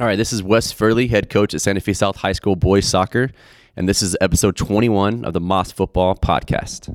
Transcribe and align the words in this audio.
All 0.00 0.06
right, 0.06 0.16
this 0.16 0.32
is 0.32 0.42
Wes 0.42 0.72
Furley, 0.72 1.08
head 1.08 1.28
coach 1.28 1.52
at 1.52 1.60
Santa 1.60 1.82
Fe 1.82 1.92
South 1.92 2.16
High 2.16 2.32
School 2.32 2.56
boys 2.56 2.88
soccer, 2.88 3.30
and 3.76 3.86
this 3.86 4.00
is 4.00 4.16
episode 4.18 4.56
21 4.56 5.26
of 5.26 5.34
the 5.34 5.42
Mas 5.42 5.72
Football 5.72 6.14
Podcast. 6.14 6.88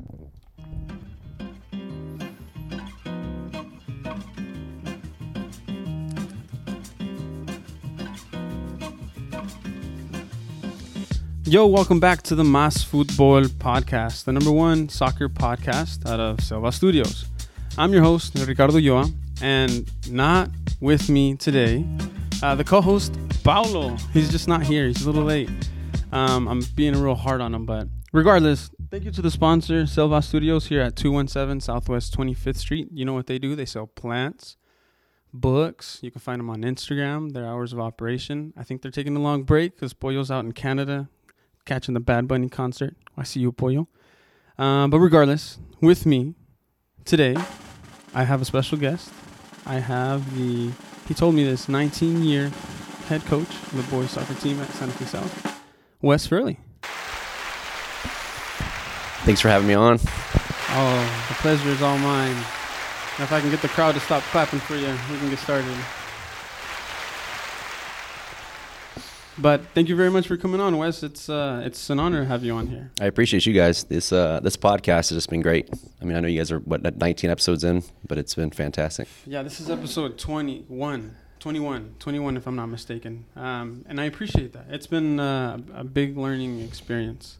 Yo, 11.44 11.64
welcome 11.64 12.00
back 12.00 12.22
to 12.22 12.34
the 12.34 12.42
Mas 12.42 12.82
Football 12.82 13.42
Podcast, 13.42 14.24
the 14.24 14.32
number 14.32 14.50
one 14.50 14.88
soccer 14.88 15.28
podcast 15.28 16.04
out 16.10 16.18
of 16.18 16.40
Selva 16.40 16.72
Studios. 16.72 17.26
I'm 17.78 17.92
your 17.92 18.02
host, 18.02 18.34
Ricardo 18.34 18.78
Yoa, 18.78 19.14
and 19.40 19.88
not 20.10 20.50
with 20.80 21.08
me 21.08 21.36
today, 21.36 21.86
uh, 22.42 22.54
the 22.54 22.64
co 22.64 22.80
host, 22.80 23.18
Paulo. 23.44 23.96
He's 24.12 24.30
just 24.30 24.48
not 24.48 24.62
here, 24.62 24.86
he's 24.86 25.02
a 25.02 25.10
little 25.10 25.24
late. 25.24 25.50
Um, 26.12 26.48
I'm 26.48 26.60
being 26.74 26.94
real 27.00 27.14
hard 27.14 27.40
on 27.40 27.54
him, 27.54 27.66
but 27.66 27.88
regardless, 28.12 28.70
thank 28.90 29.04
you 29.04 29.10
to 29.10 29.22
the 29.22 29.30
sponsor, 29.30 29.86
Selva 29.86 30.22
Studios, 30.22 30.66
here 30.66 30.80
at 30.80 30.96
217 30.96 31.60
Southwest 31.60 32.16
25th 32.16 32.56
Street. 32.56 32.88
You 32.92 33.04
know 33.04 33.12
what 33.12 33.26
they 33.26 33.38
do? 33.38 33.56
They 33.56 33.66
sell 33.66 33.86
plants, 33.86 34.56
books. 35.32 35.98
You 36.02 36.10
can 36.10 36.20
find 36.20 36.38
them 36.38 36.50
on 36.50 36.62
Instagram, 36.62 37.32
their 37.32 37.46
hours 37.46 37.72
of 37.72 37.80
operation. 37.80 38.52
I 38.56 38.62
think 38.62 38.82
they're 38.82 38.90
taking 38.90 39.16
a 39.16 39.20
long 39.20 39.42
break 39.42 39.74
because 39.74 39.92
Pollo's 39.92 40.30
out 40.30 40.44
in 40.44 40.52
Canada 40.52 41.08
catching 41.64 41.94
the 41.94 42.00
Bad 42.00 42.26
Bunny 42.26 42.48
concert. 42.48 42.96
I 43.16 43.24
see 43.24 43.40
you, 43.40 43.52
Pollo. 43.52 43.88
Um, 44.56 44.88
but 44.90 45.00
regardless, 45.00 45.58
with 45.80 46.06
me 46.06 46.34
today, 47.04 47.36
I 48.14 48.24
have 48.24 48.40
a 48.40 48.44
special 48.46 48.78
guest. 48.78 49.12
I 49.66 49.80
have 49.80 50.38
the, 50.38 50.70
he 51.06 51.14
told 51.14 51.34
me 51.34 51.44
this, 51.44 51.68
19 51.68 52.22
year 52.22 52.50
head 53.08 53.24
coach 53.26 53.48
of 53.48 53.76
the 53.76 53.96
boys 53.96 54.10
soccer 54.10 54.34
team 54.34 54.60
at 54.60 54.68
Santa 54.70 54.92
Fe 54.92 55.04
South, 55.04 55.62
Wes 56.02 56.26
Furley. 56.26 56.58
Thanks 59.24 59.40
for 59.40 59.48
having 59.48 59.66
me 59.66 59.74
on. 59.74 59.98
Oh, 60.70 61.26
the 61.28 61.34
pleasure 61.34 61.68
is 61.70 61.82
all 61.82 61.98
mine. 61.98 62.36
If 63.18 63.32
I 63.32 63.40
can 63.40 63.50
get 63.50 63.62
the 63.62 63.68
crowd 63.68 63.94
to 63.94 64.00
stop 64.00 64.22
clapping 64.24 64.60
for 64.60 64.76
you, 64.76 64.88
we 65.10 65.18
can 65.18 65.30
get 65.30 65.38
started. 65.38 65.74
But 69.38 69.62
thank 69.74 69.88
you 69.88 69.96
very 69.96 70.10
much 70.10 70.26
for 70.26 70.36
coming 70.36 70.60
on, 70.60 70.78
Wes. 70.78 71.02
It's 71.02 71.28
uh, 71.28 71.62
it's 71.64 71.90
an 71.90 71.98
honor 71.98 72.20
to 72.20 72.26
have 72.26 72.42
you 72.42 72.54
on 72.54 72.68
here. 72.68 72.90
I 73.00 73.04
appreciate 73.04 73.44
you 73.44 73.52
guys. 73.52 73.84
This 73.84 74.12
uh, 74.12 74.40
this 74.40 74.56
podcast 74.56 75.10
has 75.10 75.10
just 75.10 75.28
been 75.28 75.42
great. 75.42 75.68
I 76.00 76.04
mean, 76.04 76.16
I 76.16 76.20
know 76.20 76.28
you 76.28 76.38
guys 76.38 76.50
are 76.50 76.60
what 76.60 76.96
19 76.96 77.28
episodes 77.28 77.62
in, 77.62 77.82
but 78.06 78.16
it's 78.16 78.34
been 78.34 78.50
fantastic. 78.50 79.08
Yeah, 79.26 79.42
this 79.42 79.60
is 79.60 79.68
episode 79.68 80.16
21. 80.18 81.16
21, 81.38 81.94
21 81.98 82.36
if 82.36 82.46
I'm 82.46 82.56
not 82.56 82.66
mistaken. 82.66 83.24
Um, 83.36 83.84
and 83.88 84.00
I 84.00 84.04
appreciate 84.04 84.52
that. 84.54 84.66
It's 84.70 84.86
been 84.86 85.20
uh, 85.20 85.58
a 85.74 85.84
big 85.84 86.16
learning 86.16 86.60
experience. 86.60 87.36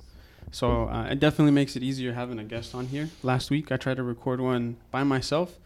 So 0.53 0.88
uh, 0.88 1.08
it 1.10 1.19
definitely 1.19 1.53
makes 1.53 1.77
it 1.77 1.83
easier 1.83 2.12
having 2.12 2.38
a 2.38 2.44
guest 2.44 2.75
on 2.75 2.86
here. 2.86 3.08
Last 3.22 3.50
week 3.50 3.72
I 3.72 3.77
tried 3.78 3.97
to 3.97 4.03
record 4.03 4.41
one 4.41 4.77
by 4.91 5.03
myself, 5.03 5.56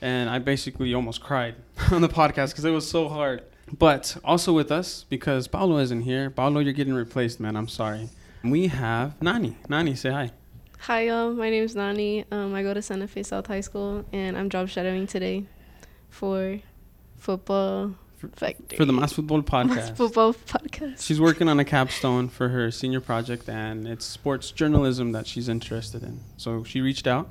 and 0.00 0.28
I 0.30 0.38
basically 0.38 0.92
almost 0.94 1.22
cried 1.22 1.54
on 1.90 2.02
the 2.02 2.08
podcast 2.08 2.50
because 2.50 2.64
it 2.64 2.70
was 2.70 2.88
so 2.88 3.08
hard. 3.08 3.42
But 3.70 4.16
also 4.24 4.52
with 4.52 4.70
us, 4.70 5.04
because 5.08 5.48
Paulo 5.48 5.78
isn't 5.78 6.02
here. 6.02 6.30
Paulo, 6.30 6.60
you're 6.60 6.72
getting 6.72 6.94
replaced, 6.94 7.40
man. 7.40 7.56
I'm 7.56 7.68
sorry. 7.68 8.08
We 8.44 8.66
have 8.68 9.20
Nani. 9.22 9.56
Nani, 9.68 9.94
say 9.94 10.10
hi. 10.10 10.30
Hi, 10.80 11.06
y'all. 11.06 11.32
My 11.32 11.48
name's 11.48 11.74
Nani. 11.76 12.24
Um, 12.30 12.54
I 12.54 12.62
go 12.62 12.74
to 12.74 12.82
Santa 12.82 13.06
Fe 13.06 13.22
South 13.22 13.46
High 13.46 13.60
School, 13.60 14.04
and 14.12 14.36
I'm 14.36 14.50
job 14.50 14.68
shadowing 14.68 15.06
today 15.06 15.44
for 16.10 16.58
football 17.16 17.94
factory. 18.34 18.76
For 18.76 18.84
the 18.84 18.92
Mas 18.92 19.12
Football 19.12 19.42
Podcast. 19.42 19.96
football 19.96 20.34
podcast. 20.34 21.04
She's 21.06 21.20
working 21.20 21.48
on 21.48 21.58
a 21.60 21.64
capstone 21.64 22.28
for 22.28 22.48
her 22.48 22.70
senior 22.72 23.00
project, 23.00 23.48
and 23.48 23.86
it's 23.86 24.04
sports 24.04 24.50
journalism 24.50 25.12
that 25.12 25.26
she's 25.26 25.48
interested 25.48 26.02
in. 26.02 26.20
So 26.36 26.64
she 26.64 26.80
reached 26.80 27.06
out, 27.06 27.30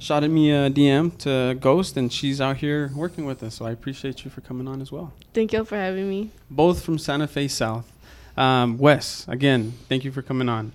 shot 0.00 0.24
at 0.24 0.30
me 0.30 0.50
a 0.50 0.70
DM 0.70 1.16
to 1.18 1.54
Ghost, 1.60 1.96
and 1.96 2.12
she's 2.12 2.40
out 2.40 2.56
here 2.56 2.90
working 2.96 3.26
with 3.26 3.42
us. 3.42 3.54
So 3.54 3.66
I 3.66 3.70
appreciate 3.70 4.24
you 4.24 4.30
for 4.30 4.40
coming 4.40 4.66
on 4.66 4.80
as 4.80 4.90
well. 4.90 5.12
Thank 5.32 5.52
y'all 5.52 5.64
for 5.64 5.76
having 5.76 6.08
me. 6.08 6.30
Both 6.50 6.82
from 6.82 6.98
Santa 6.98 7.28
Fe 7.28 7.46
South. 7.46 7.90
Um, 8.36 8.78
Wes, 8.78 9.26
again, 9.28 9.74
thank 9.88 10.04
you 10.04 10.10
for 10.10 10.22
coming 10.22 10.48
on. 10.48 10.72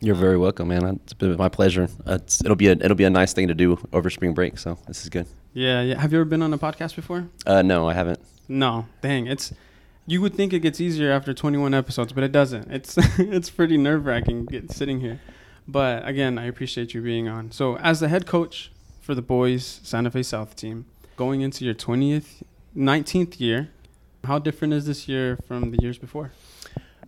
You're 0.00 0.14
very 0.14 0.38
welcome, 0.38 0.68
man. 0.68 1.00
It's 1.04 1.12
been 1.12 1.36
my 1.36 1.48
pleasure. 1.48 1.88
It's, 2.06 2.42
it'll 2.44 2.56
be 2.56 2.68
a 2.68 2.72
it'll 2.72 2.96
be 2.96 3.04
a 3.04 3.10
nice 3.10 3.32
thing 3.32 3.48
to 3.48 3.54
do 3.54 3.78
over 3.92 4.10
spring 4.10 4.34
break. 4.34 4.58
So 4.58 4.78
this 4.86 5.02
is 5.02 5.08
good. 5.08 5.26
Yeah, 5.52 5.82
yeah. 5.82 6.00
Have 6.00 6.12
you 6.12 6.18
ever 6.18 6.24
been 6.24 6.42
on 6.42 6.52
a 6.52 6.58
podcast 6.58 6.96
before? 6.96 7.28
Uh, 7.46 7.62
no, 7.62 7.88
I 7.88 7.94
haven't. 7.94 8.20
No, 8.48 8.86
dang. 9.00 9.26
It's 9.26 9.52
you 10.06 10.20
would 10.20 10.34
think 10.34 10.52
it 10.52 10.60
gets 10.60 10.80
easier 10.80 11.12
after 11.12 11.32
21 11.32 11.72
episodes, 11.72 12.12
but 12.12 12.24
it 12.24 12.32
doesn't. 12.32 12.70
It's 12.70 12.96
it's 13.18 13.50
pretty 13.50 13.76
nerve 13.76 14.04
wracking 14.04 14.48
sitting 14.70 15.00
here. 15.00 15.20
But 15.66 16.06
again, 16.06 16.38
I 16.38 16.46
appreciate 16.46 16.94
you 16.94 17.02
being 17.02 17.28
on. 17.28 17.52
So 17.52 17.76
as 17.78 18.00
the 18.00 18.08
head 18.08 18.26
coach 18.26 18.72
for 19.00 19.14
the 19.14 19.22
boys 19.22 19.80
Santa 19.82 20.10
Fe 20.10 20.22
South 20.22 20.56
team, 20.56 20.86
going 21.16 21.40
into 21.40 21.64
your 21.64 21.74
20th, 21.74 22.42
19th 22.76 23.38
year, 23.40 23.70
how 24.24 24.38
different 24.38 24.74
is 24.74 24.86
this 24.86 25.08
year 25.08 25.38
from 25.46 25.70
the 25.70 25.78
years 25.82 25.98
before? 25.98 26.32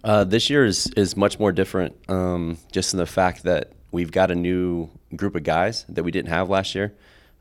Uh, 0.03 0.25
this 0.25 0.51
year 0.51 0.65
is 0.65 0.87
is 0.97 1.17
much 1.17 1.39
more 1.39 1.51
different, 1.51 1.97
um, 2.09 2.59
just 2.71 2.93
in 2.93 2.99
the 2.99 3.07
fact 3.07 3.45
that 3.45 3.73
we've 3.91 4.13
got 4.13 4.31
a 4.31 4.35
new 4.35 4.91
group 5.17 5.35
of 5.35 5.45
guys 5.45 5.87
that 5.89 6.03
we 6.03 6.11
didn't 6.11 6.29
have 6.29 6.51
last 6.51 6.75
year. 6.75 6.93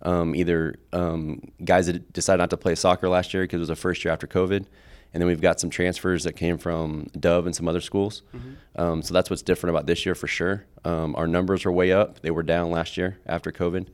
Um, 0.01 0.35
either 0.35 0.75
um, 0.91 1.41
guys 1.63 1.87
that 1.87 2.11
decided 2.13 2.39
not 2.39 2.49
to 2.51 2.57
play 2.57 2.75
soccer 2.75 3.09
last 3.09 3.33
year 3.33 3.43
because 3.43 3.57
it 3.57 3.59
was 3.59 3.67
the 3.69 3.75
first 3.75 4.03
year 4.03 4.11
after 4.13 4.27
COVID, 4.27 4.65
and 5.13 5.21
then 5.21 5.27
we've 5.27 5.41
got 5.41 5.59
some 5.59 5.69
transfers 5.69 6.23
that 6.23 6.33
came 6.33 6.57
from 6.57 7.07
Dove 7.19 7.45
and 7.45 7.55
some 7.55 7.67
other 7.67 7.81
schools. 7.81 8.23
Mm-hmm. 8.35 8.81
Um, 8.81 9.01
so 9.03 9.13
that's 9.13 9.29
what's 9.29 9.41
different 9.43 9.75
about 9.75 9.85
this 9.85 10.05
year 10.05 10.15
for 10.15 10.27
sure. 10.27 10.65
Um, 10.83 11.15
our 11.15 11.27
numbers 11.27 11.65
are 11.65 11.71
way 11.71 11.91
up; 11.91 12.21
they 12.21 12.31
were 12.31 12.43
down 12.43 12.71
last 12.71 12.97
year 12.97 13.19
after 13.25 13.51
COVID. 13.51 13.87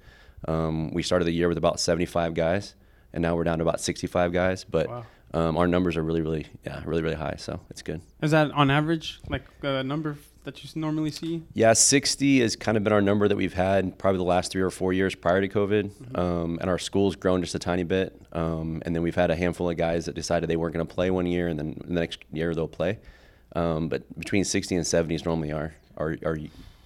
Um, 0.47 0.93
we 0.93 1.03
started 1.03 1.25
the 1.25 1.31
year 1.33 1.49
with 1.49 1.57
about 1.57 1.79
75 1.79 2.33
guys, 2.33 2.75
and 3.13 3.21
now 3.21 3.35
we're 3.35 3.43
down 3.43 3.57
to 3.59 3.63
about 3.63 3.81
65 3.81 4.31
guys. 4.31 4.63
But 4.63 4.87
Wow. 4.87 5.05
um, 5.33 5.57
our 5.57 5.67
numbers 5.67 5.97
are 5.97 6.03
really, 6.03 6.21
really, 6.21 6.47
yeah, 6.65 6.81
really, 6.85 7.01
really 7.01 7.15
high. 7.15 7.35
So 7.37 7.59
it's 7.69 7.81
good. 7.81 8.01
Is 8.21 8.31
that 8.31 8.51
on 8.51 8.71
average 8.71 9.19
like 9.27 9.43
a 9.61 9.83
number 9.83 10.17
that 10.43 10.63
you 10.63 10.69
normally 10.79 11.11
see? 11.11 11.43
Yeah, 11.53 11.73
60 11.73 12.39
has 12.41 12.55
kind 12.55 12.77
of 12.77 12.83
been 12.83 12.93
our 12.93 13.01
number 13.01 13.27
that 13.27 13.35
we've 13.35 13.53
had 13.53 13.97
probably 13.97 14.17
the 14.17 14.23
last 14.23 14.51
three 14.51 14.61
or 14.61 14.69
four 14.69 14.93
years 14.93 15.15
prior 15.15 15.41
to 15.41 15.47
COVID. 15.47 16.17
Um, 16.17 16.57
and 16.61 16.69
our 16.69 16.79
school's 16.79 17.15
grown 17.15 17.41
just 17.41 17.55
a 17.55 17.59
tiny 17.59 17.83
bit. 17.83 18.19
Um, 18.31 18.81
and 18.85 18.95
then 18.95 19.03
we've 19.03 19.15
had 19.15 19.31
a 19.31 19.35
handful 19.35 19.69
of 19.69 19.77
guys 19.77 20.05
that 20.05 20.15
decided 20.15 20.49
they 20.49 20.55
weren't 20.55 20.73
going 20.73 20.85
to 20.85 20.93
play 20.93 21.11
one 21.11 21.25
year 21.25 21.47
and 21.47 21.59
then 21.59 21.81
the 21.85 21.93
next 21.93 22.19
year 22.31 22.55
they'll 22.55 22.67
play. 22.67 22.99
Um, 23.55 23.89
but 23.89 24.17
between 24.17 24.43
60 24.43 24.75
and 24.75 24.85
70 24.85 25.15
is 25.15 25.25
normally 25.25 25.51
our, 25.51 25.73
our, 25.97 26.15
our 26.25 26.37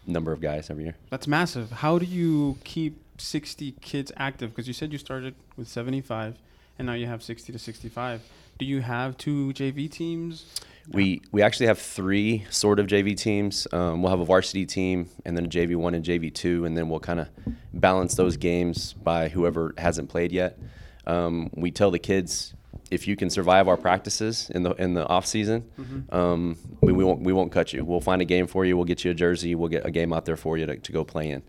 number 0.07 0.31
of 0.31 0.41
guys 0.41 0.69
every 0.69 0.85
year. 0.85 0.95
That's 1.09 1.27
massive. 1.27 1.71
How 1.71 1.99
do 1.99 2.05
you 2.05 2.57
keep 2.63 2.99
60 3.17 3.73
kids 3.81 4.11
active? 4.17 4.51
Because 4.51 4.67
you 4.67 4.73
said 4.73 4.91
you 4.91 4.97
started 4.97 5.35
with 5.57 5.67
75 5.67 6.37
and 6.79 6.87
now 6.87 6.93
you 6.93 7.05
have 7.05 7.21
60 7.21 7.51
to 7.53 7.59
65. 7.59 8.21
Do 8.63 8.69
you 8.69 8.79
have 8.79 9.17
two 9.17 9.51
JV 9.51 9.91
teams? 9.91 10.45
We 10.89 11.21
we 11.33 11.41
actually 11.41 11.65
have 11.65 11.79
three 11.79 12.45
sort 12.49 12.79
of 12.79 12.87
JV 12.87 13.17
teams. 13.17 13.67
Um, 13.73 14.01
we'll 14.01 14.09
have 14.09 14.21
a 14.21 14.25
varsity 14.25 14.65
team 14.65 15.09
and 15.25 15.35
then 15.35 15.47
a 15.47 15.49
JV 15.49 15.75
one 15.75 15.93
and 15.93 16.05
JV 16.05 16.33
two, 16.33 16.63
and 16.63 16.77
then 16.77 16.87
we'll 16.87 17.01
kind 17.01 17.19
of 17.19 17.27
balance 17.73 18.15
those 18.15 18.37
games 18.37 18.93
by 18.93 19.27
whoever 19.27 19.73
hasn't 19.77 20.07
played 20.07 20.31
yet. 20.31 20.57
Um, 21.05 21.49
we 21.53 21.71
tell 21.71 21.91
the 21.91 21.99
kids 21.99 22.53
if 22.89 23.05
you 23.05 23.17
can 23.17 23.29
survive 23.29 23.67
our 23.67 23.75
practices 23.75 24.49
in 24.51 24.63
the 24.63 24.71
in 24.75 24.93
the 24.93 25.05
off 25.07 25.25
season, 25.25 25.69
um, 26.11 26.57
we, 26.79 26.93
we 26.93 27.03
won't 27.03 27.19
we 27.19 27.33
won't 27.33 27.51
cut 27.51 27.73
you. 27.73 27.83
We'll 27.83 27.99
find 27.99 28.21
a 28.21 28.25
game 28.25 28.47
for 28.47 28.63
you. 28.63 28.77
We'll 28.77 28.85
get 28.85 29.03
you 29.03 29.11
a 29.11 29.13
jersey. 29.13 29.55
We'll 29.55 29.67
get 29.67 29.85
a 29.85 29.91
game 29.91 30.13
out 30.13 30.23
there 30.23 30.37
for 30.37 30.57
you 30.57 30.65
to, 30.67 30.77
to 30.77 30.91
go 30.93 31.03
play 31.03 31.31
in. 31.31 31.43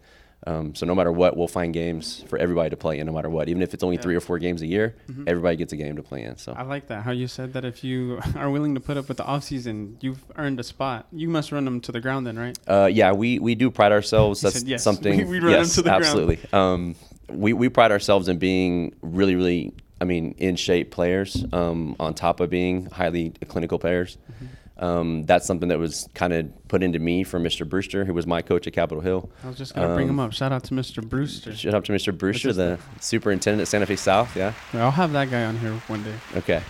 Um, 0.46 0.74
so 0.74 0.84
no 0.84 0.94
matter 0.94 1.10
what, 1.10 1.36
we'll 1.36 1.48
find 1.48 1.72
games 1.72 2.22
for 2.28 2.38
everybody 2.38 2.70
to 2.70 2.76
play 2.76 2.98
in, 2.98 3.06
no 3.06 3.12
matter 3.12 3.30
what. 3.30 3.48
Even 3.48 3.62
if 3.62 3.72
it's 3.72 3.82
only 3.82 3.96
Yeah. 3.96 4.02
three 4.02 4.14
or 4.14 4.20
four 4.20 4.38
games 4.38 4.60
a 4.62 4.66
year, 4.66 4.94
everybody 5.26 5.56
gets 5.56 5.72
a 5.72 5.76
game 5.76 5.96
to 5.96 6.02
play 6.02 6.22
in. 6.22 6.36
So 6.36 6.52
I 6.52 6.62
like 6.62 6.88
that. 6.88 7.02
How 7.02 7.12
you 7.12 7.26
said 7.28 7.54
that 7.54 7.64
if 7.64 7.82
you 7.82 8.20
are 8.36 8.50
willing 8.50 8.74
to 8.74 8.80
put 8.80 8.96
up 8.96 9.08
with 9.08 9.16
the 9.16 9.24
off 9.24 9.44
season, 9.44 9.96
you've 10.00 10.22
earned 10.36 10.60
a 10.60 10.62
spot. 10.62 11.06
You 11.12 11.28
must 11.28 11.50
run 11.50 11.64
them 11.64 11.80
to 11.82 11.92
the 11.92 12.00
ground 12.00 12.26
then, 12.26 12.38
right? 12.38 12.58
Uh, 12.68 12.88
yeah, 12.92 13.12
we, 13.12 13.38
we 13.38 13.54
do 13.54 13.70
pride 13.70 13.92
ourselves. 13.92 14.40
That's 14.42 14.62
yes. 14.64 14.82
something. 14.88 15.16
We- 15.18 15.24
we 15.24 15.40
run 15.40 15.52
yes, 15.52 15.74
to 15.76 15.82
the 15.82 15.88
ground. 15.90 16.04
absolutely. 16.04 16.38
Um, 16.52 16.94
we 17.30 17.54
we 17.54 17.70
pride 17.70 17.90
ourselves 17.90 18.28
in 18.28 18.38
being 18.38 18.94
really 19.00 19.34
really. 19.36 19.72
I 20.00 20.04
mean, 20.06 20.34
in 20.36 20.56
shape 20.56 20.90
players. 20.90 21.42
Um, 21.52 21.96
on 21.98 22.12
top 22.12 22.40
of 22.40 22.50
being 22.50 22.86
highly 22.90 23.30
clinical 23.48 23.78
players. 23.78 24.18
Mm-hmm. 24.30 24.46
Um, 24.76 25.22
that's 25.24 25.46
something 25.46 25.68
that 25.68 25.78
was 25.78 26.08
kind 26.14 26.32
of 26.32 26.46
put 26.68 26.82
into 26.82 26.98
me 26.98 27.22
from 27.22 27.44
Mr. 27.44 27.68
Brewster, 27.68 28.04
who 28.04 28.12
was 28.12 28.26
my 28.26 28.42
coach 28.42 28.66
at 28.66 28.72
Capitol 28.72 29.00
Hill. 29.02 29.30
I 29.44 29.48
was 29.48 29.56
just 29.56 29.72
gonna 29.74 29.94
bring 29.94 30.08
Um, 30.08 30.14
him 30.16 30.20
up. 30.20 30.32
Shout 30.32 30.50
out 30.50 30.64
to 30.64 30.74
Mr. 30.74 31.06
Brewster. 31.06 31.54
Shout 31.54 31.74
out 31.74 31.84
to 31.84 31.92
Mr. 31.92 32.16
Brewster, 32.16 32.52
the 32.52 32.78
superintendent 33.00 33.62
at 33.62 33.68
Santa 33.68 33.86
Fe 33.86 33.94
South. 33.96 34.36
Yeah. 34.36 34.52
I'll 34.72 34.90
have 34.90 35.12
that 35.12 35.30
guy 35.30 35.44
on 35.44 35.56
here 35.58 35.72
one 35.86 36.02
day. 36.02 36.14
Okay. 36.36 36.60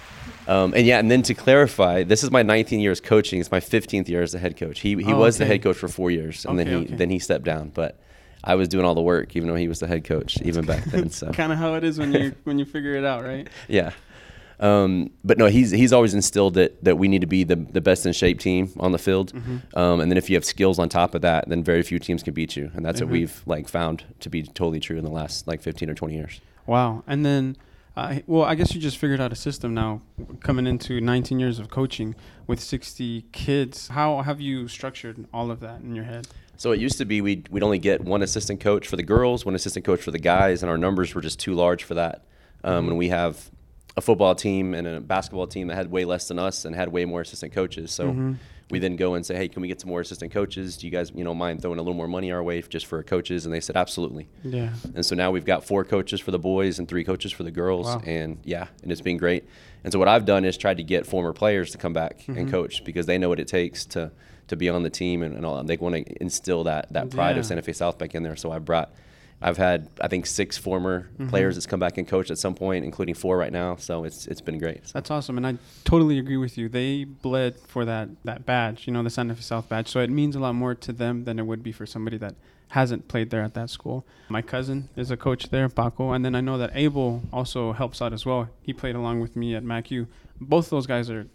Um, 0.47 0.75
and 0.77 0.87
yeah, 0.87 0.99
and 0.99 1.11
then 1.11 1.23
to 1.23 1.33
clarify, 1.35 2.03
this 2.03 2.23
is 2.23 2.31
my 2.31 2.43
19 2.43 2.81
years 2.81 3.01
coaching. 3.01 3.41
It's 3.41 3.51
my 3.51 3.61
15th 3.61 4.09
year 4.09 4.23
as 4.23 4.33
the 4.33 4.39
head 4.39 4.59
coach. 4.59 4.81
He 4.81 4.95
he 5.03 5.13
Oh, 5.13 5.19
was 5.19 5.39
the 5.39 5.47
head 5.47 5.63
coach 5.63 5.77
for 5.77 5.89
four 5.89 6.11
years, 6.11 6.45
and 6.45 6.59
then 6.59 6.67
he 6.67 6.75
okay. 6.75 6.95
then 6.97 7.09
he 7.09 7.19
stepped 7.19 7.45
down. 7.45 7.71
But 7.71 7.99
I 8.43 8.55
was 8.55 8.69
doing 8.69 8.85
all 8.85 8.95
the 8.95 9.01
work, 9.03 9.35
even 9.37 9.49
though 9.49 9.55
he 9.55 9.69
was 9.69 9.81
the 9.81 9.87
head 9.87 10.05
coach, 10.05 10.39
even 10.43 10.67
back 10.67 10.85
then. 10.85 11.09
So 11.09 11.31
kind 11.33 11.53
of 11.53 11.59
how 11.59 11.75
it 11.75 11.85
is 11.85 11.99
when 11.99 12.13
you 12.13 12.35
when 12.45 12.59
you 12.59 12.67
figure 12.67 12.95
it 12.95 13.05
out, 13.05 13.25
right? 13.25 13.49
yeah. 13.69 13.93
Um, 14.61 15.11
but 15.25 15.37
no, 15.39 15.47
he's 15.47 15.71
he's 15.73 15.93
always 15.93 16.15
instilled 16.15 16.55
that 16.55 16.83
that 16.85 16.97
we 16.97 17.09
need 17.09 17.21
to 17.23 17.27
be 17.27 17.45
the, 17.45 17.57
the 17.57 17.81
best 17.81 18.07
in 18.07 18.13
shape 18.13 18.39
team 18.39 18.71
on 18.79 18.93
the 18.93 18.99
field, 18.99 19.33
Mm-hmm. 19.33 19.77
um, 19.79 20.01
and 20.01 20.11
then 20.11 20.17
if 20.19 20.31
you 20.31 20.37
have 20.37 20.45
skills 20.45 20.79
on 20.79 20.89
top 20.89 21.15
of 21.15 21.23
that, 21.23 21.49
then 21.49 21.63
very 21.65 21.83
few 21.83 21.99
teams 21.99 22.23
can 22.23 22.35
beat 22.35 22.57
you, 22.57 22.71
and 22.75 22.85
that's 22.85 23.01
Mhm. 23.01 23.05
what 23.05 23.11
we've 23.13 23.43
like 23.47 23.69
found 23.69 24.05
to 24.21 24.29
be 24.31 24.43
totally 24.43 24.81
true 24.81 24.97
in 24.99 25.05
the 25.05 25.11
last 25.11 25.47
like 25.49 25.61
15 25.61 25.91
or 25.91 25.95
20 25.95 26.15
years. 26.15 26.41
Wow. 26.67 27.03
And 27.07 27.27
then, 27.27 27.57
uh, 27.97 28.21
well, 28.27 28.45
I 28.45 28.55
guess 28.55 28.75
you 28.75 28.81
just 28.81 28.97
figured 28.97 29.21
out 29.21 29.33
a 29.33 29.37
system 29.37 29.75
now 29.75 30.01
coming 30.41 30.67
into 30.67 31.01
19 31.01 31.39
years 31.41 31.59
of 31.59 31.69
coaching 31.69 32.15
with 32.47 32.61
60 32.61 33.25
kids. 33.33 33.89
How 33.89 34.23
have 34.23 34.41
you 34.41 34.69
structured 34.69 35.27
all 35.33 35.51
of 35.51 35.61
that 35.61 35.81
in 35.81 35.95
your 35.95 36.05
head? 36.05 36.29
So 36.57 36.71
it 36.71 36.79
used 36.81 36.99
to 36.99 37.05
be 37.05 37.21
we'd, 37.21 37.49
we'd 37.49 37.65
only 37.65 37.79
get 37.81 38.03
one 38.05 38.23
assistant 38.23 38.61
coach 38.61 38.87
for 38.87 38.95
the 38.97 39.03
girls, 39.03 39.45
one 39.45 39.55
assistant 39.57 39.85
coach 39.85 40.01
for 40.01 40.13
the 40.13 40.19
guys, 40.21 40.63
and 40.63 40.71
our 40.71 40.79
numbers 40.79 41.13
were 41.15 41.21
just 41.21 41.41
too 41.41 41.53
large 41.55 41.83
for 41.83 41.95
that. 41.95 42.25
Um, 42.63 42.89
And 42.89 42.97
we 42.97 43.09
have 43.09 43.51
a 43.97 44.01
football 44.01 44.35
team 44.35 44.75
and 44.75 44.87
a 44.87 45.01
basketball 45.01 45.47
team 45.47 45.69
that 45.69 45.77
had 45.77 45.91
way 45.91 46.05
less 46.05 46.29
than 46.29 46.39
us 46.39 46.65
and 46.65 46.75
had 46.75 46.89
way 46.89 47.05
more 47.05 47.21
assistant 47.21 47.53
coaches. 47.53 47.93
So 47.93 48.09
Mhm. 48.11 48.37
we 48.71 48.79
then 48.81 48.97
go 48.97 49.15
and 49.15 49.25
say, 49.25 49.37
hey, 49.37 49.47
can 49.47 49.63
we 49.63 49.69
get 49.69 49.81
some 49.81 49.89
more 49.91 50.01
assistant 50.01 50.33
coaches? 50.33 50.77
Do 50.77 50.87
you 50.87 50.91
guys, 50.91 51.13
you 51.15 51.23
know, 51.23 51.35
mind 51.35 51.63
throwing 51.63 51.79
a 51.79 51.83
little 51.83 51.95
more 51.95 52.09
money 52.09 52.33
our 52.33 52.43
way 52.43 52.61
just 52.63 52.87
for 52.87 53.01
coaches? 53.05 53.45
And 53.45 53.55
they 53.55 53.61
said, 53.61 53.77
absolutely. 53.77 54.27
Yeah. 54.43 54.71
And 54.97 55.07
so 55.07 55.15
now 55.15 55.31
we've 55.31 55.45
got 55.45 55.65
four 55.65 55.85
coaches 55.85 56.21
for 56.21 56.33
the 56.33 56.39
boys 56.41 56.79
and 56.81 56.89
three 56.89 57.05
coaches 57.05 57.31
for 57.31 57.45
the 57.45 57.53
girls. 57.53 57.87
Wow. 57.87 58.03
And 58.05 58.39
yeah, 58.43 58.67
and 58.83 58.91
it's 58.91 59.01
been 59.01 59.17
great. 59.19 59.45
And 59.85 59.93
so 59.93 59.99
what 60.01 60.09
I've 60.09 60.25
done 60.25 60.45
is 60.45 60.57
tried 60.57 60.79
to 60.79 60.83
get 60.83 61.07
former 61.07 61.33
players 61.33 61.71
to 61.73 61.79
come 61.79 61.93
back 61.93 62.21
Mm-hmm. 62.23 62.39
and 62.39 62.51
coach 62.51 62.83
because 62.85 63.07
they 63.07 63.19
know 63.19 63.29
what 63.29 63.39
it 63.41 63.49
takes 63.49 63.85
to 63.87 64.11
to 64.49 64.57
be 64.57 64.69
on 64.69 64.83
the 64.83 64.91
team 64.91 65.23
and, 65.23 65.35
and 65.35 65.47
all. 65.47 65.63
They 65.65 65.77
want 65.79 65.95
to 65.95 66.23
instill 66.23 66.65
that 66.65 66.93
that 66.93 67.11
pride 67.11 67.37
Yeah. 67.37 67.41
of 67.41 67.47
Santa 67.47 67.63
Fe 67.63 67.73
South 67.73 67.97
back 67.97 68.15
in 68.15 68.23
there. 68.25 68.35
So 68.37 68.51
I 68.51 68.59
brought. 68.59 68.93
I've 69.47 69.59
had 69.59 69.89
I 70.01 70.09
think 70.09 70.27
six 70.27 70.57
former 70.57 71.09
Mm-hmm. 71.15 71.29
players 71.29 71.55
that's 71.55 71.67
come 71.67 71.79
back 71.81 71.99
and 71.99 72.09
coached 72.09 72.31
at 72.31 72.39
some 72.39 72.55
point, 72.55 72.85
including 72.85 73.15
four 73.15 73.37
right 73.39 73.53
now. 73.53 73.77
So 73.77 74.05
it's 74.05 74.27
it's 74.27 74.41
been 74.41 74.59
great. 74.59 74.87
So- 74.89 74.93
That's 74.95 75.11
awesome, 75.11 75.37
and 75.37 75.47
I 75.47 75.53
totally 75.85 76.19
agree 76.19 76.39
with 76.39 76.57
you. 76.59 76.69
They 76.69 77.05
bled 77.05 77.59
for 77.73 77.85
that 77.85 78.09
that 78.25 78.47
badge, 78.47 78.87
you 78.87 78.93
know, 78.93 79.03
the 79.03 79.11
Santa 79.11 79.35
Fe 79.35 79.43
South 79.43 79.69
badge. 79.69 79.89
So 79.89 80.01
it 80.01 80.11
means 80.11 80.35
a 80.35 80.41
lot 80.41 80.55
more 80.55 80.75
to 80.75 80.93
them 80.93 81.25
than 81.25 81.39
it 81.39 81.47
would 81.47 81.63
be 81.63 81.73
for 81.73 81.87
somebody 81.87 82.17
that 82.19 82.35
hasn't 82.69 83.07
played 83.07 83.31
there 83.31 83.43
at 83.43 83.55
that 83.55 83.71
school. 83.71 84.05
My 84.29 84.43
cousin 84.43 84.89
is 84.97 85.11
a 85.11 85.17
coach 85.17 85.51
there, 85.51 85.69
Paco, 85.69 86.11
and 86.13 86.25
then 86.25 86.35
I 86.35 86.41
know 86.41 86.59
that 86.59 86.71
Abel 86.75 87.23
also 87.33 87.73
helps 87.73 88.03
out 88.03 88.13
as 88.13 88.25
well. 88.27 88.49
He 88.63 88.73
played 88.73 88.97
along 88.97 89.21
with 89.21 89.37
me 89.37 89.55
at 89.55 89.63
MacU. 89.63 90.07
Both 90.41 90.71
those 90.71 90.87
guys 90.87 91.09
are 91.11 91.29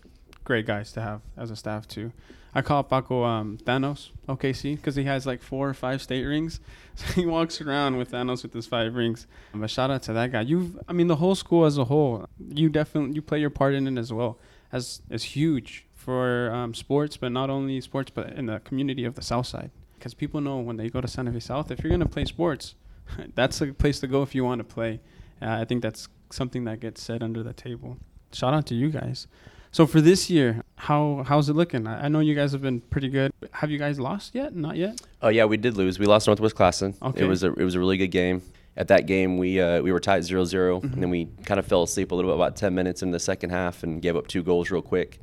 great 0.43 0.65
guys 0.65 0.91
to 0.93 1.01
have 1.01 1.21
as 1.37 1.51
a 1.51 1.55
staff 1.55 1.87
too. 1.87 2.11
I 2.53 2.61
call 2.61 2.83
Paco 2.83 3.23
um, 3.23 3.57
Thanos 3.57 4.09
OKC 4.27 4.75
because 4.75 4.95
he 4.95 5.03
has 5.03 5.25
like 5.25 5.41
four 5.41 5.69
or 5.69 5.73
five 5.73 6.01
state 6.01 6.23
rings. 6.23 6.59
So 6.99 7.13
he 7.13 7.25
walks 7.25 7.61
around 7.61 7.95
with 7.95 8.11
Thanos 8.11 8.43
with 8.43 8.51
his 8.53 8.67
five 8.67 8.93
rings. 8.93 9.25
But 9.53 9.69
shout 9.69 9.89
out 9.89 10.03
to 10.03 10.13
that 10.13 10.33
guy. 10.33 10.41
You've, 10.41 10.77
I 10.85 10.91
mean, 10.91 11.07
the 11.07 11.15
whole 11.15 11.33
school 11.33 11.63
as 11.63 11.77
a 11.77 11.85
whole, 11.85 12.25
you 12.49 12.67
definitely 12.67 13.15
you 13.15 13.21
play 13.21 13.39
your 13.39 13.49
part 13.49 13.73
in 13.73 13.87
it 13.87 13.97
as 13.97 14.11
well. 14.11 14.37
As 14.73 15.01
is 15.09 15.23
huge 15.23 15.85
for 15.95 16.51
um, 16.51 16.73
sports, 16.73 17.15
but 17.15 17.31
not 17.31 17.49
only 17.49 17.79
sports, 17.79 18.11
but 18.13 18.33
in 18.33 18.47
the 18.47 18.59
community 18.59 19.05
of 19.05 19.15
the 19.15 19.21
South 19.21 19.47
Side. 19.47 19.71
Because 19.97 20.13
people 20.13 20.41
know 20.41 20.57
when 20.57 20.75
they 20.75 20.89
go 20.89 20.99
to 20.99 21.07
Santa 21.07 21.31
Fe 21.31 21.39
South, 21.39 21.71
if 21.71 21.81
you're 21.81 21.91
gonna 21.91 22.05
play 22.05 22.25
sports, 22.25 22.75
that's 23.33 23.59
the 23.59 23.71
place 23.71 24.01
to 24.01 24.07
go 24.07 24.21
if 24.21 24.35
you 24.35 24.43
want 24.43 24.59
to 24.59 24.65
play. 24.65 24.99
Uh, 25.41 25.51
I 25.51 25.63
think 25.63 25.81
that's 25.81 26.09
something 26.31 26.65
that 26.65 26.81
gets 26.81 27.01
said 27.01 27.23
under 27.23 27.43
the 27.43 27.53
table. 27.53 27.95
Shout 28.33 28.53
out 28.53 28.65
to 28.65 28.75
you 28.75 28.89
guys. 28.89 29.27
So 29.71 29.85
for 29.85 30.01
this 30.01 30.29
year, 30.29 30.63
how 30.79 31.23
how's 31.27 31.49
it 31.49 31.55
looking? 31.55 31.85
I, 31.87 32.05
I 32.05 32.07
know 32.07 32.19
you 32.21 32.33
guys 32.35 32.51
have 32.53 32.61
been 32.61 32.79
pretty 32.81 33.09
good. 33.09 33.31
Have 33.51 33.69
you 33.69 33.77
guys 33.77 33.99
lost 33.99 34.33
yet? 34.33 34.55
Not 34.55 34.77
yet. 34.77 35.01
Oh 35.21 35.29
yeah, 35.29 35.45
we 35.45 35.57
did 35.57 35.75
lose. 35.77 35.99
We 35.99 36.05
lost 36.05 36.25
Northwest 36.27 36.55
Classen. 36.55 36.95
Okay. 37.01 37.21
It 37.21 37.27
was 37.27 37.43
a 37.43 37.47
it 37.53 37.63
was 37.63 37.75
a 37.75 37.79
really 37.79 37.97
good 37.97 38.07
game. 38.11 38.41
At 38.77 38.87
that 38.87 39.05
game, 39.07 39.37
we 39.37 39.59
uh, 39.59 39.81
we 39.81 39.91
were 39.91 39.99
tied 39.99 40.21
0-0, 40.23 40.47
Mm-hmm. 40.47 40.93
and 40.93 41.03
then 41.03 41.09
we 41.09 41.25
kind 41.45 41.59
of 41.59 41.65
fell 41.65 41.83
asleep 41.83 42.11
a 42.11 42.15
little 42.15 42.31
bit 42.31 42.35
about 42.35 42.55
ten 42.55 42.73
minutes 42.73 43.01
in 43.03 43.11
the 43.11 43.19
second 43.19 43.49
half 43.49 43.83
and 43.83 44.01
gave 44.01 44.15
up 44.15 44.27
two 44.27 44.41
goals 44.41 44.71
real 44.71 44.81
quick. 44.81 45.19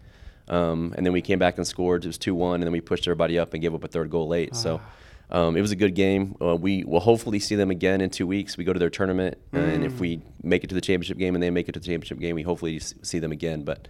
Um, 0.48 0.92
and 0.96 1.04
then 1.06 1.12
we 1.12 1.22
came 1.22 1.38
back 1.38 1.56
and 1.56 1.66
scored. 1.66 2.04
It 2.04 2.08
was 2.08 2.18
two 2.18 2.34
one, 2.34 2.56
and 2.56 2.64
then 2.64 2.72
we 2.72 2.80
pushed 2.82 3.06
everybody 3.08 3.38
up 3.38 3.54
and 3.54 3.62
gave 3.62 3.74
up 3.74 3.82
a 3.82 3.88
third 3.88 4.10
goal 4.10 4.28
late. 4.28 4.54
So. 4.54 4.80
Ah. 4.82 4.90
Um, 5.28 5.56
it 5.56 5.60
was 5.60 5.72
a 5.72 5.76
good 5.76 5.96
game. 5.96 6.36
Uh, 6.40 6.54
we 6.54 6.84
will 6.84 7.00
hopefully 7.00 7.40
see 7.40 7.56
them 7.56 7.72
again 7.72 8.00
in 8.00 8.10
two 8.10 8.28
weeks. 8.28 8.56
We 8.56 8.62
go 8.62 8.72
to 8.72 8.78
their 8.78 8.90
tournament, 8.90 9.36
and 9.52 9.82
Mm. 9.82 9.84
if 9.84 9.98
we 9.98 10.20
make 10.44 10.62
it 10.62 10.68
to 10.68 10.74
the 10.76 10.80
championship 10.80 11.18
game 11.18 11.34
and 11.34 11.42
they 11.42 11.50
make 11.50 11.68
it 11.68 11.72
to 11.72 11.80
the 11.80 11.84
championship 11.86 12.20
game, 12.20 12.36
we 12.36 12.42
hopefully 12.42 12.78
see 12.78 13.18
them 13.18 13.32
again. 13.32 13.64
But 13.64 13.88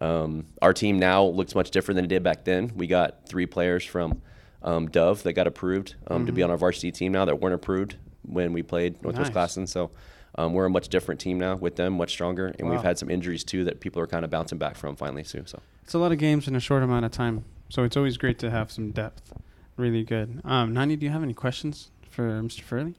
um, 0.00 0.46
our 0.62 0.72
team 0.72 0.98
now 0.98 1.24
looks 1.24 1.54
much 1.54 1.70
different 1.70 1.96
than 1.96 2.04
it 2.04 2.08
did 2.08 2.22
back 2.22 2.44
then. 2.44 2.72
We 2.74 2.86
got 2.86 3.26
three 3.26 3.46
players 3.46 3.84
from 3.84 4.22
um, 4.62 4.88
Dove 4.88 5.22
that 5.22 5.34
got 5.34 5.46
approved 5.46 5.94
um, 6.08 6.26
to 6.26 6.32
be 6.32 6.42
on 6.42 6.50
our 6.50 6.56
varsity 6.56 6.90
team 6.90 7.12
now 7.12 7.24
that 7.24 7.40
weren't 7.40 7.54
approved 7.54 7.96
when 8.22 8.52
we 8.52 8.62
played 8.62 9.02
Northwest 9.02 9.34
Nice. 9.34 9.56
Classen. 9.56 9.68
So 9.68 9.90
um, 10.36 10.52
we're 10.52 10.66
a 10.66 10.70
much 10.70 10.88
different 10.88 11.20
team 11.20 11.38
now 11.38 11.56
with 11.56 11.76
them, 11.76 11.94
much 11.94 12.10
stronger, 12.10 12.54
and 12.58 12.68
we've 12.68 12.82
had 12.82 12.98
some 12.98 13.10
injuries 13.10 13.44
too 13.44 13.64
that 13.64 13.80
people 13.80 14.00
are 14.00 14.06
kind 14.06 14.24
of 14.24 14.30
bouncing 14.30 14.58
back 14.58 14.76
from 14.76 14.96
finally 14.96 15.24
too. 15.24 15.42
So. 15.46 15.60
It's 15.82 15.94
a 15.94 15.98
lot 15.98 16.12
of 16.12 16.18
games 16.18 16.46
in 16.46 16.54
a 16.54 16.60
short 16.60 16.82
amount 16.82 17.04
of 17.04 17.10
time, 17.10 17.44
so 17.68 17.82
it's 17.82 17.96
always 17.96 18.16
great 18.16 18.38
to 18.40 18.50
have 18.50 18.70
some 18.70 18.90
depth. 18.92 19.32
Really 19.76 20.04
good. 20.04 20.40
Um, 20.44 20.72
Nani, 20.72 20.96
do 20.96 21.06
you 21.06 21.12
have 21.12 21.22
any 21.22 21.34
questions 21.34 21.90
for 22.10 22.22
Mr. 22.42 22.60
Furley? 22.60 22.94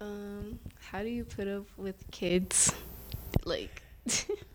Um, 0.00 0.58
how 0.90 1.02
do 1.02 1.08
you 1.08 1.24
put 1.24 1.48
up 1.48 1.66
with 1.76 2.10
kids? 2.10 2.74
Like, 3.44 3.82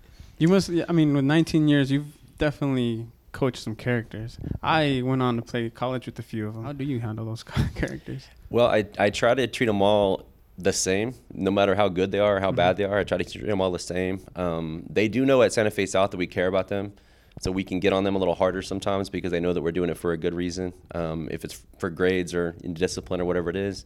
You 0.43 0.49
must. 0.49 0.69
I 0.89 0.91
mean, 0.91 1.13
with 1.13 1.23
19 1.23 1.69
years, 1.69 1.89
you've 1.89 2.17
definitely 2.37 3.07
coached 3.31 3.63
some 3.63 3.77
characters. 3.77 4.37
I 4.61 5.01
went 5.01 5.21
on 5.21 5.37
to 5.37 5.41
play 5.41 5.69
college 5.69 6.05
with 6.05 6.19
a 6.19 6.21
few 6.21 6.49
of 6.49 6.53
them. 6.53 6.65
How 6.65 6.73
do 6.73 6.83
you 6.83 6.99
handle 6.99 7.25
those 7.25 7.43
characters? 7.75 8.27
Well, 8.49 8.67
I, 8.67 8.83
I 8.99 9.09
try 9.09 9.35
to 9.35 9.47
treat 9.47 9.67
them 9.67 9.81
all 9.81 10.25
the 10.57 10.73
same, 10.73 11.13
no 11.33 11.49
matter 11.49 11.75
how 11.75 11.87
good 11.87 12.11
they 12.11 12.19
are 12.19 12.35
or 12.35 12.39
how 12.41 12.51
bad 12.51 12.75
they 12.75 12.83
are. 12.83 12.97
I 12.97 13.05
try 13.05 13.19
to 13.19 13.23
treat 13.23 13.47
them 13.47 13.61
all 13.61 13.71
the 13.71 13.79
same. 13.79 14.19
Um, 14.35 14.83
they 14.89 15.07
do 15.07 15.25
know 15.25 15.41
at 15.43 15.53
Santa 15.53 15.71
Fe 15.71 15.85
South 15.85 16.11
that 16.11 16.17
we 16.17 16.27
care 16.27 16.47
about 16.47 16.67
them, 16.67 16.91
so 17.39 17.49
we 17.49 17.63
can 17.63 17.79
get 17.79 17.93
on 17.93 18.03
them 18.03 18.17
a 18.17 18.19
little 18.19 18.35
harder 18.35 18.61
sometimes 18.61 19.09
because 19.09 19.31
they 19.31 19.39
know 19.39 19.53
that 19.53 19.61
we're 19.61 19.71
doing 19.71 19.89
it 19.89 19.97
for 19.97 20.11
a 20.11 20.17
good 20.17 20.33
reason. 20.33 20.73
Um, 20.93 21.29
if 21.31 21.45
it's 21.45 21.63
for 21.77 21.89
grades 21.89 22.33
or 22.33 22.57
in 22.65 22.73
discipline 22.73 23.21
or 23.21 23.25
whatever 23.25 23.49
it 23.49 23.55
is. 23.55 23.85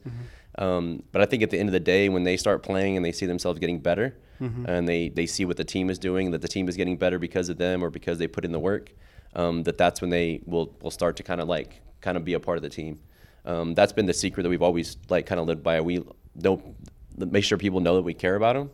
Um, 0.58 1.04
but 1.12 1.22
I 1.22 1.26
think 1.26 1.44
at 1.44 1.52
the 1.52 1.60
end 1.60 1.70
of 1.70 1.74
the 1.74 1.80
day, 1.80 2.10
when 2.10 2.24
they 2.24 2.36
start 2.36 2.64
playing 2.64 2.96
and 2.96 3.06
they 3.06 3.12
see 3.12 3.28
themselves 3.28 3.60
getting 3.60 3.78
better, 3.78 4.18
and 4.40 4.88
they, 4.88 5.10
they 5.10 5.26
see 5.26 5.46
what 5.46 5.58
the 5.58 5.64
team 5.64 5.90
is 5.90 5.98
doing, 6.00 6.32
that 6.32 6.42
the 6.42 6.48
team 6.48 6.70
is 6.70 6.76
getting 6.76 6.98
better 6.98 7.20
because 7.20 7.50
of 7.50 7.58
them 7.58 7.84
or 7.84 7.90
because 7.90 8.20
they 8.20 8.28
put 8.28 8.46
in 8.46 8.52
the 8.52 8.60
work, 8.60 8.94
um, 9.36 9.64
that 9.64 9.78
that's 9.78 10.02
when 10.02 10.10
they 10.10 10.42
will 10.46 10.76
will 10.82 10.92
start 10.92 11.16
to 11.18 11.24
kind 11.24 11.42
of 11.42 11.48
like 11.48 11.82
kind 12.02 12.18
of 12.18 12.26
be 12.26 12.34
a 12.34 12.40
part 12.40 12.58
of 12.58 12.64
the 12.64 12.70
team. 12.70 13.00
Um, 13.46 13.74
that's 13.74 13.94
been 13.94 14.06
the 14.06 14.14
secret 14.14 14.44
that 14.44 14.50
we've 14.50 14.62
always 14.62 14.98
like 15.10 15.26
kind 15.26 15.40
of 15.40 15.48
lived 15.48 15.64
by. 15.64 15.82
We 15.82 16.04
don't 16.38 16.76
make 17.18 17.44
sure 17.44 17.58
people 17.58 17.80
know 17.80 17.96
that 17.96 18.04
we 18.04 18.14
care 18.14 18.36
about 18.36 18.56
them. 18.56 18.70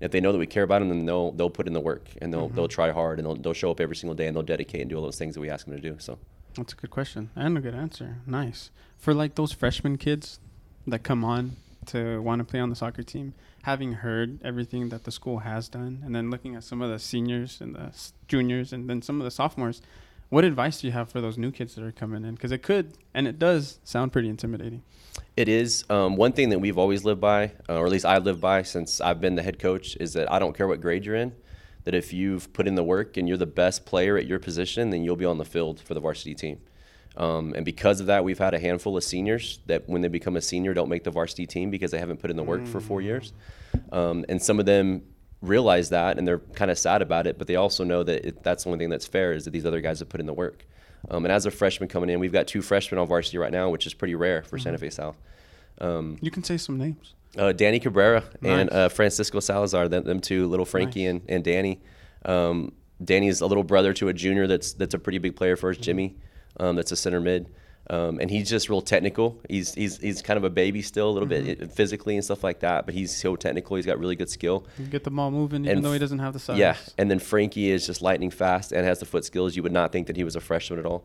If 0.00 0.10
they 0.10 0.20
know 0.20 0.32
that 0.32 0.38
we 0.38 0.46
care 0.46 0.64
about 0.64 0.80
them, 0.80 0.88
then 0.88 1.06
they'll 1.06 1.32
they'll 1.32 1.50
put 1.50 1.66
in 1.66 1.72
the 1.72 1.80
work 1.80 2.08
and 2.20 2.32
they'll 2.32 2.48
they'll 2.48 2.68
try 2.68 2.90
hard 2.90 3.18
and 3.18 3.26
they'll 3.26 3.36
they'll 3.36 3.52
show 3.52 3.70
up 3.70 3.80
every 3.80 3.96
single 3.96 4.14
day 4.14 4.26
and 4.26 4.36
they'll 4.36 4.42
dedicate 4.42 4.80
and 4.80 4.90
do 4.90 4.96
all 4.96 5.02
those 5.02 5.18
things 5.18 5.34
that 5.34 5.40
we 5.40 5.50
ask 5.50 5.66
them 5.66 5.76
to 5.76 5.80
do. 5.80 5.96
So. 5.98 6.18
That's 6.56 6.72
a 6.72 6.76
good 6.76 6.90
question 6.90 7.30
and 7.34 7.58
a 7.58 7.60
good 7.60 7.74
answer. 7.74 8.18
Nice. 8.26 8.70
For 8.96 9.12
like 9.12 9.34
those 9.34 9.52
freshman 9.52 9.98
kids 9.98 10.38
that 10.86 11.02
come 11.02 11.24
on 11.24 11.56
to 11.84 12.20
want 12.20 12.40
to 12.40 12.44
play 12.44 12.60
on 12.60 12.70
the 12.70 12.76
soccer 12.76 13.02
team, 13.02 13.34
having 13.62 13.92
heard 13.92 14.40
everything 14.44 14.88
that 14.90 15.04
the 15.04 15.10
school 15.10 15.38
has 15.38 15.68
done, 15.68 16.02
and 16.04 16.14
then 16.14 16.30
looking 16.30 16.54
at 16.54 16.64
some 16.64 16.82
of 16.82 16.90
the 16.90 16.98
seniors 16.98 17.60
and 17.60 17.74
the 17.74 17.92
juniors 18.28 18.72
and 18.72 18.88
then 18.88 19.02
some 19.02 19.20
of 19.20 19.24
the 19.24 19.30
sophomores, 19.30 19.82
what 20.30 20.44
advice 20.44 20.80
do 20.80 20.86
you 20.86 20.92
have 20.92 21.10
for 21.10 21.20
those 21.20 21.38
new 21.38 21.50
kids 21.50 21.74
that 21.74 21.84
are 21.84 21.92
coming 21.92 22.24
in? 22.24 22.34
Because 22.34 22.50
it 22.50 22.62
could 22.62 22.98
and 23.12 23.28
it 23.28 23.38
does 23.38 23.78
sound 23.84 24.12
pretty 24.12 24.28
intimidating. 24.28 24.82
It 25.36 25.48
is 25.48 25.84
um, 25.90 26.16
one 26.16 26.32
thing 26.32 26.48
that 26.48 26.58
we've 26.58 26.78
always 26.78 27.04
lived 27.04 27.20
by, 27.20 27.52
uh, 27.68 27.78
or 27.78 27.86
at 27.86 27.92
least 27.92 28.04
I 28.04 28.18
live 28.18 28.40
by 28.40 28.62
since 28.62 29.00
I've 29.00 29.20
been 29.20 29.36
the 29.36 29.42
head 29.42 29.58
coach, 29.58 29.96
is 30.00 30.12
that 30.14 30.30
I 30.32 30.38
don't 30.38 30.56
care 30.56 30.66
what 30.66 30.80
grade 30.80 31.04
you're 31.04 31.14
in. 31.14 31.34
That 31.84 31.94
if 31.94 32.12
you've 32.12 32.52
put 32.52 32.66
in 32.66 32.74
the 32.74 32.82
work 32.82 33.16
and 33.16 33.28
you're 33.28 33.36
the 33.36 33.46
best 33.46 33.84
player 33.84 34.16
at 34.16 34.26
your 34.26 34.38
position, 34.38 34.90
then 34.90 35.04
you'll 35.04 35.16
be 35.16 35.24
on 35.24 35.38
the 35.38 35.44
field 35.44 35.80
for 35.80 35.94
the 35.94 36.00
varsity 36.00 36.34
team. 36.34 36.60
Um, 37.16 37.52
and 37.54 37.64
because 37.64 38.00
of 38.00 38.06
that, 38.06 38.24
we've 38.24 38.38
had 38.38 38.54
a 38.54 38.58
handful 38.58 38.96
of 38.96 39.04
seniors 39.04 39.60
that, 39.66 39.88
when 39.88 40.02
they 40.02 40.08
become 40.08 40.36
a 40.36 40.40
senior, 40.40 40.74
don't 40.74 40.88
make 40.88 41.04
the 41.04 41.10
varsity 41.12 41.46
team 41.46 41.70
because 41.70 41.90
they 41.92 41.98
haven't 41.98 42.18
put 42.20 42.30
in 42.30 42.36
the 42.36 42.42
work 42.42 42.66
for 42.66 42.80
four 42.80 43.00
years. 43.00 43.32
Um, 43.92 44.24
and 44.28 44.42
some 44.42 44.58
of 44.58 44.66
them 44.66 45.02
realize 45.40 45.90
that 45.90 46.18
and 46.18 46.26
they're 46.26 46.38
kind 46.38 46.70
of 46.70 46.78
sad 46.78 47.02
about 47.02 47.26
it, 47.26 47.38
but 47.38 47.46
they 47.46 47.56
also 47.56 47.84
know 47.84 48.02
that 48.02 48.26
it, 48.26 48.42
that's 48.42 48.64
the 48.64 48.70
only 48.70 48.78
thing 48.82 48.88
that's 48.90 49.06
fair 49.06 49.32
is 49.32 49.44
that 49.44 49.50
these 49.52 49.66
other 49.66 49.80
guys 49.80 49.98
have 50.00 50.08
put 50.08 50.18
in 50.20 50.26
the 50.26 50.32
work. 50.32 50.64
Um, 51.10 51.24
and 51.24 51.30
as 51.32 51.44
a 51.46 51.50
freshman 51.50 51.88
coming 51.88 52.08
in, 52.08 52.18
we've 52.18 52.32
got 52.32 52.46
two 52.46 52.62
freshmen 52.62 52.98
on 52.98 53.06
varsity 53.06 53.36
right 53.38 53.52
now, 53.52 53.68
which 53.68 53.86
is 53.86 53.92
pretty 53.94 54.14
rare 54.14 54.42
for 54.42 54.58
Santa 54.58 54.78
Fe 54.78 54.90
South. 54.90 55.16
Um, 55.80 56.16
You 56.22 56.30
can 56.30 56.42
say 56.42 56.56
some 56.56 56.78
names. 56.78 57.14
uh, 57.36 57.52
Danny 57.52 57.78
Cabrera 57.78 58.24
and 58.42 58.70
uh, 58.70 58.88
Francisco 58.88 59.38
Salazar, 59.40 59.88
them, 59.88 60.04
them 60.04 60.20
two, 60.20 60.46
little 60.46 60.64
Frankie 60.64 61.04
Nice. 61.04 61.10
and, 61.10 61.30
and 61.30 61.44
Danny. 61.44 61.80
Um, 62.24 62.72
Danny's 63.04 63.40
a 63.40 63.46
little 63.46 63.64
brother 63.64 63.92
to 63.94 64.08
a 64.08 64.12
junior 64.14 64.46
that's 64.46 64.72
that's 64.72 64.94
a 64.94 64.98
pretty 64.98 65.18
big 65.18 65.36
player 65.36 65.56
for 65.56 65.70
us, 65.70 65.76
Jimmy. 65.76 66.16
Um, 66.58 66.76
that's 66.76 66.92
a 66.92 66.96
center 66.96 67.20
mid, 67.20 67.48
um, 67.90 68.18
and 68.20 68.30
he's 68.30 68.48
just 68.48 68.68
real 68.68 68.80
technical. 68.80 69.40
He's 69.48 69.74
he's 69.74 69.98
he's 69.98 70.22
kind 70.22 70.36
of 70.38 70.44
a 70.44 70.50
baby 70.50 70.82
still, 70.82 71.10
a 71.10 71.12
little 71.12 71.28
bit 71.28 71.62
uh, 71.62 71.66
physically 71.66 72.14
and 72.14 72.24
stuff 72.24 72.44
like 72.44 72.60
that, 72.60 72.86
but 72.86 72.94
he's 72.94 73.14
so 73.14 73.36
technical. 73.36 73.76
He's 73.76 73.86
got 73.86 73.98
really 73.98 74.16
good 74.16 74.30
skill. 74.30 74.66
You 74.78 74.86
get 74.86 75.04
the 75.04 75.10
ball 75.10 75.30
moving, 75.30 75.64
even 75.64 75.78
And 75.78 75.84
though 75.84 75.92
he 75.92 75.98
doesn't 75.98 76.20
have 76.20 76.32
the 76.32 76.38
size. 76.38 76.58
Yeah, 76.58 76.76
and 76.96 77.10
then 77.10 77.18
Frankie 77.18 77.70
is 77.70 77.86
just 77.86 78.00
lightning 78.02 78.30
fast 78.30 78.72
and 78.72 78.86
has 78.86 79.00
the 79.00 79.06
foot 79.06 79.24
skills. 79.24 79.56
You 79.56 79.62
would 79.64 79.72
not 79.72 79.90
think 79.92 80.06
that 80.06 80.16
he 80.16 80.24
was 80.24 80.36
a 80.36 80.40
freshman 80.40 80.78
at 80.78 80.86
all. 80.86 81.04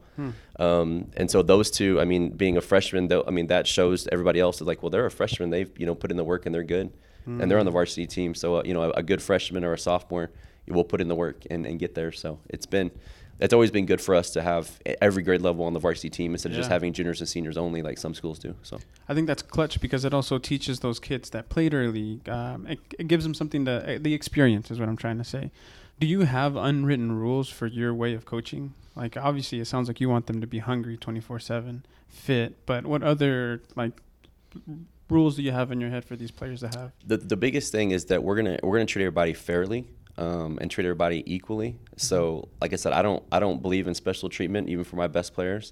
Um, 0.59 1.11
and 1.17 1.29
so 1.31 1.41
those 1.41 1.71
two, 1.71 1.99
I 1.99 2.05
mean, 2.05 2.29
being 2.29 2.57
a 2.57 2.61
freshman, 2.61 3.07
though, 3.07 3.23
I 3.27 3.31
mean 3.31 3.47
that 3.47 3.65
shows 3.67 4.07
everybody 4.11 4.39
else 4.39 4.61
is 4.61 4.67
like, 4.67 4.83
well, 4.83 4.89
they're 4.89 5.05
a 5.05 5.11
freshman. 5.11 5.49
They've 5.49 5.71
you 5.77 5.85
know 5.85 5.95
put 5.95 6.11
in 6.11 6.17
the 6.17 6.23
work 6.23 6.45
and 6.45 6.53
they're 6.53 6.63
good, 6.63 6.91
and 7.25 7.49
they're 7.49 7.59
on 7.59 7.65
the 7.65 7.71
varsity 7.71 8.07
team. 8.07 8.33
So 8.35 8.57
uh, 8.57 8.63
you 8.65 8.73
know, 8.73 8.83
a, 8.83 8.89
a 8.91 9.03
good 9.03 9.21
freshman 9.21 9.63
or 9.63 9.73
a 9.73 9.77
sophomore, 9.79 10.31
we'll 10.67 10.83
put 10.83 11.01
in 11.01 11.07
the 11.07 11.15
work 11.15 11.45
and, 11.49 11.65
and 11.65 11.77
get 11.79 11.93
there. 11.95 12.11
So 12.11 12.39
it's 12.49 12.65
been 12.65 12.91
it's 13.39 13.53
always 13.53 13.71
been 13.71 13.85
good 13.85 14.01
for 14.01 14.15
us 14.15 14.29
to 14.31 14.41
have 14.41 14.79
every 15.01 15.23
grade 15.23 15.41
level 15.41 15.65
on 15.65 15.73
the 15.73 15.79
varsity 15.79 16.09
team 16.09 16.33
instead 16.33 16.51
of 16.51 16.57
just 16.57 16.69
having 16.69 16.91
juniors 16.93 17.21
and 17.21 17.29
seniors 17.29 17.57
only 17.57 17.81
like 17.81 17.97
some 17.97 18.13
schools 18.13 18.37
do. 18.37 18.53
So 18.63 18.79
I 19.07 19.13
think 19.13 19.27
that's 19.27 19.41
clutch 19.41 19.79
because 19.79 20.03
it 20.03 20.13
also 20.13 20.37
teaches 20.37 20.81
those 20.81 20.99
kids 20.99 21.29
that 21.29 21.49
played 21.49 21.73
early. 21.73 22.19
Um, 22.27 22.67
it, 22.67 22.79
it 22.97 23.07
gives 23.07 23.23
them 23.23 23.33
something 23.33 23.65
to 23.65 23.95
uh, 23.95 23.97
the 24.01 24.13
experience 24.13 24.69
is 24.71 24.79
what 24.79 24.89
I'm 24.89 24.97
trying 24.97 25.17
to 25.17 25.23
say. 25.23 25.51
Do 25.99 26.07
you 26.07 26.21
have 26.21 26.55
unwritten 26.55 27.11
rules 27.13 27.49
for 27.49 27.67
your 27.67 27.93
way 27.93 28.13
of 28.13 28.25
coaching? 28.25 28.73
Like 28.95 29.15
obviously, 29.15 29.59
it 29.59 29.65
sounds 29.65 29.87
like 29.87 30.01
you 30.01 30.09
want 30.09 30.27
them 30.27 30.41
to 30.41 30.47
be 30.47 30.59
hungry 30.59 30.97
24/7, 30.97 31.83
fit. 32.09 32.65
But 32.65 32.85
what 32.85 33.03
other 33.03 33.61
like 33.75 34.01
rules 35.09 35.37
do 35.37 35.43
you 35.43 35.51
have 35.51 35.71
in 35.71 35.79
your 35.79 35.89
head 35.89 36.03
for 36.05 36.15
these 36.15 36.31
players 36.31 36.59
to 36.59 36.67
have? 36.67 36.91
the 37.05 37.17
the 37.17 37.37
biggest 37.37 37.71
thing 37.71 37.91
is 37.91 38.05
that 38.05 38.23
we're 38.23 38.35
gonna 38.35 38.59
we're 38.63 38.77
gonna 38.77 38.85
treat 38.85 39.03
everybody 39.03 39.33
fairly 39.33 39.87
um, 40.19 40.57
and 40.59 40.69
treat 40.69 40.85
everybody 40.85 41.23
equally. 41.25 41.77
So, 41.95 42.49
like 42.61 42.73
I 42.73 42.75
said, 42.75 42.91
I 42.91 43.01
don't 43.01 43.23
I 43.31 43.39
don't 43.39 43.61
believe 43.61 43.87
in 43.87 43.95
special 43.95 44.27
treatment 44.27 44.67
even 44.67 44.83
for 44.83 44.97
my 44.97 45.07
best 45.07 45.33
players. 45.33 45.71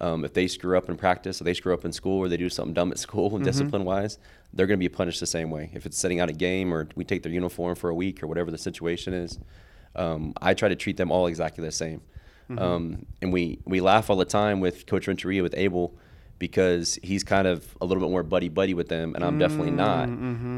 Um, 0.00 0.24
if 0.24 0.34
they 0.34 0.46
screw 0.46 0.76
up 0.76 0.90
in 0.90 0.96
practice, 0.96 1.40
or 1.40 1.44
they 1.44 1.54
screw 1.54 1.72
up 1.72 1.84
in 1.84 1.92
school, 1.92 2.18
or 2.18 2.28
they 2.28 2.36
do 2.36 2.50
something 2.50 2.74
dumb 2.74 2.92
at 2.92 2.98
school, 2.98 3.34
and 3.36 3.44
discipline 3.44 3.84
wise, 3.84 4.18
they're 4.52 4.66
gonna 4.66 4.76
be 4.76 4.90
punished 4.90 5.20
the 5.20 5.26
same 5.26 5.50
way. 5.50 5.70
If 5.72 5.86
it's 5.86 5.98
sitting 5.98 6.20
out 6.20 6.28
a 6.28 6.34
game, 6.34 6.74
or 6.74 6.88
we 6.94 7.04
take 7.04 7.22
their 7.22 7.32
uniform 7.32 7.74
for 7.74 7.88
a 7.88 7.94
week, 7.94 8.22
or 8.22 8.26
whatever 8.26 8.50
the 8.50 8.58
situation 8.58 9.14
is, 9.14 9.38
um, 9.94 10.34
I 10.42 10.52
try 10.52 10.68
to 10.68 10.76
treat 10.76 10.98
them 10.98 11.10
all 11.10 11.26
exactly 11.26 11.64
the 11.64 11.72
same. 11.72 12.02
Um, 12.58 13.06
and 13.22 13.32
we 13.32 13.58
we 13.64 13.80
laugh 13.80 14.10
all 14.10 14.16
the 14.16 14.24
time 14.24 14.60
with 14.60 14.86
Coach 14.86 15.08
Renteria 15.08 15.42
with 15.42 15.54
Abel 15.56 15.94
because 16.38 16.98
he's 17.02 17.24
kind 17.24 17.46
of 17.46 17.66
a 17.80 17.86
little 17.86 18.02
bit 18.02 18.10
more 18.10 18.22
buddy 18.22 18.48
buddy 18.48 18.74
with 18.74 18.88
them, 18.88 19.14
and 19.14 19.24
I'm 19.24 19.38
definitely 19.38 19.70
not. 19.72 20.08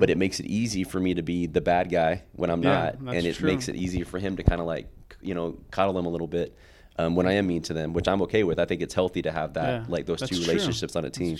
But 0.00 0.10
it 0.10 0.18
makes 0.18 0.40
it 0.40 0.46
easy 0.46 0.84
for 0.84 1.00
me 1.00 1.14
to 1.14 1.22
be 1.22 1.46
the 1.46 1.60
bad 1.60 1.90
guy 1.90 2.22
when 2.32 2.50
I'm 2.50 2.62
Yeah, 2.62 2.92
not, 3.00 3.14
and 3.16 3.26
it 3.26 3.36
true. 3.36 3.46
makes 3.50 3.68
it 3.68 3.76
easier 3.76 4.04
for 4.04 4.18
him 4.18 4.36
to 4.36 4.42
kind 4.42 4.60
of 4.60 4.66
like 4.66 4.88
you 5.20 5.34
know 5.34 5.58
coddle 5.70 5.94
them 5.94 6.06
a 6.06 6.08
little 6.08 6.26
bit 6.28 6.56
um, 7.00 7.14
when 7.16 7.26
I 7.26 7.32
am 7.34 7.46
mean 7.46 7.62
to 7.62 7.72
them, 7.74 7.92
which 7.92 8.06
I'm 8.08 8.22
okay 8.22 8.42
with. 8.44 8.58
I 8.58 8.64
think 8.64 8.80
it's 8.82 8.94
healthy 8.94 9.22
to 9.22 9.30
have 9.32 9.54
that 9.54 9.66
Yeah, 9.82 9.84
like 9.88 10.06
those 10.06 10.20
two 10.20 10.36
true. 10.36 10.46
relationships 10.46 10.94
on 10.96 11.04
a 11.04 11.10
team, 11.10 11.36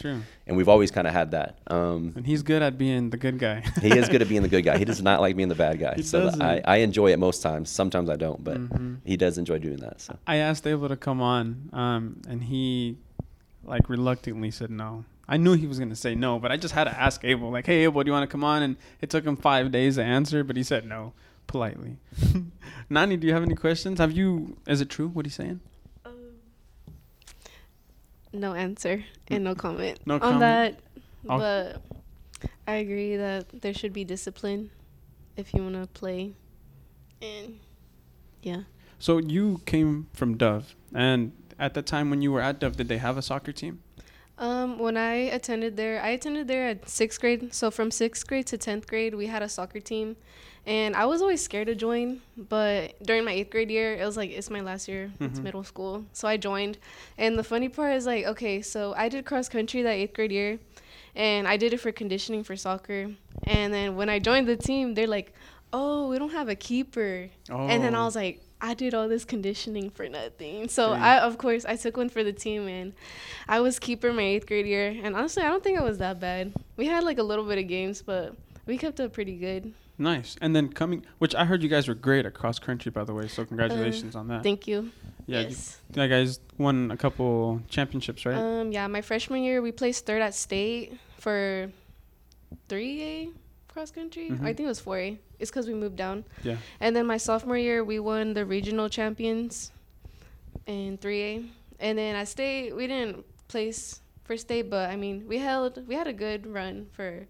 and 0.46 0.56
we've 0.56 0.68
always 0.68 0.90
kind 0.92 1.06
of 1.06 1.12
had 1.12 1.32
that. 1.32 1.58
Um, 1.66 2.12
And 2.16 2.24
he's 2.26 2.42
good 2.42 2.62
at 2.62 2.78
being 2.78 3.10
the 3.10 3.16
good 3.16 3.38
guy. 3.38 3.60
he 3.82 3.96
is 3.98 4.08
good 4.08 4.22
at 4.22 4.28
being 4.28 4.42
the 4.42 4.48
good 4.48 4.62
guy. 4.62 4.78
He 4.78 4.84
does 4.84 5.02
not 5.02 5.20
like 5.20 5.34
being 5.36 5.48
the 5.48 5.54
bad 5.56 5.78
guy. 5.80 5.94
He 5.96 6.02
so 6.02 6.24
doesn't. 6.26 6.42
I, 6.42 6.60
I 6.64 6.76
enjoy 6.78 7.12
it 7.12 7.18
most 7.18 7.42
times. 7.42 7.70
Sometimes 7.70 8.08
I 8.08 8.16
don't, 8.16 8.42
but 8.42 8.58
Mm-hmm. 8.58 8.94
he 9.04 9.16
does 9.16 9.36
enjoy 9.38 9.58
doing 9.58 9.78
that. 9.78 10.00
So. 10.00 10.16
I 10.26 10.36
asked 10.36 10.64
Abel 10.66 10.88
to 10.88 10.96
come 10.96 11.20
on, 11.20 11.70
um, 11.72 12.22
and 12.28 12.42
he 12.44 12.98
like 13.68 13.88
reluctantly 13.88 14.50
said 14.50 14.70
no. 14.70 15.04
I 15.28 15.36
knew 15.36 15.52
he 15.52 15.66
was 15.66 15.78
gonna 15.78 15.94
say 15.96 16.14
no, 16.14 16.38
but 16.38 16.50
I 16.50 16.56
just 16.56 16.74
had 16.74 16.84
to 16.84 16.98
ask 16.98 17.22
Abel, 17.24 17.50
like, 17.50 17.66
"Hey, 17.66 17.84
Abel, 17.84 18.02
do 18.02 18.08
you 18.08 18.12
want 18.12 18.28
to 18.28 18.32
come 18.32 18.42
on?" 18.44 18.62
And 18.62 18.76
it 19.00 19.10
took 19.10 19.24
him 19.24 19.36
five 19.36 19.70
days 19.70 19.96
to 19.96 20.02
answer, 20.02 20.42
but 20.42 20.56
he 20.56 20.62
said 20.62 20.86
no 20.86 21.12
politely. 21.46 21.98
Nani, 22.90 23.16
do 23.18 23.26
you 23.26 23.34
have 23.34 23.42
any 23.42 23.54
questions? 23.54 23.98
Have 23.98 24.12
you? 24.12 24.56
Is 24.66 24.80
it 24.80 24.88
true 24.88 25.08
what 25.08 25.26
he's 25.26 25.34
saying? 25.34 25.60
Um, 26.06 26.12
No 28.32 28.54
answer 28.54 29.04
and 29.28 29.44
no 29.44 29.54
comment 29.54 30.00
No 30.06 30.14
on 30.14 30.20
comment? 30.20 30.40
that. 30.40 30.80
I'll- 31.28 31.38
But 31.38 31.82
I 32.66 32.74
agree 32.76 33.16
that 33.16 33.60
there 33.60 33.74
should 33.74 33.92
be 33.92 34.04
discipline 34.04 34.70
if 35.36 35.52
you 35.54 35.62
want 35.62 35.74
to 35.74 35.86
play. 35.88 36.32
And 37.20 37.58
yeah. 38.42 38.62
So 38.98 39.18
you 39.18 39.60
came 39.66 40.06
from 40.12 40.36
Dove, 40.36 40.74
and 40.94 41.32
at 41.58 41.74
the 41.74 41.82
time 41.82 42.10
when 42.10 42.22
you 42.22 42.32
were 42.32 42.40
at 42.40 42.58
Dove, 42.60 42.76
did 42.76 42.88
they 42.88 42.98
have 42.98 43.16
a 43.16 43.22
soccer 43.22 43.52
team? 43.52 43.82
Um, 44.38 44.78
when 44.78 44.96
I 44.96 45.14
attended 45.14 45.76
there, 45.76 46.00
I 46.00 46.10
attended 46.10 46.46
there 46.46 46.68
at 46.68 46.88
sixth 46.88 47.20
grade. 47.20 47.52
So 47.52 47.70
from 47.72 47.90
sixth 47.90 48.26
grade 48.26 48.46
to 48.48 48.58
tenth 48.58 48.86
grade, 48.86 49.14
we 49.14 49.26
had 49.26 49.42
a 49.42 49.48
soccer 49.48 49.80
team, 49.80 50.14
and 50.64 50.94
I 50.94 51.06
was 51.06 51.20
always 51.20 51.42
scared 51.42 51.66
to 51.66 51.74
join. 51.74 52.20
But 52.36 53.02
during 53.02 53.24
my 53.24 53.32
eighth 53.32 53.50
grade 53.50 53.68
year, 53.70 53.94
it 53.94 54.04
was 54.04 54.16
like 54.16 54.30
it's 54.30 54.48
my 54.48 54.60
last 54.60 54.86
year. 54.86 55.10
It's 55.18 55.40
Mhm. 55.40 55.42
middle 55.42 55.64
school, 55.64 56.04
so 56.12 56.28
I 56.28 56.36
joined. 56.36 56.78
And 57.16 57.36
the 57.36 57.42
funny 57.42 57.68
part 57.68 57.94
is 57.96 58.06
like, 58.06 58.26
okay, 58.26 58.62
so 58.62 58.94
I 58.96 59.08
did 59.08 59.24
cross 59.24 59.48
country 59.48 59.82
that 59.82 59.90
eighth 59.94 60.14
grade 60.14 60.30
year, 60.30 60.60
and 61.16 61.48
I 61.48 61.56
did 61.56 61.72
it 61.72 61.78
for 61.78 61.90
conditioning 61.90 62.44
for 62.44 62.54
soccer. 62.54 63.10
And 63.42 63.74
then 63.74 63.96
when 63.96 64.08
I 64.08 64.20
joined 64.20 64.46
the 64.46 64.56
team, 64.56 64.94
they're 64.94 65.08
like, 65.08 65.32
oh, 65.72 66.08
we 66.10 66.18
don't 66.20 66.32
have 66.32 66.48
a 66.48 66.54
keeper. 66.54 67.28
oh. 67.50 67.66
And 67.66 67.82
then 67.82 67.96
I 67.96 68.02
Oh. 68.02 68.04
was 68.04 68.14
like, 68.14 68.40
I 68.60 68.74
did 68.74 68.94
all 68.94 69.08
this 69.08 69.24
conditioning 69.24 69.90
for 69.90 70.08
nothing. 70.08 70.68
So 70.68 70.92
Dang. 70.92 71.02
I, 71.02 71.18
of 71.18 71.38
course, 71.38 71.64
I 71.64 71.76
took 71.76 71.96
one 71.96 72.08
for 72.08 72.24
the 72.24 72.32
team, 72.32 72.66
and 72.68 72.92
I 73.46 73.60
was 73.60 73.78
keeper 73.78 74.12
my 74.12 74.22
eighth 74.22 74.46
grade 74.46 74.66
year. 74.66 74.96
And 75.02 75.14
honestly, 75.14 75.42
I 75.42 75.48
don't 75.48 75.62
think 75.62 75.78
it 75.78 75.84
was 75.84 75.98
that 75.98 76.20
bad. 76.20 76.52
We 76.76 76.86
had 76.86 77.04
like 77.04 77.18
a 77.18 77.22
little 77.22 77.44
bit 77.44 77.58
of 77.58 77.68
games, 77.68 78.02
but 78.02 78.34
we 78.66 78.76
kept 78.78 79.00
up 79.00 79.12
pretty 79.12 79.36
good. 79.36 79.72
Nice. 79.98 80.36
And 80.40 80.54
then 80.54 80.68
coming, 80.68 81.04
which 81.18 81.34
I 81.34 81.44
heard 81.44 81.62
you 81.62 81.68
guys 81.68 81.88
were 81.88 81.94
great 81.94 82.24
at 82.24 82.34
cross 82.34 82.58
country, 82.58 82.90
by 82.90 83.04
the 83.04 83.14
way. 83.14 83.26
So 83.28 83.44
congratulations 83.44 84.14
on 84.14 84.28
that. 84.28 84.42
Thank 84.44 84.68
you. 84.68 84.92
yeah, 85.26 85.40
yes. 85.40 85.78
you, 85.94 86.02
you 86.02 86.08
guys 86.08 86.38
won 86.56 86.90
a 86.92 86.96
couple 86.96 87.60
championships, 87.68 88.24
right? 88.24 88.36
Um. 88.36 88.72
Yeah. 88.72 88.86
My 88.86 89.02
freshman 89.02 89.42
year, 89.42 89.60
we 89.60 89.72
placed 89.72 90.06
third 90.06 90.22
at 90.22 90.34
state 90.34 90.96
for 91.18 91.70
three 92.68 93.02
A 93.02 93.28
cross 93.78 93.90
country. 93.92 94.28
Mhm. 94.30 94.40
I 94.42 94.46
think 94.52 94.60
it 94.60 94.66
was 94.66 94.80
four 94.80 94.98
A. 94.98 95.18
It's 95.38 95.50
because 95.52 95.68
we 95.68 95.74
moved 95.74 95.94
down. 95.94 96.24
yeah. 96.42 96.56
And 96.80 96.96
then 96.96 97.06
my 97.06 97.16
sophomore 97.16 97.56
year, 97.56 97.84
we 97.84 98.00
won 98.00 98.34
the 98.34 98.44
regional 98.44 98.88
champions 98.88 99.70
in 100.66 100.98
3A. 100.98 101.44
And 101.78 101.96
then 101.96 102.16
at 102.16 102.26
state, 102.26 102.74
we 102.74 102.88
didn't 102.88 103.24
place 103.46 104.00
for 104.24 104.36
state, 104.36 104.68
but 104.68 104.90
I 104.90 104.96
mean, 104.96 105.28
we 105.28 105.38
held, 105.38 105.86
we 105.86 105.94
had 105.94 106.08
a 106.08 106.12
good 106.12 106.44
run 106.44 106.88
for 106.90 107.28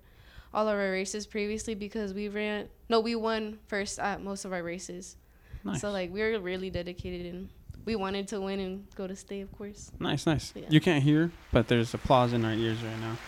all 0.54 0.66
of 0.66 0.74
our 0.74 0.90
races 0.90 1.26
previously 1.26 1.74
because 1.74 2.14
we 2.14 2.28
ran, 2.30 2.68
no, 2.88 2.98
we 3.00 3.14
won 3.14 3.58
first 3.66 3.98
at 3.98 4.22
most 4.22 4.46
of 4.46 4.52
our 4.54 4.62
races. 4.62 5.16
Nice. 5.64 5.82
So 5.82 5.90
like 5.90 6.10
we 6.10 6.22
were 6.22 6.40
really 6.40 6.70
dedicated 6.70 7.26
and 7.34 7.50
we 7.84 7.94
wanted 7.94 8.26
to 8.28 8.40
win 8.40 8.58
and 8.58 8.86
go 8.94 9.06
to 9.06 9.14
state, 9.14 9.42
of 9.42 9.52
course. 9.52 9.92
Nice, 10.00 10.24
nice. 10.24 10.54
Yeah. 10.56 10.62
You 10.70 10.80
can't 10.80 11.04
hear, 11.04 11.30
but 11.52 11.68
there's 11.68 11.92
applause 11.92 12.32
in 12.32 12.42
our 12.46 12.54
ears 12.54 12.82
right 12.82 13.00
now. 13.00 13.18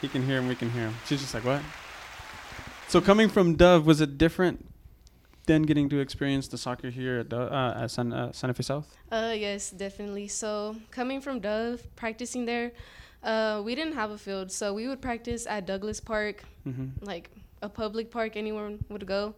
He 0.00 0.08
can 0.08 0.24
hear 0.24 0.38
and 0.38 0.48
we 0.48 0.54
can 0.54 0.70
hear 0.70 0.84
him. 0.88 0.94
She's 1.06 1.20
just 1.20 1.34
like, 1.34 1.44
what? 1.44 1.60
So 2.90 3.00
coming 3.00 3.28
from 3.28 3.54
Dove, 3.54 3.86
was 3.86 4.00
it 4.00 4.18
different 4.18 4.66
than 5.46 5.62
getting 5.62 5.88
to 5.90 6.00
experience 6.00 6.48
the 6.48 6.58
soccer 6.58 6.90
here 6.90 7.20
at, 7.20 7.28
Dove, 7.28 7.52
uh, 7.52 7.84
at 7.84 7.90
San, 7.92 8.12
uh, 8.12 8.32
Santa 8.32 8.52
Fe 8.52 8.64
South? 8.64 8.96
Uh, 9.12 9.32
yes, 9.36 9.70
definitely. 9.70 10.26
So 10.26 10.74
coming 10.90 11.20
from 11.20 11.38
Dove, 11.38 11.86
practicing 11.94 12.46
there, 12.46 12.72
uh, 13.22 13.62
we 13.64 13.76
didn't 13.76 13.92
have 13.92 14.10
a 14.10 14.18
field, 14.18 14.50
so 14.50 14.74
we 14.74 14.88
would 14.88 15.00
practice 15.00 15.46
at 15.46 15.66
Douglas 15.66 16.00
Park, 16.00 16.42
Mm-hmm. 16.66 17.04
like 17.06 17.30
a 17.62 17.68
public 17.68 18.10
park 18.10 18.36
anyone 18.36 18.84
would 18.88 19.06
go. 19.06 19.36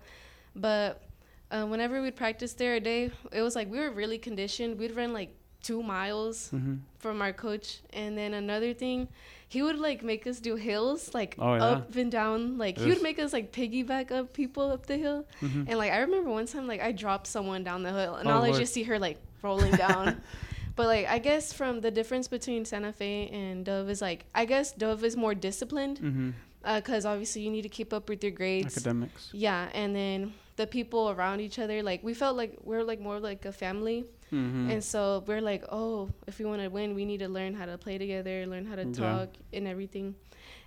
But 0.56 1.02
uh, 1.50 1.66
whenever 1.66 2.00
we'd 2.00 2.16
practice 2.16 2.54
there 2.54 2.76
a 2.76 2.80
day, 2.80 3.10
it 3.32 3.42
was 3.42 3.54
like 3.54 3.70
we 3.70 3.78
were 3.78 3.90
really 3.90 4.16
conditioned. 4.16 4.78
We'd 4.78 4.96
run 4.96 5.12
like 5.12 5.36
two 5.62 5.82
miles 5.82 6.50
Mm-hmm. 6.52 6.74
from 6.98 7.22
our 7.22 7.32
coach, 7.32 7.80
and 7.92 8.16
then 8.18 8.34
another 8.34 8.74
thing, 8.74 9.08
he 9.48 9.62
would 9.62 9.78
like 9.78 10.02
make 10.02 10.26
us 10.26 10.40
do 10.40 10.56
hills, 10.56 11.12
like 11.14 11.36
Oh, 11.38 11.54
yeah? 11.54 11.64
up 11.64 11.94
and 11.96 12.10
down. 12.10 12.58
Like 12.58 12.78
he 12.78 12.88
would 12.88 13.02
make 13.02 13.18
us 13.18 13.32
like 13.32 13.52
piggyback 13.52 14.10
up 14.10 14.32
people 14.32 14.70
up 14.70 14.86
the 14.86 14.96
hill. 14.96 15.26
Mm-hmm. 15.40 15.64
And 15.68 15.78
like 15.78 15.92
I 15.92 15.98
remember 15.98 16.30
one 16.30 16.46
time, 16.46 16.66
like 16.66 16.80
I 16.82 16.92
dropped 16.92 17.26
someone 17.26 17.62
down 17.64 17.82
the 17.82 17.92
hill, 17.92 18.14
and 18.16 18.28
Oh, 18.28 18.32
all 18.32 18.42
I 18.44 18.52
just 18.52 18.72
see 18.74 18.82
her 18.84 18.98
like 18.98 19.18
rolling 19.42 19.72
down. 19.72 20.20
but 20.76 20.86
like 20.86 21.06
I 21.06 21.18
guess 21.18 21.52
from 21.52 21.80
the 21.80 21.90
difference 21.90 22.28
between 22.28 22.64
Santa 22.64 22.92
Fe 22.92 23.28
and 23.28 23.64
Dove 23.64 23.90
is 23.90 24.00
like 24.00 24.24
I 24.34 24.44
guess 24.46 24.72
Dove 24.72 25.04
is 25.04 25.16
more 25.16 25.34
disciplined 25.34 25.98
Mm-hmm. 26.00 26.30
because 26.76 27.04
obviously 27.04 27.42
you 27.42 27.50
need 27.50 27.62
to 27.62 27.68
keep 27.68 27.92
up 27.92 28.08
with 28.08 28.22
your 28.24 28.32
grades. 28.32 28.76
Academics. 28.76 29.28
Yeah, 29.32 29.68
and 29.74 29.94
then 29.94 30.32
the 30.56 30.66
people 30.66 31.10
around 31.10 31.40
each 31.40 31.58
other, 31.58 31.82
like 31.82 32.02
we 32.02 32.14
felt 32.14 32.36
like 32.36 32.56
we're 32.64 32.84
like 32.84 33.00
more 33.00 33.18
like 33.20 33.44
a 33.44 33.52
family, 33.52 34.04
Mm-hmm. 34.32 34.70
and 34.70 34.82
so 34.82 35.22
we're 35.26 35.42
like, 35.42 35.64
oh, 35.70 36.08
if 36.26 36.38
we 36.38 36.44
want 36.46 36.62
to 36.62 36.68
win, 36.68 36.94
we 36.94 37.04
need 37.04 37.18
to 37.18 37.28
learn 37.28 37.52
how 37.54 37.66
to 37.66 37.76
play 37.76 37.98
together, 37.98 38.46
learn 38.46 38.64
how 38.64 38.76
to 38.76 38.84
Yeah. 38.86 38.92
talk 38.92 39.28
and 39.52 39.68
everything. 39.68 40.14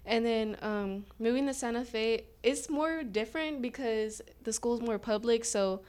And 0.06 0.24
then 0.24 0.58
um, 0.62 1.06
moving 1.18 1.48
to 1.48 1.54
Santa 1.54 1.84
Fe, 1.84 2.26
it's 2.44 2.70
more 2.70 3.04
different 3.04 3.62
because 3.64 4.22
the 4.44 4.54
school's 4.54 4.82
more 4.82 5.00
public, 5.00 5.44
so 5.46 5.82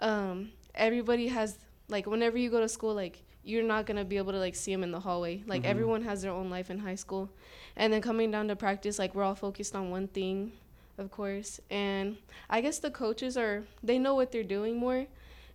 um, 0.00 0.50
everybody 0.74 1.28
has 1.28 1.58
like 1.88 2.06
whenever 2.06 2.36
you 2.38 2.50
go 2.50 2.60
to 2.60 2.68
school, 2.68 2.94
like 2.94 3.22
you're 3.44 3.62
not 3.62 3.86
gonna 3.86 4.04
be 4.04 4.16
able 4.16 4.32
to 4.32 4.38
like 4.38 4.54
see 4.56 4.72
them 4.72 4.82
in 4.82 4.90
the 4.90 5.00
hallway. 5.00 5.42
Like 5.46 5.62
Mhm. 5.62 5.66
everyone 5.66 6.02
has 6.02 6.22
their 6.22 6.32
own 6.32 6.50
life 6.50 6.70
in 6.70 6.78
high 6.78 6.94
school, 6.96 7.30
and 7.76 7.92
then 7.92 8.00
coming 8.02 8.30
down 8.32 8.48
to 8.48 8.56
practice, 8.56 8.98
like 8.98 9.14
we're 9.14 9.22
all 9.24 9.34
focused 9.36 9.74
on 9.76 9.90
one 9.90 10.08
thing, 10.08 10.52
of 10.98 11.10
course. 11.12 11.60
And 11.70 12.16
I 12.50 12.60
guess 12.62 12.78
the 12.80 12.90
coaches 12.90 13.36
are 13.36 13.62
they 13.82 13.98
know 13.98 14.14
what 14.16 14.32
they're 14.32 14.42
doing 14.58 14.76
more, 14.76 15.06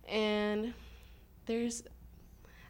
and 0.08 0.72
there's, 1.48 1.82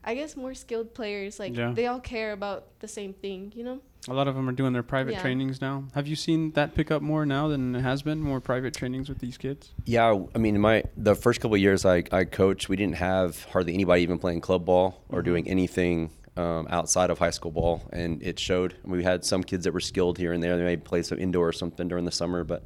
I 0.02 0.14
guess, 0.14 0.34
more 0.36 0.54
skilled 0.54 0.94
players. 0.94 1.38
Like 1.38 1.54
Yeah. 1.54 1.72
they 1.74 1.86
all 1.86 2.00
care 2.00 2.32
about 2.32 2.78
the 2.80 2.88
same 2.88 3.12
thing, 3.12 3.52
you 3.54 3.62
know. 3.64 3.80
A 4.08 4.14
lot 4.14 4.26
of 4.28 4.34
them 4.36 4.48
are 4.48 4.52
doing 4.52 4.72
their 4.72 4.82
private 4.84 5.12
Yeah. 5.14 5.20
trainings 5.20 5.60
now. 5.60 5.84
Have 5.92 6.06
you 6.06 6.16
seen 6.16 6.52
that 6.52 6.74
pick 6.74 6.90
up 6.90 7.02
more 7.02 7.26
now 7.26 7.48
than 7.48 7.74
it 7.74 7.82
has 7.82 8.00
been? 8.00 8.20
More 8.20 8.40
private 8.40 8.72
trainings 8.72 9.08
with 9.10 9.18
these 9.18 9.36
kids? 9.36 9.74
Yeah, 9.84 10.18
I 10.34 10.38
mean, 10.38 10.58
my 10.60 10.84
the 10.96 11.14
first 11.14 11.40
couple 11.42 11.56
of 11.56 11.60
years 11.60 11.84
I, 11.84 12.04
I 12.10 12.24
coached, 12.24 12.70
we 12.70 12.76
didn't 12.76 12.94
have 12.96 13.44
hardly 13.52 13.74
anybody 13.74 14.00
even 14.02 14.18
playing 14.18 14.40
club 14.40 14.64
ball 14.64 15.04
or 15.10 15.20
Mhm. 15.20 15.24
doing 15.24 15.48
anything 15.48 16.10
um, 16.36 16.68
outside 16.70 17.10
of 17.10 17.18
high 17.18 17.30
school 17.30 17.50
ball, 17.50 17.82
and 17.92 18.22
it 18.22 18.38
showed. 18.38 18.76
We 18.84 19.02
had 19.02 19.24
some 19.24 19.42
kids 19.42 19.64
that 19.64 19.72
were 19.74 19.80
skilled 19.80 20.18
here 20.18 20.32
and 20.32 20.40
there; 20.40 20.56
they 20.56 20.62
may 20.62 20.76
play 20.76 21.02
some 21.02 21.18
indoor 21.18 21.48
or 21.48 21.52
something 21.52 21.88
during 21.88 22.04
the 22.04 22.12
summer, 22.12 22.44
but 22.44 22.62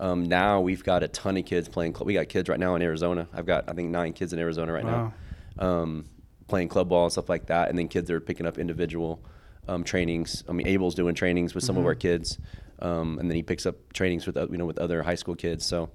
Um, 0.00 0.22
now 0.22 0.60
we've 0.60 0.84
got 0.84 1.02
a 1.02 1.08
ton 1.08 1.36
of 1.36 1.44
kids 1.44 1.68
playing. 1.68 1.92
Club. 1.94 2.06
we 2.06 2.14
got 2.14 2.28
kids 2.28 2.48
right 2.48 2.60
now 2.60 2.76
in 2.76 2.82
Arizona. 2.82 3.26
I've 3.34 3.46
got 3.46 3.64
I 3.68 3.72
think 3.72 3.90
nine 3.90 4.12
kids 4.12 4.32
in 4.32 4.38
Arizona 4.38 4.72
right 4.72 4.84
Wow. 4.84 4.90
now, 4.90 5.14
um, 5.58 6.06
playing 6.46 6.68
club 6.68 6.88
ball 6.88 7.04
and 7.04 7.12
stuff 7.12 7.28
like 7.28 7.46
that. 7.46 7.68
And 7.68 7.78
then 7.78 7.88
kids 7.88 8.10
are 8.10 8.20
picking 8.20 8.46
up 8.46 8.58
individual 8.58 9.20
um, 9.68 9.84
trainings. 9.84 10.44
I 10.48 10.52
mean, 10.52 10.66
Abel's 10.66 10.94
doing 10.94 11.14
trainings 11.14 11.54
with 11.54 11.64
some 11.64 11.76
of 11.76 11.84
our 11.86 11.94
kids, 11.94 12.38
um, 12.80 13.18
and 13.18 13.30
then 13.30 13.36
he 13.36 13.42
picks 13.42 13.66
up 13.66 13.92
trainings 13.92 14.26
with 14.26 14.36
you 14.36 14.56
know 14.56 14.66
with 14.66 14.78
other 14.78 15.02
high 15.02 15.14
school 15.14 15.34
kids. 15.34 15.64
So 15.64 15.90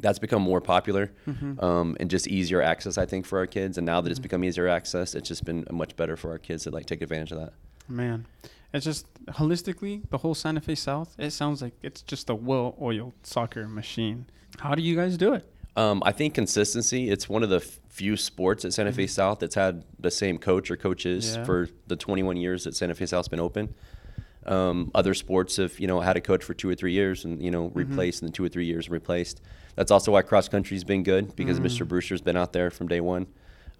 that's 0.00 0.18
become 0.18 0.42
more 0.42 0.60
popular 0.60 1.10
um, 1.60 1.96
and 1.98 2.08
just 2.10 2.28
easier 2.28 2.62
access, 2.62 2.98
I 2.98 3.06
think, 3.06 3.26
for 3.26 3.38
our 3.38 3.46
kids. 3.46 3.78
And 3.78 3.86
now 3.86 4.00
that 4.00 4.10
it's 4.10 4.20
become 4.20 4.44
easier 4.44 4.68
access, 4.68 5.14
it's 5.14 5.28
just 5.28 5.44
been 5.44 5.66
much 5.70 5.96
better 5.96 6.16
for 6.16 6.30
our 6.30 6.38
kids 6.38 6.64
to 6.64 6.70
like 6.70 6.86
take 6.86 7.02
advantage 7.02 7.32
of 7.32 7.40
that. 7.40 7.52
Man, 7.88 8.26
it's 8.72 8.84
just 8.84 9.12
holistically 9.26 10.08
the 10.10 10.18
whole 10.18 10.34
Santa 10.34 10.60
Fe 10.60 10.74
South. 10.74 11.14
It 11.18 11.30
sounds 11.30 11.62
like 11.62 11.72
it's 11.82 12.02
just 12.02 12.28
a 12.30 12.34
well-oiled 12.34 13.14
soccer 13.22 13.66
machine. 13.66 14.26
How 14.58 14.74
do 14.74 14.82
you 14.82 14.94
guys 14.94 15.16
do 15.16 15.32
it? 15.32 15.50
Um, 15.78 16.02
I 16.04 16.10
think 16.10 16.34
consistency. 16.34 17.08
It's 17.08 17.28
one 17.28 17.44
of 17.44 17.50
the 17.50 17.60
few 17.60 18.16
sports 18.16 18.64
at 18.64 18.72
Santa 18.74 18.90
Fe 18.90 19.06
South 19.06 19.38
that's 19.38 19.54
had 19.54 19.84
the 20.00 20.10
same 20.10 20.36
coach 20.36 20.72
or 20.72 20.76
coaches 20.76 21.36
Yeah. 21.36 21.44
for 21.44 21.68
the 21.86 21.94
21 21.94 22.36
years 22.36 22.64
that 22.64 22.74
Santa 22.74 22.96
Fe 22.96 23.06
South's 23.06 23.28
been 23.28 23.38
open. 23.38 23.72
Um, 24.44 24.90
other 24.92 25.14
sports 25.14 25.56
have 25.58 25.78
you 25.78 25.86
know 25.86 26.00
had 26.00 26.16
a 26.16 26.20
coach 26.20 26.42
for 26.42 26.52
two 26.52 26.68
or 26.68 26.74
three 26.74 26.92
years 26.92 27.24
and 27.24 27.40
you 27.40 27.50
know 27.52 27.70
replaced 27.74 28.22
and 28.22 28.28
then 28.28 28.32
two 28.32 28.44
or 28.44 28.48
three 28.48 28.64
years 28.66 28.88
replaced. 28.90 29.40
That's 29.76 29.92
also 29.92 30.10
why 30.12 30.22
cross 30.22 30.48
country's 30.48 30.82
been 30.82 31.04
good 31.04 31.36
because 31.36 31.60
Mr. 31.60 31.86
Brewster's 31.86 32.22
been 32.22 32.36
out 32.36 32.52
there 32.52 32.70
from 32.70 32.88
day 32.88 33.00
one. 33.00 33.26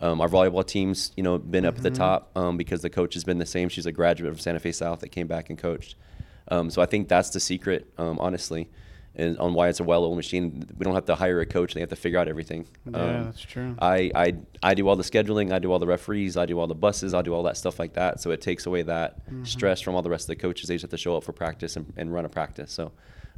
Um, 0.00 0.21
our 0.21 0.28
volleyball 0.28 0.64
team's 0.64 1.11
you 1.17 1.25
know 1.25 1.37
been 1.38 1.64
up 1.64 1.78
at 1.78 1.83
the 1.83 1.90
top 1.90 2.31
um, 2.37 2.57
because 2.57 2.81
the 2.83 2.90
coach 2.90 3.14
has 3.14 3.25
been 3.25 3.38
the 3.38 3.47
same. 3.47 3.69
She's 3.69 3.87
a 3.87 3.93
graduate 3.93 4.31
from 4.33 4.38
Santa 4.38 4.61
Fe 4.61 4.71
South 4.71 5.00
that 5.00 5.09
came 5.09 5.26
back 5.26 5.50
and 5.50 5.59
coached. 5.59 5.97
Um, 6.49 6.71
so 6.71 6.81
I 6.81 6.87
think 6.87 7.09
that's 7.09 7.31
the 7.31 7.40
secret, 7.40 7.90
um, 7.99 8.19
honestly, 8.21 8.69
is 9.18 9.37
on 9.37 9.52
why 9.52 9.68
it's 9.68 9.80
a 9.80 9.84
well-oiled 9.84 10.16
machine. 10.16 10.64
We 10.78 10.84
don't 10.84 10.94
have 10.94 11.06
to 11.06 11.14
hire 11.16 11.40
a 11.40 11.46
coach; 11.46 11.75
they 11.75 11.80
have 11.80 11.88
to 11.90 11.96
figure 11.96 12.18
out 12.18 12.28
everything. 12.28 12.66
Yeah, 12.90 12.98
Um, 12.98 13.25
that's 13.25 13.40
true. 13.42 13.75
I, 13.80 14.10
I 14.14 14.34
I 14.62 14.75
do 14.75 14.87
all 14.88 14.96
the 14.96 15.02
scheduling, 15.02 15.52
I 15.52 15.58
do 15.58 15.70
all 15.72 15.78
the 15.78 15.87
referees, 15.87 16.37
I 16.37 16.46
do 16.46 16.58
all 16.58 16.66
the 16.66 16.75
buses, 16.75 17.12
I 17.14 17.22
do 17.22 17.34
all 17.34 17.42
that 17.42 17.56
stuff 17.56 17.78
like 17.78 17.94
that. 17.94 18.20
So 18.20 18.30
it 18.30 18.40
takes 18.40 18.66
away 18.66 18.82
that 18.82 19.26
Mm-hmm. 19.26 19.44
stress 19.44 19.80
from 19.80 19.94
all 19.94 20.02
the 20.02 20.10
rest 20.10 20.25
of 20.25 20.28
the 20.28 20.37
coaches. 20.37 20.68
They 20.68 20.75
just 20.76 20.82
have 20.82 20.90
to 20.90 20.96
show 20.96 21.16
up 21.16 21.25
for 21.25 21.32
practice 21.32 21.76
and, 21.76 21.92
and 21.96 22.12
run 22.14 22.25
a 22.25 22.28
practice. 22.28 22.72
So 22.72 22.92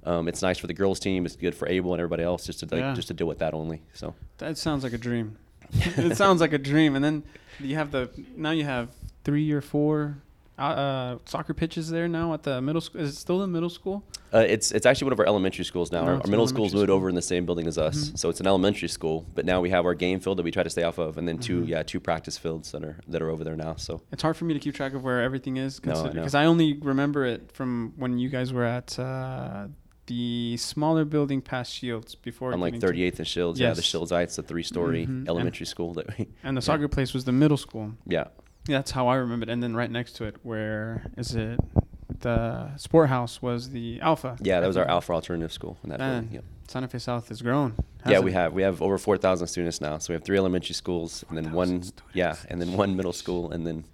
um, 0.05 0.29
it's 0.29 0.43
nice 0.43 0.59
for 0.59 0.67
the 0.67 0.75
girls 0.75 1.01
team. 1.01 1.27
It's 1.27 1.37
good 1.37 1.55
for 1.55 1.67
Abel 1.69 1.93
and 1.95 2.01
everybody 2.01 2.23
else 2.23 2.47
just 2.47 2.61
to 2.61 2.67
like, 2.67 2.81
Yeah. 2.81 2.95
just 2.95 3.09
to 3.09 3.15
deal 3.15 3.27
with 3.27 3.39
that 3.39 3.55
only. 3.55 3.83
So 3.95 4.15
That 4.39 4.57
sounds 4.59 4.85
like 4.85 4.93
a 4.93 4.99
dream. 4.99 5.37
it 5.73 6.17
sounds 6.17 6.41
like 6.41 6.53
a 6.53 6.59
dream. 6.59 6.95
And 6.97 7.05
then 7.05 7.23
you 7.59 7.77
have 7.77 7.91
the 7.91 8.11
now 8.37 8.51
you 8.53 8.65
have 8.65 8.89
three 9.25 9.51
or 9.53 9.61
four 9.61 10.19
uh, 10.61 10.65
uh, 10.65 11.19
soccer 11.25 11.55
pitches 11.55 11.89
there 11.91 12.07
now 12.09 12.35
at 12.35 12.43
the 12.43 12.61
middle 12.61 12.81
school. 12.81 13.01
Is 13.01 13.11
it 13.11 13.17
still 13.17 13.39
the 13.39 13.47
middle 13.47 13.71
school? 13.71 14.05
uh, 14.33 14.39
it's 14.39 14.71
it's 14.71 14.87
actually 14.87 15.07
one 15.07 15.13
of 15.15 15.19
our 15.21 15.27
elementary 15.27 15.65
schools 15.65 15.91
now. 15.91 16.03
Oh, 16.03 16.07
our, 16.07 16.15
our 16.21 16.27
middle 16.29 16.47
school's 16.47 16.73
moved 16.75 16.87
school. 16.87 16.95
over 16.97 17.09
in 17.09 17.15
the 17.15 17.23
same 17.23 17.47
building 17.47 17.67
as 17.67 17.79
us, 17.79 18.11
Mhm. 18.11 18.19
so 18.19 18.29
it's 18.29 18.41
an 18.41 18.47
elementary 18.47 18.89
school. 18.89 19.27
But 19.35 19.45
now 19.47 19.61
we 19.61 19.71
have 19.71 19.85
our 19.87 19.95
game 19.95 20.21
field 20.21 20.39
that 20.39 20.43
we 20.45 20.51
try 20.51 20.63
to 20.63 20.71
stay 20.71 20.83
off 20.85 20.99
of, 20.99 21.19
and 21.19 21.27
then 21.27 21.39
2 21.39 21.63
Mhm. 21.63 21.69
yeah 21.69 21.83
two 21.83 21.99
practice 22.01 22.37
fields 22.39 22.71
that 22.73 22.85
are 22.85 22.99
that 23.09 23.23
are 23.23 23.31
over 23.31 23.43
there 23.43 23.57
now. 23.57 23.75
So 23.77 24.03
It's 24.13 24.23
hard 24.23 24.37
for 24.37 24.45
me 24.45 24.55
to 24.55 24.61
keep 24.61 24.75
track 24.75 24.93
of 24.95 25.03
where 25.03 25.23
everything 25.23 25.57
is 25.57 25.85
No, 25.85 25.95
I 26.05 26.09
because 26.11 26.35
I 26.35 26.45
only 26.45 26.75
remember 26.75 27.25
it 27.25 27.51
from 27.53 27.95
when 27.97 28.19
you 28.19 28.29
guys 28.29 28.53
were 28.53 28.65
at 28.65 28.99
uh, 28.99 29.67
the 30.07 30.57
smaller 30.57 31.05
building 31.05 31.41
past 31.41 31.73
Shields 31.73 32.15
before. 32.17 32.53
on 32.53 32.59
like 32.61 32.73
getting 32.75 32.81
to- 32.81 32.87
38th 32.89 33.19
and 33.21 33.29
Shields, 33.29 33.61
yeah, 33.61 33.71
the 33.71 33.77
Yes. 33.77 33.85
Shields 33.85 34.11
Heights, 34.11 34.35
the 34.37 34.43
three-story 34.43 35.07
Mhm. 35.07 35.29
elementary 35.29 35.67
school 35.67 35.95
that 35.95 36.19
we 36.19 36.27
and 36.43 36.57
the 36.57 36.61
soccer 36.69 36.89
place 36.89 37.15
was 37.15 37.25
the 37.25 37.33
middle 37.33 37.57
school. 37.57 37.93
yeah 38.07 38.19
Yeah, 38.19 38.25
that's 38.71 38.91
how 38.93 39.09
I 39.09 39.17
remember 39.17 39.45
it. 39.45 39.49
And 39.51 39.63
then 39.63 39.75
right 39.77 39.91
next 39.91 40.13
to 40.17 40.25
it, 40.25 40.37
where 40.43 41.03
is 41.17 41.35
it? 41.35 41.59
The 42.21 42.77
sport 42.77 43.09
house 43.09 43.41
was 43.41 43.71
the 43.71 43.99
Alpha. 44.01 44.37
yeah 44.43 44.61
that 44.61 44.67
was 44.67 44.77
our 44.77 44.85
alpha. 44.87 45.13
Alternative 45.13 45.53
School 45.53 45.79
in 45.83 45.91
that 45.91 45.99
Man, 46.01 46.13
building. 46.23 46.35
Yep. 46.35 46.45
Santa 46.69 46.89
Fe 46.89 46.99
South 46.99 47.29
has 47.29 47.41
grown. 47.41 47.75
Yeah, 48.05 48.09
hasn't 48.13 48.25
we 48.25 48.33
have 48.33 48.53
we 48.53 48.63
have 48.63 48.83
over 48.83 48.99
four 48.99 49.17
thousand 49.17 49.47
students 49.47 49.81
now. 49.81 49.97
So 49.99 50.13
we 50.13 50.15
have 50.15 50.25
three 50.25 50.37
elementary 50.37 50.75
schools 50.75 51.25
and 51.29 51.37
then 51.39 51.53
one 51.53 51.83
students. 51.83 52.03
yeah, 52.13 52.37
and 52.49 52.61
then 52.61 52.73
one 52.75 52.95
middle 52.97 53.13
school 53.15 53.53
and 53.53 53.67
then 53.67 53.85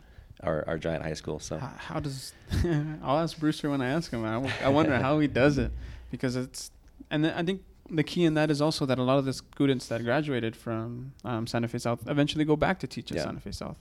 our, 0.42 0.64
our 0.66 0.76
giant 0.78 1.02
high 1.04 1.14
school. 1.14 1.38
So 1.38 1.59
How, 1.59 1.73
how 1.76 2.00
does 2.00 2.32
I'll 3.02 3.19
ask 3.19 3.39
Brewster 3.39 3.71
when 3.71 3.80
I 3.80 3.89
ask 3.89 4.10
him. 4.10 4.25
I 4.25 4.69
wonder 4.69 4.99
how 5.06 5.19
he 5.21 5.28
does 5.28 5.56
it 5.58 5.71
because 6.10 6.34
it's 6.36 6.71
and 7.10 7.25
then 7.25 7.32
I 7.34 7.43
think 7.45 7.62
the 7.89 8.02
key 8.02 8.25
in 8.25 8.34
that 8.34 8.50
is 8.50 8.60
also 8.60 8.84
that 8.86 8.99
a 8.99 9.02
lot 9.04 9.19
of 9.19 9.25
the 9.25 9.32
students 9.32 9.86
that 9.86 10.02
graduated 10.02 10.56
from 10.56 11.12
um, 11.25 11.47
Santa 11.47 11.69
Fe 11.69 11.78
South 11.78 12.00
eventually 12.08 12.45
go 12.45 12.56
back 12.56 12.80
to 12.80 12.89
teach 12.89 13.12
at 13.12 13.19
Yeah. 13.19 13.23
Santa 13.25 13.41
Fe 13.41 13.52
South. 13.52 13.78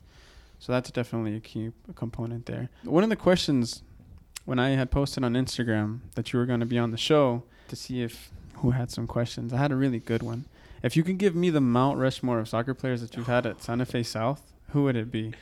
So 0.65 0.71
that's 0.71 0.89
definitely 0.89 1.35
a 1.35 1.39
key 1.39 1.73
component 1.93 2.47
there. 2.47 2.69
One 2.85 3.03
of 3.03 3.11
the 3.11 3.15
questions 3.15 3.83
when 4.45 4.57
I 4.57 4.69
had 4.69 4.89
posted 4.89 5.23
on 5.23 5.33
Instagram 5.33 5.99
that 6.15 6.33
you 6.33 6.39
were 6.39 6.47
going 6.47 6.59
to 6.59 6.65
be 6.65 6.79
on 6.79 6.89
the 6.89 6.97
show 6.97 7.43
to 7.67 7.75
see 7.75 8.01
if 8.01 8.31
who 8.55 8.71
had 8.71 8.89
some 8.89 9.05
questions, 9.05 9.53
I 9.53 9.57
had 9.57 9.71
a 9.71 9.75
really 9.75 9.99
good 9.99 10.23
one. 10.23 10.45
If 10.81 10.97
you 10.97 11.03
could 11.03 11.19
give 11.19 11.35
me 11.35 11.51
the 11.51 11.61
Mount 11.61 11.99
Rushmore 11.99 12.39
of 12.39 12.49
soccer 12.49 12.73
players 12.73 13.01
that 13.01 13.15
you've 13.15 13.27
had 13.27 13.45
at 13.45 13.61
Santa 13.61 13.85
Fe 13.85 14.01
South, 14.01 14.41
who 14.69 14.85
would 14.85 14.95
it 14.95 15.11
be? 15.11 15.35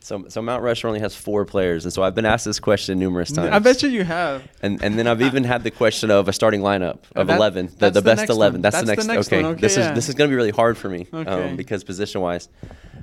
so 0.00 0.24
so 0.28 0.40
Mount 0.40 0.62
Rushmore 0.62 0.88
only 0.88 1.00
has 1.00 1.14
four 1.14 1.44
players, 1.44 1.84
and 1.84 1.92
so 1.92 2.02
I've 2.02 2.14
been 2.14 2.24
asked 2.24 2.46
this 2.46 2.58
question 2.58 2.98
numerous 2.98 3.32
times. 3.32 3.50
I 3.52 3.58
bet 3.58 3.82
you 3.82 3.90
you 3.90 4.04
have. 4.04 4.48
And 4.62 4.82
and 4.82 4.98
then 4.98 5.06
I've 5.06 5.20
even 5.20 5.44
had 5.44 5.62
the 5.62 5.70
question 5.70 6.10
of 6.10 6.26
a 6.26 6.32
starting 6.32 6.62
lineup 6.62 7.00
of 7.14 7.26
That- 7.26 7.36
eleven, 7.36 7.66
the, 7.66 7.90
the 7.90 8.00
the 8.00 8.02
best 8.02 8.20
next 8.20 8.30
eleven. 8.30 8.62
That's, 8.62 8.76
That's 8.76 8.86
the 8.86 8.92
the 8.92 8.96
next. 8.96 9.06
next 9.08 9.26
okay, 9.28 9.42
one. 9.42 9.52
Okay, 9.52 9.60
this 9.60 9.76
yeah. 9.76 9.90
is 9.90 9.94
this 9.94 10.08
is 10.08 10.14
going 10.14 10.30
to 10.30 10.32
be 10.32 10.36
really 10.36 10.52
hard 10.52 10.78
for 10.78 10.88
me 10.88 11.06
Okay. 11.12 11.50
um, 11.50 11.56
because 11.56 11.84
position 11.84 12.22
wise. 12.22 12.48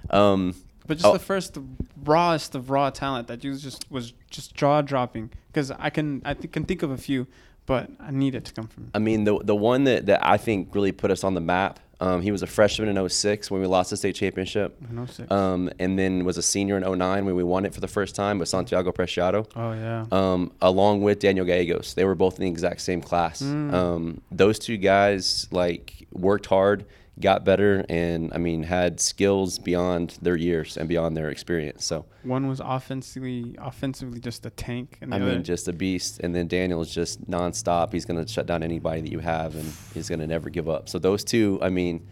Um, 0.10 0.56
But 0.87 0.97
just 0.97 1.05
Oh. 1.05 1.13
the 1.13 1.19
first 1.19 1.57
rawest 2.03 2.55
of 2.55 2.69
raw 2.69 2.89
talent 2.89 3.27
that 3.27 3.43
you 3.43 3.55
just 3.55 3.85
was 3.91 4.13
just 4.29 4.53
jaw 4.55 4.81
dropping 4.81 5.29
because 5.47 5.71
I 5.71 5.89
can 5.89 6.21
I 6.25 6.33
th- 6.33 6.51
can 6.51 6.63
think 6.65 6.81
of 6.83 6.91
a 6.91 6.97
few, 6.97 7.27
but 7.65 7.89
I 7.99 8.11
need 8.11 8.35
it 8.35 8.45
to 8.45 8.53
come 8.53 8.67
from. 8.67 8.89
I 8.93 8.99
mean, 8.99 9.23
the 9.23 9.39
the 9.43 9.55
one 9.55 9.83
that, 9.85 10.05
that 10.07 10.19
I 10.25 10.37
think 10.37 10.73
really 10.75 10.91
put 10.91 11.11
us 11.11 11.23
on 11.23 11.33
the 11.33 11.41
map. 11.41 11.79
Um, 11.99 12.23
he 12.23 12.31
was 12.31 12.41
a 12.41 12.47
freshman 12.47 12.89
in 12.89 12.97
06 13.09 13.51
when 13.51 13.61
we 13.61 13.67
lost 13.67 13.91
the 13.91 13.95
state 13.97 14.15
championship. 14.15 14.75
No 14.89 15.05
six. 15.05 15.29
Um, 15.29 15.69
and 15.77 15.99
then 15.99 16.25
was 16.25 16.35
a 16.35 16.41
senior 16.41 16.75
in 16.75 16.83
09 16.83 17.25
when 17.25 17.35
we 17.35 17.43
won 17.43 17.63
it 17.63 17.75
for 17.75 17.79
the 17.79 17.87
first 17.87 18.15
time 18.15 18.39
with 18.39 18.49
Santiago 18.49 18.91
Preciado. 18.91 19.45
oh 19.55 19.73
yeah. 19.73 20.05
um, 20.11 20.51
along 20.63 21.03
with 21.03 21.19
Daniel 21.19 21.45
Gallegos. 21.45 21.93
They 21.93 22.03
were 22.03 22.15
both 22.15 22.39
in 22.39 22.45
the 22.45 22.49
exact 22.49 22.81
same 22.81 23.01
class. 23.03 23.43
Mm. 23.43 23.71
Um, 23.71 24.21
those 24.31 24.57
two 24.57 24.77
guys 24.77 25.47
like 25.51 26.07
worked 26.11 26.47
hard, 26.47 26.85
got 27.19 27.43
better, 27.43 27.86
and 27.89 28.32
I 28.34 28.38
mean 28.38 28.63
had 28.63 29.00
skills 29.00 29.60
beyond 29.60 30.17
their 30.21 30.36
years 30.36 30.78
and 30.78 30.88
beyond 30.88 31.15
their 31.15 31.30
experience. 31.30 31.86
So 31.86 32.06
One 32.24 32.47
was 32.47 32.60
offensively 32.60 33.56
offensively 33.60 34.19
just 34.19 34.45
a 34.45 34.50
tank, 34.50 34.97
and 35.02 35.13
I 35.13 35.17
other, 35.17 35.26
mean, 35.26 35.43
just 35.43 35.67
a 35.67 35.74
beast. 35.74 36.19
And 36.21 36.34
then 36.34 36.47
Daniel 36.47 36.82
is 36.82 36.93
just 36.93 37.30
nonstop. 37.30 37.93
He's 37.93 38.06
going 38.06 38.24
to 38.24 38.32
shut 38.32 38.45
down 38.45 38.63
anybody 38.63 39.02
that 39.02 39.12
you 39.12 39.19
have, 39.19 39.56
and 39.56 39.71
he's 39.93 40.10
going 40.10 40.19
to 40.19 40.28
never 40.28 40.50
give 40.50 40.69
up. 40.69 40.89
So 40.89 41.00
those 41.00 41.24
two, 41.24 41.60
I 41.62 41.69
mean, 41.69 42.08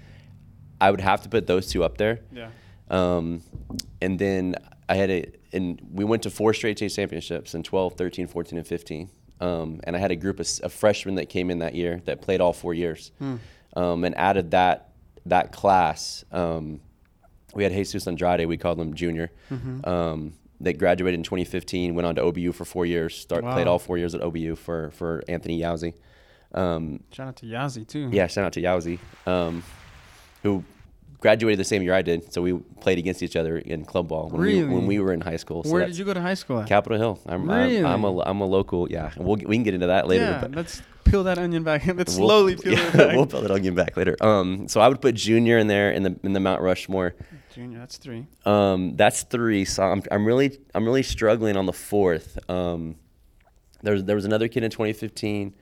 I 0.82 0.92
would 0.92 1.02
have 1.02 1.22
to 1.24 1.30
put 1.30 1.48
those 1.48 1.68
two 1.68 1.84
up 1.84 1.98
there. 1.98 2.22
yeah. 2.32 2.50
Um, 2.90 3.44
and 4.02 4.18
then 4.18 4.56
I 4.88 4.96
had 4.96 5.10
a, 5.12 5.32
and 5.54 5.80
we 5.92 6.04
went 6.04 6.24
to 6.24 6.30
four 6.30 6.54
straight 6.54 6.78
state 6.78 6.90
championships 6.90 7.54
in 7.54 7.64
12, 7.64 7.94
13, 7.94 8.28
14, 8.28 8.58
and 8.58 8.68
15. 8.68 9.10
Um, 9.42 9.80
and 9.84 9.96
I 9.96 10.00
had 10.00 10.12
a 10.12 10.16
group 10.16 10.40
of, 10.40 10.48
of 10.64 10.74
freshmen 10.74 11.16
that 11.16 11.30
came 11.30 11.50
in 11.50 11.60
that 11.60 11.76
year 11.76 12.02
that 12.06 12.22
played 12.22 12.42
all 12.42 12.54
four 12.54 12.74
years. 12.74 13.12
Hmm. 13.20 13.36
Um, 13.76 14.04
and 14.04 14.16
of 14.16 14.50
that, 14.50 14.89
that 15.26 15.52
class, 15.52 16.24
um, 16.32 16.80
we 17.56 17.64
had 17.64 17.72
Jesus 17.74 18.08
Andrade, 18.08 18.48
we 18.48 18.58
called 18.58 18.80
him 18.80 18.94
junior, 18.94 19.32
Mm-hmm. 19.52 19.88
um, 19.90 20.34
that 20.62 20.78
graduated 20.78 21.18
in 21.18 21.24
2015, 21.24 21.96
went 21.96 22.06
on 22.06 22.16
to 22.16 22.22
OBU 22.22 22.54
for 22.54 22.66
four 22.66 22.86
years, 22.86 23.16
start, 23.16 23.44
played 23.46 23.66
all 23.66 23.80
four 23.80 23.98
years 23.98 24.14
at 24.14 24.20
OBU 24.22 24.58
for, 24.58 24.92
for 24.92 25.24
Anthony 25.30 25.60
Yauzi. 25.62 25.94
Um, 26.54 27.02
Shout 27.12 27.28
out 27.30 27.36
to 27.38 27.46
Yazzie 27.46 27.88
too. 27.88 28.10
yeah, 28.12 28.28
shout 28.28 28.44
out 28.44 28.54
to 28.54 28.62
Yauzi, 28.62 29.00
um, 29.26 29.64
who 30.44 30.64
graduated 31.22 31.60
the 31.60 31.64
same 31.64 31.82
year 31.82 31.94
I 31.94 32.02
did. 32.02 32.34
So 32.34 32.42
we 32.42 32.54
played 32.82 32.98
against 32.98 33.22
each 33.24 33.36
other 33.38 33.58
in 33.58 33.86
club 33.86 34.08
ball 34.10 34.30
when, 34.30 34.42
we, 34.42 34.64
when 34.64 34.86
we 34.86 35.00
were 35.00 35.14
in 35.14 35.22
high 35.22 35.36
school. 35.38 35.64
So 35.64 35.72
Where 35.72 35.86
did 35.86 35.98
you 35.98 36.04
go 36.06 36.14
to 36.14 36.22
high 36.22 36.34
school 36.34 36.60
at? 36.60 36.68
Capitol 36.68 36.98
Hill. 36.98 37.20
I'm, 37.26 37.50
Really? 37.50 37.78
I'm, 37.80 37.86
I'm, 37.86 38.04
a, 38.04 38.20
I'm 38.22 38.42
a 38.42 38.46
local. 38.46 38.90
Yeah, 38.92 39.12
we'll, 39.18 39.36
we 39.38 39.56
can 39.56 39.64
get 39.64 39.74
into 39.76 39.88
that 39.88 40.08
later. 40.08 40.26
yeah, 40.26 40.42
but 40.42 40.52
let's 40.56 40.82
peel 41.10 41.24
that 41.24 41.38
onion 41.38 41.64
back. 41.64 41.86
let's 41.96 42.18
we'll- 42.18 42.28
slowly 42.28 42.56
peel 42.56 42.74
yeah, 42.78 42.88
it 42.88 42.94
back. 42.94 43.16
we'll 43.16 43.26
peel 43.26 43.44
it 43.44 43.52
onion 43.52 43.76
back 43.76 43.98
later. 43.98 44.16
Um, 44.22 44.68
so 44.68 44.82
I 44.82 44.88
would 44.88 45.02
put 45.02 45.16
Junior 45.16 45.58
in 45.58 45.68
there 45.68 45.92
in 45.92 46.04
the 46.04 46.20
in 46.24 46.34
the 46.34 46.40
Mount 46.40 46.62
Rushmore. 46.62 47.16
Junior, 47.54 47.80
that's 47.80 47.98
three. 47.98 48.28
Um, 48.46 48.96
that's 48.96 49.24
three. 49.24 49.66
So 49.66 49.84
I'm, 49.84 50.04
I'm 50.12 50.26
really 50.26 50.60
I'm 50.74 50.86
really 50.86 51.04
struggling 51.04 51.58
on 51.58 51.66
the 51.66 51.74
fourth. 51.74 52.38
Um, 52.50 52.96
there 53.82 53.94
was 53.94 54.04
there 54.04 54.16
was 54.16 54.26
another 54.26 54.48
kid 54.48 54.64
in 54.64 54.72
2015 54.72 55.54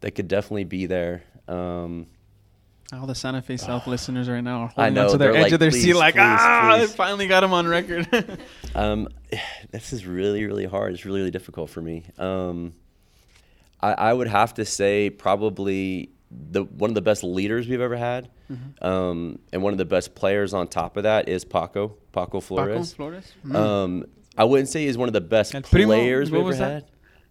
that 0.00 0.12
could 0.12 0.28
definitely 0.28 0.64
be 0.64 0.86
there. 0.86 1.22
Um, 1.48 2.06
All 2.92 3.06
the 3.06 3.14
Santa 3.14 3.42
Fe 3.42 3.56
South 3.56 3.86
listeners 3.86 4.28
right 4.28 4.42
now 4.42 4.62
are 4.62 4.68
holding 4.68 4.94
know, 4.94 5.06
onto 5.06 5.18
their 5.18 5.34
edge 5.34 5.42
like, 5.44 5.52
of 5.52 5.60
their 5.60 5.70
seat, 5.70 5.94
like 5.94 6.14
please, 6.14 6.22
ah, 6.22 6.76
please." 6.76 6.92
I 6.92 6.96
finally 6.96 7.26
got 7.26 7.42
him 7.42 7.52
on 7.52 7.66
record. 7.66 8.06
Um, 8.76 9.08
this 9.70 9.92
is 9.92 10.04
really, 10.04 10.44
really 10.44 10.64
hard. 10.66 10.94
It's 10.94 11.04
really, 11.04 11.20
really 11.20 11.30
difficult 11.30 11.70
for 11.70 11.80
me. 11.80 12.02
Um, 12.18 12.74
I, 13.84 13.92
I 14.10 14.12
would 14.12 14.28
have 14.28 14.54
to 14.54 14.64
say 14.64 15.10
probably 15.10 16.10
the 16.30 16.64
one 16.64 16.90
of 16.90 16.94
the 16.94 17.02
best 17.02 17.22
leaders 17.22 17.68
we've 17.68 17.80
ever 17.80 17.96
had, 17.96 18.28
Mm-hmm. 18.52 18.84
um, 18.86 19.38
and 19.54 19.62
one 19.62 19.72
of 19.72 19.78
the 19.78 19.86
best 19.86 20.14
players 20.14 20.52
on 20.52 20.68
top 20.68 20.98
of 20.98 21.04
that 21.04 21.28
is 21.30 21.44
Paco 21.46 21.96
Paco 22.12 22.40
Flores. 22.40 22.92
Paco 22.92 22.96
Flores. 22.96 23.32
Mm. 23.46 23.54
Um, 23.56 24.04
I 24.36 24.44
wouldn't 24.44 24.68
say 24.68 24.84
he's 24.84 24.98
one 24.98 25.08
of 25.08 25.14
the 25.14 25.20
best 25.22 25.54
El 25.54 25.62
Primo, 25.62 25.86
players 25.94 26.30
what 26.30 26.38
we've 26.38 26.46
was 26.48 26.60
ever 26.60 26.68
that? 26.68 26.74
had. 26.74 26.84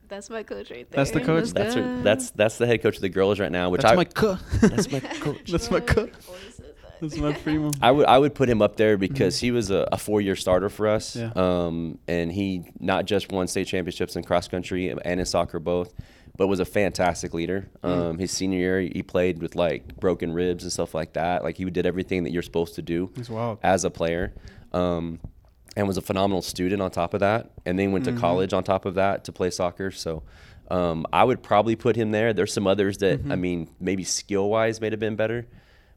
That's 0.09 0.29
my 0.31 0.41
coach 0.43 0.71
right 0.71 0.89
there. 0.89 0.97
That's 0.97 1.11
the 1.11 1.21
coach? 1.21 1.49
That's 1.51 1.75
her, 1.75 2.01
that's 2.01 2.31
that's 2.31 2.57
the 2.57 2.65
head 2.65 2.81
coach 2.81 2.95
of 2.95 3.01
the 3.01 3.09
girls 3.09 3.39
right 3.39 3.51
now. 3.51 3.69
Which 3.69 3.81
That's 3.81 3.91
I 3.91 3.95
my 3.95 4.05
co- 4.05 4.37
that's 4.61 4.91
my 4.91 4.99
coach. 5.21 5.51
That's 5.51 5.69
my 5.71 5.79
co- 5.81 6.01
Always 6.27 6.55
says 6.55 6.57
that. 6.57 6.99
That's 7.01 7.17
my 7.17 7.33
primo. 7.33 7.69
I 7.81 7.91
would 7.91 8.05
I 8.07 8.17
would 8.17 8.33
put 8.33 8.49
him 8.49 8.61
up 8.63 8.75
there 8.77 8.97
because 8.97 9.39
he 9.39 9.51
was 9.51 9.69
a, 9.69 9.87
a 9.91 9.97
four 9.99 10.19
year 10.21 10.35
starter 10.35 10.69
for 10.69 10.87
us. 10.87 11.15
Yeah. 11.15 11.31
Um, 11.35 11.99
and 12.07 12.31
he 12.31 12.63
not 12.79 13.05
just 13.05 13.31
won 13.31 13.47
state 13.47 13.67
championships 13.67 14.15
in 14.15 14.23
cross 14.23 14.47
country 14.47 14.89
and 14.89 15.19
in 15.19 15.25
soccer 15.27 15.59
both, 15.59 15.93
but 16.37 16.47
was 16.47 16.59
a 16.59 16.65
fantastic 16.65 17.33
leader. 17.33 17.69
Um, 17.83 18.17
his 18.17 18.31
senior 18.31 18.57
year 18.57 18.79
he 18.81 19.03
played 19.03 19.41
with 19.41 19.55
like 19.55 19.99
broken 19.99 20.33
ribs 20.33 20.63
and 20.63 20.71
stuff 20.73 20.93
like 20.93 21.13
that. 21.13 21.43
Like 21.43 21.57
he 21.57 21.65
did 21.65 21.85
everything 21.85 22.23
that 22.23 22.31
you're 22.31 22.41
supposed 22.41 22.75
to 22.75 22.81
do 22.81 23.11
as 23.61 23.83
a 23.83 23.89
player. 23.91 24.33
Um, 24.71 25.19
and 25.75 25.87
was 25.87 25.97
a 25.97 26.01
phenomenal 26.01 26.43
student 26.43 26.83
on 26.83 26.91
top 26.91 27.15
of 27.15 27.21
that, 27.21 27.49
and 27.65 27.79
then 27.79 27.91
went 27.91 28.05
to 28.05 28.11
college 28.19 28.53
on 28.53 28.63
top 28.63 28.85
of 28.85 28.93
that 28.95 29.23
to 29.23 29.31
play 29.31 29.49
soccer. 29.49 29.89
So, 29.89 30.21
um, 30.69 31.05
I 31.11 31.23
would 31.23 31.41
probably 31.41 31.75
put 31.75 31.95
him 31.95 32.11
there. 32.11 32.31
There's 32.31 32.53
some 32.53 32.67
others 32.67 32.99
that 32.99 33.21
I 33.31 33.35
mean, 33.35 33.69
maybe 33.79 34.03
skill 34.03 34.49
wise, 34.51 34.79
may 34.79 34.91
have 34.91 34.99
been 34.99 35.15
better, 35.15 35.47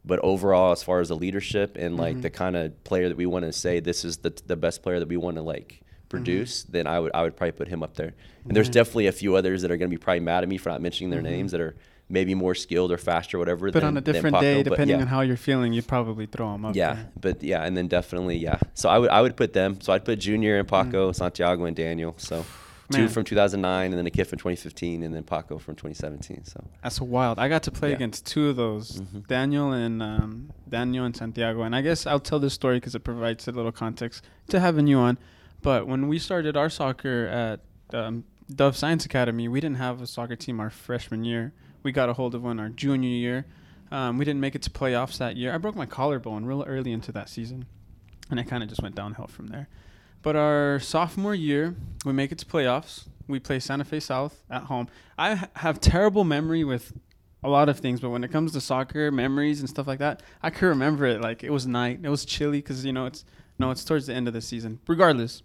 but 0.03 0.19
overall, 0.21 0.73
as 0.73 0.83
far 0.83 1.01
as 1.01 1.09
the 1.09 1.17
leadership 1.17 1.77
and 1.79 1.99
like 1.99 2.23
the 2.23 2.31
kind 2.31 2.57
of 2.57 2.85
player 2.85 3.09
that 3.09 3.19
we 3.19 3.27
want 3.27 3.45
to 3.45 3.53
say 3.53 3.81
this 3.81 4.03
is 4.05 4.19
the 4.19 4.33
the 4.47 4.57
best 4.57 4.83
player 4.83 4.99
that 4.99 5.09
we 5.09 5.19
want 5.19 5.37
to 5.37 5.43
like 5.43 5.83
produce, 6.09 6.63
then 6.65 6.87
I 6.87 7.01
would 7.01 7.13
I 7.15 7.23
would 7.23 7.37
probably 7.37 7.53
put 7.53 7.69
him 7.69 7.83
up 7.83 7.95
there. 7.95 8.15
And 8.47 8.57
there's 8.57 8.69
definitely 8.69 9.09
a 9.09 9.13
few 9.13 9.35
others 9.37 9.63
that 9.63 9.71
are 9.71 9.77
going 9.77 9.91
to 9.91 9.95
be 9.97 10.01
probably 10.01 10.21
mad 10.21 10.43
at 10.43 10.49
me 10.49 10.57
for 10.59 10.69
not 10.71 10.81
mentioning 10.81 11.11
their 11.11 11.23
names 11.23 11.53
that 11.53 11.61
are 11.61 11.75
maybe 12.09 12.35
more 12.35 12.55
skilled 12.55 12.93
or 12.93 12.99
faster, 12.99 13.37
or 13.37 13.41
whatever. 13.41 13.67
But 13.71 13.81
than, 13.81 13.89
on 13.89 13.97
a 13.97 14.01
different 14.01 14.39
day, 14.41 14.63
but 14.63 14.71
depending 14.71 14.97
yeah. 14.97 15.03
on 15.03 15.09
how 15.09 15.23
you're 15.23 15.37
feeling, 15.37 15.73
you'd 15.73 15.89
probably 15.89 16.27
throw 16.27 16.53
them 16.53 16.65
up. 16.65 16.77
Yeah, 16.77 16.95
there. 16.95 17.11
but 17.21 17.43
yeah, 17.43 17.65
and 17.65 17.77
then 17.77 17.89
definitely 17.89 18.37
yeah. 18.37 18.59
So 18.75 18.89
I 18.89 18.99
would 18.99 19.11
I 19.11 19.21
would 19.23 19.37
put 19.37 19.53
them. 19.53 19.81
So 19.81 19.93
I'd 19.93 20.05
put 20.05 20.19
Junior 20.21 20.59
and 20.59 20.69
Paco, 20.69 21.11
Mm. 21.11 21.15
Santiago 21.17 21.65
and 21.65 21.77
Daniel. 21.77 22.15
So 22.19 22.45
Man. 22.93 23.01
two 23.03 23.09
from 23.09 23.25
2009, 23.25 23.91
and 23.91 23.99
then 23.99 24.07
a 24.07 24.11
kid 24.11 24.27
from 24.27 24.39
2015, 24.39 25.03
and 25.03 25.13
then 25.13 25.25
Paco 25.25 25.59
from 25.59 25.75
2017. 25.75 26.45
So 26.45 26.65
That's 26.85 27.01
wild. 27.01 27.41
I 27.41 27.49
got 27.49 27.65
to 27.65 27.73
play 27.73 27.89
Yeah. 27.89 27.97
against 27.97 28.25
two 28.27 28.49
of 28.51 28.55
those, 28.55 29.01
Mhm. 29.01 29.27
Daniel 29.27 29.73
and 29.73 30.01
um, 30.01 30.51
Daniel 30.69 31.05
and 31.05 31.17
Santiago. 31.17 31.63
And 31.63 31.75
I 31.75 31.83
guess 31.83 32.07
I'll 32.07 32.21
tell 32.21 32.39
this 32.39 32.55
story 32.55 32.77
because 32.77 32.95
it 32.95 33.03
provides 33.03 33.49
a 33.49 33.51
little 33.53 33.73
context 33.73 34.25
to 34.51 34.61
having 34.61 34.87
you 34.87 34.99
on. 34.99 35.19
But 35.63 35.87
when 35.87 36.09
we 36.09 36.19
started 36.19 36.57
our 36.57 36.71
soccer 36.71 37.27
at 37.27 37.61
um, 37.97 38.25
Dove 38.55 38.77
Science 38.77 39.05
Academy, 39.05 39.49
we 39.49 39.61
didn't 39.61 39.79
have 39.79 40.01
a 40.01 40.07
soccer 40.07 40.37
team 40.37 40.61
our 40.61 40.71
freshman 40.71 41.25
year. 41.25 41.53
We 41.83 41.93
got 41.93 42.09
a 42.09 42.13
hold 42.13 42.35
of 42.35 42.43
one 42.43 42.61
our 42.61 42.69
junior 42.69 43.09
year. 43.09 43.47
Um, 43.91 44.19
we 44.19 44.25
didn't 44.25 44.41
make 44.41 44.55
it 44.55 44.63
to 44.63 44.71
playoffs 44.71 45.19
that 45.19 45.37
year. 45.37 45.55
I 45.55 45.59
broke 45.59 45.77
my 45.77 45.87
collarbone 45.87 46.45
real 46.45 46.65
early 46.65 46.93
into 46.93 47.13
that 47.13 47.29
season, 47.29 47.67
and 48.31 48.41
it 48.41 48.45
kind 48.45 48.63
of 48.63 48.69
just 48.69 48.83
went 48.83 48.95
downhill 48.95 49.29
from 49.29 49.49
there. 49.49 49.69
But 50.23 50.35
our 50.35 50.81
sophomore 50.81 51.35
year, 51.35 51.77
we 52.05 52.13
make 52.13 52.33
it 52.33 52.39
to 52.39 52.47
playoffs. 52.47 53.07
We 53.29 53.39
play 53.39 53.61
Santa 53.61 53.85
Fe 53.85 54.01
South 54.01 54.43
at 54.51 54.65
home. 54.65 54.89
I 55.17 55.37
ha- 55.37 55.49
have 55.55 55.81
terrible 55.81 56.25
memory 56.25 56.65
with 56.65 56.93
a 57.43 57.49
lot 57.49 57.69
of 57.69 57.79
things, 57.79 58.01
but 58.01 58.11
when 58.11 58.25
it 58.25 58.33
comes 58.33 58.53
to 58.53 58.61
soccer 58.61 59.13
memories 59.13 59.61
and 59.61 59.69
stuff 59.69 59.87
like 59.87 60.01
that, 60.01 60.23
I 60.43 60.51
can 60.51 60.69
remember 60.69 61.07
it 61.07 61.21
like 61.21 61.45
it 61.45 61.51
was 61.51 61.67
night. 61.67 62.01
It 62.03 62.09
was 62.09 62.25
chilly 62.25 62.59
because 62.59 62.85
you 62.85 62.93
know 62.93 63.07
it's 63.07 63.25
no, 63.59 63.71
it's 63.71 63.85
towards 63.85 64.07
the 64.07 64.15
end 64.15 64.29
of 64.29 64.35
the 64.35 64.41
season. 64.41 64.81
Regardless, 64.87 65.43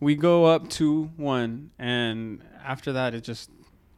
we 0.00 0.14
go 0.14 0.44
up 0.44 0.68
two 0.68 1.10
one, 1.16 1.70
and 1.78 2.42
after 2.64 2.92
that, 2.92 3.14
it 3.14 3.22
just 3.22 3.50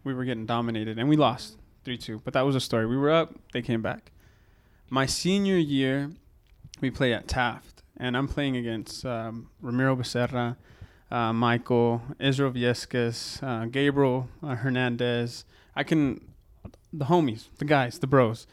we 0.04 0.14
were 0.14 0.24
getting 0.24 0.46
dominated, 0.46 0.98
and 0.98 1.08
we 1.08 1.16
lost 1.16 1.56
three 1.84 1.98
two. 1.98 2.20
But 2.24 2.34
that 2.34 2.42
was 2.42 2.56
a 2.56 2.60
story. 2.60 2.86
We 2.86 2.96
were 2.96 3.10
up, 3.10 3.34
they 3.52 3.62
came 3.62 3.82
back. 3.82 4.12
My 4.88 5.06
senior 5.06 5.56
year, 5.56 6.10
we 6.80 6.90
play 6.90 7.12
at 7.12 7.28
Taft, 7.28 7.82
and 7.96 8.16
I'm 8.16 8.26
playing 8.26 8.56
against 8.56 9.04
um, 9.04 9.50
Ramiro 9.60 9.94
Becerra, 9.94 10.56
uh, 11.10 11.32
Michael, 11.32 12.02
Israel 12.18 12.50
Viescas, 12.50 13.42
uh, 13.42 13.66
Gabriel 13.66 14.28
uh, 14.42 14.56
Hernandez. 14.56 15.44
I 15.76 15.84
can, 15.84 16.20
the 16.92 17.04
homies, 17.06 17.48
the 17.58 17.64
guys, 17.64 17.98
the 17.98 18.06
bros. 18.06 18.46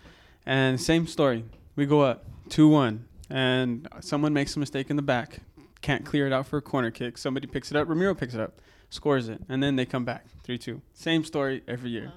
And 0.46 0.80
same 0.80 1.08
story. 1.08 1.46
We 1.76 1.86
go 1.86 2.02
up 2.02 2.26
2 2.50 2.68
1, 2.68 3.07
and 3.30 3.88
someone 4.02 4.34
makes 4.34 4.56
a 4.56 4.60
mistake 4.60 4.90
in 4.90 4.96
the 4.96 5.02
back. 5.02 5.40
Can't 5.82 6.06
clear 6.06 6.26
it 6.28 6.34
out 6.34 6.48
for 6.48 6.58
a 6.58 6.62
corner 6.62 6.92
kick. 6.92 7.18
Somebody 7.18 7.48
picks 7.48 7.72
it 7.72 7.78
up. 7.78 7.88
Ramiro 7.88 8.16
picks 8.16 8.34
it 8.34 8.40
up, 8.40 8.60
scores 8.90 9.30
it, 9.30 9.40
and 9.50 9.62
then 9.62 9.76
they 9.76 9.86
come 9.86 10.06
back 10.06 10.26
3 10.44 10.58
2. 10.58 10.82
Same 10.94 11.24
story 11.24 11.62
every 11.68 11.90
year. 11.92 12.12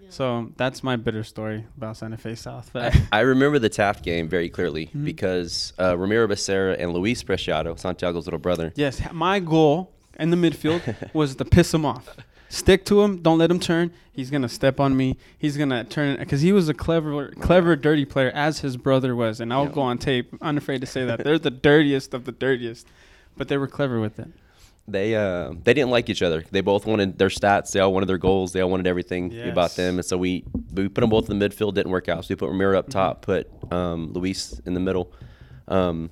Yeah. 0.00 0.08
So 0.08 0.50
that's 0.56 0.82
my 0.82 0.96
bitter 0.96 1.24
story 1.24 1.64
about 1.76 1.96
Santa 1.98 2.16
Fe 2.16 2.34
South. 2.34 2.70
But 2.72 2.94
I, 3.12 3.18
I 3.18 3.20
remember 3.20 3.58
the 3.58 3.68
Taft 3.68 4.02
game 4.04 4.28
very 4.28 4.48
clearly 4.48 4.86
Mhm. 4.94 5.04
because 5.04 5.72
uh, 5.78 5.96
Ramiro 5.98 6.26
Becerra 6.26 6.76
and 6.78 6.92
Luis 6.92 7.22
Preciado, 7.22 7.78
Santiago's 7.78 8.26
little 8.26 8.40
brother, 8.40 8.72
Yes, 8.76 9.00
my 9.12 9.40
goal 9.40 9.92
in 10.18 10.30
the 10.30 10.36
midfield 10.36 10.80
was 11.14 11.36
to 11.36 11.44
piss 11.44 11.72
him 11.72 11.84
off. 11.86 12.16
Stick 12.52 12.84
to 12.84 13.00
him. 13.00 13.22
Don't 13.22 13.38
let 13.38 13.50
him 13.50 13.58
turn. 13.58 13.92
He's 14.12 14.28
gonna 14.30 14.48
step 14.48 14.78
on 14.78 14.94
me. 14.94 15.16
He's 15.38 15.56
gonna 15.56 15.84
turn 15.84 16.18
because 16.18 16.42
he 16.42 16.52
was 16.52 16.68
a 16.68 16.74
clever, 16.74 17.28
clever, 17.28 17.76
dirty 17.76 18.04
player 18.04 18.30
as 18.34 18.58
his 18.60 18.76
brother 18.76 19.16
was. 19.16 19.40
And 19.40 19.50
I'll 19.54 19.64
Yeah. 19.64 19.70
go 19.72 19.80
on 19.80 19.96
tape, 19.96 20.28
I'm 20.34 20.48
unafraid 20.48 20.82
to 20.82 20.86
say 20.86 21.06
that 21.06 21.24
they're 21.24 21.38
the 21.38 21.50
dirtiest 21.50 22.12
of 22.12 22.26
the 22.26 22.32
dirtiest, 22.32 22.86
but 23.38 23.48
they 23.48 23.56
were 23.56 23.66
clever 23.66 24.00
with 24.00 24.18
it. 24.18 24.28
they 24.86 25.14
uh, 25.14 25.54
they 25.64 25.72
didn't 25.72 25.90
like 25.90 26.10
each 26.10 26.20
other. 26.20 26.44
They 26.50 26.60
both 26.60 26.84
wanted 26.84 27.16
their 27.16 27.28
stats. 27.30 27.72
They 27.72 27.80
all 27.80 27.92
wanted 27.94 28.06
their 28.10 28.18
goals. 28.18 28.52
They 28.52 28.60
all 28.60 28.68
wanted 28.68 28.86
everything 28.86 29.30
about 29.48 29.74
them. 29.76 29.94
And 29.96 30.04
so 30.04 30.18
we 30.18 30.44
we 30.74 30.88
put 30.88 31.00
them 31.00 31.08
both 31.08 31.30
in 31.30 31.38
the 31.38 31.48
midfield. 31.48 31.72
Didn't 31.72 31.90
work 31.92 32.10
out. 32.10 32.24
So 32.26 32.28
we 32.30 32.36
put 32.36 32.50
Ramiro 32.50 32.78
up 32.78 32.90
top, 32.90 33.22
put 33.22 33.48
um, 33.72 34.12
Luis 34.12 34.60
in 34.66 34.74
the 34.74 34.80
middle. 34.80 35.10
Um, 35.68 36.10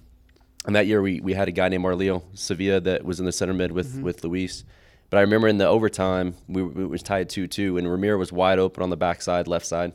and 0.66 0.74
that 0.76 0.86
year 0.86 1.02
we, 1.02 1.20
we 1.20 1.34
had 1.34 1.48
a 1.48 1.52
guy 1.52 1.68
named 1.68 1.84
Marleo 1.84 2.22
Sevilla 2.32 2.80
that 2.80 3.04
was 3.04 3.18
in 3.20 3.26
the 3.26 3.32
center 3.32 3.52
mid 3.52 3.72
with, 3.72 4.00
with 4.00 4.22
Luis. 4.24 4.64
But 5.10 5.18
I 5.18 5.20
remember 5.22 5.48
in 5.48 5.58
the 5.58 5.66
overtime 5.66 6.34
we, 6.48 6.62
we 6.62 6.86
was 6.86 7.02
tied 7.02 7.28
two 7.28 7.46
two, 7.48 7.76
and 7.76 7.90
Ramiro 7.90 8.16
was 8.16 8.32
wide 8.32 8.58
open 8.58 8.82
on 8.82 8.90
the 8.90 8.96
backside, 8.96 9.48
left 9.48 9.66
side, 9.66 9.92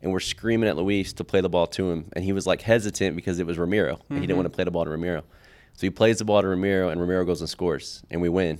and 0.00 0.10
we're 0.10 0.20
screaming 0.20 0.68
at 0.68 0.76
Luis 0.76 1.12
to 1.14 1.24
play 1.24 1.42
the 1.42 1.50
ball 1.50 1.66
to 1.68 1.90
him, 1.90 2.06
and 2.14 2.24
he 2.24 2.32
was 2.32 2.46
like 2.46 2.62
hesitant 2.62 3.14
because 3.14 3.38
it 3.38 3.46
was 3.46 3.58
Ramiro, 3.58 4.00
and 4.08 4.18
he 4.18 4.26
didn't 4.26 4.30
mm-hmm. 4.30 4.36
want 4.38 4.46
to 4.46 4.56
play 4.56 4.64
the 4.64 4.70
ball 4.70 4.84
to 4.84 4.90
Ramiro. 4.90 5.22
So 5.74 5.86
he 5.86 5.90
plays 5.90 6.18
the 6.18 6.24
ball 6.24 6.40
to 6.40 6.48
Ramiro, 6.48 6.88
and 6.88 7.00
Ramiro 7.00 7.24
goes 7.24 7.40
and 7.40 7.50
scores, 7.50 8.02
and 8.10 8.20
we 8.22 8.28
win. 8.28 8.58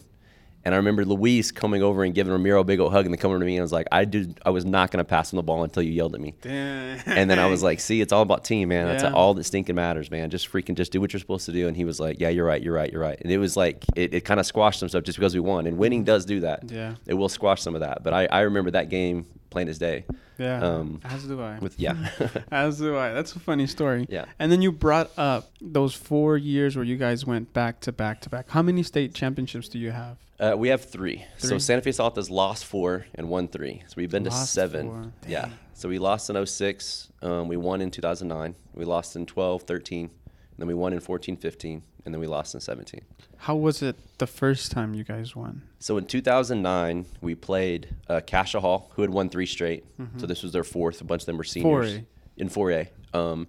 And 0.65 0.75
I 0.75 0.79
remember 0.79 1.05
Luis 1.05 1.51
coming 1.51 1.83
over 1.83 2.05
and 2.05 2.15
giving 2.15 2.33
Ramiro 2.33 2.61
a 2.61 2.65
big 2.65 2.81
old 2.81 2.93
hug, 2.93 3.05
and 3.05 3.13
then 3.15 3.19
coming 3.21 3.39
to 3.41 3.47
me 3.47 3.57
and 3.57 3.63
was 3.63 3.73
like, 3.73 3.87
"I 3.93 4.05
did, 4.05 4.41
I 4.47 4.51
was 4.51 4.65
not 4.65 4.91
going 4.91 4.99
to 4.99 5.09
pass 5.09 5.33
him 5.33 5.37
the 5.37 5.43
ball 5.43 5.63
until 5.63 5.83
you 5.83 5.93
yelled 5.93 6.15
at 6.15 6.21
me." 6.21 6.35
And 6.45 7.31
then 7.31 7.39
I 7.39 7.47
was 7.47 7.63
like, 7.69 7.81
"See, 7.81 8.01
it's 8.01 8.13
all 8.13 8.23
about 8.23 8.45
team, 8.45 8.69
man. 8.71 8.87
That's 8.87 9.03
Yeah. 9.03 9.13
all 9.13 9.35
that 9.35 9.45
stinking 9.45 9.75
matters, 9.77 10.11
man. 10.11 10.31
Just 10.31 10.51
freaking, 10.51 10.75
just 10.75 10.93
do 10.93 11.01
what 11.01 11.13
you're 11.13 11.21
supposed 11.21 11.47
to 11.47 11.53
do." 11.53 11.69
And 11.69 11.77
he 11.77 11.85
was 11.85 12.01
like, 12.01 12.19
"Yeah, 12.21 12.31
you're 12.31 12.47
right, 12.47 12.63
you're 12.63 12.75
right, 12.75 12.91
you're 12.93 13.03
right." 13.03 13.19
And 13.21 13.31
it 13.31 13.39
was 13.39 13.57
like 13.57 13.85
it, 13.95 14.15
it 14.15 14.21
kind 14.23 14.41
of 14.41 14.47
squashed 14.47 14.81
some 14.81 14.89
stuff 14.89 15.05
just 15.05 15.19
because 15.19 15.35
we 15.35 15.41
won, 15.41 15.67
and 15.67 15.77
winning 15.79 16.05
does 16.05 16.25
do 16.25 16.41
that. 16.41 16.71
Yeah. 16.71 16.95
it 17.07 17.15
will 17.15 17.29
squash 17.29 17.61
some 17.63 17.75
of 17.75 17.81
that. 17.83 18.03
But 18.03 18.15
I, 18.15 18.27
I 18.27 18.41
remember 18.41 18.71
that 18.73 18.89
game 18.89 19.27
plain 19.51 19.69
as 19.69 19.79
day. 19.79 20.05
yeah, 20.39 20.61
um, 20.61 21.01
as 21.05 21.25
do 21.25 21.41
I. 21.41 21.59
With 21.61 21.79
yeah, 21.79 21.95
As 22.51 22.79
do 22.79 22.97
I. 22.97 23.13
That's 23.13 23.37
a 23.37 23.39
funny 23.39 23.67
story. 23.69 24.07
yeah. 24.09 24.25
And 24.39 24.51
then 24.51 24.63
you 24.63 24.73
brought 24.73 25.11
up 25.17 25.51
those 25.61 25.95
four 25.95 26.37
years 26.37 26.75
where 26.75 26.85
you 26.85 26.97
guys 26.97 27.25
went 27.25 27.53
back 27.53 27.81
to 27.83 27.93
back 27.93 28.21
to 28.23 28.29
back. 28.31 28.51
How 28.51 28.63
many 28.63 28.83
state 28.83 29.15
championships 29.15 29.69
do 29.69 29.79
you 29.79 29.93
have? 29.93 30.17
Uh, 30.41 30.55
we 30.57 30.69
have 30.69 30.85
three. 30.85 31.25
So 31.39 31.59
Santa 31.59 31.83
Fe 31.83 31.93
South 31.93 32.17
has 32.17 32.31
lost 32.31 32.65
four 32.65 33.07
and 33.15 33.29
won 33.29 33.49
three. 33.49 33.83
So 33.87 33.95
we've 33.97 34.11
been 34.11 34.25
to 34.25 34.31
seven. 34.31 35.13
Yeah. 35.27 35.49
So 35.75 35.89
we 35.89 35.99
lost 35.99 36.31
in 36.31 36.45
06. 36.47 37.11
Um, 37.23 37.49
we 37.49 37.57
won 37.57 37.81
in 37.81 37.91
2009. 37.91 38.55
We 38.75 38.85
lost 38.85 39.17
in 39.17 39.27
12, 39.27 39.63
13. 39.63 40.05
And 40.05 40.11
then 40.59 40.69
we 40.69 40.75
won 40.75 40.93
in 40.93 41.01
14, 41.01 41.37
15. 41.37 41.83
And 42.05 42.15
then 42.15 42.21
we 42.21 42.27
lost 42.27 42.55
in 42.55 42.61
17. 42.61 43.01
How 43.39 43.57
was 43.57 43.83
it 43.83 43.97
the 44.19 44.27
first 44.27 44.71
time 44.73 44.95
you 44.95 45.05
guys 45.05 45.35
won? 45.35 45.63
So 45.79 45.97
in 45.99 46.05
2009, 46.07 47.07
we 47.21 47.35
played 47.35 47.95
uh, 48.09 48.21
Cascia 48.21 48.61
Hall, 48.61 48.91
who 48.95 49.03
had 49.03 49.11
won 49.11 49.29
three 49.29 49.47
straight. 49.47 49.85
So 50.19 50.27
this 50.27 50.43
was 50.43 50.53
their 50.53 50.65
fourth. 50.65 51.01
A 51.01 51.05
bunch 51.05 51.23
of 51.23 51.27
them 51.27 51.39
were 51.39 51.45
seniors. 51.45 51.95
4A. 51.95 52.05
In 52.37 52.49
4A. 52.49 52.89
Um, 53.15 53.49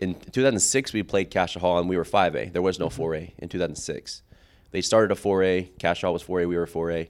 in 0.00 0.14
2006, 0.14 0.92
we 0.92 1.02
played 1.02 1.30
Cascia 1.30 1.60
Hall, 1.60 1.78
and 1.78 1.88
we 1.88 1.96
were 1.96 2.04
5A. 2.04 2.52
There 2.52 2.62
was 2.62 2.78
no 2.78 2.88
4A 2.88 3.32
in 3.38 3.48
2006. 3.48 4.22
They 4.74 4.80
started 4.80 5.12
a 5.12 5.14
4A. 5.14 5.78
Cascia 5.78 6.00
Hall 6.02 6.12
was 6.14 6.24
4A. 6.24 6.48
We 6.48 6.56
were 6.56 6.66
4A. 6.66 7.08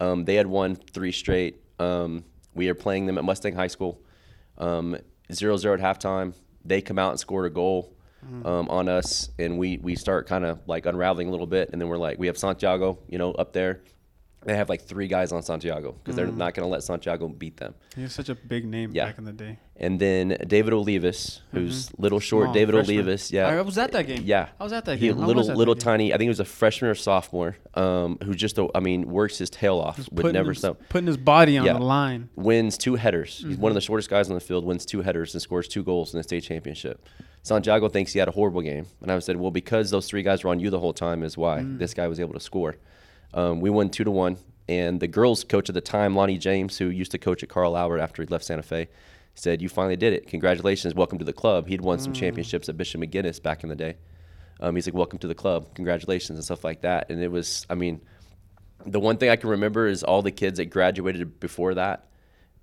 Um, 0.00 0.24
they 0.24 0.34
had 0.34 0.48
won 0.48 0.74
three 0.74 1.12
straight. 1.12 1.60
Um, 1.78 2.24
we 2.54 2.68
are 2.68 2.74
playing 2.74 3.06
them 3.06 3.18
at 3.18 3.24
Mustang 3.24 3.54
High 3.54 3.68
School. 3.68 4.00
Um, 4.58 4.96
0-0 5.30 5.74
at 5.74 6.00
halftime. 6.00 6.34
They 6.64 6.80
come 6.80 6.98
out 6.98 7.10
and 7.12 7.20
scored 7.20 7.46
a 7.46 7.50
goal 7.50 7.94
um, 8.44 8.68
on 8.68 8.88
us, 8.88 9.30
and 9.38 9.58
we 9.58 9.78
we 9.78 9.94
start 9.94 10.26
kind 10.26 10.44
of 10.44 10.58
like 10.66 10.86
unraveling 10.86 11.28
a 11.28 11.30
little 11.30 11.46
bit, 11.46 11.70
and 11.72 11.80
then 11.80 11.88
we're 11.88 11.98
like, 11.98 12.18
we 12.18 12.26
have 12.26 12.36
Santiago, 12.36 12.98
you 13.08 13.18
know, 13.18 13.30
up 13.32 13.52
there. 13.52 13.82
They 14.44 14.54
have 14.56 14.68
like 14.68 14.82
three 14.82 15.08
guys 15.08 15.32
on 15.32 15.42
Santiago 15.42 15.92
because 15.92 16.16
they're 16.16 16.26
not 16.26 16.54
going 16.54 16.66
to 16.66 16.70
let 16.70 16.82
Santiago 16.82 17.28
beat 17.28 17.56
them. 17.56 17.74
He 17.96 18.02
was 18.02 18.12
such 18.12 18.28
a 18.28 18.34
big 18.34 18.66
name 18.66 18.90
Yeah. 18.92 19.06
back 19.06 19.18
in 19.18 19.24
the 19.24 19.32
day. 19.32 19.58
And 19.76 19.98
then 19.98 20.36
David 20.46 20.72
Olivas, 20.72 21.40
who's 21.50 21.90
little 21.98 22.20
short 22.20 22.44
Small 22.44 22.54
David 22.54 22.74
freshman. 22.74 23.06
Olivas, 23.06 23.32
yeah, 23.32 23.48
I 23.48 23.60
was 23.62 23.76
at 23.76 23.90
that 23.92 24.06
game. 24.06 24.22
yeah, 24.24 24.50
I 24.60 24.62
was 24.62 24.72
at 24.72 24.84
that 24.84 24.98
he, 24.98 25.08
game. 25.08 25.20
I 25.20 25.26
little 25.26 25.46
was 25.48 25.56
little 25.56 25.74
that 25.74 25.80
game. 25.80 25.84
tiny. 25.92 26.12
I 26.12 26.16
think 26.16 26.22
he 26.26 26.28
was 26.28 26.38
a 26.40 26.44
freshman 26.44 26.90
or 26.90 26.94
sophomore, 26.94 27.56
um, 27.74 28.18
who 28.22 28.34
just 28.34 28.56
I 28.74 28.80
mean 28.80 29.08
works 29.08 29.38
his 29.38 29.50
tail 29.50 29.78
off, 29.78 30.08
would 30.12 30.32
never 30.32 30.50
his, 30.50 30.58
stop. 30.58 30.78
putting 30.90 31.06
his 31.08 31.16
body 31.16 31.58
on 31.58 31.66
Yeah. 31.66 31.72
the 31.72 31.80
line. 31.80 32.28
Wins 32.36 32.78
two 32.78 32.94
headers. 32.94 33.38
He's 33.38 33.54
Mm-hmm. 33.54 33.62
one 33.62 33.70
of 33.72 33.74
the 33.74 33.80
shortest 33.80 34.08
guys 34.10 34.28
on 34.28 34.34
the 34.34 34.40
field. 34.40 34.64
Wins 34.64 34.86
two 34.86 35.02
headers 35.02 35.34
and 35.34 35.42
scores 35.42 35.66
two 35.66 35.82
goals 35.82 36.14
in 36.14 36.18
the 36.18 36.22
state 36.22 36.44
championship. 36.44 37.08
Santiago 37.42 37.88
thinks 37.88 38.12
he 38.12 38.18
had 38.20 38.28
a 38.28 38.32
horrible 38.32 38.62
game, 38.62 38.86
and 39.02 39.10
I 39.12 39.18
said, 39.18 39.36
well, 39.36 39.50
because 39.50 39.90
those 39.90 40.06
three 40.06 40.22
guys 40.22 40.44
were 40.44 40.50
on 40.50 40.60
you 40.60 40.70
the 40.70 40.78
whole 40.80 40.94
time 40.94 41.22
is 41.22 41.36
why 41.36 41.58
Mm. 41.60 41.78
this 41.78 41.92
guy 41.94 42.06
was 42.08 42.18
able 42.20 42.32
to 42.34 42.40
score. 42.40 42.76
Um, 43.34 43.60
we 43.60 43.68
won 43.68 43.90
two 43.90 44.04
to 44.04 44.10
one. 44.10 44.38
And 44.66 44.98
the 44.98 45.08
girls 45.08 45.44
coach 45.44 45.68
at 45.68 45.74
the 45.74 45.82
time, 45.82 46.16
Lonnie 46.16 46.38
James, 46.38 46.78
who 46.78 46.86
used 46.86 47.10
to 47.10 47.18
coach 47.18 47.42
at 47.42 47.50
Carl 47.50 47.76
Albert 47.76 47.98
after 47.98 48.22
he 48.22 48.28
left 48.28 48.44
Santa 48.44 48.62
Fe, 48.62 48.88
said, 49.34 49.60
"You 49.60 49.68
finally 49.68 49.96
did 49.96 50.14
it. 50.14 50.26
Congratulations. 50.26 50.94
Welcome 50.94 51.18
to 51.18 51.24
the 51.24 51.34
club." 51.34 51.68
He'd 51.68 51.82
won 51.82 51.98
some 51.98 52.14
championships 52.14 52.68
at 52.70 52.78
Bishop 52.78 53.00
McGuinness 53.02 53.42
back 53.42 53.62
in 53.62 53.68
the 53.68 53.76
day. 53.76 53.96
Um, 54.60 54.74
he's 54.74 54.86
like, 54.86 54.94
"Welcome 54.94 55.18
to 55.18 55.26
the 55.26 55.34
club. 55.34 55.74
Congratulations," 55.74 56.38
and 56.38 56.44
stuff 56.44 56.64
like 56.64 56.80
that. 56.80 57.10
And 57.10 57.22
it 57.22 57.30
was, 57.30 57.66
I 57.68 57.74
mean, 57.74 58.00
the 58.86 59.00
one 59.00 59.18
thing 59.18 59.28
I 59.28 59.36
can 59.36 59.50
remember 59.50 59.86
is 59.86 60.02
all 60.02 60.22
the 60.22 60.30
kids 60.30 60.56
that 60.56 60.66
graduated 60.66 61.40
before 61.40 61.74
that 61.74 62.08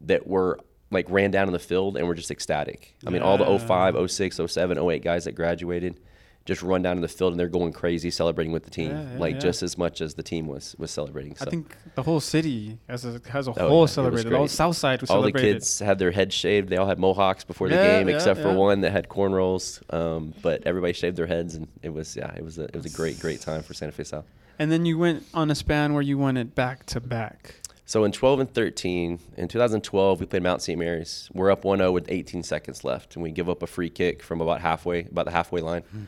that 0.01 0.25
were 0.25 0.59
like 0.89 1.09
ran 1.09 1.29
down 1.31 1.47
in 1.47 1.53
the 1.53 1.59
field 1.59 1.97
and 1.97 2.07
were 2.07 2.15
just 2.15 2.31
ecstatic. 2.31 2.95
I 3.05 3.11
mean, 3.11 3.21
all 3.21 3.37
the 3.37 3.45
05, 3.59 3.95
06, 4.09 4.39
07, 4.47 4.77
08 4.77 5.03
guys 5.03 5.25
that 5.25 5.33
graduated 5.33 5.99
just 6.45 6.63
run 6.63 6.81
down 6.81 6.97
in 6.97 7.01
the 7.01 7.07
field 7.07 7.33
and 7.33 7.39
they're 7.39 7.47
going 7.47 7.71
crazy 7.71 8.09
celebrating 8.09 8.51
with 8.51 8.63
the 8.63 8.69
team, 8.71 8.91
Yeah, 8.91 9.13
yeah, 9.13 9.19
like 9.19 9.35
yeah. 9.35 9.39
just 9.41 9.61
as 9.63 9.77
much 9.77 10.01
as 10.01 10.15
the 10.15 10.23
team 10.23 10.47
was 10.47 10.75
was 10.77 10.89
celebrating. 10.91 11.35
So 11.35 11.45
I 11.45 11.49
think 11.49 11.75
the 11.95 12.03
whole 12.03 12.19
city 12.19 12.77
as 12.87 13.05
a, 13.05 13.21
as 13.33 13.47
a 13.47 13.51
Oh, 13.57 13.67
whole 13.69 13.87
celebrated. 13.87 14.33
All 14.33 14.39
great. 14.41 14.49
South 14.49 14.75
Side 14.75 15.01
was 15.01 15.09
all 15.09 15.21
the 15.21 15.31
kids 15.31 15.79
had 15.79 15.99
their 15.99 16.11
heads 16.11 16.33
shaved. 16.33 16.69
They 16.69 16.77
all 16.77 16.87
had 16.87 16.99
mohawks 16.99 17.43
before 17.43 17.69
the 17.69 17.75
game, 17.75 18.09
except 18.09 18.39
for 18.41 18.53
one 18.53 18.81
that 18.81 18.91
had 18.91 19.07
cornrows. 19.07 19.81
Um, 19.93 20.33
but 20.41 20.63
everybody 20.65 20.93
shaved 20.93 21.17
their 21.17 21.27
heads, 21.27 21.55
and 21.55 21.67
it 21.83 21.89
was 21.93 22.15
yeah, 22.15 22.33
it 22.35 22.43
was 22.43 22.57
a 22.57 22.63
it 22.63 22.75
was 22.75 22.85
a 22.85 22.95
great 22.95 23.19
great 23.19 23.41
time 23.41 23.61
for 23.61 23.73
Santa 23.73 23.91
Fe 23.91 24.03
South. 24.03 24.25
And 24.59 24.71
then 24.71 24.85
you 24.85 24.97
went 24.97 25.25
on 25.33 25.49
a 25.49 25.55
span 25.55 25.93
where 25.93 26.03
you 26.03 26.17
won 26.17 26.37
it 26.37 26.53
back 26.55 26.85
to 26.87 26.99
back. 26.99 27.55
So 27.85 28.03
in 28.05 28.11
12 28.13 28.39
and 28.39 28.53
13, 28.53 29.19
in 29.35 29.47
2012, 29.49 30.19
we 30.21 30.25
played 30.25 30.43
Mount 30.43 30.61
St. 30.61 30.79
Mary's. 30.79 31.29
We're 31.33 31.51
up 31.51 31.63
1-0 31.63 31.91
with 31.91 32.05
18 32.09 32.41
seconds 32.43 32.85
left, 32.85 33.15
and 33.15 33.23
we 33.23 33.31
give 33.31 33.49
up 33.49 33.61
a 33.63 33.67
free 33.67 33.89
kick 33.89 34.23
from 34.23 34.39
about 34.39 34.61
halfway, 34.61 35.01
about 35.01 35.25
the 35.25 35.31
halfway 35.31 35.59
line. 35.59 35.81
Hmm. 35.81 36.03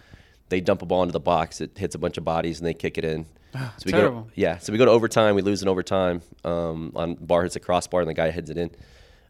They 0.50 0.62
dump 0.62 0.82
a 0.82 0.86
ball 0.86 1.02
into 1.04 1.14
the 1.14 1.20
box. 1.20 1.62
It 1.62 1.72
hits 1.78 1.96
a 1.96 1.98
bunch 2.00 2.18
of 2.18 2.24
bodies, 2.26 2.60
and 2.60 2.68
they 2.68 2.74
kick 2.74 2.98
it 2.98 3.06
in. 3.06 3.26
So 3.54 3.60
we 3.86 3.94
Ah, 3.94 3.98
Terrible. 3.98 4.22
go, 4.22 4.28
yeah. 4.36 4.58
So 4.58 4.72
we 4.72 4.78
go 4.78 4.86
to 4.86 4.92
overtime. 4.92 5.36
We 5.36 5.42
lose 5.44 5.62
in 5.62 5.68
overtime. 5.68 6.22
Um, 6.44 6.92
on 6.96 7.16
bar 7.16 7.44
hits 7.44 7.56
a 7.56 7.60
crossbar, 7.60 8.02
and 8.02 8.10
the 8.10 8.14
guy 8.14 8.30
heads 8.32 8.50
it 8.50 8.58
in. 8.58 8.72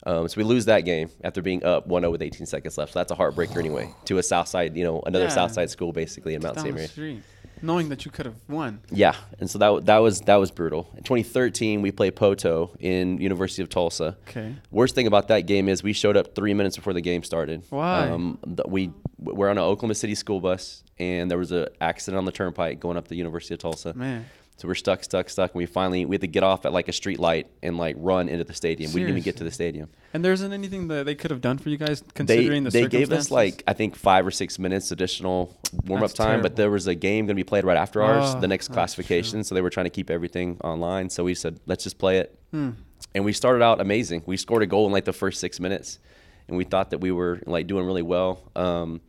Um, 0.06 0.28
so 0.28 0.36
we 0.38 0.44
lose 0.44 0.66
that 0.66 0.82
game 0.82 1.10
after 1.24 1.42
being 1.42 1.64
up 1.64 1.88
1-0 1.88 2.12
with 2.12 2.22
18 2.22 2.46
seconds 2.46 2.78
left. 2.78 2.92
So 2.94 3.00
that's 3.00 3.12
a 3.12 3.16
heartbreaker 3.16 3.58
anyway. 3.58 3.94
To 4.06 4.18
a 4.18 4.24
Southside, 4.24 4.76
you 4.76 4.84
know, 4.84 5.02
another 5.06 5.26
Yeah. 5.26 5.30
Southside 5.32 5.70
school 5.70 5.94
basically 5.94 6.34
in 6.36 6.42
Mount 6.42 6.60
St. 6.60 6.78
street, 6.90 7.22
knowing 7.64 7.90
that 7.90 8.06
you 8.06 8.12
could 8.12 8.26
have 8.26 8.36
won. 8.48 8.82
Yeah, 8.92 9.16
and 9.40 9.50
so 9.50 9.58
that 9.58 9.86
that 9.86 9.98
was 9.98 10.22
that 10.22 10.36
was 10.36 10.52
brutal. 10.52 10.90
In 10.96 11.04
2013, 11.04 11.82
we 11.82 11.92
played 11.92 12.16
Poteau 12.16 12.76
in 12.80 13.20
University 13.20 13.64
of 13.64 13.70
Tulsa. 13.70 14.18
Okay. 14.28 14.56
Worst 14.70 14.94
thing 14.94 15.08
about 15.08 15.30
that 15.30 15.42
game 15.42 15.70
is 15.70 15.82
we 15.82 15.94
showed 15.94 16.18
up 16.18 16.36
three 16.36 16.54
minutes 16.54 16.76
before 16.76 16.94
the 16.94 17.02
game 17.02 17.24
started. 17.24 17.64
Why? 17.70 18.10
Um, 18.10 18.38
we 18.68 18.92
we're 19.18 19.50
on 19.50 19.58
an 19.58 19.64
Oklahoma 19.64 19.96
City 19.96 20.16
school 20.16 20.42
bus, 20.42 20.84
and 21.00 21.32
there 21.32 21.38
was 21.38 21.52
an 21.52 21.68
accident 21.82 22.20
on 22.20 22.26
the 22.26 22.32
turnpike 22.32 22.80
going 22.80 22.98
up 22.98 23.06
to 23.06 23.10
the 23.10 23.18
University 23.18 23.54
of 23.54 23.60
Tulsa. 23.60 23.94
Man. 23.94 24.26
So 24.56 24.68
we're 24.68 24.76
stuck, 24.76 25.04
stuck, 25.04 25.30
stuck, 25.30 25.52
and 25.52 25.58
we 25.58 25.66
finally 25.66 26.06
we 26.06 26.14
had 26.16 26.22
to 26.22 26.28
get 26.28 26.44
off 26.44 26.66
at 26.66 26.72
like 26.72 26.88
a 26.88 26.94
street 26.94 27.20
light 27.20 27.48
and 27.62 27.78
like 27.78 27.96
run 27.98 28.30
into 28.30 28.44
the 28.44 28.54
stadium. 28.54 28.94
We 28.94 29.02
didn't 29.02 29.12
even 29.12 29.24
get 29.24 29.38
to 29.38 29.44
the 29.44 29.52
stadium. 29.52 29.90
And 30.14 30.24
there 30.24 30.32
isn't 30.32 30.54
anything 30.54 30.88
that 30.90 31.06
they 31.06 31.16
could 31.16 31.32
have 31.32 31.42
done 31.42 31.58
for 31.58 31.70
you 31.70 31.78
guys 31.78 32.02
They 32.02 32.12
considering 32.14 32.64
the 32.64 32.70
they 32.70 32.88
gave 32.88 33.12
us 33.12 33.32
like 33.32 33.64
I 33.68 33.74
think 33.74 33.96
five 33.96 34.26
or 34.28 34.32
six 34.32 34.60
minutes 34.60 34.92
additional 34.92 35.58
warm 35.86 36.04
up 36.04 36.14
time, 36.14 36.42
but 36.42 36.56
there 36.56 36.70
was 36.70 36.88
a 36.88 36.96
game 36.96 37.26
going 37.26 37.36
to 37.36 37.40
be 37.40 37.44
played 37.44 37.64
right 37.64 37.78
after 37.78 38.02
ours, 38.04 38.36
Oh, 38.36 38.40
the 38.40 38.48
next 38.48 38.70
classification. 38.70 39.44
So 39.44 39.56
they 39.56 39.62
were 39.62 39.72
trying 39.72 39.86
to 39.86 39.90
keep 39.90 40.10
everything 40.10 40.60
online. 40.64 41.10
So 41.10 41.24
we 41.24 41.34
said, 41.34 41.60
let's 41.66 41.84
just 41.84 41.98
play 41.98 42.20
it. 42.20 42.40
Hmm. 42.52 42.72
And 43.16 43.26
we 43.26 43.34
started 43.34 43.64
out 43.64 43.82
amazing. 43.82 44.24
We 44.26 44.38
scored 44.38 44.64
a 44.64 44.68
goal 44.68 44.86
in 44.86 44.92
like 44.92 45.06
the 45.06 45.14
first 45.14 45.40
six 45.40 45.60
minutes, 45.60 46.00
and 46.48 46.58
we 46.58 46.64
thought 46.64 46.92
that 46.92 47.00
we 47.00 47.12
were 47.12 47.42
like 47.46 47.68
doing 47.68 47.86
really 47.86 48.02
well. 48.02 48.50
Um, 48.56 49.02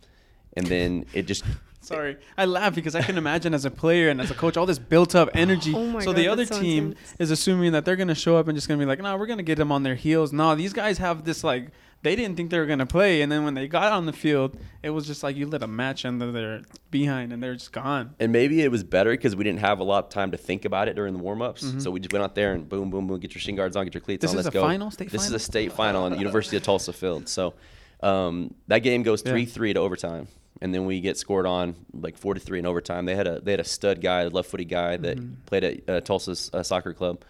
and 0.57 0.67
then 0.67 1.07
it 1.13 1.27
just 1.27 1.45
Sorry, 1.85 2.17
I 2.39 2.45
laugh 2.47 2.75
because 2.75 2.95
I 2.95 3.03
can 3.03 3.19
imagine 3.19 3.55
as 3.55 3.65
a 3.65 3.71
player 3.71 4.09
and 4.09 4.21
as 4.21 4.31
a 4.31 4.35
coach 4.35 4.57
all 4.57 4.67
this 4.67 4.79
built 4.79 5.15
up 5.15 5.29
energy. 5.35 5.73
Oh 5.77 5.87
my 5.87 6.01
so 6.01 6.07
God, 6.13 6.17
the 6.17 6.29
other 6.29 6.47
so 6.47 6.61
team 6.61 6.89
intense. 6.89 7.15
is 7.19 7.31
assuming 7.31 7.73
that 7.73 7.85
they're 7.85 7.97
gonna 7.97 8.15
show 8.15 8.37
up 8.37 8.49
and 8.49 8.57
just 8.57 8.69
gonna 8.69 8.79
be 8.81 8.87
like, 8.87 9.01
no, 9.01 9.17
we're 9.17 9.27
gonna 9.27 9.43
get 9.43 9.57
them 9.59 9.71
on 9.71 9.83
their 9.83 9.95
heels. 9.95 10.33
No, 10.33 10.55
these 10.55 10.73
guys 10.73 10.99
have 10.99 11.25
this 11.25 11.45
like 11.45 11.69
they 12.03 12.15
didn't 12.15 12.37
think 12.37 12.51
they 12.51 12.59
were 12.59 12.67
gonna 12.67 12.85
play, 12.85 13.23
and 13.23 13.33
then 13.33 13.45
when 13.45 13.55
they 13.55 13.67
got 13.67 13.91
on 13.93 14.05
the 14.05 14.13
field, 14.13 14.59
it 14.83 14.91
was 14.91 15.07
just 15.07 15.23
like 15.23 15.37
you 15.37 15.47
lit 15.47 15.63
a 15.63 15.67
match 15.67 16.05
under 16.05 16.31
their 16.31 16.61
behind 16.91 17.33
and 17.33 17.43
they're 17.43 17.55
just 17.55 17.73
gone. 17.73 18.15
and 18.21 18.31
maybe 18.31 18.61
it 18.63 18.71
was 18.71 18.85
better 18.85 19.11
because 19.11 19.35
we 19.35 19.43
didn't 19.45 19.61
have 19.61 19.81
a 19.81 19.85
lot 19.85 20.05
of 20.05 20.11
time 20.11 20.31
to 20.31 20.37
think 20.37 20.65
about 20.67 20.87
it 20.89 20.95
during 20.97 21.13
the 21.15 21.19
warm 21.19 21.41
ups. 21.43 21.65
So 21.83 21.91
we 21.91 22.01
just 22.01 22.13
went 22.13 22.23
out 22.23 22.35
there 22.35 22.53
and 22.53 22.69
boom, 22.69 22.91
boom, 22.91 23.07
boom, 23.07 23.19
get 23.21 23.35
your 23.35 23.41
shin 23.41 23.57
guards 23.57 23.75
on, 23.77 23.85
get 23.85 23.95
your 23.95 24.01
cleats 24.03 24.21
This 24.23 24.31
on, 24.33 24.37
let's 24.37 24.49
a 24.49 24.51
go. 24.53 24.61
final? 24.63 24.91
State 24.91 25.11
this 25.11 25.23
final? 25.23 25.37
is 25.37 25.43
a 25.43 25.45
state 25.45 25.73
final 25.73 26.05
on 26.05 26.13
the 26.13 26.19
University 26.19 26.57
of 26.59 26.63
Tulsa 26.63 26.93
field. 26.93 27.27
So 27.29 27.55
um, 28.03 28.55
that 28.69 28.81
game 28.81 29.03
goes 29.03 29.23
Yeah. 29.25 29.33
three 29.33 29.45
three 29.47 29.73
to 29.73 29.81
overtime, 29.81 30.29
and 30.63 30.75
then 30.75 30.87
we 30.87 31.01
get 31.01 31.17
scored 31.17 31.47
on 31.47 31.75
like 31.93 32.17
four 32.17 32.35
to 32.35 32.41
three 32.41 32.59
in 32.59 32.67
overtime. 32.67 33.05
They 33.07 33.15
had 33.17 33.27
a 33.27 33.41
they 33.41 33.51
had 33.53 33.61
a 33.61 33.65
stud 33.65 34.01
guy, 34.01 34.23
a 34.23 34.29
left 34.29 34.51
footed 34.51 34.69
guy 34.69 34.97
that 34.99 35.19
Mm-hmm. 35.19 35.35
played 35.47 35.65
at 35.65 35.89
uh, 35.91 36.01
Tulsa's 36.01 36.51
uh, 36.53 36.63
soccer 36.63 36.93
club. 36.95 37.23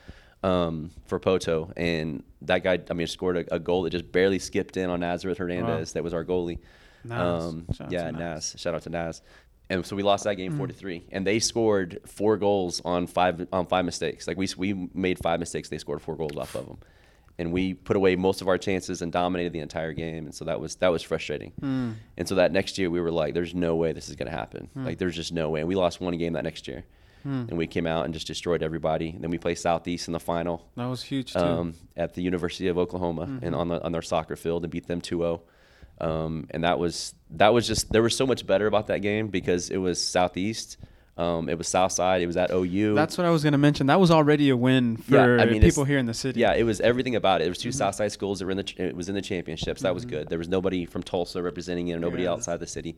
Um, 0.42 0.90
for 1.06 1.18
Poteau, 1.18 1.72
and 1.74 2.22
that 2.42 2.62
guy, 2.62 2.78
I 2.90 2.92
mean, 2.92 3.06
scored 3.06 3.38
a, 3.38 3.54
a 3.54 3.58
goal 3.58 3.84
that 3.84 3.90
just 3.90 4.12
barely 4.12 4.38
skipped 4.38 4.76
in 4.76 4.90
on 4.90 5.00
Nazareth 5.00 5.38
Hernandez. 5.38 5.94
That 5.94 6.04
was 6.04 6.12
our 6.12 6.22
goalie. 6.22 6.58
Um, 7.10 7.64
yeah, 7.88 8.10
Naz. 8.10 8.18
Naz. 8.18 8.54
Shout 8.58 8.74
out 8.74 8.82
to 8.82 8.90
Naz. 8.90 9.22
And 9.70 9.86
so 9.86 9.96
we 9.96 10.02
lost 10.02 10.24
that 10.24 10.34
game 10.34 10.52
Mm. 10.52 10.58
four 10.58 10.66
to 10.66 10.74
three, 10.74 11.04
and 11.10 11.26
they 11.26 11.38
scored 11.38 12.00
four 12.06 12.36
goals 12.36 12.82
on 12.84 13.06
five 13.06 13.46
on 13.54 13.64
five 13.64 13.86
mistakes. 13.86 14.26
Like 14.28 14.36
we 14.36 14.46
we 14.58 14.90
made 14.92 15.18
five 15.18 15.40
mistakes, 15.40 15.70
they 15.70 15.78
scored 15.78 16.02
four 16.02 16.14
goals 16.16 16.36
off 16.36 16.54
of 16.54 16.66
them, 16.66 16.78
and 17.38 17.52
we 17.52 17.74
put 17.74 17.96
away 17.96 18.14
most 18.16 18.40
of 18.42 18.48
our 18.48 18.58
chances 18.58 19.02
and 19.02 19.10
dominated 19.12 19.52
the 19.52 19.58
entire 19.60 19.92
game. 19.92 20.24
And 20.26 20.34
so 20.34 20.44
that 20.44 20.60
was 20.60 20.76
that 20.76 20.88
was 20.88 21.02
frustrating. 21.02 21.52
Mm. 21.60 21.94
And 22.16 22.28
so 22.28 22.36
that 22.36 22.52
next 22.52 22.78
year 22.78 22.90
we 22.90 23.00
were 23.00 23.10
like, 23.10 23.34
"There's 23.34 23.54
no 23.54 23.74
way 23.76 23.92
this 23.92 24.08
is 24.08 24.16
going 24.16 24.30
to 24.30 24.36
happen. 24.36 24.68
Mm. 24.76 24.84
Like 24.84 24.98
there's 24.98 25.16
just 25.16 25.32
no 25.32 25.50
way." 25.50 25.60
And 25.60 25.68
we 25.68 25.74
lost 25.74 26.00
one 26.00 26.16
game 26.18 26.34
that 26.34 26.44
next 26.44 26.68
year, 26.68 26.84
and 27.24 27.56
we 27.56 27.66
came 27.66 27.86
out 27.86 28.04
and 28.04 28.12
just 28.12 28.26
destroyed 28.26 28.62
everybody. 28.62 29.08
And 29.10 29.22
then 29.22 29.30
we 29.30 29.38
played 29.38 29.58
Southeast 29.58 30.08
in 30.08 30.12
the 30.12 30.20
final 30.20 30.68
That 30.76 30.86
was 30.86 31.02
huge 31.02 31.32
too. 31.32 31.38
um, 31.38 31.74
at 31.96 32.14
the 32.14 32.22
University 32.22 32.68
of 32.68 32.76
Oklahoma 32.78 33.26
Mm-hmm. 33.26 33.44
and 33.46 33.54
on 33.56 33.68
the 33.68 33.82
on 33.82 33.92
their 33.92 34.02
soccer 34.02 34.36
field 34.36 34.62
and 34.62 34.70
beat 34.70 34.86
them 34.86 35.00
2-0. 35.00 35.40
Um, 36.00 36.46
and 36.50 36.64
that 36.64 36.78
was 36.78 37.14
that 37.30 37.52
was 37.54 37.66
just 37.66 37.90
there 37.92 38.02
was 38.02 38.16
so 38.16 38.26
much 38.26 38.46
better 38.46 38.66
about 38.66 38.88
that 38.88 38.98
game 39.00 39.28
because 39.28 39.70
it 39.70 39.76
was 39.78 40.02
southeast, 40.02 40.76
um, 41.16 41.48
it 41.48 41.56
was 41.56 41.68
south 41.68 41.92
side, 41.92 42.22
it 42.22 42.26
was 42.26 42.36
at 42.36 42.50
OU. 42.50 42.94
That's 42.94 43.16
what 43.16 43.26
I 43.26 43.30
was 43.30 43.44
gonna 43.44 43.58
mention. 43.58 43.86
That 43.86 44.00
was 44.00 44.10
already 44.10 44.48
a 44.50 44.56
win 44.56 44.96
for 44.96 45.14
Yeah, 45.14 45.42
I 45.42 45.46
mean, 45.46 45.60
people 45.62 45.84
here 45.84 45.98
in 45.98 46.06
the 46.06 46.14
city. 46.14 46.40
yeah, 46.40 46.54
it 46.54 46.64
was 46.64 46.80
everything 46.80 47.14
about 47.16 47.40
it. 47.40 47.44
There 47.44 47.50
was 47.50 47.58
Mm-hmm. 47.58 47.68
2 47.68 47.72
south 47.72 47.94
side 47.94 48.12
schools 48.12 48.38
that 48.40 48.46
were 48.46 48.50
in 48.50 48.56
the 48.56 48.64
ch- 48.64 48.78
it 48.80 48.96
was 48.96 49.08
in 49.08 49.14
the 49.14 49.22
championships. 49.22 49.82
That 49.82 49.94
was 49.94 50.04
good. 50.04 50.28
There 50.28 50.38
was 50.38 50.48
nobody 50.48 50.86
from 50.86 51.02
Tulsa 51.02 51.40
representing 51.42 51.88
it, 51.88 51.94
or 51.94 52.00
nobody 52.00 52.26
outside 52.26 52.58
the 52.60 52.66
city. 52.66 52.96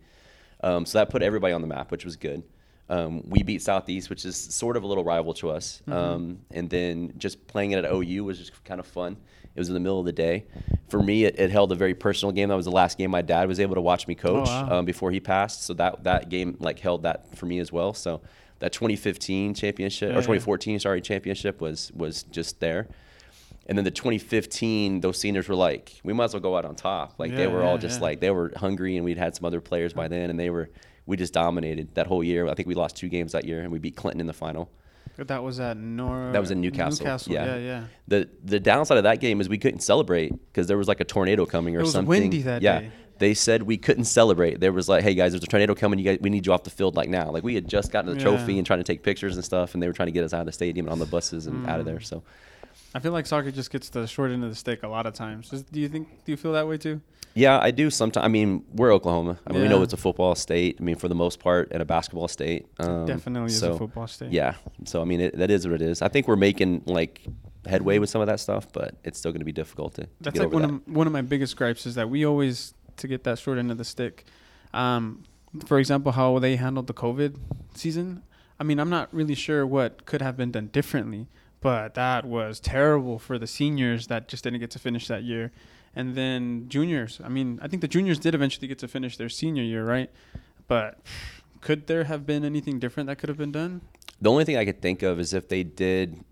Um, 0.63 0.87
so 0.87 0.99
that 0.99 1.11
put 1.11 1.23
everybody 1.23 1.53
on 1.53 1.61
the 1.61 1.67
map, 1.67 1.91
which 1.91 2.05
was 2.07 2.17
good. 2.17 2.43
Um, 2.89 3.29
we 3.29 3.43
beat 3.43 3.63
Southeast, 3.63 4.09
which 4.11 4.25
is 4.25 4.37
sort 4.37 4.77
of 4.77 4.85
a 4.85 4.87
little 4.87 5.05
rival 5.05 5.35
to 5.35 5.51
us. 5.51 5.83
Mm-hmm. 5.89 5.93
Um, 5.93 6.39
and 6.53 6.71
then 6.71 7.13
just 7.19 7.47
playing 7.49 7.73
it 7.73 7.85
at 7.85 7.93
OU 7.93 8.25
was 8.25 8.39
just 8.39 8.65
kind 8.65 8.79
of 8.81 8.87
fun. 8.87 9.17
It 9.57 9.59
was 9.59 9.69
in 9.69 9.75
the 9.75 9.81
middle 9.81 9.99
of 9.99 10.05
the 10.07 10.13
day. 10.13 10.45
For 10.89 11.03
me, 11.03 11.25
it, 11.25 11.39
it 11.41 11.51
held 11.51 11.73
a 11.73 11.75
very 11.75 11.95
personal 11.95 12.31
game. 12.33 12.51
That 12.51 12.55
was 12.57 12.67
the 12.67 12.71
last 12.71 12.99
game 12.99 13.11
my 13.11 13.23
dad 13.23 13.49
was 13.49 13.59
able 13.59 13.75
to 13.75 13.81
watch 13.81 14.07
me 14.07 14.15
coach 14.15 14.47
Oh, 14.49 14.67
wow. 14.67 14.79
um, 14.79 14.85
before 14.85 15.11
he 15.11 15.19
passed. 15.19 15.65
So 15.65 15.73
that 15.75 16.05
that 16.05 16.29
game 16.29 16.57
like 16.61 16.79
held 16.79 17.03
that 17.05 17.35
for 17.37 17.47
me 17.47 17.59
as 17.59 17.73
well. 17.73 17.95
So 17.95 18.21
that 18.59 18.73
2015 18.73 19.55
championship 19.55 20.09
Yeah, 20.11 20.15
or 20.15 20.21
yeah. 20.21 20.21
2014 20.21 20.79
sorry 20.81 21.01
championship 21.01 21.61
was 21.61 21.91
was 21.95 22.23
just 22.25 22.61
there. 22.61 22.87
And 23.69 23.77
then 23.77 23.85
the 23.85 23.91
2015, 23.91 25.01
those 25.01 25.19
seniors 25.19 25.49
were 25.49 25.57
like, 25.57 26.01
we 26.05 26.13
might 26.13 26.25
as 26.27 26.35
well 26.35 26.41
go 26.41 26.57
out 26.57 26.65
on 26.65 26.77
top. 26.77 27.15
Like 27.19 27.35
they 27.35 27.43
Yeah, 27.43 27.49
were 27.49 27.63
all 27.65 27.79
just 27.79 27.99
yeah. 27.99 28.05
like 28.05 28.21
they 28.21 28.31
were 28.31 28.53
hungry, 28.57 28.97
and 28.97 29.05
we'd 29.05 29.19
had 29.19 29.35
some 29.35 29.45
other 29.45 29.61
players 29.61 29.93
by 29.93 30.07
then, 30.09 30.31
and 30.31 30.39
they 30.39 30.51
were 30.51 30.71
we 31.07 31.17
just 31.17 31.33
dominated 31.33 31.95
that 31.95 32.07
whole 32.07 32.23
year. 32.23 32.47
I 32.47 32.55
think 32.55 32.69
we 32.69 32.75
lost 32.75 32.97
two 32.97 33.09
games 33.09 33.33
that 33.33 33.45
year, 33.45 33.61
and 33.63 33.73
we 33.73 33.79
beat 33.79 33.97
Clinton 33.97 34.21
in 34.21 34.27
the 34.27 34.33
final. 34.33 34.71
That 35.19 35.43
was 35.43 35.61
at 35.61 35.77
Nor. 35.77 36.33
That 36.33 36.41
was 36.41 36.51
in 36.51 36.61
Newcastle. 36.61 37.05
Newcastle. 37.05 37.33
Yeah. 37.33 37.45
Yeah, 37.45 37.57
yeah. 37.57 37.85
The 38.09 38.29
the 38.45 38.61
downside 38.61 38.99
of 38.99 39.05
that 39.05 39.21
game 39.21 39.41
is 39.41 39.49
we 39.49 39.59
couldn't 39.59 39.81
celebrate 39.81 40.31
because 40.53 40.67
there 40.67 40.77
was 40.79 40.89
like 40.89 41.01
a 41.01 41.05
tornado 41.05 41.47
coming 41.47 41.75
or 41.77 41.81
something. 41.81 41.81
It 41.81 41.83
was 41.85 41.93
something. 41.93 42.09
windy 42.09 42.43
that 42.43 42.63
yeah. 42.63 42.81
day. 42.81 42.91
They 43.19 43.33
said 43.33 43.63
we 43.63 43.79
couldn't 43.79 44.05
celebrate. 44.05 44.61
There 44.61 44.73
was 44.73 44.91
like, 44.91 45.03
hey 45.03 45.15
guys, 45.15 45.33
there's 45.33 45.43
a 45.43 45.47
tornado 45.47 45.75
coming. 45.75 45.99
You 45.99 46.05
guys, 46.05 46.19
we 46.21 46.29
need 46.29 46.45
you 46.45 46.53
off 46.53 46.65
the 46.65 46.71
field 46.71 46.97
like 46.97 47.09
now. 47.09 47.31
Like 47.31 47.45
we 47.45 47.55
had 47.55 47.67
just 47.67 47.91
gotten 47.91 48.15
the 48.15 48.21
trophy 48.21 48.59
and 48.59 48.67
trying 48.67 48.81
to 48.81 48.85
take 48.85 49.03
pictures 49.03 49.37
and 49.37 49.45
stuff, 49.45 49.73
and 49.73 49.83
they 49.83 49.87
were 49.87 49.95
trying 49.95 50.09
to 50.09 50.13
get 50.13 50.23
us 50.23 50.35
out 50.35 50.41
of 50.41 50.47
the 50.47 50.53
stadium 50.53 50.85
and 50.87 50.93
on 50.93 50.99
the 50.99 51.07
buses 51.07 51.47
and 51.47 51.67
out 51.67 51.81
of 51.81 51.87
Mm. 51.87 51.91
there. 51.91 52.01
So 52.01 52.23
I 52.97 52.99
feel 52.99 53.13
like 53.13 53.27
soccer 53.27 53.51
just 53.51 53.71
gets 53.71 53.91
the 53.91 54.07
short 54.07 54.31
end 54.31 54.43
of 54.43 54.49
the 54.49 54.57
stick 54.57 54.83
a 54.83 54.89
lot 54.89 55.05
of 55.05 55.13
times. 55.13 55.51
Just- 55.51 55.71
do 55.71 55.81
you 55.81 55.89
think? 55.89 56.09
Do 56.25 56.33
you 56.33 56.37
feel 56.37 56.53
that 56.55 56.67
way 56.67 56.79
too? 56.79 57.03
Yeah, 57.35 57.59
I 57.61 57.71
do 57.71 57.91
sometimes. 57.91 58.25
I 58.25 58.29
mean, 58.29 58.65
we're 58.73 58.91
Oklahoma. 58.95 59.39
I 59.47 59.53
mean, 59.53 59.61
we 59.61 59.69
know 59.69 59.83
it's 59.83 59.93
a 59.93 59.99
football 59.99 60.35
state. 60.35 60.79
I 60.81 60.83
mean, 60.83 60.97
for 60.97 61.07
the 61.07 61.15
most 61.15 61.39
part, 61.39 61.69
and 61.71 61.83
a 61.83 61.85
basketball 61.85 62.29
state. 62.29 62.65
Um, 62.79 63.05
Definitely 63.05 63.49
is 63.53 63.63
a 63.63 63.77
football 63.77 64.07
state. 64.07 64.33
Yeah. 64.33 64.55
So 64.87 65.03
I 65.03 65.05
mean, 65.05 65.21
it, 65.21 65.37
that 65.37 65.51
is 65.51 65.67
what 65.69 65.75
it 65.75 65.83
is. 65.83 66.01
I 66.01 66.09
think 66.09 66.27
we're 66.27 66.37
making 66.37 66.85
like 66.87 67.21
headway 67.67 67.99
with 67.99 68.09
some 68.09 68.23
of 68.23 68.29
that 68.29 68.41
stuff, 68.41 68.73
but 68.73 68.95
it's 69.05 69.19
still 69.19 69.33
going 69.33 69.41
to 69.41 69.45
be 69.45 69.53
difficult 69.53 69.93
to, 69.97 70.05
to 70.05 70.09
That's 70.23 70.39
like 70.39 70.51
one 70.51 70.63
that. 70.63 70.71
of 70.71 70.89
one 70.89 71.07
of 71.07 71.13
my 71.13 71.21
biggest 71.21 71.57
gripes 71.59 71.85
is 71.85 71.95
that 71.97 72.09
we 72.09 72.25
always 72.25 72.73
to 72.97 73.07
get 73.07 73.25
that 73.25 73.39
short 73.39 73.59
end 73.59 73.71
of 73.71 73.77
the 73.77 73.85
stick. 73.85 74.25
Um, 74.73 75.25
for 75.67 75.79
example, 75.79 76.13
how 76.13 76.39
they 76.39 76.57
handled 76.57 76.87
the 76.87 76.95
COVID 76.95 77.37
season. 77.75 78.23
I 78.59 78.65
mean, 78.65 78.81
I'm 78.81 78.89
not 78.89 79.13
really 79.13 79.35
sure 79.35 79.67
what 79.67 80.07
could 80.07 80.23
have 80.23 80.39
been 80.39 80.53
done 80.53 80.69
differently, 80.69 81.29
but 81.67 81.95
that 81.95 82.25
was 82.25 82.61
terrible 82.61 83.19
for 83.19 83.41
the 83.41 83.47
seniors 83.49 84.07
that 84.07 84.29
just 84.29 84.45
didn't 84.45 84.61
get 84.61 84.71
to 84.71 84.79
finish 84.79 85.09
that 85.09 85.25
year. 85.25 85.51
And 85.97 86.15
then 86.15 86.67
juniors. 86.69 87.21
I 87.25 87.29
mean, 87.29 87.59
I 87.61 87.67
think 87.67 87.81
the 87.81 87.89
juniors 87.89 88.21
did 88.21 88.37
eventually 88.37 88.69
get 88.69 88.79
to 88.79 88.87
finish 88.87 89.17
their 89.17 89.29
senior 89.29 89.65
year, 89.65 89.85
right? 89.85 90.09
But 90.69 91.01
could 91.61 91.89
there 91.89 92.05
have 92.05 92.25
been 92.25 92.45
anything 92.45 92.79
different 92.79 93.09
that 93.09 93.19
could 93.19 93.29
have 93.29 93.37
been 93.37 93.51
done? 93.51 93.81
The 94.21 94.31
only 94.31 94.45
thing 94.45 94.57
I 94.57 94.65
could 94.65 94.81
think 94.81 95.03
of 95.03 95.19
is 95.19 95.35
if 95.35 95.49
they 95.49 95.65
did 95.65 96.23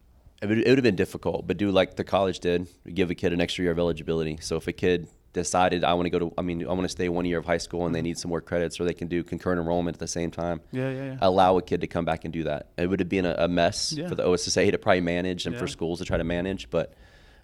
it 0.40 0.48
would, 0.48 0.58
it 0.58 0.68
would 0.68 0.78
have 0.78 0.84
been 0.84 0.94
difficult, 0.94 1.48
but 1.48 1.56
do 1.56 1.68
like 1.72 1.96
the 1.96 2.04
college 2.04 2.38
did, 2.38 2.68
give 2.94 3.10
a 3.10 3.16
kid 3.16 3.32
an 3.32 3.40
extra 3.40 3.64
year 3.64 3.72
of 3.72 3.78
eligibility. 3.80 4.38
So 4.40 4.54
if 4.54 4.68
a 4.68 4.72
kid 4.72 5.08
decided 5.34 5.84
I 5.84 5.92
want 5.92 6.06
to 6.06 6.10
go 6.10 6.18
to, 6.18 6.32
I 6.38 6.42
mean, 6.42 6.62
I 6.64 6.68
want 6.68 6.82
to 6.84 6.88
stay 6.88 7.10
one 7.10 7.26
year 7.26 7.38
of 7.38 7.44
high 7.44 7.58
school 7.58 7.84
and 7.84 7.94
they 7.94 8.00
need 8.00 8.16
some 8.16 8.30
more 8.30 8.40
credits, 8.40 8.80
or 8.80 8.84
they 8.84 8.94
can 8.94 9.08
do 9.08 9.22
concurrent 9.22 9.60
enrollment 9.60 9.96
at 9.96 10.00
the 10.00 10.08
same 10.08 10.30
time. 10.30 10.62
Yeah, 10.72 10.88
yeah, 10.90 11.04
yeah. 11.04 11.18
Allow 11.20 11.58
a 11.58 11.62
kid 11.62 11.82
to 11.82 11.86
come 11.86 12.06
back 12.06 12.24
and 12.24 12.32
do 12.32 12.44
that. 12.44 12.68
It 12.78 12.86
would 12.86 13.00
have 13.00 13.08
been 13.10 13.26
a, 13.26 13.34
a 13.36 13.48
mess 13.48 13.92
Yeah. 13.92 14.08
for 14.08 14.14
the 14.14 14.22
OSSA 14.22 14.70
to 14.72 14.78
probably 14.78 15.02
manage 15.02 15.44
and 15.44 15.54
for 15.56 15.66
schools 15.68 15.98
to 15.98 16.06
try 16.06 16.16
to 16.16 16.24
manage, 16.24 16.70
but. 16.70 16.94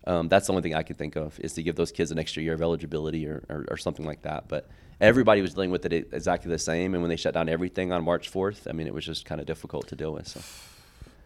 Um, 0.07 0.29
that's 0.31 0.47
the 0.47 0.55
only 0.55 0.63
thing 0.63 0.75
I 0.75 0.83
can 0.83 0.97
think 0.97 1.15
of 1.17 1.39
is 1.41 1.53
to 1.53 1.63
give 1.63 1.77
those 1.77 1.93
kids 1.93 2.11
an 2.11 2.19
extra 2.19 2.43
year 2.43 2.55
of 2.55 2.63
eligibility 2.63 3.27
or, 3.27 3.45
or, 3.51 3.67
or 3.73 3.77
something 3.77 4.07
like 4.07 4.23
that. 4.23 4.49
But 4.49 4.67
everybody 4.99 5.43
was 5.43 5.53
dealing 5.53 5.71
with 5.71 5.85
it 5.85 5.93
exactly 5.93 6.51
the 6.51 6.59
same. 6.59 6.95
And 6.95 7.03
when 7.03 7.11
they 7.11 7.17
shut 7.17 7.35
down 7.35 7.51
everything 7.51 7.93
on 7.93 8.03
March 8.03 8.33
4th, 8.33 8.67
I 8.67 8.73
mean, 8.73 8.87
it 8.87 8.95
was 8.95 9.05
just 9.05 9.27
kind 9.27 9.43
of 9.43 9.47
difficult 9.47 9.89
to 9.89 9.97
deal 9.97 10.15
with. 10.15 10.27
So. 10.27 10.41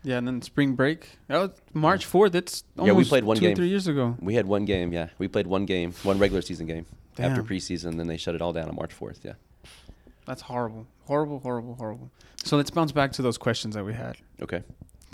Yeah, 0.04 0.18
and 0.18 0.26
then 0.28 0.42
spring 0.42 0.74
break. 0.74 1.08
That 1.28 1.38
was 1.38 1.50
March 1.72 2.04
fourth. 2.04 2.34
It's 2.34 2.62
Yeah, 2.76 2.92
we 2.92 3.04
played 3.04 3.24
one 3.24 3.36
two, 3.36 3.40
game. 3.40 3.56
three 3.56 3.68
years 3.68 3.88
ago. 3.88 4.16
We 4.20 4.34
had 4.34 4.46
one 4.46 4.64
game, 4.64 4.92
yeah. 4.92 5.08
We 5.18 5.28
played 5.28 5.46
one 5.46 5.64
game, 5.64 5.92
one 6.02 6.18
regular 6.18 6.42
season 6.42 6.66
game 6.66 6.86
after 7.18 7.42
preseason, 7.42 7.96
then 7.96 8.06
they 8.06 8.16
shut 8.16 8.34
it 8.34 8.42
all 8.42 8.52
down 8.52 8.68
on 8.68 8.74
March 8.74 8.98
4th, 8.98 9.24
yeah. 9.24 9.34
That's 10.26 10.42
horrible, 10.42 10.86
horrible, 11.04 11.40
horrible, 11.40 11.74
horrible. 11.74 12.10
So 12.44 12.56
let's 12.56 12.70
bounce 12.70 12.92
back 12.92 13.12
to 13.12 13.22
those 13.22 13.38
questions 13.38 13.74
that 13.74 13.84
we 13.84 13.92
had. 13.92 14.16
Okay. 14.42 14.62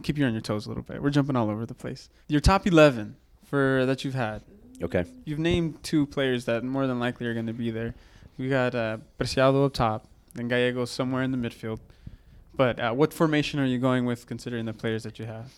Keep 0.03 0.19
you 0.19 0.25
on 0.27 0.33
your 0.33 0.41
toes 0.41 0.67
a 0.67 0.69
little 0.69 0.85
bit. 0.85 1.03
We're 1.03 1.11
jumping 1.11 1.37
all 1.37 1.51
over 1.51 1.67
the 1.67 1.75
place. 1.75 2.09
Your 2.29 2.41
top 2.41 2.67
eleven 2.67 3.17
for 3.45 3.85
that 3.87 4.05
you've 4.05 4.15
had. 4.15 4.43
Okay. 4.83 5.05
You've 5.25 5.39
named 5.39 5.83
two 5.83 6.07
players 6.07 6.47
that 6.47 6.65
more 6.65 6.87
than 6.87 6.99
likely 6.99 7.27
are 7.27 7.35
going 7.35 7.49
to 7.49 7.53
be 7.53 7.71
there. 7.71 7.95
We 8.39 8.49
got 8.49 8.75
uh, 8.75 8.99
Preciado 9.19 9.67
up 9.67 9.75
top, 9.75 10.07
then 10.35 10.49
Gallegos 10.49 10.91
somewhere 10.91 11.23
in 11.23 11.33
the 11.33 11.37
midfield. 11.37 11.81
But 12.61 12.79
uh, 12.79 12.93
what 12.93 13.15
formation 13.15 13.59
are 13.59 13.65
you 13.65 13.79
going 13.79 14.05
with, 14.05 14.27
considering 14.27 14.67
the 14.67 14.75
players 14.75 15.05
that 15.05 15.19
you 15.19 15.25
have? 15.25 15.51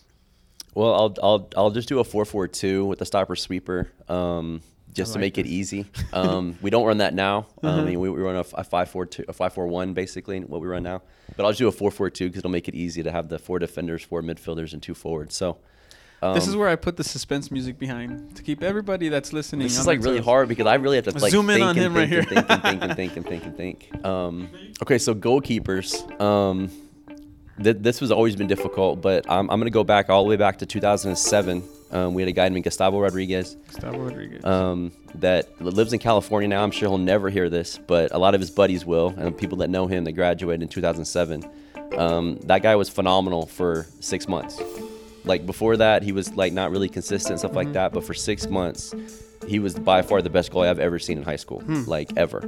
Well, 0.73 0.93
I'll 0.95 1.13
I'll 1.21 1.49
I'll 1.57 1.69
just 1.69 1.89
do 1.89 1.99
a 1.99 2.05
4-4-2 2.05 2.87
with 2.87 2.99
the 2.99 3.05
stopper 3.05 3.35
sweeper, 3.35 3.91
um, 4.07 4.61
just 4.93 5.11
I 5.11 5.15
to 5.15 5.17
like 5.17 5.21
make 5.21 5.37
it 5.37 5.45
easy. 5.45 5.85
Um, 6.13 6.57
we 6.61 6.69
don't 6.69 6.85
run 6.85 6.99
that 6.99 7.13
now. 7.13 7.47
Uh-huh. 7.61 7.81
I 7.81 7.83
mean, 7.83 7.99
we, 7.99 8.09
we 8.09 8.21
run 8.21 8.37
a, 8.37 8.39
f- 8.39 8.53
a 8.53 8.63
5-4-2, 8.63 9.27
a 9.27 9.33
5-4-1 9.33 9.93
basically, 9.93 10.39
what 10.39 10.61
we 10.61 10.67
run 10.69 10.83
now. 10.83 11.01
But 11.35 11.43
I'll 11.43 11.51
just 11.51 11.59
do 11.59 11.67
a 11.67 11.73
4-4-2 11.73 12.19
because 12.19 12.37
it'll 12.37 12.51
make 12.51 12.69
it 12.69 12.73
easy 12.73 13.03
to 13.03 13.11
have 13.11 13.27
the 13.27 13.37
four 13.37 13.59
defenders, 13.59 14.01
four 14.01 14.21
midfielders, 14.21 14.71
and 14.71 14.81
two 14.81 14.93
forwards. 14.93 15.35
So 15.35 15.57
um, 16.23 16.35
this 16.35 16.47
is 16.47 16.55
where 16.55 16.69
I 16.69 16.77
put 16.77 16.95
the 16.95 17.03
suspense 17.03 17.51
music 17.51 17.77
behind 17.77 18.33
to 18.37 18.43
keep 18.43 18.63
everybody 18.63 19.09
that's 19.09 19.33
listening. 19.33 19.67
This 19.67 19.77
is 19.77 19.85
like 19.85 20.01
really 20.01 20.19
toes. 20.19 20.25
hard 20.25 20.47
because 20.47 20.67
I 20.67 20.75
really 20.75 20.95
have 20.95 21.03
to 21.03 21.17
like 21.19 21.33
Zoom 21.33 21.49
in 21.49 21.57
think 21.57 21.65
on 21.65 21.77
and 21.77 21.79
him 21.79 21.93
right 21.93 22.09
think 22.09 22.29
here. 22.29 22.39
and 22.39 22.47
think 22.47 22.63
and 22.63 22.63
think 22.63 22.81
and 22.81 22.95
think 22.95 23.15
and 23.17 23.25
think 23.25 23.43
and 23.43 23.57
think. 23.91 24.05
Um, 24.05 24.49
okay, 24.81 24.97
so 24.97 25.13
goalkeepers. 25.13 26.21
Um, 26.21 26.71
th- 27.61 27.77
this 27.79 27.99
has 27.99 28.11
always 28.11 28.35
been 28.35 28.47
difficult, 28.47 29.01
but 29.01 29.29
I'm, 29.29 29.49
I'm 29.49 29.59
going 29.59 29.71
to 29.71 29.71
go 29.71 29.83
back 29.83 30.09
all 30.09 30.23
the 30.23 30.29
way 30.29 30.35
back 30.37 30.59
to 30.59 30.65
2007. 30.65 31.63
Um, 31.91 32.13
we 32.15 32.21
had 32.23 32.29
a 32.29 32.31
guy 32.31 32.49
named 32.49 32.63
Gustavo 32.63 32.99
Rodriguez 32.99 33.55
Gustavo 33.67 33.99
Rodriguez. 33.99 34.43
um, 34.43 34.91
that 35.15 35.61
lives 35.61 35.93
in 35.93 35.99
California 35.99 36.47
now. 36.49 36.63
I'm 36.63 36.71
sure 36.71 36.89
he'll 36.89 36.97
never 36.97 37.29
hear 37.29 37.49
this, 37.49 37.77
but 37.77 38.11
a 38.11 38.17
lot 38.17 38.33
of 38.33 38.41
his 38.41 38.49
buddies 38.49 38.83
will, 38.85 39.13
and 39.17 39.37
people 39.37 39.59
that 39.59 39.69
know 39.69 39.85
him 39.85 40.03
that 40.05 40.13
graduated 40.13 40.63
in 40.63 40.69
2007. 40.69 41.43
Um, 41.97 42.37
that 42.45 42.63
guy 42.63 42.75
was 42.75 42.89
phenomenal 42.89 43.45
for 43.45 43.85
six 43.99 44.27
months. 44.27 44.59
Like 45.23 45.45
before 45.45 45.77
that, 45.77 46.01
he 46.01 46.11
was 46.11 46.33
like 46.35 46.51
not 46.51 46.71
really 46.71 46.89
consistent 46.89 47.37
stuff 47.39 47.53
like 47.55 47.73
that. 47.73 47.93
But 47.93 48.03
for 48.03 48.15
six 48.15 48.47
months, 48.47 48.95
he 49.47 49.59
was 49.59 49.75
by 49.75 50.01
far 50.01 50.21
the 50.23 50.29
best 50.31 50.51
goalie 50.51 50.67
I've 50.69 50.79
ever 50.79 50.97
seen 50.97 51.19
in 51.19 51.23
high 51.23 51.35
school, 51.35 51.61
like 51.85 52.09
ever. 52.17 52.43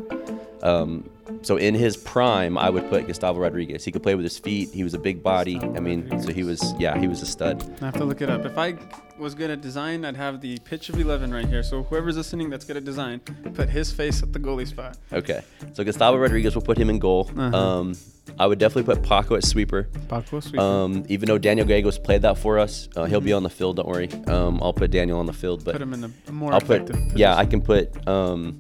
Um, 0.64 1.08
so 1.42 1.58
in 1.58 1.74
his 1.74 1.98
prime, 1.98 2.58
I 2.58 2.70
would 2.70 2.90
put 2.90 3.08
Gustavo 3.08 3.40
Rodriguez. 3.40 3.84
He 3.84 3.92
could 3.92 4.04
play 4.04 4.16
with 4.16 4.24
his 4.24 4.38
feet. 4.38 4.70
He 4.72 4.84
was 4.84 4.94
a 4.94 5.00
big 5.00 5.24
body. 5.24 5.60
I 5.60 5.80
mean, 5.80 6.22
so 6.22 6.32
he 6.32 6.44
was 6.44 6.74
yeah, 6.80 6.98
he 6.98 7.08
was 7.08 7.22
a 7.22 7.26
stud. 7.26 7.64
I 7.82 7.86
have 7.86 7.96
to 7.96 8.06
look 8.06 8.22
it 8.22 8.30
up. 8.30 8.46
If 8.46 8.58
I 8.58 8.76
was 9.18 9.34
good 9.34 9.50
at 9.50 9.62
design, 9.62 10.06
I'd 10.06 10.18
have 10.18 10.42
the 10.42 10.58
pitch 10.60 10.90
of 10.90 11.00
11 11.00 11.34
right 11.34 11.48
here. 11.48 11.64
So 11.64 11.84
whoever's 11.84 12.18
listening 12.18 12.50
that's 12.50 12.66
good 12.66 12.78
at 12.78 12.86
design, 12.86 13.20
put 13.54 13.70
his 13.70 13.92
face 13.92 14.22
at 14.22 14.34
the 14.34 14.40
goalie 14.40 14.68
spot. 14.68 14.98
Okay, 15.14 15.42
so 15.74 15.84
Gustavo 15.84 16.18
Rodriguez 16.18 16.56
will 16.56 16.62
put 16.62 16.78
him 16.78 16.90
in 16.90 17.00
goal. 17.00 17.30
Uh-huh. 17.36 17.58
Um, 17.58 17.96
I 18.40 18.48
would 18.48 18.60
definitely 18.60 18.94
put 18.94 19.04
Paco 19.04 19.36
at 19.36 19.44
sweeper. 19.44 19.84
Paco, 20.10 20.40
sweet. 20.40 20.60
Um, 20.60 21.06
even 21.08 21.28
though 21.28 21.38
Daniel 21.38 21.66
Gallegos 21.66 22.00
played 22.00 22.24
that 22.24 22.38
for 22.38 22.60
us, 22.60 22.90
uh, 22.96 23.06
he'll 23.06 23.22
be 23.22 23.34
on 23.34 23.44
the 23.44 23.50
field. 23.50 23.78
Don't 23.78 23.88
worry. 23.88 24.12
Um, 24.28 24.62
I'll 24.62 24.74
put 24.74 24.92
Daniel 24.92 25.20
on 25.20 25.26
the 25.26 25.34
field, 25.34 25.64
but 25.64 25.74
put 25.74 25.82
him 25.82 25.94
in 25.94 26.14
a 26.28 26.32
more 26.32 26.54
I'll 26.54 26.62
put 26.62 26.90
effective 26.90 27.18
yeah, 27.18 27.36
I 27.36 27.46
can 27.46 27.62
put 27.62 28.08
um, 28.08 28.60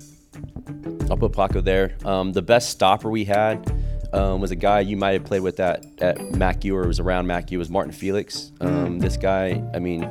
I'll 1.09 1.17
put 1.17 1.33
Paco 1.33 1.61
there. 1.61 1.95
Um, 2.03 2.33
the 2.33 2.41
best 2.41 2.69
stopper 2.69 3.09
we 3.09 3.25
had 3.25 3.71
um, 4.13 4.41
was 4.41 4.51
a 4.51 4.55
guy 4.55 4.79
you 4.79 4.97
might 4.97 5.11
have 5.11 5.25
played 5.25 5.41
with 5.41 5.59
at 5.59 5.85
at 6.01 6.17
MacU 6.17 6.73
or 6.73 6.87
was 6.87 6.99
around 6.99 7.27
MacU 7.27 7.57
was 7.57 7.69
Martin 7.69 7.91
Felix. 7.91 8.51
Um, 8.61 8.99
this 8.99 9.17
guy, 9.17 9.61
I 9.73 9.79
mean, 9.79 10.01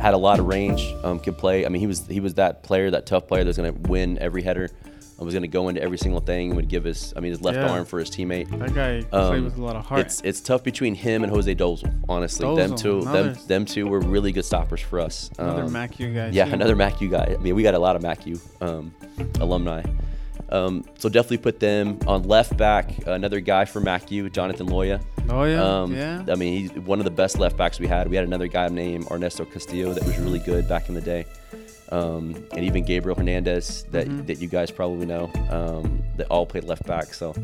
had 0.00 0.14
a 0.14 0.18
lot 0.18 0.38
of 0.38 0.46
range. 0.46 0.82
Um, 1.02 1.18
could 1.18 1.38
play. 1.38 1.66
I 1.66 1.68
mean, 1.68 1.80
he 1.80 1.86
was 1.86 2.06
he 2.06 2.20
was 2.20 2.34
that 2.34 2.62
player, 2.62 2.90
that 2.90 3.06
tough 3.06 3.26
player 3.26 3.44
that's 3.44 3.56
gonna 3.56 3.72
win 3.72 4.18
every 4.18 4.42
header. 4.42 4.70
I 5.18 5.24
was 5.24 5.32
gonna 5.32 5.46
go 5.48 5.68
into 5.68 5.82
every 5.82 5.96
single 5.96 6.20
thing 6.20 6.48
and 6.48 6.56
would 6.56 6.68
give 6.68 6.84
his 6.84 7.14
I 7.16 7.20
mean 7.20 7.30
his 7.30 7.40
left 7.40 7.56
Yeah. 7.56 7.70
arm 7.70 7.84
for 7.86 7.98
his 7.98 8.10
teammate. 8.10 8.50
That 8.58 8.74
guy 8.74 9.00
played 9.02 9.14
Um, 9.38 9.44
with 9.44 9.56
a 9.56 9.62
lot 9.62 9.74
of 9.76 9.84
heart. 9.86 10.02
It's 10.02 10.20
it's 10.22 10.40
tough 10.40 10.62
between 10.62 10.94
him 10.94 11.22
and 11.24 11.32
Jose 11.32 11.54
Dozel. 11.54 11.90
Honestly, 12.08 12.46
them 12.54 12.72
Dozel, 12.72 12.78
two, 12.78 13.00
them 13.00 13.08
another- 13.14 13.32
them 13.46 13.64
two 13.64 13.86
were 13.86 14.00
really 14.00 14.30
good 14.32 14.44
stoppers 14.44 14.80
for 14.82 15.00
us. 15.00 15.30
Another 15.38 15.62
Um, 15.64 15.72
MacU 15.72 16.12
guy. 16.14 16.28
Yeah, 16.32 16.44
too. 16.44 16.52
another 16.52 16.76
MacU 16.76 17.08
guy. 17.10 17.34
I 17.38 17.42
mean, 17.42 17.54
we 17.54 17.62
got 17.62 17.74
a 17.74 17.78
lot 17.78 17.96
of 17.96 18.02
MacU 18.02 18.38
um, 18.60 18.92
alumni. 19.40 19.82
Um, 20.48 20.84
so 20.98 21.08
definitely 21.08 21.38
put 21.38 21.58
them 21.58 21.98
on 22.06 22.22
left 22.22 22.56
back. 22.56 23.04
Another 23.06 23.40
guy 23.40 23.64
for 23.64 23.80
MacU, 23.80 24.30
Jonathan 24.30 24.68
Loya. 24.68 25.00
Oh 25.28 25.42
yeah, 25.42 25.60
Um, 25.82 25.92
yeah. 25.92 26.22
I 26.30 26.36
mean, 26.36 26.52
he's 26.60 26.70
one 26.86 27.00
of 27.00 27.04
the 27.04 27.10
best 27.10 27.38
left 27.40 27.56
backs 27.56 27.80
we 27.80 27.88
had. 27.88 28.08
We 28.08 28.14
had 28.14 28.24
another 28.24 28.46
guy 28.46 28.68
named 28.68 29.06
Ernesto 29.10 29.44
Castillo 29.44 29.92
that 29.92 30.04
was 30.04 30.16
really 30.18 30.38
good 30.38 30.68
back 30.68 30.88
in 30.88 30.94
the 30.94 31.00
day. 31.00 31.24
Um, 31.92 32.34
and 32.52 32.64
even 32.64 32.84
Gabriel 32.84 33.16
Hernandez 33.16 33.84
that, 33.92 34.08
Mhm. 34.08 34.26
that 34.26 34.38
you 34.38 34.48
guys 34.48 34.70
probably 34.70 35.06
know 35.06 35.30
um, 35.50 36.02
that 36.16 36.26
all 36.28 36.44
played 36.46 36.64
left 36.64 36.84
back. 36.86 37.14
So 37.14 37.34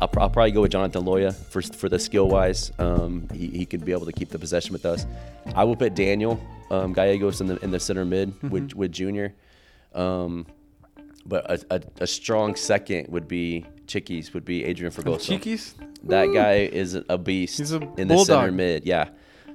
I'll, 0.00 0.10
I'll 0.18 0.30
probably 0.30 0.52
go 0.52 0.60
with 0.62 0.72
Jonathan 0.72 1.02
Loya 1.04 1.34
for, 1.34 1.62
for 1.62 1.88
the 1.88 1.98
skill 1.98 2.28
wise. 2.28 2.70
Um, 2.78 3.26
he, 3.32 3.48
he 3.48 3.66
could 3.66 3.84
be 3.84 3.92
able 3.92 4.06
to 4.06 4.12
keep 4.12 4.28
the 4.28 4.38
possession 4.38 4.72
with 4.72 4.84
us. 4.86 5.06
I 5.54 5.64
will 5.64 5.76
put 5.76 5.94
Daniel 5.94 6.40
um, 6.70 6.92
Gallegos 6.92 7.40
in 7.40 7.46
the 7.46 7.56
in 7.64 7.70
the 7.70 7.80
center 7.80 8.04
mid 8.04 8.34
with 8.50 8.74
with 8.74 8.92
Junior. 8.92 9.34
Um, 9.94 10.46
but 11.24 11.50
a, 11.50 11.76
a, 11.76 11.80
a 12.02 12.06
strong 12.06 12.54
second 12.54 13.08
would 13.08 13.26
be 13.28 13.64
Chickies 13.86 14.34
would 14.34 14.44
be 14.44 14.64
Adrian 14.64 14.92
Fragoso. 14.92 15.38
Cheekies. 15.38 15.72
That 16.04 16.26
guy 16.32 16.68
is 16.70 16.94
a 17.08 17.16
beast 17.18 17.58
He's 17.58 17.72
a 17.72 17.76
in 17.96 18.08
the 18.08 18.18
center 18.18 18.38
bulldog. 18.48 18.54
mid. 18.54 18.86
Yeah. 18.86 19.08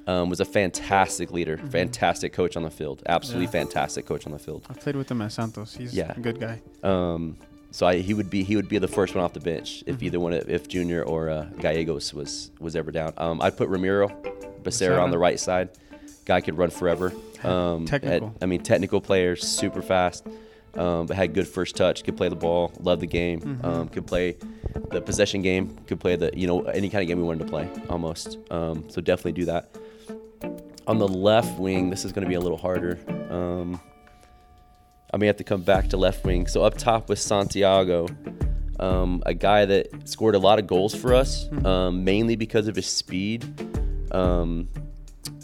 Um, 0.06 0.30
was 0.30 0.42
a 0.42 0.46
fantastic 0.46 1.32
leader, 1.32 1.58
fantastic 1.58 2.34
coach 2.34 2.58
on 2.58 2.64
the 2.64 2.70
field. 2.70 3.02
Absolutely 3.06 3.48
Mm-hmm. 3.48 3.56
Yeah. 3.56 3.64
fantastic 3.64 4.06
coach 4.06 4.26
on 4.26 4.34
the 4.34 4.40
field. 4.40 4.66
I 4.70 4.74
played 4.74 4.98
with 4.98 5.10
him 5.10 5.22
at 5.22 5.32
Santos. 5.32 5.76
He's 5.76 5.94
Yeah. 5.96 6.12
a 6.16 6.20
good 6.20 6.40
guy. 6.42 6.62
Um, 6.84 7.38
so 7.72 7.88
I, 7.88 7.98
he 8.00 8.14
would 8.14 8.30
be 8.30 8.44
he 8.44 8.56
would 8.58 8.68
be 8.68 8.78
the 8.80 8.88
first 8.88 9.16
one 9.16 9.24
off 9.24 9.32
the 9.34 9.40
bench 9.40 9.82
if 9.88 9.96
Mm-hmm. 9.96 10.06
either 10.06 10.20
one 10.20 10.34
of- 10.34 10.50
if 10.50 10.68
Junior 10.68 11.04
or 11.04 11.30
uh, 11.30 11.46
Gallegos 11.60 12.14
was 12.14 12.52
was 12.60 12.76
ever 12.76 12.92
down. 12.92 13.14
Um, 13.18 13.42
I'd 13.42 13.56
put 13.56 13.70
Ramiro 13.70 14.10
Becerra 14.62 15.02
on 15.02 15.10
the 15.10 15.18
right 15.18 15.40
side. 15.40 15.70
Guy 16.26 16.42
could 16.42 16.58
run 16.58 16.70
forever. 16.70 17.14
Um, 17.44 17.88
had- 17.88 18.02
Technical. 18.02 18.36
I 18.42 18.46
mean, 18.46 18.62
technical 18.62 19.00
player, 19.02 19.36
super 19.38 19.82
fast. 19.82 20.26
Um, 20.76 21.06
but 21.06 21.16
had 21.16 21.34
good 21.36 21.48
first 21.48 21.76
touch. 21.76 22.04
Could 22.04 22.18
play 22.18 22.30
the 22.30 22.36
ball. 22.36 22.72
Loved 22.80 23.02
the 23.02 23.08
game. 23.08 23.40
Mm-hmm. 23.42 23.66
Um, 23.66 23.88
could 23.90 24.08
play 24.08 24.36
the 24.92 25.02
possession 25.02 25.42
game. 25.44 25.78
Could 25.88 26.00
play 26.00 26.16
the 26.16 26.32
you 26.36 26.48
know 26.48 26.64
any 26.64 26.90
kind 26.90 27.02
of 27.04 27.08
game 27.08 27.20
we 27.20 27.24
wanted 27.24 27.46
to 27.46 27.50
play 27.50 27.70
almost. 27.90 28.38
Um, 28.52 28.84
so 28.90 29.00
definitely 29.00 29.34
do 29.34 29.46
that. 29.46 29.70
On 30.86 30.98
the 30.98 31.08
left 31.08 31.60
wing, 31.60 31.90
this 31.90 32.04
is 32.04 32.12
going 32.12 32.24
to 32.24 32.30
be 32.30 32.36
a 32.36 32.40
little 32.40 32.58
harder. 32.58 33.00
Um, 33.30 33.80
I 35.14 35.18
may 35.18 35.28
have 35.28 35.38
to 35.38 35.44
come 35.44 35.62
back 35.62 35.90
to 35.90 35.98
left 35.98 36.26
wing. 36.26 36.48
So 36.48 36.64
up 36.64 36.78
top 36.78 37.08
with 37.08 37.20
Santiago, 37.20 38.08
um, 38.80 39.22
a 39.26 39.34
guy 39.34 39.66
that 39.66 40.10
scored 40.10 40.36
a 40.36 40.40
lot 40.40 40.60
of 40.60 40.68
goals 40.68 40.94
for 40.94 41.14
us, 41.14 41.48
um, 41.64 42.04
mainly 42.04 42.36
because 42.36 42.68
of 42.68 42.76
his 42.76 42.88
speed. 42.88 43.46
Um, 44.12 44.68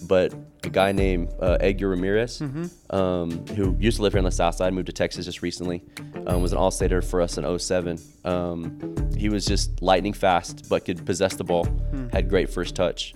but 0.07 0.33
a 0.63 0.69
guy 0.69 0.91
named 0.91 1.31
uh, 1.39 1.57
Edgar 1.61 1.89
Ramirez, 1.89 2.41
um, 2.89 3.45
who 3.55 3.75
used 3.79 3.97
to 3.97 4.03
live 4.03 4.13
here 4.13 4.19
on 4.19 4.25
the 4.25 4.31
south 4.31 4.55
side, 4.55 4.73
moved 4.73 4.87
to 4.87 4.93
Texas 4.93 5.25
just 5.25 5.41
recently, 5.41 5.83
um, 6.27 6.41
was 6.41 6.51
an 6.51 6.57
all-stater 6.57 7.01
for 7.01 7.21
us 7.21 7.37
in 7.37 7.59
07. 7.59 7.97
Um, 8.25 8.95
he 9.15 9.29
was 9.29 9.45
just 9.45 9.81
lightning 9.81 10.13
fast, 10.13 10.67
but 10.67 10.83
could 10.85 11.05
possess 11.05 11.35
the 11.35 11.43
ball, 11.43 11.67
had 12.11 12.27
great 12.27 12.49
first 12.49 12.75
touch. 12.75 13.13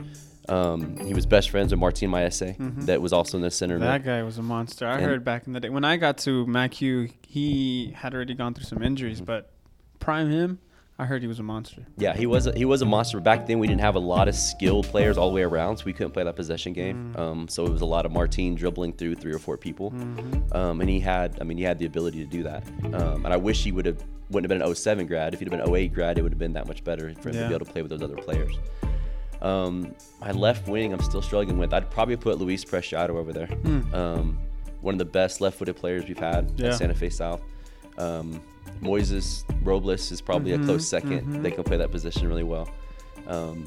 Um, 0.50 0.98
he 0.98 1.14
was 1.14 1.26
best 1.26 1.50
friends 1.50 1.72
with 1.72 1.80
Martin 1.80 2.10
Maese, 2.12 2.44
that 2.86 3.02
was 3.02 3.14
also 3.14 3.38
in 3.38 3.44
the 3.44 3.52
center. 3.52 3.80
That 3.80 4.04
guy 4.04 4.24
was 4.24 4.38
a 4.38 4.44
monster. 4.44 4.86
I 4.88 4.96
And- 4.96 5.04
heard 5.06 5.24
back 5.24 5.48
in 5.48 5.54
the 5.54 5.60
day 5.60 5.70
when 5.70 5.86
I 5.86 5.98
got 5.98 6.18
to 6.20 6.46
MacU, 6.46 7.12
he 7.28 7.94
had 7.96 8.14
already 8.14 8.34
gone 8.34 8.54
through 8.54 8.66
some 8.66 8.82
injuries, 8.84 9.22
but 9.22 9.52
prime 10.00 10.30
him, 10.30 10.60
I 11.00 11.06
heard 11.06 11.22
he 11.24 11.28
was 11.28 11.40
a 11.40 11.44
monster. 11.44 11.82
Yeah, 11.98 12.14
he 12.16 12.28
was 12.28 12.46
a, 12.46 12.54
he 12.56 12.66
was 12.66 12.84
a 12.84 12.86
monster. 12.86 13.20
Back 13.20 13.48
then, 13.48 13.58
we 13.58 13.66
didn't 13.68 13.82
have 13.82 13.96
a 13.96 14.00
lot 14.00 14.28
of 14.28 14.36
skilled 14.36 14.86
players 14.86 15.18
all 15.18 15.30
the 15.30 15.34
way 15.36 15.42
around, 15.42 15.78
so 15.78 15.86
we 15.86 15.94
couldn't 15.94 16.12
play 16.12 16.24
that 16.24 16.36
possession 16.36 16.72
game. 16.72 17.16
Um, 17.18 17.48
so 17.48 17.66
it 17.66 17.72
was 17.72 17.82
a 17.82 17.86
lot 17.86 18.06
of 18.06 18.12
Martine 18.12 18.54
dribbling 18.54 18.94
through 18.94 19.16
three 19.16 19.34
or 19.34 19.40
four 19.40 19.58
people, 19.58 19.92
um, 20.52 20.82
and 20.82 20.90
he 20.90 21.00
had, 21.00 21.40
I 21.42 21.46
mean, 21.46 21.58
he 21.58 21.64
had 21.64 21.80
the 21.80 21.86
ability 21.88 22.20
to 22.24 22.30
do 22.30 22.44
that. 22.44 22.64
Um, 22.94 23.26
and 23.26 23.34
I 23.34 23.38
wish 23.38 23.64
he 23.64 23.72
would 23.72 23.86
have 23.88 24.04
wouldn't 24.30 24.50
have 24.52 24.60
been 24.60 24.68
an 24.68 24.76
07 24.76 25.08
grad. 25.08 25.34
If 25.34 25.40
he'd 25.40 25.46
have 25.52 25.52
been 25.52 25.68
an 25.68 25.76
08 25.76 25.94
grad, 25.94 26.18
it 26.18 26.22
would 26.22 26.32
have 26.32 26.40
been 26.40 26.54
that 26.54 26.68
much 26.68 26.84
better 26.84 27.14
for 27.22 27.30
him 27.30 27.36
to 27.36 27.48
be 27.48 27.56
able 27.56 27.66
to 27.66 27.72
play 27.72 27.82
with 27.82 27.90
those 27.92 28.02
other 28.04 28.16
players. 28.16 28.54
Um, 29.44 29.94
my 30.22 30.32
left 30.32 30.68
wing, 30.68 30.94
I'm 30.94 31.02
still 31.02 31.22
struggling 31.22 31.58
with. 31.58 31.74
I'd 31.74 31.92
probably 31.92 32.16
put 32.16 32.38
Luis 32.40 32.64
Preciado 32.64 33.10
over 33.18 33.34
there. 33.34 33.50
Um, 33.94 34.40
one 34.82 34.96
of 34.96 35.00
the 35.00 35.06
best 35.06 35.42
left-footed 35.42 35.76
players 35.76 36.06
we've 36.08 36.18
had 36.18 36.50
Hmm. 36.52 36.62
Yeah. 36.62 36.68
at 36.70 36.76
Santa 36.76 36.94
Fe 36.96 37.10
South. 37.10 37.42
Um, 37.98 38.42
Moises 38.82 39.44
Robles 39.64 40.12
is 40.12 40.20
probably 40.22 40.54
a 40.54 40.58
close 40.60 40.86
2nd 40.90 41.42
They 41.44 41.52
can 41.52 41.64
play 41.64 41.78
that 41.78 41.92
position 41.92 42.28
really 42.28 42.44
well. 42.44 42.70
Um, 43.28 43.66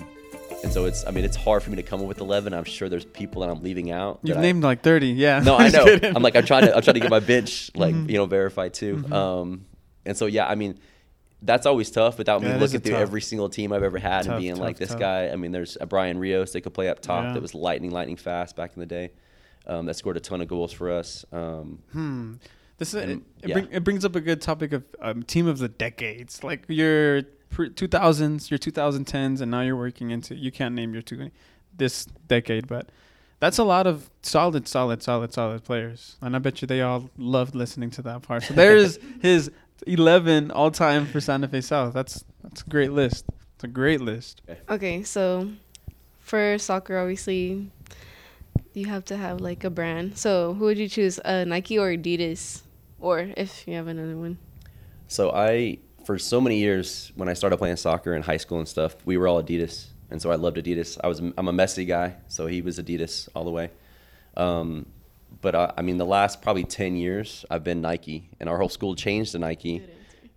and 0.62 0.72
so 0.72 0.85
it's, 0.87 1.07
I 1.07 1.11
mean, 1.11 1.24
it's 1.24 1.37
hard 1.37 1.62
for 1.62 1.70
me 1.70 1.77
to 1.77 1.83
come 1.83 2.01
up 2.01 2.07
with 2.07 2.20
11. 2.20 2.53
I'm 2.55 2.64
sure 2.64 2.89
there's 2.89 3.05
people 3.05 3.43
that 3.43 3.51
I'm 3.51 3.62
leaving 3.62 3.91
out. 3.91 4.20
You've 4.22 4.35
that 4.37 4.41
I- 4.41 4.43
named 4.43 4.62
like 4.64 4.83
30. 4.83 5.09
Yeah. 5.09 5.41
no, 5.41 5.57
I 5.59 5.68
know. 5.68 5.87
I'm 6.03 6.22
like 6.22 6.35
I'm 6.37 6.45
trying 6.45 6.64
to 6.66 6.74
I'm 6.77 6.83
trying 6.83 6.95
to 6.95 7.01
get 7.01 7.11
my 7.11 7.20
bench 7.20 7.70
like 7.74 7.95
Mm-hmm. 7.95 8.11
you 8.11 8.16
know 8.16 8.27
verified 8.27 8.74
too. 8.74 9.05
Um, 9.12 9.66
and 10.05 10.16
so 10.16 10.27
yeah, 10.27 10.47
I 10.47 10.55
mean, 10.55 10.79
that's 11.47 11.66
always 11.66 11.90
tough 11.90 12.18
without 12.18 12.42
me 12.42 12.49
Yeah, 12.49 12.57
it 12.57 12.61
looking 12.61 12.80
through 12.80 12.92
tough- 12.92 13.01
every 13.01 13.20
single 13.22 13.49
team 13.49 13.72
I've 13.72 13.82
ever 13.82 13.99
had 13.99 14.24
tough, 14.24 14.34
and 14.34 14.42
being 14.42 14.55
tough, 14.57 14.61
like 14.64 14.76
this 14.78 14.94
guy. 14.94 15.28
I 15.30 15.36
mean, 15.36 15.53
there's 15.53 15.76
a 15.80 15.86
Brian 15.86 16.18
Rios 16.18 16.53
that 16.53 16.61
could 16.62 16.74
play 16.74 16.88
up 16.88 17.01
top 17.01 17.24
Yeah. 17.24 17.32
that 17.34 17.42
was 17.42 17.55
lightning, 17.55 17.90
lightning 17.92 18.16
fast 18.16 18.57
back 18.57 18.72
in 18.74 18.80
the 18.80 18.86
day. 18.86 19.12
Um, 19.66 19.86
that 19.86 19.94
scored 19.94 20.16
a 20.16 20.20
ton 20.20 20.40
of 20.40 20.49
goals 20.49 20.72
for 20.72 20.90
us. 20.90 21.24
Um, 21.32 21.78
Hmm. 21.92 22.34
This 22.78 22.88
is, 22.92 22.94
it, 22.97 23.09
And- 23.09 23.22
it, 23.42 23.49
yeah. 23.49 23.53
bring, 23.55 23.68
it 23.72 23.84
brings 23.84 24.05
up 24.05 24.14
a 24.14 24.20
good 24.20 24.40
topic 24.42 24.72
of 24.72 24.84
um, 25.01 25.22
team 25.22 25.47
of 25.47 25.59
the 25.59 25.68
decades. 25.68 26.44
Like 26.44 26.64
your 26.68 27.22
2000s, 27.53 28.51
your 28.51 28.59
2010s, 28.59 29.40
and 29.40 29.51
now 29.51 29.62
you're 29.62 29.76
working 29.76 30.11
into. 30.11 30.34
You 30.34 30.51
can't 30.53 30.74
name 30.74 30.92
your 30.92 31.03
two 31.03 31.30
this 31.76 32.07
decade, 32.28 32.66
but 32.66 32.88
that's 33.40 33.59
a 33.59 33.64
lot 33.64 33.86
of 33.86 34.11
solid, 34.22 34.66
solid, 34.68 35.03
solid, 35.03 35.32
solid 35.32 35.64
players. 35.64 36.16
And 36.22 36.34
I 36.34 36.38
bet 36.38 36.62
you 36.62 36.66
they 36.68 36.80
all 36.82 37.11
loved 37.18 37.55
listening 37.55 37.90
to 37.90 38.03
that 38.03 38.22
part. 38.22 38.44
So 38.44 38.55
there's 38.55 38.99
his 39.20 39.51
11 39.87 40.51
all 40.51 40.70
time 40.70 41.07
for 41.07 41.20
Santa 41.20 41.49
Fe 41.49 41.61
South. 41.61 41.95
That's 41.95 42.24
that's 42.43 42.62
a 42.62 42.70
great 42.70 42.93
list. 42.93 43.27
It's 43.55 43.64
a 43.64 43.68
great 43.68 44.01
list. 44.01 44.43
Okay, 44.68 45.03
so 45.03 45.51
for 46.20 46.59
soccer, 46.59 46.99
obviously, 46.99 47.70
you 48.74 48.87
have 48.87 49.05
to 49.07 49.16
have 49.16 49.41
like 49.41 49.64
a 49.64 49.70
brand. 49.70 50.18
So 50.18 50.55
who 50.55 50.66
would 50.66 50.79
you 50.79 50.89
choose, 50.89 51.18
uh, 51.24 51.45
Nike 51.45 51.79
or 51.79 51.91
Adidas, 51.91 52.62
or 53.01 53.33
if 53.37 53.66
you 53.66 53.74
have 53.74 53.89
another 53.89 54.16
one? 54.16 54.39
so 55.09 55.31
I 55.31 55.79
for 56.05 56.18
so 56.18 56.41
many 56.41 56.59
years 56.59 57.12
when 57.16 57.29
I 57.29 57.33
started 57.35 57.57
playing 57.57 57.77
soccer 57.77 58.14
in 58.14 58.22
high 58.22 58.37
school 58.37 58.59
and 58.59 58.68
stuff, 58.68 58.95
we 59.05 59.16
were 59.16 59.27
all 59.29 59.43
Adidas, 59.43 59.87
and 60.11 60.20
so 60.22 60.31
I 60.31 60.37
loved 60.37 60.57
Adidas. 60.57 60.99
I 61.03 61.09
was 61.09 61.20
I'm 61.20 61.49
a 61.49 61.53
Messi 61.53 61.87
guy, 61.87 62.14
so 62.29 62.47
he 62.47 62.62
was 62.62 62.79
Adidas 62.79 63.29
all 63.35 63.45
the 63.45 63.51
way. 63.51 63.70
Um, 64.37 64.87
but 65.41 65.55
I, 65.55 65.72
I 65.79 65.83
mean, 65.83 65.99
the 65.99 66.07
last 66.07 66.43
probably 66.43 66.64
ten 66.64 66.97
years, 66.97 67.45
I've 67.51 67.64
been 67.64 67.81
Nike, 67.81 68.29
and 68.41 68.49
our 68.49 68.59
whole 68.59 68.68
school 68.68 68.95
changed 68.95 69.33
to 69.33 69.39
Nike 69.39 69.83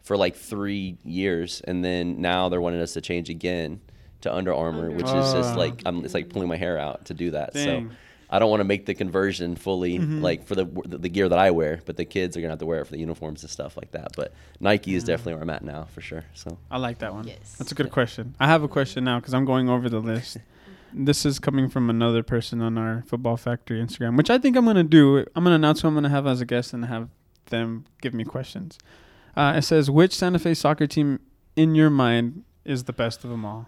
for 0.01 0.17
like 0.17 0.35
three 0.35 0.97
years, 1.03 1.61
and 1.61 1.83
then 1.83 2.21
now 2.21 2.49
they're 2.49 2.61
wanting 2.61 2.81
us 2.81 2.93
to 2.93 3.01
change 3.01 3.29
again 3.29 3.81
to 4.21 4.33
Under 4.33 4.53
Armour, 4.53 4.85
Under 4.85 4.97
which 4.97 5.05
is 5.05 5.33
just 5.33 5.55
like 5.55 5.81
I'm, 5.85 6.03
it's 6.03 6.13
like 6.13 6.29
pulling 6.29 6.47
my 6.47 6.57
hair 6.57 6.77
out 6.77 7.05
to 7.05 7.13
do 7.13 7.31
that. 7.31 7.53
Dang. 7.53 7.89
So 7.89 7.95
I 8.31 8.37
don't 8.37 8.49
want 8.49 8.59
to 8.59 8.65
make 8.65 8.85
the 8.85 8.93
conversion 8.93 9.55
fully 9.55 9.97
mm-hmm. 9.97 10.21
like 10.21 10.45
for 10.45 10.55
the, 10.55 10.65
the 10.85 10.99
the 10.99 11.09
gear 11.09 11.27
that 11.29 11.39
I 11.39 11.51
wear, 11.51 11.81
but 11.85 11.97
the 11.97 12.05
kids 12.05 12.37
are 12.37 12.41
gonna 12.41 12.51
have 12.51 12.59
to 12.59 12.65
wear 12.65 12.81
it 12.81 12.85
for 12.85 12.91
the 12.91 12.99
uniforms 12.99 13.41
and 13.41 13.49
stuff 13.49 13.75
like 13.75 13.91
that. 13.91 14.11
But 14.15 14.33
Nike 14.59 14.93
is 14.93 15.03
mm. 15.03 15.07
definitely 15.07 15.33
where 15.33 15.43
I'm 15.43 15.49
at 15.49 15.63
now 15.63 15.85
for 15.85 16.01
sure. 16.01 16.25
So 16.33 16.57
I 16.69 16.77
like 16.77 16.99
that 16.99 17.13
one. 17.13 17.27
Yes. 17.27 17.55
That's 17.57 17.71
a 17.71 17.75
good 17.75 17.91
question. 17.91 18.35
I 18.39 18.47
have 18.47 18.63
a 18.63 18.67
question 18.67 19.03
now 19.03 19.19
because 19.19 19.33
I'm 19.33 19.45
going 19.45 19.69
over 19.69 19.89
the 19.89 19.99
list. 19.99 20.37
this 20.93 21.25
is 21.25 21.39
coming 21.39 21.69
from 21.69 21.89
another 21.89 22.23
person 22.23 22.61
on 22.61 22.77
our 22.77 23.03
Futbol 23.09 23.39
Factory 23.39 23.81
Instagram, 23.83 24.17
which 24.17 24.29
I 24.29 24.37
think 24.37 24.55
I'm 24.57 24.63
going 24.65 24.75
to 24.75 24.83
do. 24.83 25.19
I'm 25.35 25.43
going 25.43 25.51
to 25.51 25.55
announce 25.55 25.81
who 25.81 25.87
I'm 25.87 25.93
going 25.93 26.03
to 26.03 26.09
have 26.09 26.25
as 26.27 26.41
a 26.41 26.45
guest 26.45 26.73
and 26.73 26.85
have 26.85 27.09
them 27.47 27.85
give 28.01 28.13
me 28.13 28.23
questions. 28.23 28.77
Uh, 29.35 29.53
it 29.57 29.61
says, 29.63 29.89
which 29.89 30.13
Santa 30.15 30.39
Fe 30.39 30.53
soccer 30.53 30.87
team 30.87 31.19
in 31.55 31.75
your 31.75 31.89
mind 31.89 32.43
is 32.65 32.83
the 32.85 32.93
best 32.93 33.23
of 33.23 33.29
them 33.29 33.45
all? 33.45 33.67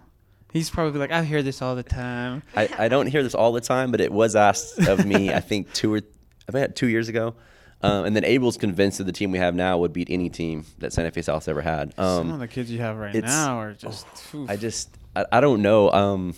He's 0.52 0.70
probably 0.70 1.00
like, 1.00 1.12
I 1.12 1.24
hear 1.24 1.42
this 1.42 1.62
all 1.62 1.76
the 1.76 1.84
time. 1.84 2.44
I, 2.56 2.70
I 2.78 2.88
don't 2.90 3.08
hear 3.08 3.24
this 3.24 3.34
all 3.36 3.54
the 3.54 3.62
time, 3.62 3.90
but 3.92 4.02
it 4.02 4.12
was 4.12 4.36
asked 4.36 4.80
of 4.88 5.06
me. 5.06 5.34
I 5.34 5.40
think 5.50 5.72
two 5.74 5.94
or 5.94 6.02
I 6.50 6.52
think 6.52 6.76
two 6.76 6.88
years 6.88 7.08
ago. 7.08 7.36
Um, 7.84 8.06
and 8.06 8.16
then 8.16 8.24
Abel's 8.26 8.58
convinced 8.58 9.00
that 9.00 9.06
the 9.06 9.12
team 9.12 9.32
we 9.32 9.40
have 9.40 9.56
now 9.56 9.78
would 9.80 9.92
beat 9.94 10.10
any 10.12 10.30
team 10.30 10.66
that 10.80 10.94
Santa 10.94 11.10
Fe 11.10 11.22
South's 11.24 11.48
ever 11.48 11.62
had. 11.62 11.96
Some 11.96 12.28
of 12.28 12.34
Um, 12.34 12.40
the 12.40 12.48
kids 12.48 12.70
you 12.70 12.80
have 12.80 12.98
right 12.98 13.16
now 13.16 13.58
are 13.60 13.74
just. 13.74 14.06
oof. 14.36 14.48
I 14.50 14.56
just 14.56 14.90
I, 15.16 15.26
I 15.32 15.40
don't 15.42 15.62
know. 15.64 15.90
Um, 15.92 16.36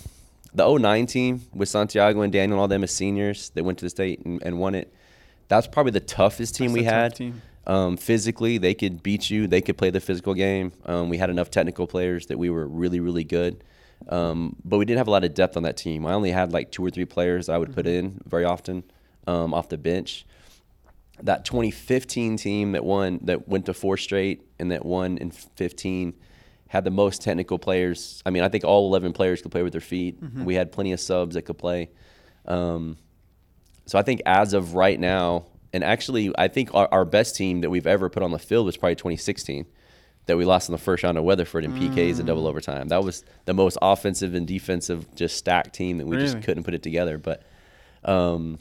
the 0.54 0.78
09 0.78 1.06
team 1.06 1.42
with 1.54 1.70
Santiago 1.70 2.22
and 2.22 2.32
Daniel 2.32 2.56
and 2.56 2.62
all 2.62 2.68
them 2.68 2.84
as 2.84 2.92
seniors 2.92 3.50
that 3.52 3.64
went 3.64 3.80
to 3.80 3.86
the 3.86 3.90
state 3.90 4.24
and, 4.26 4.42
and 4.44 4.60
won 4.60 4.76
it. 4.76 4.94
That's 5.48 5.68
probably 5.68 5.92
the 5.92 6.00
toughest 6.00 6.56
team 6.56 6.68
That's 6.68 6.80
we 6.80 6.84
had. 6.84 7.16
team. 7.16 7.42
Um, 7.66 7.98
physically, 7.98 8.58
they 8.58 8.74
could 8.74 9.04
beat 9.04 9.30
you. 9.30 9.48
They 9.48 9.62
could 9.62 9.78
play 9.78 9.90
the 9.90 10.00
physical 10.00 10.34
game. 10.34 10.74
Um, 10.86 11.10
we 11.10 11.18
had 11.18 11.30
enough 11.30 11.50
technical 11.50 11.88
players 11.88 12.28
that 12.28 12.38
we 12.38 12.50
were 12.50 12.68
really, 12.68 13.00
really 13.00 13.24
good. 13.24 13.64
Um, 14.10 14.58
but 14.66 14.78
we 14.78 14.86
didn't 14.86 14.98
have 14.98 15.08
a 15.08 15.12
lot 15.12 15.24
of 15.24 15.34
depth 15.34 15.56
on 15.56 15.64
that 15.64 15.78
team. 15.78 16.06
I 16.06 16.14
only 16.14 16.32
had 16.32 16.52
like 16.52 16.72
two 16.72 16.86
or 16.86 16.90
three 16.90 17.06
players 17.06 17.48
I 17.48 17.58
would 17.58 17.74
put 17.74 17.88
in 17.88 18.22
very 18.26 18.44
often 18.44 18.84
um, 19.28 19.54
off 19.54 19.70
the 19.70 19.78
bench. 19.78 20.26
That 21.22 21.46
2015 21.46 22.38
team 22.38 22.74
that 22.74 22.84
won, 22.84 23.20
that 23.24 23.48
went 23.48 23.66
to 23.68 23.74
four 23.74 23.96
straight 23.98 24.46
and 24.60 24.72
that 24.72 24.86
won 24.86 25.18
in 25.18 25.32
15, 25.32 26.14
had 26.74 26.84
the 26.84 26.90
most 26.90 27.22
technical 27.22 27.60
players. 27.60 28.24
I 28.26 28.32
mean, 28.32 28.42
I 28.42 28.50
think 28.50 28.64
all 28.64 28.88
11 28.88 29.14
players 29.14 29.44
could 29.44 29.52
play 29.52 29.62
with 29.62 29.74
their 29.74 29.80
feet. 29.80 30.18
We 30.44 30.56
had 30.56 30.72
plenty 30.72 30.92
of 30.92 31.00
subs 31.00 31.36
that 31.36 31.44
could 31.44 31.60
play. 31.60 31.92
Um, 32.48 32.98
so 33.86 34.00
I 34.00 34.02
think 34.02 34.24
as 34.26 34.54
of 34.56 34.74
right 34.74 35.00
now, 35.00 35.46
and 35.72 35.84
actually, 35.84 36.32
I 36.36 36.48
think 36.48 36.74
our, 36.74 36.90
our 36.92 37.06
best 37.06 37.36
team 37.36 37.62
that 37.62 37.70
we've 37.70 37.86
ever 37.86 38.10
put 38.10 38.24
on 38.24 38.32
the 38.32 38.40
field 38.40 38.66
was 38.66 38.76
probably 38.76 38.96
2016, 38.96 39.68
that 40.26 40.36
we 40.36 40.46
lost 40.46 40.68
in 40.68 40.72
the 40.72 40.80
first 40.80 41.04
round 41.04 41.16
of 41.16 41.24
Weatherford 41.24 41.64
in 41.64 41.74
PKs 41.74 42.18
and 42.18 42.26
double 42.26 42.48
overtime. 42.48 42.88
That 42.88 43.04
was 43.04 43.24
the 43.46 43.54
most 43.54 43.78
offensive 43.80 44.34
and 44.34 44.48
defensive, 44.48 45.14
just 45.14 45.38
stacked 45.38 45.76
team 45.76 46.00
that 46.00 46.08
we 46.08 46.18
just 46.18 46.42
couldn't 46.42 46.64
put 46.64 46.74
it 46.74 46.82
together. 46.82 47.20
But 47.20 47.44
um, 48.04 48.58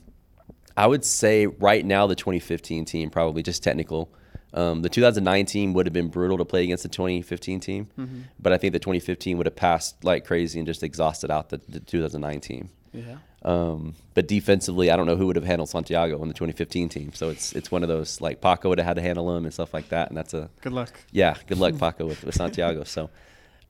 I 0.77 0.87
would 0.87 1.07
say 1.07 1.47
right 1.47 1.83
now 1.83 2.07
the 2.07 2.15
2015 2.15 2.85
team 2.85 3.09
probably 3.09 3.43
just 3.43 3.63
technical. 3.63 4.13
Um, 4.55 4.83
the 4.83 4.89
2009 4.91 5.47
team 5.47 5.73
would 5.73 5.87
have 5.87 5.93
been 5.95 6.09
brutal 6.09 6.37
to 6.39 6.45
play 6.45 6.63
against 6.65 6.83
the 6.83 6.89
2015 6.91 7.61
team, 7.61 7.89
Mm-hmm. 7.99 8.21
but 8.39 8.53
I 8.53 8.59
think 8.59 8.73
the 8.75 8.79
2015 8.79 9.39
would 9.39 9.47
have 9.47 9.57
passed 9.57 10.05
like 10.05 10.27
crazy 10.27 10.59
and 10.59 10.67
just 10.67 10.83
exhausted 10.83 11.31
out 11.31 11.49
the, 11.49 11.61
the 11.69 11.81
2009 11.81 12.41
team. 12.41 12.69
Yeah. 12.93 13.17
Um, 13.45 13.95
but 14.15 14.29
defensively, 14.29 14.91
I 14.91 14.97
don't 14.97 15.07
know 15.07 15.17
who 15.17 15.27
would 15.27 15.37
have 15.37 15.45
handled 15.47 15.69
Santiago 15.71 16.21
on 16.21 16.29
the 16.29 16.35
2015 16.35 16.89
team. 16.91 17.13
So 17.15 17.31
it's 17.31 17.55
it's 17.55 17.71
one 17.73 17.83
of 17.83 17.89
those 17.89 18.21
like 18.21 18.41
Paco 18.43 18.69
would 18.69 18.79
have 18.79 18.87
had 18.87 18.97
to 18.97 19.03
handle 19.03 19.35
him 19.37 19.45
and 19.45 19.53
stuff 19.55 19.73
like 19.75 19.89
that. 19.89 20.09
And 20.11 20.17
that's 20.19 20.35
a 20.35 20.51
Good 20.61 20.73
luck. 20.75 20.93
yeah, 21.11 21.35
good 21.47 21.59
luck 21.59 21.77
Paco 21.79 22.07
with, 22.07 22.23
with 22.23 22.35
Santiago. 22.35 22.85
So 22.87 23.09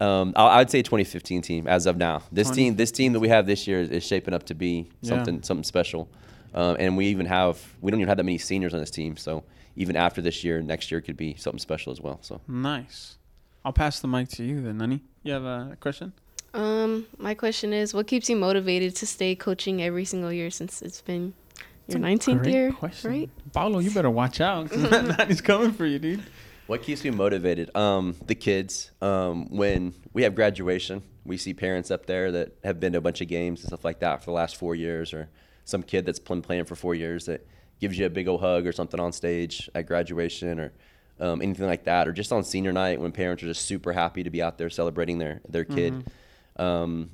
um, 0.01 0.33
I, 0.35 0.59
I'd 0.59 0.71
say 0.71 0.83
2015 0.83 1.43
team 1.43 1.67
as 1.69 1.87
of 1.87 1.97
now. 1.97 2.23
This 2.33 2.51
team 2.51 2.75
this 2.77 2.91
team 2.91 3.13
that 3.13 3.21
we 3.21 3.29
have 3.29 3.47
this 3.47 3.69
year 3.69 3.81
is, 3.81 3.91
is 3.91 4.05
shaping 4.05 4.35
up 4.35 4.45
to 4.47 4.55
be 4.55 4.89
Yeah. 5.01 5.11
something 5.11 5.43
something 5.45 5.65
special. 5.65 6.09
Um, 6.55 6.77
and 6.81 6.97
we 6.97 7.07
even 7.07 7.27
have 7.27 7.59
we 7.81 7.91
don't 7.93 8.01
even 8.01 8.09
have 8.09 8.17
that 8.19 8.25
many 8.25 8.39
seniors 8.39 8.75
on 8.75 8.81
this 8.81 8.91
team. 8.91 9.17
So 9.17 9.45
even 9.77 9.97
after 9.97 10.21
this 10.23 10.45
year, 10.45 10.61
next 10.63 10.91
year 10.91 11.01
could 11.01 11.17
be 11.17 11.35
something 11.35 11.59
special 11.59 11.93
as 11.93 12.01
well. 12.01 12.19
So 12.23 12.41
Nice. 12.49 13.17
I'll 13.65 13.73
pass 13.73 14.01
the 14.01 14.09
mic 14.09 14.29
to 14.31 14.45
you 14.45 14.61
then, 14.61 14.79
Nani. 14.79 15.03
You 15.23 15.33
have 15.35 15.45
a 15.45 15.77
question? 15.81 16.13
Um, 16.55 17.07
my 17.19 17.35
question 17.35 17.73
is, 17.73 17.95
what 17.95 18.07
keeps 18.07 18.29
you 18.29 18.37
motivated 18.37 18.95
to 18.97 19.07
stay 19.07 19.35
coaching 19.35 19.83
every 19.83 20.05
single 20.05 20.33
year 20.33 20.51
since 20.51 20.83
it's 20.83 21.01
been 21.01 21.33
your 21.89 21.99
That's 22.01 22.27
a 22.29 22.31
19th 22.33 22.43
great 22.43 22.53
year, 22.53 22.73
question. 22.73 23.11
right? 23.11 23.31
Paulo, 23.53 23.79
you 23.79 23.91
better 23.91 24.11
watch 24.11 24.41
out. 24.41 24.71
'cause 24.71 24.91
Nani's 24.91 25.41
coming 25.41 25.73
for 25.73 25.87
you, 25.87 25.99
dude. 25.99 26.23
What 26.67 26.83
keeps 26.83 27.03
me 27.05 27.11
motivated? 27.11 27.75
Um, 27.77 28.15
the 28.27 28.35
kids. 28.35 28.91
Um, 29.01 29.47
when 29.57 29.95
we 30.13 30.23
have 30.25 30.35
graduation, 30.35 31.03
we 31.25 31.37
see 31.37 31.55
parents 31.55 31.91
up 31.91 32.07
there 32.07 32.31
that 32.33 32.53
have 32.65 32.79
been 32.81 32.93
to 32.93 32.99
a 32.99 33.01
bunch 33.01 33.21
of 33.21 33.29
games 33.29 33.61
and 33.61 33.69
stuff 33.69 33.85
like 33.85 34.01
that 34.01 34.21
for 34.21 34.27
the 34.27 34.33
last 34.35 34.57
four 34.57 34.75
years, 34.75 35.13
or 35.13 35.29
some 35.65 35.83
kid 35.83 36.05
that's 36.07 36.19
been 36.19 36.43
playing 36.43 36.65
for 36.65 36.75
four 36.77 36.95
years 36.95 37.27
that 37.27 37.47
gives 37.83 37.99
you 37.99 38.07
a 38.07 38.11
big 38.11 38.29
old 38.29 38.41
hug 38.41 38.65
or 38.65 38.73
something 38.73 39.01
on 39.01 39.13
stage 39.13 39.69
at 39.75 39.87
graduation 39.87 40.61
or 40.61 40.73
um, 41.19 41.43
anything 41.43 41.67
like 41.67 41.85
that, 41.85 42.07
or 42.07 42.13
just 42.13 42.33
on 42.33 42.45
senior 42.45 42.73
night 42.73 43.01
when 43.01 43.11
parents 43.11 43.43
are 43.43 43.47
just 43.47 43.67
super 43.67 43.93
happy 43.93 44.23
to 44.23 44.31
be 44.31 44.41
out 44.41 44.57
there 44.57 44.71
celebrating 44.71 45.19
their 45.19 45.41
their 45.49 45.65
kid. 45.65 45.93
Um, 46.57 47.11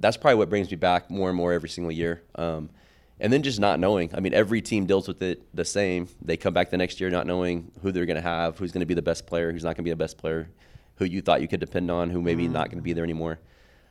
that's 0.00 0.16
probably 0.16 0.34
what 0.36 0.48
brings 0.50 0.68
me 0.70 0.76
back 0.76 1.10
more 1.10 1.28
and 1.28 1.36
more 1.36 1.52
every 1.52 1.68
single 1.68 1.92
year. 1.92 2.22
Um, 2.34 2.70
and 3.20 3.32
then 3.32 3.42
just 3.42 3.60
not 3.60 3.78
knowing. 3.78 4.10
I 4.14 4.20
mean, 4.20 4.34
every 4.34 4.62
team 4.62 4.86
deals 4.86 5.06
with 5.06 5.22
it 5.22 5.42
the 5.54 5.64
same. 5.64 6.08
They 6.22 6.36
come 6.36 6.54
back 6.54 6.70
the 6.70 6.78
next 6.78 7.00
year 7.00 7.10
not 7.10 7.26
knowing 7.26 7.70
who 7.82 7.92
they're 7.92 8.06
going 8.06 8.16
to 8.16 8.22
have, 8.22 8.58
who's 8.58 8.72
going 8.72 8.80
to 8.80 8.86
be 8.86 8.94
the 8.94 9.02
best 9.02 9.26
player, 9.26 9.52
who's 9.52 9.62
not 9.62 9.76
going 9.76 9.84
to 9.84 9.90
be 9.90 9.90
the 9.90 9.96
best 9.96 10.18
player, 10.18 10.48
who 10.96 11.04
you 11.04 11.20
thought 11.20 11.40
you 11.40 11.48
could 11.48 11.60
depend 11.60 11.90
on, 11.90 12.10
who 12.10 12.20
maybe 12.20 12.48
not 12.48 12.66
going 12.68 12.78
to 12.78 12.82
be 12.82 12.94
there 12.94 13.04
anymore. 13.04 13.38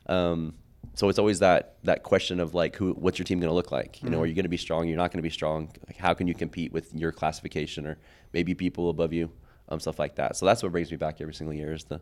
Um, 0.06 0.54
so 0.94 1.08
it's 1.08 1.18
always 1.18 1.38
that 1.38 1.76
that 1.84 2.02
question 2.02 2.40
of 2.40 2.54
like, 2.54 2.76
who, 2.76 2.92
what's 2.92 3.18
your 3.18 3.24
team 3.24 3.40
going 3.40 3.50
to 3.50 3.54
look 3.54 3.70
like? 3.70 4.02
You 4.02 4.10
know, 4.10 4.20
are 4.20 4.26
you 4.26 4.34
going 4.34 4.44
to 4.44 4.50
be 4.50 4.56
strong? 4.56 4.88
You're 4.88 4.96
not 4.96 5.12
going 5.12 5.18
to 5.18 5.22
be 5.22 5.30
strong. 5.30 5.70
Like, 5.86 5.96
how 5.96 6.14
can 6.14 6.26
you 6.26 6.34
compete 6.34 6.72
with 6.72 6.94
your 6.94 7.12
classification 7.12 7.86
or 7.86 7.98
maybe 8.32 8.54
people 8.54 8.90
above 8.90 9.12
you, 9.12 9.30
um, 9.68 9.80
stuff 9.80 9.98
like 9.98 10.16
that. 10.16 10.36
So 10.36 10.46
that's 10.46 10.62
what 10.62 10.72
brings 10.72 10.90
me 10.90 10.96
back 10.96 11.20
every 11.20 11.34
single 11.34 11.54
year 11.54 11.72
is 11.72 11.84
the 11.84 12.00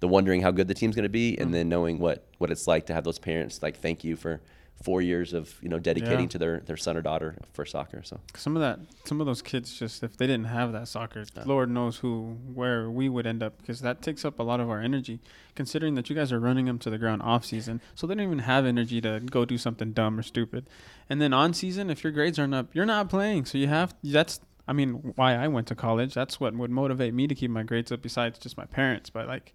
the 0.00 0.08
wondering 0.08 0.42
how 0.42 0.50
good 0.50 0.68
the 0.68 0.74
team's 0.74 0.96
going 0.96 1.04
to 1.04 1.08
be, 1.08 1.38
and 1.38 1.54
then 1.54 1.68
knowing 1.68 1.98
what 1.98 2.26
what 2.38 2.50
it's 2.50 2.66
like 2.66 2.86
to 2.86 2.94
have 2.94 3.04
those 3.04 3.18
parents 3.18 3.62
like 3.62 3.78
thank 3.78 4.04
you 4.04 4.16
for 4.16 4.40
four 4.82 5.00
years 5.00 5.32
of 5.32 5.54
you 5.62 5.68
know 5.68 5.78
dedicating 5.78 6.20
Yeah. 6.22 6.28
to 6.28 6.38
their 6.38 6.60
their 6.60 6.76
son 6.76 6.96
or 6.96 7.00
daughter 7.02 7.36
for 7.52 7.64
soccer. 7.64 8.02
So 8.02 8.20
Some 8.36 8.54
of 8.56 8.60
that, 8.60 8.80
some 9.04 9.20
of 9.20 9.26
those 9.26 9.40
kids, 9.40 9.78
just 9.78 10.02
if 10.02 10.16
they 10.16 10.26
didn't 10.26 10.46
have 10.46 10.72
that 10.72 10.88
soccer, 10.88 11.24
Yeah. 11.34 11.44
Lord 11.46 11.70
knows 11.70 11.98
who, 11.98 12.36
where 12.52 12.90
we 12.90 13.08
would 13.08 13.26
end 13.26 13.42
up, 13.42 13.56
because 13.58 13.80
that 13.80 14.02
takes 14.02 14.24
up 14.24 14.38
a 14.38 14.42
lot 14.42 14.60
of 14.60 14.68
our 14.68 14.80
energy. 14.80 15.20
Considering 15.54 15.94
that 15.94 16.10
you 16.10 16.16
guys 16.16 16.32
are 16.32 16.40
running 16.40 16.66
them 16.66 16.78
to 16.80 16.90
the 16.90 16.98
ground 16.98 17.22
off 17.22 17.44
season, 17.44 17.80
so 17.94 18.06
they 18.06 18.14
don't 18.14 18.24
even 18.26 18.40
have 18.40 18.66
energy 18.66 19.00
to 19.00 19.20
go 19.20 19.44
do 19.44 19.56
something 19.56 19.92
dumb 19.92 20.18
or 20.18 20.22
stupid. 20.22 20.68
And 21.08 21.20
then 21.22 21.32
on 21.32 21.54
season, 21.54 21.88
if 21.90 22.02
your 22.04 22.12
grades 22.12 22.38
aren't 22.38 22.54
up, 22.54 22.74
you're 22.74 22.84
not 22.86 23.08
playing. 23.08 23.44
So 23.46 23.56
you 23.58 23.68
have 23.68 23.94
that's, 24.02 24.40
I 24.68 24.72
mean, 24.72 25.12
why 25.16 25.34
I 25.34 25.48
went 25.48 25.66
to 25.68 25.74
college. 25.74 26.12
That's 26.14 26.40
what 26.40 26.54
would 26.54 26.70
motivate 26.70 27.14
me 27.14 27.26
to 27.28 27.34
keep 27.34 27.50
my 27.50 27.62
grades 27.62 27.90
up. 27.92 28.02
Besides 28.02 28.38
just 28.38 28.56
my 28.56 28.66
parents, 28.66 29.08
but 29.08 29.28
like, 29.28 29.54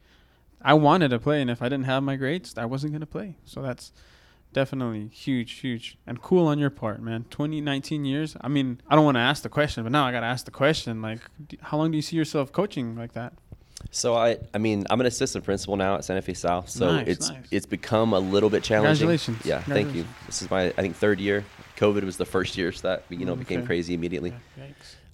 I 0.61 0.73
wanted 0.73 1.09
to 1.09 1.19
play, 1.19 1.41
and 1.41 1.51
if 1.51 1.61
I 1.61 1.65
didn't 1.69 1.85
have 1.85 2.01
my 2.03 2.15
grades, 2.15 2.57
I 2.57 2.65
wasn't 2.65 2.93
gonna 2.93 3.05
play. 3.05 3.35
So 3.45 3.61
that's 3.61 3.91
definitely 4.53 5.07
huge, 5.13 5.53
huge, 5.59 5.97
and 6.07 6.21
cool 6.21 6.47
on 6.47 6.59
your 6.59 6.69
part, 6.69 7.01
man. 7.01 7.25
20, 7.29 7.61
19 7.61 8.05
years. 8.05 8.35
I 8.41 8.47
mean, 8.47 8.81
I 8.87 8.95
don't 8.95 9.05
want 9.05 9.15
to 9.15 9.21
ask 9.21 9.43
the 9.43 9.49
question, 9.49 9.83
but 9.83 9.91
now 9.91 10.05
I 10.05 10.11
got 10.11 10.21
to 10.21 10.25
ask 10.27 10.45
the 10.45 10.51
question. 10.51 11.01
Like, 11.01 11.19
d- 11.47 11.59
how 11.61 11.77
long 11.77 11.91
do 11.91 11.97
you 11.97 12.01
see 12.01 12.15
yourself 12.15 12.51
coaching 12.51 12.95
like 12.95 13.13
that? 13.13 13.33
So 13.91 14.15
I, 14.15 14.37
I 14.53 14.57
mean, 14.57 14.85
I'm 14.89 14.99
an 14.99 15.07
assistant 15.07 15.45
principal 15.45 15.77
now 15.77 15.95
at 15.95 16.03
Santa 16.03 16.21
Fe 16.21 16.33
South. 16.33 16.69
So 16.69 16.91
Nice, 16.91 17.07
it's 17.07 17.29
nice. 17.29 17.45
it's 17.49 17.65
become 17.65 18.13
a 18.13 18.19
little 18.19 18.49
bit 18.49 18.61
challenging. 18.61 19.07
Congratulations. 19.07 19.45
Yeah, 19.45 19.61
thank 19.61 19.95
you. 19.95 20.05
This 20.25 20.41
is 20.41 20.51
my 20.51 20.65
I 20.67 20.71
think 20.81 20.95
third 20.97 21.19
year. 21.19 21.45
COVID 21.77 22.03
was 22.03 22.17
the 22.17 22.25
first 22.25 22.57
year, 22.57 22.73
so 22.73 22.89
that 22.89 23.03
you 23.09 23.25
know 23.25 23.35
became 23.37 23.65
crazy 23.65 23.93
immediately. 23.93 24.33
Yeah. 24.57 24.65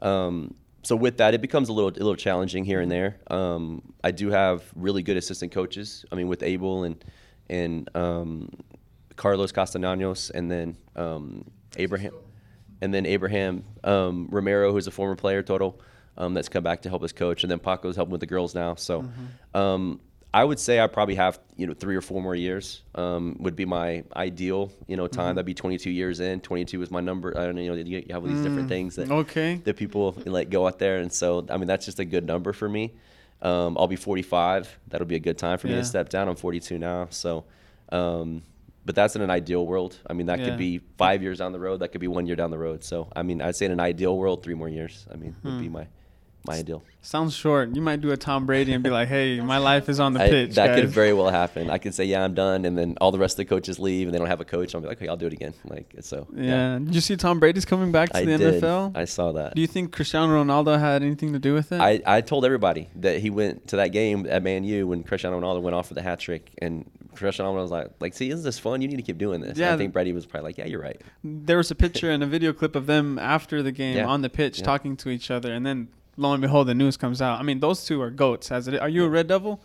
Um, 0.02 0.56
so 0.82 0.96
with 0.96 1.18
that, 1.18 1.36
it 1.36 1.42
becomes 1.42 1.70
a 1.70 1.74
little 1.74 1.92
a 1.92 1.94
little 1.94 2.16
challenging 2.16 2.66
here 2.66 2.82
and 2.82 2.92
there. 2.92 3.18
Um, 3.30 3.84
I 4.04 4.10
do 4.10 4.32
have 4.32 4.64
really 4.76 5.04
good 5.04 5.16
assistant 5.18 5.52
coaches. 5.52 6.04
I 6.12 6.16
mean, 6.16 6.28
with 6.28 6.42
Abel 6.42 6.86
and 6.86 7.06
and 7.52 7.88
um, 7.96 8.50
Carlos 9.16 9.52
Castellanos, 9.52 10.30
and 10.30 10.50
then 10.52 10.78
um, 10.96 11.46
Abraham, 11.78 12.14
and 12.82 12.94
then 12.94 13.06
Abraham 13.06 13.64
um, 13.84 14.28
Romero, 14.32 14.72
who's 14.72 14.88
a 14.88 14.92
former 14.92 15.16
player 15.16 15.42
total, 15.44 15.80
um, 16.18 16.34
that's 16.34 16.50
come 16.50 16.64
back 16.64 16.82
to 16.84 16.90
help 16.90 17.04
us 17.04 17.12
coach, 17.12 17.44
and 17.44 17.52
then 17.52 17.60
Paco's 17.60 17.96
helping 17.96 18.12
with 18.12 18.22
the 18.22 18.28
girls 18.28 18.56
now. 18.56 18.76
So. 18.76 19.06
Um, 19.54 20.00
I 20.34 20.44
would 20.44 20.60
say 20.60 20.82
I 20.82 20.88
probably 20.88 21.16
have 21.16 21.40
you 21.56 21.66
know 21.66 21.74
three 21.74 21.96
or 21.96 22.02
four 22.02 22.22
more 22.22 22.36
years 22.36 22.82
um, 22.94 23.38
would 23.40 23.56
be 23.56 23.64
my 23.64 24.04
ideal 24.18 24.70
you 24.86 24.98
know 24.98 25.08
time. 25.08 25.36
That'd 25.36 25.46
be 25.46 25.54
22 25.54 25.90
years 25.90 26.20
in. 26.20 26.42
22 26.42 26.82
is 26.82 26.92
my 26.92 27.00
number. 27.00 27.34
I 27.38 27.46
don't 27.46 27.56
know. 27.56 27.62
You, 27.62 27.70
know, 27.74 27.90
you 27.90 28.04
have 28.10 28.22
all 28.22 28.28
these 28.28 28.42
different 28.42 28.68
things 28.68 28.98
that 28.98 29.10
Okay. 29.10 29.62
that 29.64 29.78
people 29.78 30.14
like 30.26 30.50
go 30.50 30.68
out 30.68 30.78
there 30.78 30.98
and 30.98 31.10
so 31.14 31.46
i 31.50 31.56
mean 31.56 31.68
that's 31.68 31.86
just 31.86 32.00
a 32.02 32.06
good 32.06 32.26
number 32.26 32.52
for 32.52 32.68
me 32.68 32.92
um, 33.44 33.78
i'll 33.78 33.88
be 33.88 33.96
45 33.96 34.78
that'll 34.90 35.08
be 35.08 35.16
a 35.16 35.20
good 35.22 35.38
time 35.38 35.58
for 35.58 35.68
me 35.68 35.74
Yeah. 35.74 35.80
to 35.80 35.86
step 35.86 36.10
down 36.10 36.28
i'm 36.28 36.36
42 36.36 36.78
now 36.80 37.08
so 37.12 37.46
um, 37.94 38.42
but 38.86 38.94
that's 38.96 39.16
in 39.16 39.22
an 39.22 39.30
ideal 39.32 39.66
world 39.66 39.98
i 40.10 40.14
mean 40.14 40.28
that 40.28 40.40
Yeah. 40.40 40.46
could 40.50 40.58
be 40.58 40.80
five 40.98 41.22
years 41.24 41.40
down 41.40 41.52
the 41.52 41.60
road 41.60 41.80
that 41.82 41.90
could 41.92 42.02
be 42.02 42.08
one 42.08 42.26
year 42.28 42.36
down 42.36 42.52
the 42.52 42.58
road 42.58 42.84
so 42.84 43.08
i 43.16 43.24
mean 43.24 43.42
i'd 43.42 43.56
say 43.56 43.66
in 43.66 43.72
an 43.72 43.80
ideal 43.80 44.16
world 44.18 44.44
three 44.44 44.56
more 44.56 44.70
years 44.70 45.06
i 45.12 45.16
mean 45.16 45.36
would 45.44 45.54
Hmm. 45.54 45.62
be 45.62 45.70
my 45.70 45.88
my 46.48 46.58
ideal 46.58 46.84
Sounds 47.02 47.34
short. 47.36 47.76
You 47.76 47.82
might 47.84 48.02
do 48.02 48.12
a 48.12 48.18
Tom 48.18 48.46
Brady 48.48 48.74
and 48.74 48.84
be 48.84 48.90
like, 48.90 49.08
"Hey, 49.08 49.40
my 49.40 49.58
life 49.60 49.90
is 49.90 50.00
on 50.00 50.14
the 50.14 50.22
I- 50.24 50.30
pitch." 50.30 50.56
that 50.56 50.76
could 50.76 50.90
very 50.90 51.12
well 51.14 51.30
happen 51.30 51.70
i 51.72 51.78
could 51.80 51.94
say 51.96 52.04
yeah 52.06 52.24
i'm 52.24 52.34
done 52.36 52.66
and 52.66 52.78
then 52.78 52.96
all 53.02 53.12
the 53.12 53.18
rest 53.18 53.34
of 53.34 53.38
the 53.38 53.46
coaches 53.46 53.80
leave 53.80 54.08
and 54.08 54.14
they 54.14 54.20
don't 54.20 54.28
have 54.28 54.42
a 54.42 54.46
coach 54.46 54.74
i'll 54.76 54.82
be 54.82 54.88
like 54.88 54.98
okay 55.02 55.08
i'll 55.08 55.18
do 55.18 55.26
it 55.26 55.34
again 55.34 55.54
like 55.76 55.88
so 56.02 56.28
Yeah. 56.36 56.78
Did 56.80 56.94
you 56.94 57.02
see 57.02 57.16
Tom 57.18 57.40
Brady's 57.40 57.66
coming 57.66 57.92
back 57.92 58.10
to 58.12 58.18
i 58.18 58.26
the 58.26 58.38
did 58.38 58.62
NFL? 58.62 58.92
i 58.96 59.06
saw 59.06 59.32
that 59.34 59.56
do 59.56 59.62
you 59.62 59.68
think 59.68 59.92
Cristiano 59.92 60.32
Ronaldo 60.44 60.80
had 60.80 61.02
anything 61.02 61.34
to 61.34 61.40
do 61.40 61.54
with 61.56 61.72
it? 61.72 61.80
I, 61.82 62.02
I 62.18 62.22
told 62.22 62.46
everybody 62.46 62.90
that 62.98 63.20
he 63.22 63.30
went 63.32 63.68
to 63.70 63.76
that 63.78 63.88
game 63.92 64.28
at 64.30 64.44
Man 64.44 64.64
U 64.64 64.88
when 64.88 65.02
Cristiano 65.04 65.40
Ronaldo 65.40 65.62
went 65.64 65.76
off 65.76 65.88
for 65.88 65.96
the 65.96 66.04
hat 66.04 66.20
trick, 66.20 66.52
and 66.60 66.86
Cristiano 67.16 67.58
I 67.58 67.62
was 67.62 67.72
like, 67.72 67.90
like, 68.00 68.14
see, 68.14 68.30
isn't 68.30 68.44
this 68.44 68.60
fun? 68.60 68.82
You 68.82 68.88
need 68.88 68.98
to 68.98 69.02
keep 69.02 69.18
doing 69.18 69.42
this. 69.42 69.58
Yeah. 69.58 69.74
I 69.74 69.78
think 69.78 69.94
Brady 69.94 70.12
was 70.14 70.26
probably 70.26 70.50
like, 70.50 70.58
yeah, 70.58 70.66
you're 70.66 70.82
right. 70.82 71.02
there 71.24 71.58
was 71.58 71.72
a 71.72 71.76
picture 71.76 72.12
and 72.12 72.22
a 72.24 72.28
video 72.28 72.54
clip 72.54 72.76
of 72.76 72.86
them 72.86 73.18
after 73.20 73.62
the 73.64 73.72
game 73.72 73.98
Yeah. 73.98 74.06
on 74.08 74.22
the 74.22 74.30
pitch 74.30 74.60
Yeah. 74.60 74.66
talking 74.66 74.96
to 74.98 75.10
each 75.10 75.32
other, 75.32 75.52
and 75.54 75.66
then 75.66 75.88
lo 76.18 76.32
and 76.34 76.42
behold, 76.42 76.68
the 76.68 76.76
news 76.76 76.98
comes 76.98 77.22
out. 77.22 77.40
I 77.40 77.44
mean, 77.44 77.60
those 77.60 77.86
two 77.86 78.02
are 78.02 78.10
goats. 78.10 78.52
As 78.52 78.68
it, 78.68 78.80
are 78.80 78.90
you 78.90 79.04
a 79.06 79.10
Red 79.10 79.28
Devil? 79.28 79.62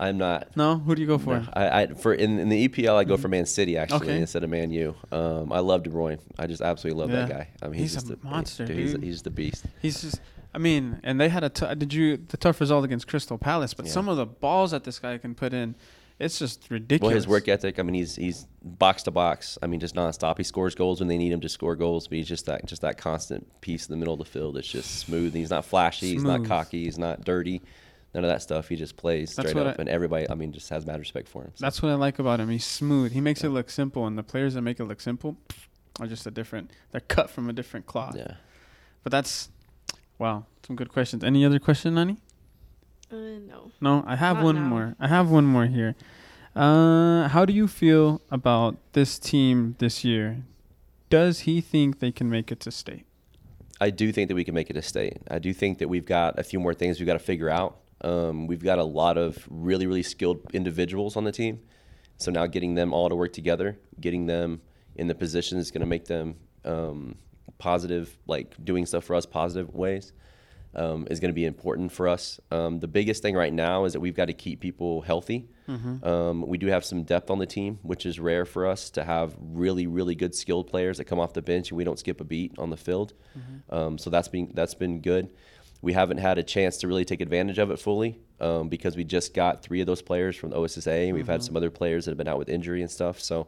I'm 0.00 0.16
not. 0.16 0.56
No. 0.56 0.78
Who 0.78 0.94
do 0.94 1.00
you 1.02 1.08
go 1.08 1.18
for? 1.18 1.40
no, 1.40 1.46
I, 1.54 1.82
I 1.82 1.86
for 1.88 2.14
in, 2.14 2.38
in 2.38 2.48
the 2.48 2.68
EPL 2.68 2.94
I 2.94 3.02
go 3.02 3.16
for 3.16 3.26
Man 3.26 3.46
City 3.46 3.76
actually 3.76 4.08
Okay. 4.10 4.20
instead 4.20 4.44
of 4.44 4.50
Man 4.50 4.70
U. 4.70 4.94
Um, 5.10 5.52
I 5.52 5.58
love 5.58 5.82
De 5.82 5.90
Bruyne. 5.90 6.20
I 6.38 6.46
just 6.46 6.62
absolutely 6.62 7.00
love 7.00 7.10
that 7.10 7.28
guy. 7.28 7.48
I 7.60 7.66
mean, 7.66 7.80
He's 7.80 7.94
he's, 7.94 8.04
a 8.04 8.08
just 8.10 8.22
monster, 8.24 8.64
He's, 8.64 8.92
dude. 8.92 9.02
he's 9.02 9.22
the 9.22 9.30
beast. 9.30 9.64
He's 9.82 10.00
just. 10.02 10.20
I 10.54 10.58
mean, 10.58 11.00
and 11.02 11.20
they 11.20 11.28
had 11.28 11.42
a. 11.42 11.48
T- 11.50 11.74
did 11.74 11.92
you 11.92 12.16
the 12.28 12.36
tough 12.36 12.60
result 12.60 12.84
against 12.84 13.08
Crystal 13.08 13.38
Palace? 13.38 13.74
But 13.74 13.86
Yeah. 13.86 13.92
some 13.92 14.08
of 14.08 14.16
the 14.16 14.24
balls 14.24 14.70
that 14.70 14.84
this 14.84 15.00
guy 15.00 15.18
can 15.18 15.34
put 15.34 15.52
in, 15.52 15.74
it's 16.18 16.38
just 16.38 16.70
ridiculous. 16.70 17.10
Well, 17.10 17.14
his 17.14 17.28
work 17.28 17.48
ethic. 17.48 17.78
I 17.78 17.82
mean, 17.82 17.94
he's 17.94 18.16
he's 18.16 18.46
box 18.62 19.04
to 19.04 19.10
box. 19.10 19.58
I 19.62 19.66
mean, 19.66 19.80
just 19.80 19.94
nonstop. 19.94 20.36
He 20.38 20.44
scores 20.44 20.74
goals 20.74 21.00
when 21.00 21.08
they 21.08 21.18
need 21.18 21.32
him 21.32 21.40
to 21.40 21.48
score 21.48 21.76
goals, 21.76 22.08
but 22.08 22.18
he's 22.18 22.28
just 22.28 22.46
that 22.46 22.66
just 22.66 22.82
that 22.82 22.98
constant 22.98 23.60
piece 23.60 23.86
in 23.88 23.92
the 23.92 23.96
middle 23.98 24.14
of 24.14 24.18
the 24.18 24.24
field. 24.24 24.56
It's 24.56 24.68
just 24.68 24.98
smooth. 24.98 25.34
He's 25.34 25.50
not 25.50 25.64
flashy. 25.64 26.12
He's 26.12 26.24
not 26.24 26.44
cocky. 26.44 26.84
He's 26.84 26.98
not 26.98 27.24
dirty. 27.24 27.62
None 28.14 28.24
of 28.24 28.30
that 28.30 28.40
stuff. 28.42 28.68
He 28.68 28.76
just 28.76 28.96
plays 28.96 29.36
That's 29.36 29.50
straight 29.50 29.66
up, 29.66 29.76
I- 29.78 29.82
and 29.82 29.88
everybody. 29.88 30.28
I 30.30 30.34
mean, 30.34 30.50
just 30.52 30.70
has 30.70 30.86
mad 30.86 30.98
respect 30.98 31.28
for 31.28 31.42
him. 31.42 31.52
So, 31.54 31.64
That's 31.64 31.82
what 31.82 31.92
I 31.92 31.94
like 31.94 32.18
about 32.18 32.40
him. 32.40 32.48
He's 32.48 32.64
smooth. 32.64 33.12
He 33.12 33.20
makes 33.20 33.44
it 33.44 33.50
look 33.50 33.68
simple, 33.68 34.06
and 34.06 34.16
the 34.16 34.22
players 34.22 34.54
that 34.54 34.62
make 34.62 34.80
it 34.80 34.84
look 34.84 35.00
simple 35.00 35.36
are 36.00 36.06
just 36.06 36.26
a 36.26 36.30
different. 36.30 36.70
They're 36.90 37.02
cut 37.02 37.28
from 37.28 37.50
a 37.50 37.52
different 37.52 37.84
cloth. 37.86 38.16
yeah. 38.16 38.36
But 39.02 39.12
that's 39.12 39.50
wow. 40.18 40.46
Some 40.66 40.74
good 40.76 40.88
questions. 40.88 41.22
Any 41.22 41.44
other 41.44 41.58
question, 41.58 41.94
Nani? 41.94 42.16
Uh, 43.10 43.16
no. 43.46 43.70
No, 43.80 44.04
I 44.06 44.16
have 44.16 44.36
Not 44.36 44.44
one 44.44 44.54
now. 44.56 44.68
more. 44.68 44.96
I 45.00 45.08
have 45.08 45.30
one 45.30 45.46
more 45.46 45.66
here. 45.66 45.94
Uh, 46.54 47.28
how 47.28 47.44
do 47.44 47.52
you 47.52 47.68
feel 47.68 48.20
about 48.30 48.76
this 48.92 49.18
team 49.18 49.76
this 49.78 50.04
year? 50.04 50.42
Does 51.08 51.40
he 51.40 51.60
think 51.60 52.00
they 52.00 52.12
can 52.12 52.28
make 52.28 52.52
it 52.52 52.60
to 52.60 52.70
state? 52.70 53.06
I 53.80 53.90
do 53.90 54.10
think 54.12 54.28
that 54.28 54.34
we 54.34 54.44
can 54.44 54.54
make 54.54 54.68
it 54.68 54.74
to 54.74 54.82
state. 54.82 55.18
I 55.30 55.38
do 55.38 55.52
think 55.54 55.78
that 55.78 55.88
we've 55.88 56.04
got 56.04 56.38
a 56.38 56.42
few 56.42 56.58
more 56.58 56.74
things 56.74 56.98
we've 56.98 57.06
got 57.06 57.12
to 57.14 57.18
figure 57.20 57.48
out. 57.48 57.78
Um, 58.02 58.46
we've 58.46 58.62
got 58.62 58.78
a 58.78 58.84
lot 58.84 59.16
of 59.16 59.46
really, 59.48 59.86
really 59.86 60.02
skilled 60.02 60.40
individuals 60.52 61.16
on 61.16 61.24
the 61.24 61.32
team. 61.32 61.60
So 62.18 62.30
now 62.32 62.46
getting 62.46 62.74
them 62.74 62.92
all 62.92 63.08
to 63.08 63.14
work 63.14 63.32
together, 63.32 63.78
getting 64.00 64.26
them 64.26 64.60
in 64.96 65.06
the 65.06 65.14
position 65.14 65.58
is 65.58 65.70
going 65.70 65.80
to 65.80 65.86
make 65.86 66.06
them 66.06 66.34
um, 66.64 67.14
positive, 67.58 68.18
like 68.26 68.54
doing 68.64 68.84
stuff 68.84 69.04
for 69.04 69.14
us 69.14 69.24
positive 69.24 69.72
ways, 69.72 70.12
um, 70.74 71.06
is 71.10 71.18
going 71.20 71.30
to 71.30 71.34
be 71.34 71.44
important 71.46 71.90
for 71.92 72.08
us. 72.08 72.40
Um, 72.50 72.78
the 72.80 72.88
biggest 72.88 73.22
thing 73.22 73.34
right 73.34 73.52
now 73.52 73.84
is 73.84 73.94
that 73.94 74.00
we've 74.00 74.14
got 74.14 74.26
to 74.26 74.32
keep 74.32 74.60
people 74.60 75.00
healthy. 75.02 75.48
Um, 76.02 76.46
we 76.46 76.56
do 76.58 76.68
have 76.68 76.84
some 76.84 77.02
depth 77.02 77.30
on 77.30 77.38
the 77.38 77.46
team, 77.46 77.78
which 77.82 78.06
is 78.06 78.18
rare 78.18 78.44
for 78.46 78.66
us 78.66 78.90
to 78.90 79.04
have 79.04 79.34
really, 79.40 79.86
really 79.86 80.14
good 80.14 80.34
skilled 80.34 80.66
players 80.68 80.96
that 80.98 81.04
come 81.04 81.18
off 81.20 81.32
the 81.34 81.42
bench 81.42 81.70
and 81.70 81.76
we 81.76 81.84
don't 81.84 81.98
skip 81.98 82.20
a 82.20 82.24
beat 82.24 82.52
on 82.58 82.70
the 82.70 82.76
field. 82.76 83.12
Um, 83.70 83.98
so 83.98 84.08
that's 84.10 84.28
been 84.28 84.50
that's 84.54 84.74
been 84.74 85.00
good. 85.00 85.28
We 85.82 85.92
haven't 85.92 86.18
had 86.18 86.38
a 86.38 86.42
chance 86.42 86.78
to 86.78 86.88
really 86.88 87.04
take 87.04 87.20
advantage 87.20 87.58
of 87.58 87.70
it 87.70 87.78
fully 87.78 88.18
um, 88.40 88.68
because 88.68 88.96
we 88.96 89.04
just 89.04 89.32
got 89.34 89.62
three 89.62 89.80
of 89.80 89.86
those 89.86 90.02
players 90.02 90.36
from 90.36 90.50
the 90.50 90.56
OSSA, 90.56 91.06
and 91.06 91.14
we've 91.14 91.26
had 91.28 91.42
some 91.42 91.56
other 91.56 91.70
players 91.70 92.04
that 92.04 92.12
have 92.12 92.18
been 92.18 92.28
out 92.28 92.38
with 92.38 92.48
injury 92.48 92.82
and 92.82 92.90
stuff. 92.90 93.20
So 93.20 93.46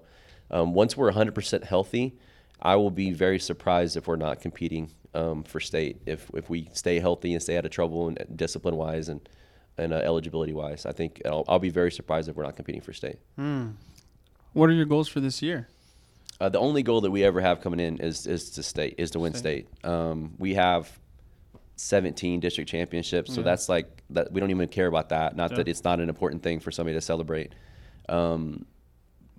um, 0.51 0.75
once 0.75 0.97
we're 0.97 1.11
100% 1.11 1.65
healthy, 1.65 2.19
I 2.63 2.77
will 2.77 2.91
be 2.91 3.13
very 3.13 3.39
surprised 3.39 3.97
if 3.97 4.07
we're 4.07 4.17
not 4.17 4.41
competing 4.41 4.91
um, 5.15 5.43
for 5.43 5.61
state. 5.61 6.01
If 6.07 6.31
if 6.35 6.49
we 6.51 6.69
stay 6.73 7.01
healthy 7.01 7.33
and 7.33 7.43
stay 7.43 7.57
out 7.57 7.65
of 7.65 7.71
trouble 7.71 8.09
and 8.09 8.19
discipline 8.37 8.77
wise 8.77 9.09
and 9.09 9.21
and 9.79 9.93
uh, 9.93 9.97
eligibility 9.97 10.53
wise, 10.53 10.85
I 10.87 10.93
think 10.93 11.23
I'll, 11.25 11.45
I'll 11.49 11.59
be 11.59 11.71
very 11.71 11.91
surprised 11.91 12.29
if 12.29 12.37
we're 12.37 12.43
not 12.45 12.57
competing 12.57 12.81
for 12.83 12.93
state. 12.93 13.19
What 14.53 14.69
are 14.69 14.73
your 14.73 14.85
goals 14.85 15.09
for 15.09 15.21
this 15.21 15.41
year? 15.43 15.69
Uh, 16.41 16.49
the 16.49 16.59
only 16.59 16.83
goal 16.83 17.01
that 17.03 17.11
we 17.11 17.23
ever 17.25 17.41
have 17.41 17.61
coming 17.61 17.81
in 17.81 17.99
is 17.99 18.27
is 18.27 18.51
to 18.51 18.63
state 18.63 18.95
is 18.99 19.11
to 19.13 19.19
win 19.21 19.35
State. 19.35 19.67
state. 19.81 19.85
Um, 19.91 20.35
we 20.39 20.55
have 20.55 20.99
17 21.77 22.41
district 22.41 22.69
championships, 22.71 23.33
so 23.35 23.41
Yeah. 23.41 23.45
that's 23.45 23.69
like 23.69 24.03
that. 24.11 24.33
We 24.33 24.41
don't 24.41 24.51
even 24.51 24.69
care 24.69 24.87
about 24.87 25.09
that. 25.11 25.35
Not 25.37 25.55
that 25.57 25.67
it's 25.69 25.83
not 25.85 25.99
an 26.01 26.09
important 26.09 26.43
thing 26.43 26.61
for 26.61 26.71
somebody 26.71 26.95
to 26.97 27.01
celebrate. 27.01 27.55
Um, 28.09 28.67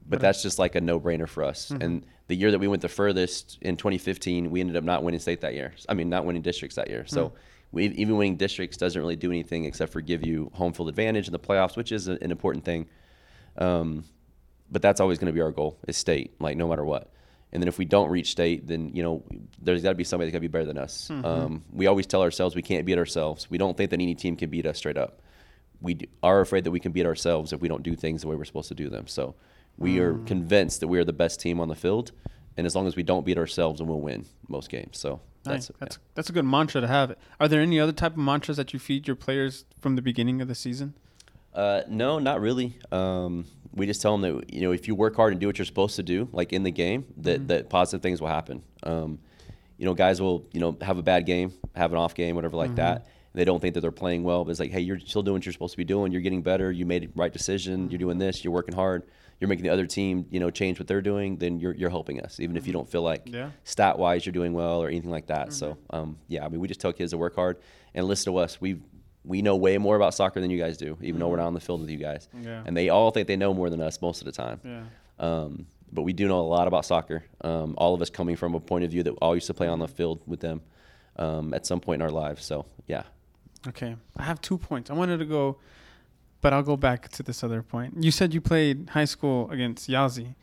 but 0.08 0.20
that's 0.20 0.42
just 0.42 0.60
like 0.60 0.76
a 0.76 0.82
no-brainer 0.82 1.28
for 1.28 1.44
us. 1.44 1.70
Mm-hmm. 1.70 1.82
And 1.82 2.06
the 2.28 2.36
year 2.36 2.52
that 2.52 2.60
we 2.60 2.68
went 2.68 2.82
the 2.82 2.90
furthest 2.90 3.58
in 3.62 3.78
2015, 3.78 4.52
we 4.52 4.60
ended 4.60 4.76
up 4.76 4.84
not 4.84 5.04
winning 5.04 5.20
state 5.20 5.42
that 5.42 5.54
year. 5.54 5.74
I 5.88 5.94
mean, 5.94 6.10
not 6.10 6.26
winning 6.26 6.42
districts 6.42 6.76
that 6.76 6.90
year. 6.90 7.06
So 7.06 7.34
we, 7.72 7.88
even 7.88 8.18
winning 8.18 8.38
districts 8.38 8.78
doesn't 8.78 9.00
really 9.00 9.16
do 9.16 9.30
anything 9.30 9.66
except 9.66 9.94
for 9.94 10.02
give 10.02 10.26
you 10.26 10.52
home 10.54 10.74
field 10.74 10.90
advantage 10.90 11.28
in 11.28 11.32
the 11.32 11.40
playoffs, 11.40 11.76
which 11.76 11.92
is 11.92 12.08
a- 12.08 12.18
an 12.22 12.32
important 12.32 12.66
thing. 12.66 12.88
Um, 13.58 14.06
but 14.70 14.82
that's 14.82 15.02
always 15.02 15.20
going 15.20 15.28
to 15.28 15.34
be 15.34 15.42
our 15.42 15.52
goal 15.52 15.78
is 15.88 15.98
state, 15.98 16.34
like 16.40 16.58
no 16.58 16.68
matter 16.68 16.86
what. 16.86 17.12
And 17.54 17.62
then 17.62 17.68
if 17.68 17.78
we 17.78 17.84
don't 17.86 18.10
reach 18.10 18.32
state, 18.32 18.66
then 18.66 18.92
you 18.94 19.04
know 19.04 19.24
there's 19.62 19.84
got 19.84 19.90
to 19.90 19.96
be 19.96 20.06
somebody 20.06 20.28
that's 20.28 20.34
got 20.34 20.38
to 20.38 20.42
be 20.42 20.48
better 20.48 20.66
than 20.66 20.78
us. 20.78 21.10
Mm-hmm. 21.10 21.26
Um, 21.26 21.64
we 21.74 21.88
always 21.88 22.08
tell 22.08 22.22
ourselves 22.22 22.56
we 22.56 22.62
can't 22.62 22.86
beat 22.86 22.98
ourselves. 22.98 23.50
We 23.50 23.58
don't 23.58 23.76
think 23.76 23.90
that 23.92 24.00
any 24.00 24.16
team 24.16 24.38
can 24.38 24.50
beat 24.50 24.66
us 24.66 24.78
straight 24.78 24.98
up. 24.98 25.22
We 25.82 25.96
d- 25.96 26.10
are 26.24 26.40
afraid 26.40 26.64
that 26.64 26.72
we 26.72 26.80
can 26.80 26.94
beat 26.94 27.06
ourselves 27.06 27.52
if 27.52 27.60
we 27.60 27.68
don't 27.68 27.84
do 27.84 27.96
things 27.96 28.22
the 28.22 28.30
way 28.30 28.36
we're 28.38 28.46
supposed 28.46 28.70
to 28.70 28.76
do 28.76 28.88
them. 28.88 29.08
So 29.08 29.36
we 29.78 30.00
are 30.00 30.14
Mm. 30.14 30.28
convinced 30.28 30.80
that 30.82 30.88
we 30.88 31.00
are 31.00 31.04
the 31.06 31.14
best 31.14 31.40
team 31.40 31.60
on 31.60 31.68
the 31.68 31.76
field, 31.76 32.12
and 32.58 32.66
as 32.68 32.76
long 32.76 32.88
as 32.88 32.96
we 32.96 33.04
don't 33.04 33.26
beat 33.26 33.38
ourselves, 33.38 33.80
then 33.80 33.88
we'll 33.88 34.02
win 34.02 34.26
most 34.48 34.70
games. 34.70 34.98
So 34.98 35.20
that's 35.44 35.72
That's 35.80 35.98
that's 36.16 36.30
a 36.30 36.34
good 36.34 36.46
mantra 36.46 36.82
to 36.82 36.88
have. 36.88 37.16
Are 37.40 37.48
there 37.48 37.62
any 37.62 37.80
other 37.80 37.92
type 37.94 38.12
of 38.14 38.18
mantras 38.20 38.58
that 38.58 38.74
you 38.74 38.80
feed 38.80 39.08
your 39.08 39.16
players 39.16 39.66
from 39.80 39.96
the 39.96 40.02
beginning 40.02 40.42
of 40.42 40.48
the 40.48 40.56
season? 40.56 40.94
Uh, 41.54 41.82
no, 41.90 42.20
not 42.20 42.40
really. 42.40 42.78
Um, 42.92 43.46
we 43.74 43.86
just 43.86 44.02
tell 44.02 44.18
them 44.18 44.22
that 44.22 44.54
you 44.54 44.62
know 44.62 44.72
if 44.72 44.88
you 44.88 44.96
work 44.96 45.16
hard 45.16 45.34
and 45.34 45.40
do 45.42 45.48
what 45.48 45.58
you're 45.58 45.66
supposed 45.66 45.96
to 45.96 46.04
do, 46.04 46.30
like 46.32 46.54
in 46.54 46.64
the 46.64 46.72
game, 46.72 47.06
that 47.18 47.40
Mm-hmm. 47.40 47.48
that 47.48 47.70
positive 47.70 48.02
things 48.02 48.22
will 48.22 48.28
happen. 48.30 48.64
Um, 48.84 49.20
you 49.78 49.86
know, 49.86 49.94
guys 49.96 50.22
will 50.22 50.46
you 50.54 50.60
know 50.60 50.78
have 50.82 50.98
a 50.98 51.04
bad 51.04 51.26
game, 51.26 51.54
have 51.76 51.92
an 51.92 51.98
off 51.98 52.14
game, 52.14 52.36
whatever 52.36 52.56
like 52.56 52.70
Mm-hmm. 52.72 52.76
that. 52.76 53.08
They 53.34 53.46
don't 53.46 53.62
think 53.62 53.74
that 53.76 53.82
they're 53.82 53.92
playing 53.92 54.24
well, 54.24 54.44
but 54.44 54.52
it's 54.52 54.60
like, 54.60 54.72
hey, 54.72 54.82
you're 54.82 55.00
still 55.00 55.24
doing 55.24 55.36
what 55.36 55.46
you're 55.46 55.54
supposed 55.54 55.72
to 55.72 55.78
be 55.78 55.86
doing. 55.86 56.12
You're 56.12 56.22
getting 56.22 56.42
better. 56.42 56.70
You 56.70 56.86
made 56.86 57.04
the 57.04 57.10
right 57.16 57.32
decision. 57.32 57.90
You're 57.90 57.98
doing 57.98 58.18
this. 58.18 58.44
You're 58.44 58.52
working 58.54 58.76
hard. 58.76 59.04
You're 59.42 59.48
making 59.50 59.64
the 59.64 59.72
other 59.72 59.88
team, 59.88 60.28
you 60.30 60.40
know, 60.40 60.52
change 60.52 60.80
what 60.80 60.88
they're 60.88 61.02
doing. 61.02 61.36
Then 61.38 61.60
you're 61.60 61.74
you're 61.74 61.90
helping 61.90 62.22
us, 62.22 62.40
even 62.40 62.56
if 62.56 62.68
you 62.68 62.74
don't 62.74 62.88
feel 62.88 63.02
like 63.02 63.24
Yeah. 63.26 63.50
stat 63.64 63.98
wise 64.00 64.24
you're 64.26 64.32
doing 64.34 64.54
well 64.54 64.82
or 64.82 64.88
anything 64.88 65.10
like 65.10 65.28
that. 65.28 65.52
So 65.52 65.72
Mm-hmm. 65.72 65.96
um, 65.96 66.18
yeah, 66.28 66.46
I 66.46 66.48
mean, 66.48 66.60
we 66.62 66.68
just 66.68 66.80
tell 66.80 66.94
kids 66.94 67.12
to 67.12 67.18
work 67.18 67.36
hard 67.36 67.58
and 67.96 68.06
listen 68.08 68.32
to 68.32 68.38
us. 68.38 68.62
We 68.62 68.78
we 69.26 69.42
know 69.42 69.56
way 69.56 69.78
more 69.80 69.96
about 69.96 70.14
soccer 70.14 70.40
than 70.42 70.50
you 70.52 70.58
guys 70.60 70.78
do, 70.78 70.98
even 71.02 71.20
though 71.20 71.28
we're 71.28 71.38
not 71.38 71.48
on 71.48 71.54
the 71.56 71.60
field 71.60 71.82
with 71.82 71.90
you 71.90 71.98
guys. 71.98 72.28
Mm-hmm. 72.36 72.48
Yeah. 72.48 72.64
And 72.66 72.78
they 72.78 72.90
all 72.90 73.12
think 73.12 73.28
they 73.28 73.36
know 73.36 73.54
more 73.54 73.70
than 73.70 73.82
us 73.82 74.00
most 74.02 74.22
of 74.22 74.26
the 74.26 74.32
time. 74.32 74.60
Yeah. 74.64 74.84
Um, 75.20 75.66
but 75.92 76.04
we 76.04 76.14
do 76.14 76.28
know 76.28 76.40
a 76.40 76.50
lot 76.58 76.68
about 76.68 76.86
soccer. 76.86 77.24
Um, 77.42 77.74
all 77.78 77.94
of 77.94 78.02
us 78.02 78.10
coming 78.10 78.36
from 78.36 78.54
a 78.56 78.60
point 78.60 78.84
of 78.86 78.92
view 78.92 79.04
that 79.04 79.12
all 79.22 79.36
used 79.36 79.48
to 79.48 79.54
play 79.54 79.68
on 79.68 79.80
the 79.80 79.88
field 79.88 80.22
with 80.26 80.40
them 80.40 80.62
um, 81.18 81.54
at 81.54 81.66
some 81.66 81.80
point 81.80 82.02
in 82.02 82.06
our 82.08 82.12
lives. 82.12 82.46
So 82.46 82.66
yeah, 82.88 83.04
Okay. 83.68 83.96
I 84.18 84.24
have 84.24 84.40
two 84.42 84.58
points. 84.58 84.90
I 84.90 84.94
wanted 84.94 85.18
to 85.18 85.26
go, 85.26 85.58
but 86.42 86.54
I'll 86.54 86.64
go 86.64 86.76
back 86.78 87.10
to 87.10 87.24
this 87.24 87.44
other 87.44 87.62
point. 87.62 87.96
You 88.04 88.12
said 88.12 88.34
you 88.34 88.42
played 88.42 88.90
high 88.92 89.06
school 89.06 89.50
against 89.52 89.90
Yazi 89.90 90.36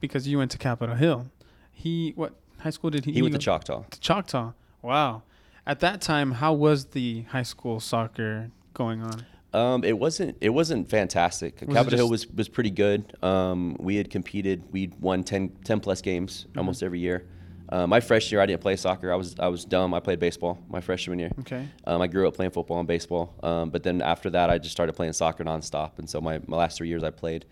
because 0.00 0.26
you 0.28 0.38
went 0.38 0.50
to 0.52 0.58
Capitol 0.58 0.94
Hill. 0.96 1.26
He 1.72 2.12
what 2.16 2.34
high 2.60 2.70
school 2.70 2.90
did 2.90 3.04
he? 3.04 3.12
he 3.12 3.22
went 3.22 3.34
to 3.34 3.38
Choctaw. 3.40 3.84
to 3.90 4.00
Choctaw. 4.00 4.52
Wow. 4.82 5.22
At 5.66 5.80
that 5.80 6.00
time, 6.02 6.32
how 6.32 6.52
was 6.52 6.86
the 6.86 7.22
high 7.30 7.42
school 7.42 7.80
soccer 7.80 8.50
going 8.74 9.02
on? 9.02 9.24
Um, 9.54 9.84
it 9.84 9.98
wasn't 9.98 10.36
it 10.40 10.50
wasn't 10.50 10.88
fantastic. 10.90 11.60
Was 11.66 11.74
Capitol 11.74 11.98
Hill 11.98 12.10
was 12.10 12.26
was 12.28 12.48
pretty 12.48 12.70
good. 12.70 13.16
Um, 13.22 13.76
we 13.78 13.96
had 13.96 14.10
competed. 14.10 14.62
We'd 14.72 14.94
won 15.00 15.22
10, 15.24 15.50
10 15.64 15.80
plus 15.80 16.00
games 16.02 16.46
Mm-hmm. 16.48 16.58
almost 16.58 16.82
every 16.82 16.98
year. 17.00 17.26
Uh, 17.68 17.86
my 17.86 18.00
freshman 18.00 18.36
year, 18.36 18.40
I 18.40 18.46
didn't 18.46 18.60
play 18.60 18.76
soccer. 18.76 19.12
I 19.12 19.16
was 19.16 19.36
I 19.38 19.48
was 19.48 19.64
dumb. 19.64 19.94
I 19.94 20.00
played 20.00 20.18
baseball 20.18 20.58
my 20.68 20.80
freshman 20.80 21.18
year. 21.18 21.30
Okay. 21.40 21.66
Um, 21.86 22.02
I 22.02 22.06
grew 22.06 22.28
up 22.28 22.34
playing 22.34 22.52
football 22.52 22.78
and 22.78 22.86
baseball, 22.86 23.34
um, 23.42 23.70
but 23.70 23.82
then 23.82 24.02
after 24.02 24.30
that, 24.30 24.50
I 24.50 24.58
just 24.58 24.72
started 24.72 24.92
playing 24.94 25.14
soccer 25.14 25.44
nonstop. 25.44 25.98
And 25.98 26.08
so 26.08 26.20
my, 26.20 26.40
my 26.46 26.56
last 26.56 26.76
three 26.76 26.88
years, 26.88 27.02
I 27.02 27.10
played. 27.10 27.46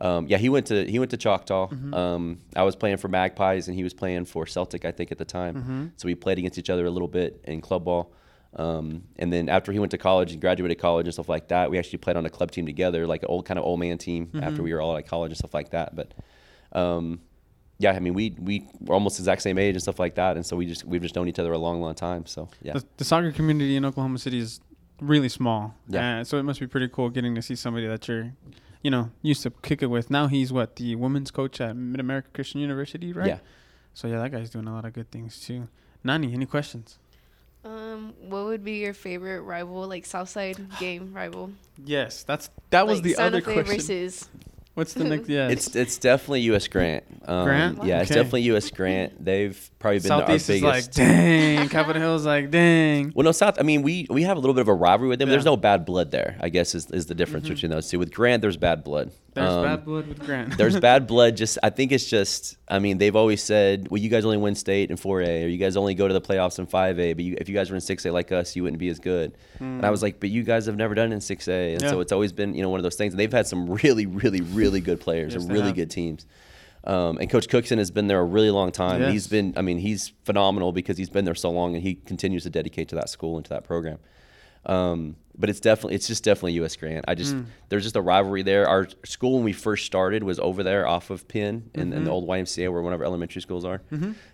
Um, 0.00 0.26
yeah, 0.28 0.38
he 0.38 0.48
went 0.48 0.66
to 0.66 0.88
he 0.88 0.98
went 0.98 1.10
to 1.10 1.16
Choctaw. 1.16 1.68
Mm-hmm. 1.68 1.94
Um, 1.94 2.38
I 2.56 2.62
was 2.62 2.76
playing 2.76 2.98
for 2.98 3.08
Magpies, 3.08 3.68
and 3.68 3.76
he 3.76 3.82
was 3.82 3.94
playing 3.94 4.24
for 4.24 4.46
Celtic, 4.46 4.84
I 4.84 4.92
think, 4.92 5.12
at 5.12 5.18
the 5.18 5.24
time. 5.24 5.54
Mm-hmm. 5.54 5.86
So 5.96 6.06
we 6.06 6.14
played 6.14 6.38
against 6.38 6.58
each 6.58 6.70
other 6.70 6.86
a 6.86 6.90
little 6.90 7.08
bit 7.08 7.40
in 7.44 7.60
club 7.60 7.84
ball. 7.84 8.12
Um, 8.56 9.02
and 9.16 9.30
then 9.30 9.50
after 9.50 9.72
he 9.72 9.78
went 9.78 9.90
to 9.90 9.98
college 9.98 10.32
and 10.32 10.40
graduated 10.40 10.78
college 10.78 11.06
and 11.06 11.12
stuff 11.12 11.28
like 11.28 11.48
that, 11.48 11.70
we 11.70 11.78
actually 11.78 11.98
played 11.98 12.16
on 12.16 12.24
a 12.24 12.30
club 12.30 12.50
team 12.50 12.64
together, 12.64 13.06
like 13.06 13.22
an 13.22 13.28
old 13.28 13.44
kind 13.44 13.58
of 13.58 13.64
old 13.64 13.80
man 13.80 13.98
team. 13.98 14.26
Mm-hmm. 14.26 14.42
After 14.42 14.62
we 14.62 14.72
were 14.72 14.80
all 14.80 14.96
at 14.96 15.06
college 15.06 15.30
and 15.30 15.38
stuff 15.38 15.52
like 15.54 15.70
that, 15.70 15.94
but. 15.94 16.14
Um, 16.72 17.20
yeah, 17.78 17.92
I 17.92 18.00
mean, 18.00 18.14
we 18.14 18.34
we 18.38 18.66
were 18.80 18.94
almost 18.94 19.16
the 19.18 19.22
exact 19.22 19.42
same 19.42 19.58
age 19.58 19.74
and 19.74 19.82
stuff 19.82 19.98
like 19.98 20.14
that, 20.16 20.36
and 20.36 20.44
so 20.44 20.56
we 20.56 20.66
just 20.66 20.84
we've 20.84 21.02
just 21.02 21.14
known 21.16 21.28
each 21.28 21.38
other 21.38 21.52
a 21.52 21.58
long, 21.58 21.80
long 21.80 21.94
time. 21.94 22.26
So 22.26 22.48
yeah, 22.62 22.72
The, 22.74 22.84
the 22.98 23.04
soccer 23.04 23.32
community 23.32 23.76
in 23.76 23.84
Oklahoma 23.84 24.18
City 24.18 24.38
is 24.38 24.60
really 25.00 25.28
small. 25.28 25.74
Yeah. 25.88 26.20
Uh, 26.20 26.24
so 26.24 26.38
it 26.38 26.42
must 26.42 26.58
be 26.60 26.66
pretty 26.66 26.88
cool 26.88 27.08
getting 27.10 27.34
to 27.36 27.42
see 27.42 27.54
somebody 27.54 27.86
that 27.86 28.08
you're, 28.08 28.32
you 28.82 28.90
know, 28.90 29.10
used 29.22 29.42
to 29.44 29.50
kick 29.62 29.80
it 29.82 29.86
with. 29.86 30.10
Now 30.10 30.26
he's 30.26 30.52
what 30.52 30.76
the 30.76 30.96
women's 30.96 31.30
coach 31.30 31.60
at 31.60 31.76
Mid 31.76 32.00
America 32.00 32.28
Christian 32.34 32.60
University, 32.60 33.12
right? 33.12 33.28
yeah. 33.28 33.38
So 33.94 34.08
yeah, 34.08 34.18
that 34.18 34.32
guy's 34.32 34.50
doing 34.50 34.66
a 34.66 34.72
lot 34.72 34.84
of 34.84 34.92
good 34.92 35.10
things 35.10 35.40
too. 35.40 35.68
Nani, 36.04 36.32
any 36.32 36.46
questions? 36.46 36.98
Um, 37.64 38.14
what 38.28 38.44
would 38.46 38.64
be 38.64 38.78
your 38.78 38.94
favorite 38.94 39.42
rival, 39.42 39.86
like 39.88 40.06
Southside 40.06 40.56
game 40.80 41.12
rival? 41.12 41.52
Yes, 41.84 42.22
that's 42.24 42.50
that 42.70 42.86
was 42.86 42.98
Like 42.98 43.04
the 43.04 43.12
Santa 43.14 43.26
other 43.38 43.40
Fe 43.40 43.54
question. 43.54 43.76
versus 43.76 44.28
What's 44.74 44.94
the 44.94 45.04
next? 45.12 45.28
Yeah, 45.28 45.48
It's 45.48 45.74
it's 45.74 45.98
definitely 45.98 46.42
U.S. 46.42 46.68
Grant. 46.68 47.04
Um, 47.26 47.44
Grant? 47.44 47.84
Yeah, 47.84 48.00
it's 48.02 48.10
Okay. 48.10 48.20
definitely 48.20 48.42
U.S. 48.42 48.70
Grant. 48.70 49.22
They've 49.24 49.70
probably 49.80 49.98
been 49.98 50.08
Southeast 50.08 50.50
our 50.50 50.54
is 50.56 50.60
biggest. 50.62 50.98
like, 50.98 51.06
dang. 51.08 51.68
Capitol 51.68 52.00
Hill's 52.00 52.24
like, 52.26 52.50
dang. 52.50 53.12
well, 53.14 53.24
no, 53.24 53.32
South. 53.32 53.58
I 53.58 53.64
mean, 53.64 53.82
we 53.82 54.06
we 54.08 54.22
have 54.22 54.36
a 54.36 54.40
little 54.40 54.54
bit 54.54 54.60
of 54.62 54.68
a 54.68 54.74
rivalry 54.74 55.08
with 55.08 55.18
them. 55.18 55.28
There's 55.28 55.44
Yeah. 55.44 55.50
no 55.50 55.56
bad 55.56 55.84
blood 55.84 56.10
there. 56.12 56.36
I 56.40 56.48
guess 56.48 56.74
is 56.76 56.90
is 56.92 57.06
the 57.06 57.14
difference 57.14 57.48
between 57.48 57.70
those 57.70 57.88
two. 57.90 57.98
With 57.98 58.12
Grant, 58.14 58.40
there's 58.40 58.56
bad 58.56 58.84
blood. 58.84 59.10
There's 59.34 59.50
Um, 59.52 59.64
bad 59.64 59.84
blood 59.84 60.06
with 60.08 60.18
Grant. 60.20 60.56
there's 60.56 60.78
bad 60.80 61.06
blood. 61.06 61.36
Just 61.36 61.58
I 61.62 61.70
think 61.70 61.90
it's 61.92 62.06
just. 62.08 62.56
I 62.70 62.78
mean, 62.80 62.98
they've 62.98 63.16
always 63.16 63.42
said, 63.42 63.88
well, 63.90 63.98
you 63.98 64.10
guys 64.10 64.26
only 64.26 64.36
win 64.36 64.54
state 64.54 64.90
in 64.90 64.98
4A, 64.98 65.44
or 65.44 65.48
you 65.48 65.56
guys 65.56 65.74
only 65.74 65.94
go 65.94 66.06
to 66.06 66.12
the 66.12 66.20
playoffs 66.20 66.58
in 66.58 66.66
5A. 66.66 67.14
But 67.16 67.24
you, 67.24 67.34
if 67.40 67.48
you 67.48 67.54
guys 67.54 67.70
were 67.70 67.76
in 67.76 67.80
6A 67.80 68.12
like 68.12 68.30
us, 68.30 68.54
you 68.54 68.62
wouldn't 68.62 68.78
be 68.78 68.88
as 68.90 68.98
good. 68.98 69.32
And 69.58 69.86
I 69.86 69.90
was 69.90 70.02
like, 70.02 70.20
but 70.20 70.28
you 70.28 70.42
guys 70.42 70.66
have 70.66 70.76
never 70.76 70.94
done 70.94 71.10
it 71.10 71.14
in 71.14 71.20
6A, 71.20 71.72
and 71.72 71.80
so 71.80 71.88
Hmm. 71.88 71.94
Yeah. 71.96 72.00
it's 72.02 72.12
always 72.12 72.30
been 72.32 72.54
you 72.54 72.60
know 72.62 72.68
one 72.68 72.78
of 72.78 72.84
those 72.84 72.94
things. 72.96 73.14
And 73.14 73.18
they've 73.20 73.32
had 73.32 73.46
some 73.46 73.70
really, 73.82 74.04
really, 74.06 74.42
really 74.42 74.67
good 74.80 75.00
players 75.00 75.34
Yes, 75.34 75.42
and 75.42 75.52
really 75.52 75.66
have. 75.66 75.74
good 75.76 75.90
teams. 75.90 76.26
Um, 76.84 77.18
and 77.18 77.28
Coach 77.28 77.48
Cookson 77.48 77.78
has 77.78 77.90
been 77.90 78.06
there 78.06 78.20
a 78.20 78.24
really 78.24 78.50
long 78.50 78.70
time. 78.70 79.00
Yes. 79.00 79.12
He's 79.12 79.26
been, 79.26 79.52
I 79.56 79.62
mean, 79.62 79.78
he's 79.78 80.12
phenomenal 80.24 80.72
because 80.72 80.96
he's 80.96 81.10
been 81.10 81.24
there 81.24 81.34
so 81.34 81.50
long, 81.50 81.74
and 81.74 81.82
he 81.82 81.94
continues 81.96 82.44
to 82.44 82.50
dedicate 82.50 82.88
to 82.90 82.94
that 82.94 83.08
school 83.10 83.36
and 83.36 83.44
to 83.44 83.50
that 83.50 83.64
program. 83.64 83.98
Um, 84.68 85.16
but 85.40 85.48
it's 85.48 85.60
definitely, 85.60 85.94
it's 85.94 86.08
just 86.08 86.24
definitely 86.24 86.54
U.S. 86.54 86.74
Grant. 86.74 87.04
I 87.06 87.14
just, 87.14 87.36
there's 87.68 87.84
just 87.84 87.94
a 87.94 88.00
rivalry 88.00 88.42
there. 88.42 88.66
Our 88.68 88.88
school 89.04 89.34
when 89.34 89.44
we 89.44 89.52
first 89.52 89.86
started 89.86 90.24
was 90.24 90.40
over 90.40 90.64
there 90.64 90.84
off 90.84 91.10
of 91.10 91.28
Penn 91.28 91.70
in, 91.74 91.90
Mm-hmm. 91.90 91.92
in 91.92 92.04
the 92.04 92.10
old 92.10 92.26
YMCA 92.26 92.72
where 92.72 92.82
one 92.82 92.92
of 92.92 92.98
our 93.00 93.06
elementary 93.06 93.40
schools 93.40 93.64
are. 93.64 93.80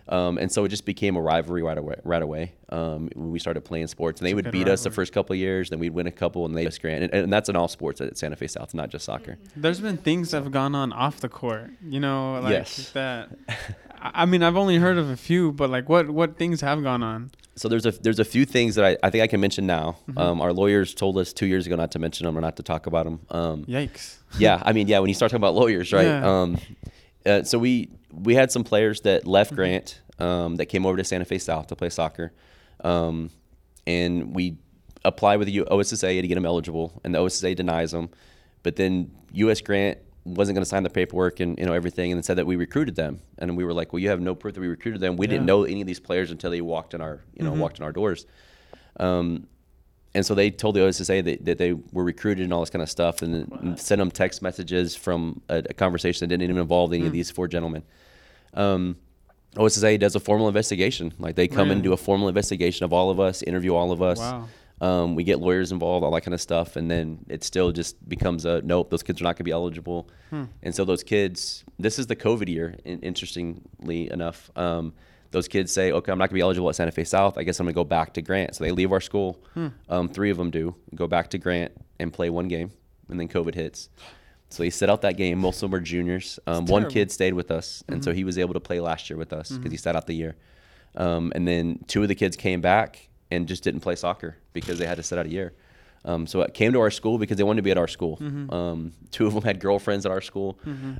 Um, 0.09 0.39
and 0.39 0.51
so 0.51 0.65
it 0.65 0.69
just 0.69 0.83
became 0.83 1.15
a 1.15 1.21
rivalry 1.21 1.61
right 1.61 1.77
away. 1.77 1.97
Right 2.03 2.23
away 2.23 2.53
um, 2.69 3.09
when 3.13 3.29
we 3.29 3.37
started 3.37 3.61
playing 3.61 3.85
sports, 3.85 4.19
and 4.19 4.27
they 4.27 4.33
would 4.33 4.49
beat 4.49 4.67
us 4.67 4.83
the 4.83 4.89
first 4.89 5.13
couple 5.13 5.33
of 5.35 5.39
years, 5.39 5.69
then 5.69 5.77
we'd 5.77 5.91
win 5.93 6.07
a 6.07 6.11
couple, 6.11 6.43
and 6.47 6.57
they 6.57 6.63
U.S. 6.63 6.79
Grant, 6.79 7.03
and, 7.03 7.13
and 7.13 7.31
that's 7.31 7.49
in 7.49 7.55
all 7.55 7.67
sports 7.67 8.01
at 8.01 8.17
Santa 8.17 8.35
Fe 8.35 8.47
South, 8.47 8.73
not 8.73 8.89
just 8.89 9.05
soccer. 9.05 9.37
There's 9.55 9.79
been 9.79 9.97
things 9.97 10.31
that 10.31 10.41
have 10.41 10.51
gone 10.51 10.73
on 10.73 10.91
off 10.91 11.19
the 11.21 11.29
court, 11.29 11.69
you 11.87 11.99
know, 11.99 12.39
like 12.41 12.51
Yes. 12.51 12.89
that. 12.93 13.29
I 14.13 14.25
mean, 14.25 14.43
I've 14.43 14.57
only 14.57 14.77
heard 14.77 14.97
of 14.97 15.09
a 15.09 15.17
few, 15.17 15.51
but 15.51 15.69
like, 15.69 15.89
what 15.89 16.09
what 16.09 16.37
things 16.37 16.61
have 16.61 16.83
gone 16.83 17.01
on? 17.01 17.31
So 17.55 17.69
there's 17.69 17.85
a 17.85 17.91
there's 17.91 18.19
a 18.19 18.25
few 18.25 18.45
things 18.45 18.75
that 18.75 18.85
I, 18.85 18.97
I 19.07 19.09
think 19.09 19.23
I 19.23 19.27
can 19.27 19.39
mention 19.39 19.65
now. 19.65 19.97
Mm-hmm. 20.07 20.17
Um, 20.17 20.41
our 20.41 20.53
lawyers 20.53 20.93
told 20.93 21.17
us 21.17 21.33
two 21.33 21.45
years 21.45 21.65
ago 21.65 21.75
not 21.75 21.91
to 21.91 21.99
mention 21.99 22.25
them 22.25 22.37
or 22.37 22.41
not 22.41 22.57
to 22.57 22.63
talk 22.63 22.85
about 22.85 23.05
them. 23.05 23.19
Um, 23.29 23.65
Yikes! 23.65 24.17
yeah, 24.37 24.61
I 24.63 24.73
mean, 24.73 24.87
yeah, 24.87 24.99
when 24.99 25.07
you 25.07 25.13
start 25.13 25.31
talking 25.31 25.41
about 25.41 25.55
lawyers, 25.55 25.91
right? 25.93 26.05
Yeah. 26.05 26.41
Um, 26.41 26.57
uh, 27.25 27.43
so 27.43 27.57
we 27.57 27.89
we 28.11 28.35
had 28.35 28.51
some 28.51 28.63
players 28.63 29.01
that 29.01 29.25
left 29.25 29.55
Grant 29.55 30.01
um, 30.19 30.57
that 30.57 30.67
came 30.67 30.85
over 30.85 30.97
to 30.97 31.03
Santa 31.03 31.25
Fe 31.25 31.37
South 31.37 31.67
to 31.67 31.75
play 31.75 31.89
soccer, 31.89 32.33
um, 32.83 33.29
and 33.87 34.35
we 34.35 34.57
apply 35.03 35.37
with 35.37 35.47
the 35.47 35.59
OSSA 35.59 36.21
to 36.21 36.27
get 36.27 36.35
them 36.35 36.45
eligible, 36.45 36.99
and 37.03 37.15
the 37.15 37.19
OSSA 37.19 37.55
denies 37.55 37.91
them, 37.91 38.09
but 38.63 38.75
then 38.75 39.11
U.S. 39.33 39.61
Grant 39.61 39.97
wasn't 40.25 40.55
going 40.55 40.63
to 40.63 40.69
sign 40.69 40.83
the 40.83 40.89
paperwork 40.89 41.39
and 41.39 41.57
you 41.57 41.65
know 41.65 41.73
everything, 41.73 42.11
and 42.11 42.25
said 42.25 42.37
that 42.37 42.45
we 42.45 42.55
recruited 42.55 42.95
them, 42.95 43.21
and 43.37 43.55
we 43.55 43.63
were 43.63 43.73
like, 43.73 43.93
well, 43.93 43.99
you 43.99 44.09
have 44.09 44.19
no 44.19 44.35
proof 44.35 44.55
that 44.55 44.61
we 44.61 44.67
recruited 44.67 44.99
them. 44.99 45.15
We 45.15 45.27
didn't 45.27 45.45
know 45.45 45.63
any 45.63 45.81
of 45.81 45.87
these 45.87 45.99
players 45.99 46.31
until 46.31 46.51
they 46.51 46.61
walked 46.61 46.93
in 46.93 47.01
our 47.01 47.21
you 47.33 47.43
know 47.43 47.53
walked 47.53 47.77
in 47.77 47.85
our 47.85 47.91
doors. 47.91 48.25
Um, 48.99 49.47
and 50.15 50.25
so 50.25 50.33
they 50.33 50.49
told 50.49 50.75
the 50.75 50.79
OSSA 50.79 51.25
that, 51.25 51.43
that 51.43 51.57
they 51.57 51.73
were 51.73 52.05
recruited 52.05 52.45
and 52.45 52.53
all 52.53 52.61
this 52.61 52.69
kind 52.69 52.81
of 52.81 52.89
stuff, 52.89 53.21
and, 53.21 53.77
sent 53.77 53.99
them 53.99 54.09
text 54.09 54.41
messages 54.41 54.95
from 54.95 55.41
a, 55.49 55.57
a 55.69 55.73
conversation 55.73 56.21
that 56.21 56.29
didn't 56.29 56.49
even 56.49 56.61
involve 56.61 56.93
any 56.93 57.05
of 57.05 57.11
these 57.11 57.29
four 57.29 57.49
gentlemen. 57.49 57.83
Um, 58.53 58.95
OSSA 59.55 59.99
does 59.99 60.15
a 60.15 60.19
formal 60.21 60.47
investigation. 60.47 61.13
Like 61.19 61.35
they 61.35 61.49
come 61.49 61.69
and 61.69 61.83
do 61.83 61.93
a 61.93 61.97
formal 61.97 62.29
investigation 62.29 62.85
of 62.85 62.93
all 62.93 63.09
of 63.09 63.19
us, 63.19 63.41
interview 63.43 63.75
all 63.75 63.91
of 63.91 64.01
us. 64.01 64.19
Wow. 64.19 64.47
Um, 64.81 65.15
we 65.15 65.23
get 65.23 65.39
lawyers 65.39 65.71
involved, 65.71 66.03
all 66.03 66.11
that 66.11 66.21
kind 66.21 66.33
of 66.33 66.41
stuff, 66.41 66.75
and 66.75 66.91
then 66.91 67.19
it 67.29 67.43
still 67.45 67.71
just 67.71 68.07
becomes 68.09 68.43
a 68.45 68.61
nope. 68.61 68.89
Those 68.89 69.03
kids 69.03 69.21
are 69.21 69.23
not 69.23 69.29
going 69.29 69.37
to 69.37 69.43
be 69.45 69.51
eligible, 69.51 70.09
and 70.63 70.75
so 70.75 70.83
those 70.83 71.01
kids. 71.03 71.63
This 71.79 71.97
is 71.97 72.07
the 72.07 72.15
COVID 72.15 72.49
year. 72.49 72.75
in- 72.83 72.99
Interestingly 72.99 74.11
enough, 74.11 74.51
um, 74.57 74.93
those 75.31 75.47
kids 75.47 75.71
say, 75.71 75.91
"Okay, 75.93 76.11
I'm 76.11 76.17
not 76.17 76.25
going 76.25 76.35
to 76.35 76.41
be 76.41 76.41
eligible 76.41 76.69
at 76.69 76.75
Santa 76.75 76.91
Fe 76.91 77.03
South. 77.05 77.37
I 77.37 77.43
guess 77.43 77.59
I'm 77.59 77.65
going 77.65 77.73
to 77.73 77.75
go 77.77 77.83
back 77.85 78.13
to 78.15 78.21
Grant." 78.21 78.55
So 78.55 78.63
they 78.65 78.71
leave 78.71 78.91
our 78.91 79.01
school. 79.01 79.41
Um, 79.89 80.09
three 80.09 80.29
of 80.29 80.37
them 80.37 80.51
do 80.51 80.75
go 80.93 81.07
back 81.07 81.29
to 81.29 81.37
Grant 81.37 81.71
and 81.99 82.11
play 82.11 82.29
one 82.29 82.47
game, 82.49 82.71
and 83.09 83.17
then 83.19 83.27
COVID 83.29 83.55
hits. 83.55 83.89
So 84.49 84.63
he 84.63 84.69
set 84.69 84.89
out 84.89 85.01
that 85.01 85.17
game. 85.17 85.39
Most 85.39 85.57
of 85.57 85.61
them 85.61 85.71
were 85.71 85.79
juniors. 85.79 86.37
Um, 86.47 86.65
one 86.65 86.83
kid 86.89 87.11
stayed 87.11 87.33
with 87.33 87.49
us, 87.49 87.81
and 87.87 88.03
so 88.03 88.13
he 88.13 88.23
was 88.25 88.37
able 88.37 88.53
to 88.53 88.59
play 88.59 88.79
last 88.79 89.09
year 89.09 89.17
with 89.17 89.31
us 89.33 89.51
because 89.51 89.71
he 89.71 89.77
sat 89.77 89.95
out 89.95 90.05
the 90.07 90.13
year. 90.15 90.35
Um, 90.95 91.31
and 91.35 91.47
then 91.47 91.79
two 91.87 92.01
of 92.03 92.07
the 92.09 92.15
kids 92.15 92.35
came 92.37 92.61
back 92.61 93.09
and 93.31 93.47
just 93.47 93.63
didn't 93.63 93.81
play 93.81 93.95
soccer 93.95 94.37
because 94.53 94.77
they 94.79 94.85
had 94.85 94.97
to 94.97 95.03
sit 95.03 95.17
out 95.17 95.25
a 95.25 95.29
year. 95.29 95.53
Um, 96.03 96.27
so 96.27 96.41
it 96.41 96.53
came 96.53 96.71
to 96.73 96.79
our 96.81 96.91
school 96.91 97.17
because 97.17 97.37
they 97.37 97.43
wanted 97.43 97.57
to 97.57 97.63
be 97.63 97.71
at 97.71 97.77
our 97.79 97.87
school. 97.87 98.19
Um, 98.21 98.91
two 99.09 99.25
of 99.25 99.33
them 99.33 99.41
had 99.43 99.59
girlfriends 99.59 100.05
at 100.05 100.11
our 100.11 100.21
school. 100.21 100.59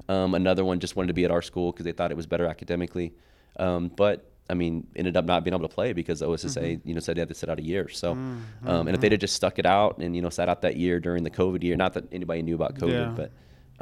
Um, 0.09 0.33
another 0.33 0.65
one 0.65 0.79
just 0.79 0.95
wanted 0.95 1.09
to 1.09 1.13
be 1.13 1.25
at 1.25 1.31
our 1.31 1.43
school 1.43 1.71
because 1.71 1.85
they 1.85 1.91
thought 1.91 2.09
it 2.11 2.17
was 2.17 2.25
better 2.25 2.45
academically. 2.47 3.13
Um, 3.59 3.89
but 3.95 4.31
I 4.49 4.53
mean, 4.55 4.87
ended 4.95 5.15
up 5.17 5.25
not 5.25 5.43
being 5.43 5.53
able 5.55 5.67
to 5.67 5.73
play 5.73 5.93
because 5.93 6.21
OSSA, 6.21 6.81
you 6.83 6.93
know, 6.93 6.99
said 6.99 7.17
they 7.17 7.21
had 7.21 7.29
to 7.29 7.35
sit 7.35 7.49
out 7.49 7.59
a 7.59 7.63
year. 7.63 7.87
So, 7.89 8.11
um, 8.13 8.43
and 8.65 8.89
if 8.89 9.01
they'd 9.01 9.11
have 9.11 9.21
just 9.21 9.35
stuck 9.35 9.57
it 9.59 9.65
out 9.65 9.97
and 9.99 10.15
you 10.15 10.21
know 10.21 10.29
sat 10.29 10.49
out 10.49 10.61
that 10.63 10.75
year 10.77 10.99
during 10.99 11.23
the 11.23 11.31
COVID 11.31 11.63
year, 11.63 11.75
not 11.75 11.93
that 11.93 12.11
anybody 12.11 12.41
knew 12.43 12.55
about 12.55 12.75
COVID, 12.75 12.91
Yeah. 12.91 13.13
but 13.15 13.31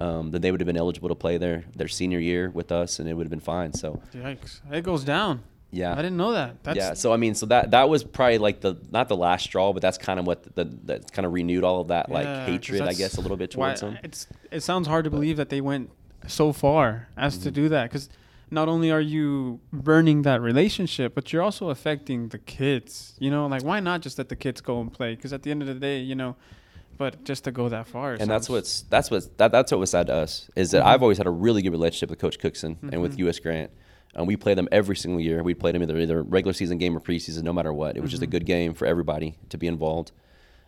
um, 0.04 0.32
then 0.32 0.42
they 0.42 0.52
would 0.52 0.60
have 0.62 0.68
been 0.68 0.78
eligible 0.78 1.10
to 1.10 1.16
play 1.16 1.38
their 1.38 1.64
their 1.76 1.88
senior 1.90 2.20
year 2.20 2.50
with 2.50 2.72
us, 2.72 3.00
and 3.00 3.08
it 3.10 3.14
would 3.14 3.26
have 3.26 3.30
been 3.32 3.40
fine. 3.40 3.74
So, 3.74 4.02
Yikes! 4.14 4.62
It 4.72 4.84
goes 4.84 5.04
down. 5.04 5.44
Yeah. 5.74 5.92
I 5.94 5.96
didn't 5.98 6.18
know 6.18 6.34
that. 6.34 6.64
That's 6.64 6.78
yeah. 6.78 6.94
So 6.94 7.12
I 7.12 7.18
mean, 7.18 7.34
so 7.36 7.46
that 7.48 7.72
that 7.72 7.90
was 7.90 8.04
probably 8.04 8.38
like 8.38 8.62
the 8.62 8.78
not 8.92 9.08
the 9.10 9.18
last 9.18 9.44
straw, 9.46 9.74
but 9.74 9.82
that's 9.82 9.98
kind 9.98 10.20
of 10.20 10.28
what 10.28 10.56
the, 10.56 10.66
that 10.86 11.12
kind 11.12 11.26
of 11.26 11.34
renewed 11.34 11.64
all 11.64 11.82
of 11.82 11.88
that 11.88 12.10
like 12.12 12.26
Yeah, 12.26 12.40
'cause 12.46 12.48
hatred, 12.50 12.82
I 12.84 12.94
guess, 12.94 13.18
a 13.18 13.22
little 13.22 13.38
bit 13.38 13.56
why- 13.56 13.70
towards 13.70 13.82
them. 13.82 13.98
It's 14.04 14.28
it 14.52 14.62
sounds 14.62 14.88
hard 14.88 15.04
to 15.06 15.10
believe 15.10 15.36
that 15.38 15.50
they 15.50 15.62
went 15.62 15.90
so 16.28 16.54
far 16.54 17.10
as 17.18 17.34
Mm-hmm. 17.36 17.44
to 17.44 17.52
do 17.52 17.70
that 17.70 17.90
because 17.90 18.08
not 18.52 18.70
only 18.70 18.92
are 18.92 19.02
you 19.02 19.60
burning 19.72 20.22
that 20.22 20.40
relationship, 20.40 21.16
but 21.16 21.34
you're 21.34 21.42
also 21.42 21.70
affecting 21.70 22.28
the 22.30 22.38
kids. 22.38 23.16
You 23.20 23.32
know, 23.32 23.48
like 23.48 23.64
why 23.64 23.80
not 23.80 24.02
just 24.02 24.20
let 24.20 24.30
the 24.30 24.36
kids 24.36 24.62
go 24.62 24.80
and 24.80 24.94
play? 24.94 25.16
Because 25.16 25.34
at 25.34 25.42
the 25.42 25.50
end 25.50 25.62
of 25.64 25.68
the 25.68 25.74
day, 25.74 26.00
you 26.00 26.14
know, 26.14 26.36
but 27.00 27.24
just 27.24 27.46
to 27.46 27.52
go 27.52 27.68
that 27.70 27.88
far, 27.88 28.14
and 28.14 28.30
that's 28.30 28.48
what's 28.48 28.84
that's 28.84 29.10
what's 29.10 29.26
that, 29.38 29.52
that's 29.52 29.72
what 29.72 29.80
was 29.80 29.90
sad 29.90 30.06
to 30.08 30.14
us 30.14 30.52
is 30.56 30.70
that 30.72 30.84
Mhm. 30.84 30.88
I've 30.88 31.02
always 31.02 31.18
had 31.18 31.26
a 31.26 31.32
really 31.32 31.64
good 31.64 31.72
relationship 31.72 32.12
with 32.12 32.20
Coach 32.20 32.38
Cookson 32.38 32.78
and 32.92 33.02
with 33.02 33.16
Mhm. 33.16 33.20
U.S. 33.26 33.40
Grant. 33.40 33.72
Um, 34.16 34.28
we 34.28 34.36
play 34.38 34.54
them 34.54 34.68
every 34.72 34.96
single 34.96 35.20
year. 35.20 35.42
We 35.44 35.54
played 35.54 35.76
them 35.76 35.82
either 35.84 35.98
either 35.98 36.22
regular 36.22 36.54
season 36.54 36.78
game 36.78 36.96
or 36.96 37.00
preseason, 37.00 37.44
no 37.44 37.54
matter 37.54 37.74
what. 37.74 37.98
It 37.98 38.02
was 38.02 38.12
just 38.12 38.22
a 38.24 38.28
Mhm. 38.28 38.32
good 38.32 38.46
game 38.46 38.74
for 38.74 38.86
everybody 38.86 39.36
to 39.50 39.58
be 39.58 39.68
involved. 39.68 40.12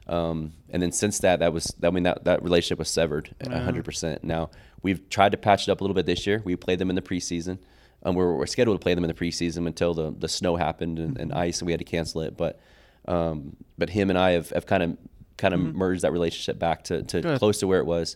Um, 0.08 0.54
and 0.70 0.82
then 0.84 0.92
since 0.92 1.20
that, 1.20 1.40
that 1.40 1.52
was 1.54 1.74
I 1.84 1.90
mean 1.90 2.04
that 2.04 2.26
that 2.26 2.44
relationship 2.44 2.80
was 2.80 2.90
severed 2.90 3.36
a 3.42 3.50
Yeah. 3.50 3.60
hundred 3.64 3.86
percent. 3.86 4.24
Now 4.24 4.50
we've 4.82 5.08
tried 5.10 5.32
to 5.32 5.38
patch 5.38 5.68
it 5.68 5.72
up 5.72 5.82
a 5.82 5.84
little 5.84 5.96
bit 5.96 6.06
this 6.06 6.26
year. 6.28 6.42
We 6.46 6.56
played 6.56 6.80
them 6.80 6.90
in 6.90 6.96
the 6.96 7.02
preseason. 7.02 7.58
Um, 8.04 8.14
we're, 8.16 8.36
we're 8.36 8.46
scheduled 8.46 8.80
to 8.80 8.84
play 8.84 8.94
them 8.94 9.04
in 9.04 9.08
the 9.08 9.16
preseason 9.16 9.66
until 9.66 9.96
the, 9.96 10.14
the 10.16 10.28
snow 10.28 10.58
happened 10.58 11.00
and, 11.00 11.18
and 11.18 11.34
ice, 11.34 11.60
and 11.60 11.66
we 11.66 11.72
had 11.72 11.80
to 11.80 11.86
cancel 11.86 12.22
it. 12.22 12.38
But 12.38 12.60
um, 13.08 13.56
but 13.78 13.90
him 13.92 14.10
and 14.10 14.18
I 14.18 14.32
have, 14.32 14.50
have 14.52 14.66
kind 14.66 14.82
of 14.84 14.98
kind 15.38 15.54
of 15.54 15.60
Mhm. 15.60 15.74
merged 15.74 16.02
that 16.04 16.12
relationship 16.12 16.58
back 16.60 16.84
to, 16.86 17.04
to 17.04 17.38
close 17.38 17.60
to 17.60 17.68
where 17.68 17.80
it 17.80 17.86
was. 17.86 18.16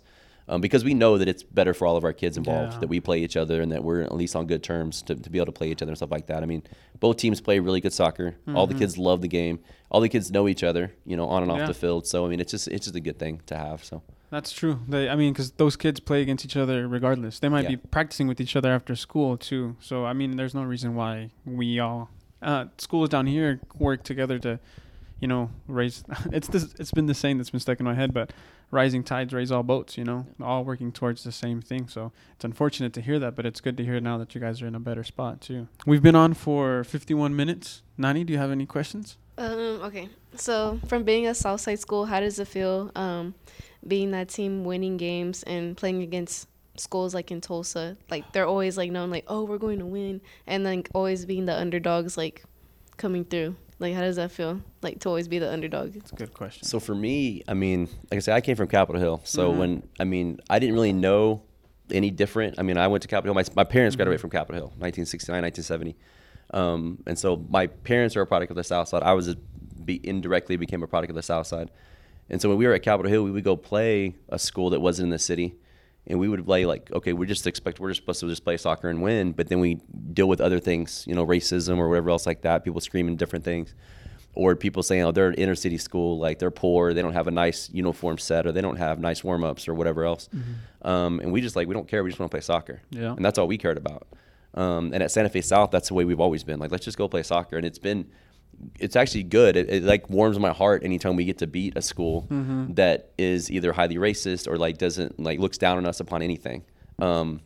Um, 0.52 0.62
because 0.62 0.84
we 0.84 0.96
know 0.96 1.20
that 1.20 1.28
it's 1.28 1.44
better 1.44 1.76
for 1.76 1.86
all 1.86 1.96
of 1.96 2.04
our 2.04 2.12
kids 2.12 2.36
involved 2.36 2.74
Yeah. 2.74 2.80
that 2.80 2.88
we 2.90 3.00
play 3.00 3.20
each 3.20 3.38
other 3.38 3.62
and 3.62 3.72
that 3.72 3.84
we're 3.84 4.02
at 4.02 4.14
least 4.16 4.36
on 4.36 4.48
good 4.48 4.64
terms 4.64 5.04
to, 5.04 5.14
to 5.16 5.30
be 5.30 5.38
able 5.38 5.46
to 5.46 5.52
play 5.52 5.70
each 5.70 5.82
other 5.84 5.92
and 5.92 5.98
stuff 5.98 6.10
like 6.10 6.26
that. 6.26 6.42
I 6.42 6.48
mean, 6.48 6.64
both 7.00 7.18
teams 7.18 7.40
play 7.40 7.60
really 7.60 7.82
good 7.82 7.94
soccer. 7.94 8.36
All 8.56 8.66
the 8.66 8.74
Mhm. 8.74 8.80
kids 8.80 8.98
love 8.98 9.22
the 9.22 9.28
game. 9.28 9.60
All 9.92 10.02
the 10.02 10.10
kids 10.10 10.32
know 10.32 10.48
each 10.48 10.64
other, 10.64 10.92
you 11.06 11.16
know, 11.16 11.28
on 11.28 11.44
and 11.44 11.52
off 11.52 11.60
Yeah. 11.60 11.68
the 11.68 11.74
field. 11.76 12.08
So 12.08 12.26
I 12.26 12.30
mean, 12.30 12.40
it's 12.40 12.52
just 12.52 12.68
it's 12.68 12.86
just 12.88 12.96
a 12.96 13.00
good 13.00 13.20
thing 13.20 13.42
to 13.46 13.56
have. 13.56 13.84
So 13.86 14.02
That's 14.32 14.52
true. 14.52 14.80
They, 14.88 15.08
I 15.10 15.16
mean, 15.16 15.34
because 15.34 15.52
those 15.52 15.76
kids 15.76 16.00
play 16.00 16.22
against 16.22 16.46
each 16.46 16.56
other 16.58 16.88
regardless. 16.88 17.40
They 17.40 17.50
might 17.50 17.64
Yeah. 17.64 17.70
be 17.72 17.78
practicing 17.78 18.28
with 18.28 18.40
each 18.42 18.56
other 18.56 18.72
after 18.72 18.96
school 18.96 19.38
too. 19.38 19.76
So 19.80 20.06
I 20.06 20.14
mean, 20.14 20.36
there's 20.36 20.54
no 20.56 20.64
reason 20.64 20.96
why 20.96 21.30
we 21.46 21.80
all 21.80 22.10
uh, 22.42 22.66
schools 22.78 23.10
down 23.10 23.28
here 23.28 23.60
work 23.78 24.02
together 24.04 24.40
to, 24.40 24.60
you 25.20 25.28
know, 25.28 25.50
raise. 25.68 26.04
It's 26.32 26.48
this. 26.48 26.74
It's 26.80 26.92
been 26.92 27.06
the 27.08 27.14
saying 27.14 27.38
that's 27.38 27.50
been 27.52 27.60
stuck 27.60 27.80
in 27.80 27.86
my 27.86 27.94
head, 27.96 28.14
but 28.14 28.32
rising 28.72 29.04
tides 29.04 29.34
raise 29.34 29.52
all 29.52 29.64
boats. 29.64 29.98
You 29.98 30.04
know, 30.04 30.28
all 30.42 30.64
working 30.64 30.92
towards 30.92 31.24
the 31.24 31.32
same 31.32 31.62
thing. 31.62 31.88
So 31.88 32.12
it's 32.34 32.46
unfortunate 32.46 32.94
to 32.94 33.02
hear 33.02 33.20
that, 33.20 33.36
but 33.36 33.46
it's 33.46 33.62
good 33.62 33.78
to 33.78 33.86
hear 33.86 34.00
now 34.00 34.18
that 34.18 34.36
you 34.36 34.42
guys 34.42 34.62
are 34.62 34.68
in 34.68 34.76
a 34.76 34.80
better 34.80 35.04
spot 35.04 35.42
too. 35.42 35.68
We've 35.86 36.04
been 36.04 36.16
on 36.16 36.34
for 36.34 36.84
51 36.84 37.36
minutes. 37.36 37.82
Nani, 37.98 38.24
do 38.24 38.34
you 38.34 38.40
have 38.40 38.52
any 38.52 38.66
questions? 38.66 39.18
Um, 39.38 39.82
okay. 39.84 40.10
So 40.36 40.80
from 40.88 41.04
being 41.04 41.28
a 41.28 41.34
Southside 41.34 41.80
school, 41.80 42.06
how 42.06 42.20
does 42.20 42.40
it 42.40 42.48
feel 42.48 42.92
um, 42.96 43.34
being 43.88 44.12
that 44.12 44.30
team 44.30 44.64
winning 44.66 44.98
games 44.98 45.44
and 45.44 45.76
playing 45.76 46.04
against 46.04 46.48
schools 46.76 47.14
like 47.14 47.32
in 47.32 47.40
Tulsa? 47.42 47.98
Like 48.10 48.32
they're 48.34 48.46
always 48.46 48.78
like 48.78 48.92
known 48.92 49.10
like, 49.10 49.24
oh, 49.28 49.46
we're 49.46 49.58
going 49.58 49.80
to 49.80 49.86
win, 49.86 50.22
and 50.46 50.66
then 50.66 50.84
always 50.94 51.26
being 51.26 51.46
the 51.46 51.58
underdogs 51.58 52.18
like 52.18 52.44
coming 52.98 53.24
through. 53.24 53.56
Like 53.80 53.94
how 53.96 54.02
does 54.02 54.18
that 54.18 54.32
feel? 54.32 54.62
Like 54.82 55.00
to 55.02 55.10
always 55.10 55.28
be 55.28 55.40
the 55.40 55.52
underdog. 55.52 55.96
It's 55.96 56.12
a 56.12 56.16
good 56.16 56.34
question. 56.34 56.66
So 56.68 56.80
for 56.80 56.94
me, 56.94 57.44
I 57.48 57.54
mean, 57.54 57.88
like 58.12 58.18
I 58.18 58.20
said, 58.20 58.36
I 58.36 58.42
came 58.42 58.56
from 58.58 58.68
Capitol 58.68 59.00
Hill. 59.02 59.22
So 59.24 59.52
Mhm. 59.54 59.58
when 59.58 59.84
I 60.00 60.04
mean, 60.04 60.40
I 60.50 60.60
didn't 60.60 60.76
really 60.76 60.94
know 60.94 61.42
any 61.92 62.12
different. 62.12 62.60
I 62.60 62.62
mean, 62.64 62.78
I 62.78 62.88
went 62.88 63.02
to 63.04 63.08
Capitol 63.08 63.34
Hill. 63.34 63.44
My, 63.56 63.64
my 63.64 63.64
parents 63.64 63.96
Mhm. 63.96 64.00
graduated 64.00 64.22
from 64.22 64.30
Capitol 64.30 64.56
Hill, 64.62 64.74
1969, 64.80 65.42
1970. 65.44 65.96
Um, 66.54 67.02
and 67.08 67.18
so 67.18 67.46
my 67.50 67.68
parents 67.68 68.16
are 68.16 68.22
a 68.22 68.28
product 68.28 68.50
of 68.52 68.58
the 68.58 68.64
South 68.64 68.88
Side. 68.90 69.02
I 69.04 69.14
was 69.14 69.28
a, 69.30 69.36
be, 69.86 70.00
indirectly 70.04 70.56
became 70.58 70.84
a 70.84 70.88
product 70.88 71.10
of 71.12 71.16
the 71.16 71.22
South 71.24 71.48
Side. 71.48 71.70
And 72.30 72.42
so 72.42 72.50
when 72.50 72.58
we 72.58 72.68
were 72.68 72.74
at 72.74 72.84
Capitol 72.84 73.10
Hill, 73.12 73.24
we 73.24 73.32
would 73.32 73.44
go 73.44 73.56
play 73.56 74.16
a 74.30 74.38
school 74.38 74.70
that 74.72 74.82
wasn't 74.82 75.06
in 75.08 75.10
the 75.12 75.20
city. 75.20 75.56
And 76.08 76.20
we 76.20 76.28
would 76.28 76.44
play 76.46 76.66
like, 76.66 76.92
okay, 76.92 77.14
we 77.14 77.28
just 77.28 77.46
expect 77.46 77.80
we're 77.80 77.90
just 77.90 78.02
supposed 78.02 78.20
to 78.22 78.28
just 78.28 78.44
play 78.44 78.58
soccer 78.58 78.90
and 78.90 79.02
win, 79.02 79.32
but 79.32 79.48
then 79.48 79.60
we 79.60 79.76
deal 80.14 80.28
with 80.28 80.42
other 80.42 80.60
things, 80.60 81.04
you 81.08 81.14
know, 81.14 81.26
racism 81.26 81.78
or 81.78 81.88
whatever 81.88 82.10
else 82.10 82.26
like 82.26 82.42
that. 82.42 82.64
People 82.64 82.82
screaming 82.82 83.16
different 83.16 83.46
things 83.46 83.76
or 84.34 84.56
people 84.56 84.82
saying, 84.82 85.04
"Oh, 85.04 85.12
they're 85.12 85.28
an 85.28 85.36
inner 85.36 85.56
city 85.56 85.78
school, 85.78 86.18
like 86.18 86.40
they're 86.40 86.50
poor, 86.52 86.94
they 86.94 87.02
don't 87.02 87.14
have 87.14 87.28
a 87.28 87.32
nice 87.32 87.70
uniform 87.72 88.18
set, 88.18 88.48
or 88.48 88.52
they 88.52 88.62
don't 88.62 88.78
have 88.78 89.00
nice 89.00 89.24
warm 89.24 89.44
ups, 89.44 89.68
or 89.68 89.74
whatever 89.74 90.04
else." 90.06 90.30
Um, 90.84 91.20
and 91.20 91.32
we 91.32 91.42
just 91.42 91.56
like 91.56 91.68
we 91.68 91.74
don't 91.74 91.88
care. 91.88 92.04
We 92.04 92.10
just 92.10 92.20
want 92.20 92.32
to 92.32 92.36
play 92.36 92.42
soccer, 92.42 92.82
Yeah. 92.92 93.14
and 93.14 93.24
that's 93.26 93.38
all 93.38 93.48
we 93.48 93.58
cared 93.58 93.78
about. 93.78 94.08
Um, 94.56 94.92
and 94.94 95.04
at 95.04 95.12
Santa 95.12 95.30
Fe 95.30 95.42
South, 95.42 95.70
that's 95.72 95.90
the 95.90 95.94
way 95.94 96.06
we've 96.06 96.20
always 96.20 96.44
been. 96.44 96.60
Like, 96.60 96.72
let's 96.72 96.86
just 96.86 96.98
go 96.98 97.08
play 97.08 97.22
soccer, 97.24 97.58
and 97.58 97.66
it's 97.66 97.78
been, 97.80 98.08
it's 98.80 98.96
actually 98.96 99.24
good. 99.24 99.56
It, 99.58 99.70
it 99.70 99.84
like 99.84 100.10
warms 100.10 100.38
my 100.40 100.52
heart 100.52 100.84
anytime 100.84 101.16
we 101.16 101.26
get 101.26 101.38
to 101.40 101.48
beat 101.48 101.78
a 101.78 101.82
school 101.82 102.28
Mhm. 102.30 102.76
that 102.76 103.12
is 103.18 103.50
either 103.52 103.72
highly 103.74 103.96
racist 103.96 104.48
or 104.48 104.58
like 104.58 104.78
doesn't 104.78 105.20
like 105.20 105.40
looks 105.40 105.58
down 105.58 105.78
on 105.78 105.86
us 105.86 106.00
upon 106.00 106.22
anything. 106.22 106.64
Um, 107.00 107.42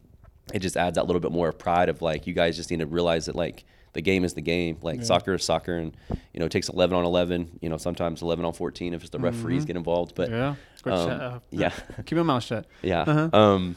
it 0.54 0.60
just 0.60 0.76
adds 0.76 0.96
that 0.96 1.06
little 1.08 1.20
bit 1.20 1.32
more 1.32 1.50
of 1.50 1.58
pride 1.60 1.90
of 1.90 2.02
like 2.02 2.28
you 2.28 2.34
guys 2.34 2.56
just 2.56 2.70
need 2.72 2.80
to 2.80 2.86
realize 2.86 3.28
that 3.28 3.36
like 3.36 3.64
the 3.94 4.02
game 4.02 4.24
is 4.24 4.34
the 4.34 4.42
game. 4.42 4.78
Like 4.82 4.98
Yeah. 5.00 5.04
soccer 5.06 5.34
is 5.36 5.44
soccer, 5.44 5.76
and 5.78 5.96
you 6.10 6.40
know 6.40 6.46
it 6.48 6.52
takes 6.52 6.68
eleven 6.70 6.98
on 6.98 7.06
eleven. 7.06 7.60
You 7.62 7.70
know 7.70 7.78
sometimes 7.78 8.22
eleven 8.24 8.44
on 8.44 8.54
fourteen 8.54 8.94
if 8.96 9.02
it's 9.02 9.12
the 9.12 9.20
referees 9.20 9.64
Mhm. 9.64 9.68
get 9.68 9.76
involved. 9.78 10.16
But 10.16 10.32
yeah. 10.32 10.56
Um, 10.86 11.10
uh, 11.10 11.40
yeah. 11.52 11.70
Keep 12.06 12.12
your 12.16 12.24
mouth 12.24 12.44
shut. 12.44 12.66
yeah. 12.82 13.02
Uh-huh. 13.04 13.30
Um, 13.40 13.76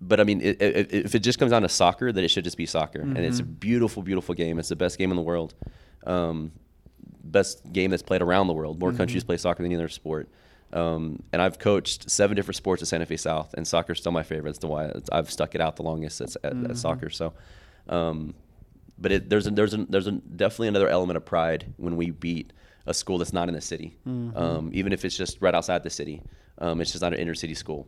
but 0.00 0.18
I 0.20 0.24
mean, 0.24 0.40
it, 0.40 0.60
it, 0.62 0.92
if 0.94 1.14
it 1.14 1.20
just 1.20 1.38
comes 1.38 1.50
down 1.50 1.62
to 1.62 1.68
soccer, 1.68 2.10
then 2.12 2.24
it 2.24 2.28
should 2.28 2.44
just 2.44 2.56
be 2.56 2.66
soccer, 2.66 3.00
and 3.00 3.18
it's 3.18 3.38
a 3.40 3.42
Mhm. 3.44 3.60
beautiful, 3.60 4.02
beautiful 4.02 4.34
game. 4.34 4.58
It's 4.58 4.68
the 4.68 4.76
best 4.76 4.96
game 4.98 5.10
in 5.10 5.16
the 5.16 5.22
world. 5.22 5.54
Um, 6.06 6.52
best 7.24 7.72
game 7.72 7.90
that's 7.90 8.02
played 8.02 8.20
around 8.22 8.48
the 8.48 8.52
world. 8.52 8.78
More 8.80 8.92
countries 8.92 9.22
Mhm. 9.22 9.26
play 9.26 9.36
soccer 9.36 9.62
than 9.62 9.66
any 9.72 9.76
other 9.76 9.88
sport. 9.88 10.28
Um, 10.72 11.22
and 11.32 11.40
I've 11.42 11.58
coached 11.58 12.10
seven 12.10 12.34
different 12.34 12.56
sports 12.56 12.82
at 12.82 12.88
Santa 12.88 13.06
Fe 13.06 13.16
South, 13.16 13.54
and 13.54 13.66
soccer's 13.66 13.98
still 14.00 14.12
my 14.12 14.22
favorite. 14.22 14.50
That's 14.50 14.58
the 14.58 14.66
why 14.68 14.90
I've 15.12 15.30
stuck 15.30 15.54
it 15.54 15.60
out 15.60 15.76
the 15.76 15.82
longest 15.82 16.20
at, 16.20 16.34
at, 16.42 16.54
Mhm. 16.54 16.70
at 16.70 16.76
soccer. 16.76 17.10
So, 17.10 17.32
um, 17.88 18.34
but 18.98 19.12
it, 19.12 19.28
there's 19.30 19.46
a, 19.46 19.50
there's 19.50 19.74
a, 19.74 19.84
there's 19.88 20.06
a, 20.06 20.12
definitely 20.12 20.68
another 20.68 20.88
element 20.88 21.16
of 21.16 21.24
pride 21.24 21.72
when 21.76 21.96
we 21.96 22.10
beat 22.10 22.52
a 22.86 22.94
school 22.94 23.18
that's 23.18 23.32
not 23.32 23.48
in 23.48 23.54
the 23.54 23.60
city, 23.60 23.96
Mhm. 24.06 24.36
um, 24.36 24.70
even 24.72 24.92
if 24.92 25.04
it's 25.04 25.16
just 25.16 25.40
right 25.40 25.54
outside 25.54 25.82
the 25.84 25.90
city. 25.90 26.22
Um, 26.58 26.80
it's 26.80 26.90
just 26.92 27.02
not 27.02 27.12
an 27.12 27.18
inner 27.20 27.34
city 27.34 27.54
school. 27.54 27.86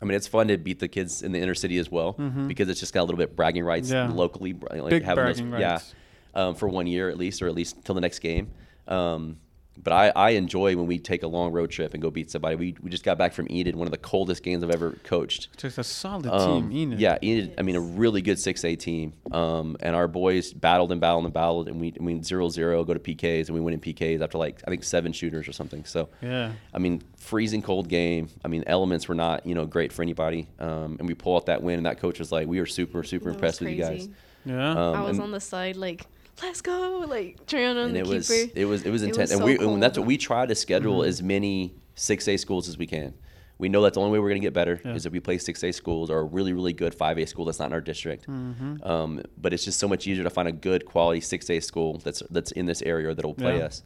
I 0.00 0.04
mean, 0.04 0.14
it's 0.14 0.26
fun 0.26 0.48
to 0.48 0.56
beat 0.56 0.78
the 0.78 0.88
kids 0.88 1.22
in 1.22 1.32
the 1.32 1.38
inner 1.40 1.54
city 1.54 1.78
as 1.78 1.90
well 1.90 2.14
Mhm. 2.14 2.48
because 2.48 2.68
it's 2.68 2.80
just 2.80 2.94
got 2.94 3.00
a 3.02 3.04
little 3.04 3.18
bit 3.18 3.34
bragging 3.36 3.64
rights 3.64 3.90
Yeah. 3.90 4.08
locally, 4.08 4.54
like 4.70 4.90
Big 4.90 5.02
having 5.04 5.24
bragging 5.24 5.50
those, 5.50 5.60
yeah, 5.60 5.72
rights. 5.72 5.94
Um, 6.34 6.54
for 6.54 6.68
one 6.68 6.86
year 6.86 7.08
at 7.08 7.16
least, 7.18 7.42
or 7.42 7.46
at 7.48 7.54
least 7.54 7.84
till 7.84 7.94
the 7.94 8.00
next 8.00 8.18
game. 8.20 8.50
Um, 8.88 9.38
but 9.82 9.94
I, 9.94 10.12
I 10.14 10.30
enjoy 10.30 10.76
when 10.76 10.86
we 10.86 10.98
take 10.98 11.22
a 11.22 11.26
long 11.26 11.52
road 11.52 11.70
trip 11.70 11.94
and 11.94 12.02
go 12.02 12.10
beat 12.10 12.30
somebody. 12.30 12.54
We, 12.54 12.76
we 12.82 12.90
just 12.90 13.02
got 13.02 13.16
back 13.16 13.32
from 13.32 13.46
Enid, 13.50 13.74
one 13.76 13.86
of 13.86 13.92
the 13.92 13.96
coldest 13.98 14.42
games 14.42 14.62
I've 14.62 14.70
ever 14.72 14.90
coached. 15.04 15.48
It's 15.64 15.78
a 15.78 15.84
solid 15.84 16.26
Um, 16.26 16.68
team, 16.68 16.76
Enid. 16.78 17.00
Yeah, 17.00 17.16
Enid, 17.22 17.54
I 17.56 17.62
mean, 17.62 17.76
a 17.76 17.80
really 17.80 18.20
good 18.20 18.36
6A 18.36 18.78
team. 18.78 19.14
Um, 19.32 19.78
and 19.80 19.96
our 19.96 20.06
boys 20.06 20.52
battled 20.52 20.92
and 20.92 21.00
battled 21.00 21.24
and 21.24 21.32
battled, 21.32 21.68
and 21.68 21.80
we, 21.80 21.94
I 21.98 22.02
mean, 22.02 22.22
0 22.22 22.50
0, 22.50 22.84
go 22.84 22.92
to 22.92 23.00
PKs, 23.00 23.46
and 23.46 23.54
we 23.54 23.60
win 23.60 23.72
in 23.72 23.80
PKs 23.80 24.20
after 24.20 24.36
like, 24.36 24.60
I 24.66 24.70
think, 24.70 24.84
seven 24.84 25.14
shooters 25.14 25.48
or 25.48 25.52
something. 25.52 25.86
So, 25.86 26.10
Yeah. 26.20 26.52
I 26.74 26.78
mean, 26.78 27.02
freezing 27.16 27.62
cold 27.62 27.88
game. 27.88 28.28
I 28.44 28.48
mean, 28.48 28.64
elements 28.66 29.08
were 29.08 29.14
not, 29.14 29.46
you 29.46 29.54
know, 29.54 29.64
great 29.64 29.94
for 29.94 30.02
anybody. 30.02 30.46
Um, 30.58 30.96
and 30.98 31.08
we 31.08 31.14
pull 31.14 31.36
out 31.36 31.46
that 31.46 31.62
win, 31.62 31.78
and 31.78 31.86
that 31.86 31.98
coach 32.00 32.18
was 32.18 32.30
like, 32.30 32.46
we 32.48 32.58
are 32.58 32.66
super, 32.66 33.02
super 33.02 33.30
That 33.30 33.34
impressed 33.36 33.60
with 33.62 33.70
you 33.70 33.76
guys. 33.82 34.10
Yeah. 34.44 34.72
Um, 34.72 34.94
I 34.96 35.02
was 35.04 35.18
on 35.18 35.30
the 35.30 35.40
side 35.40 35.76
like, 35.76 36.04
let's 36.42 36.60
go, 36.62 37.04
like 37.08 37.46
cheering 37.46 37.76
on 37.76 37.86
and 37.88 37.94
the 37.96 38.00
it 38.00 38.04
keeper. 38.04 38.16
was 38.16 38.30
it 38.30 38.64
was 38.64 38.82
it 38.84 38.90
was 38.90 39.02
It 39.02 39.08
intense, 39.08 39.30
was 39.30 39.40
and 39.40 39.58
so 39.58 39.64
we 39.66 39.72
and 39.74 39.82
that's 39.82 39.98
what 39.98 40.06
we 40.06 40.16
try 40.16 40.46
to 40.46 40.54
schedule 40.54 41.00
Mhm. 41.00 41.06
as 41.08 41.22
many 41.22 41.74
six 41.94 42.26
A 42.28 42.36
schools 42.36 42.68
as 42.68 42.78
we 42.78 42.86
can. 42.86 43.14
We 43.58 43.68
know 43.68 43.82
that's 43.82 43.96
the 43.96 44.00
only 44.00 44.12
way 44.12 44.20
we're 44.20 44.30
going 44.30 44.40
to 44.40 44.46
get 44.46 44.54
better 44.54 44.80
Yeah. 44.82 44.94
is 44.94 45.04
if 45.04 45.12
we 45.12 45.20
play 45.20 45.36
six 45.36 45.62
A 45.62 45.70
schools 45.72 46.08
or 46.08 46.20
a 46.20 46.24
really 46.24 46.52
really 46.52 46.72
good 46.72 46.94
five 46.94 47.18
A 47.18 47.26
school 47.26 47.44
that's 47.44 47.58
not 47.58 47.66
in 47.66 47.72
our 47.74 47.80
district. 47.80 48.26
Mhm. 48.26 48.86
Um, 48.86 49.22
but 49.36 49.52
it's 49.52 49.64
just 49.64 49.78
so 49.78 49.86
much 49.86 50.06
easier 50.06 50.24
to 50.24 50.30
find 50.30 50.48
a 50.48 50.52
good 50.52 50.86
quality 50.86 51.20
six 51.20 51.50
A 51.50 51.60
school 51.60 51.98
that's 52.02 52.22
that's 52.30 52.52
in 52.52 52.66
this 52.66 52.80
area 52.82 53.14
that'll 53.14 53.34
play 53.34 53.58
Yeah. 53.58 53.64
us. 53.66 53.82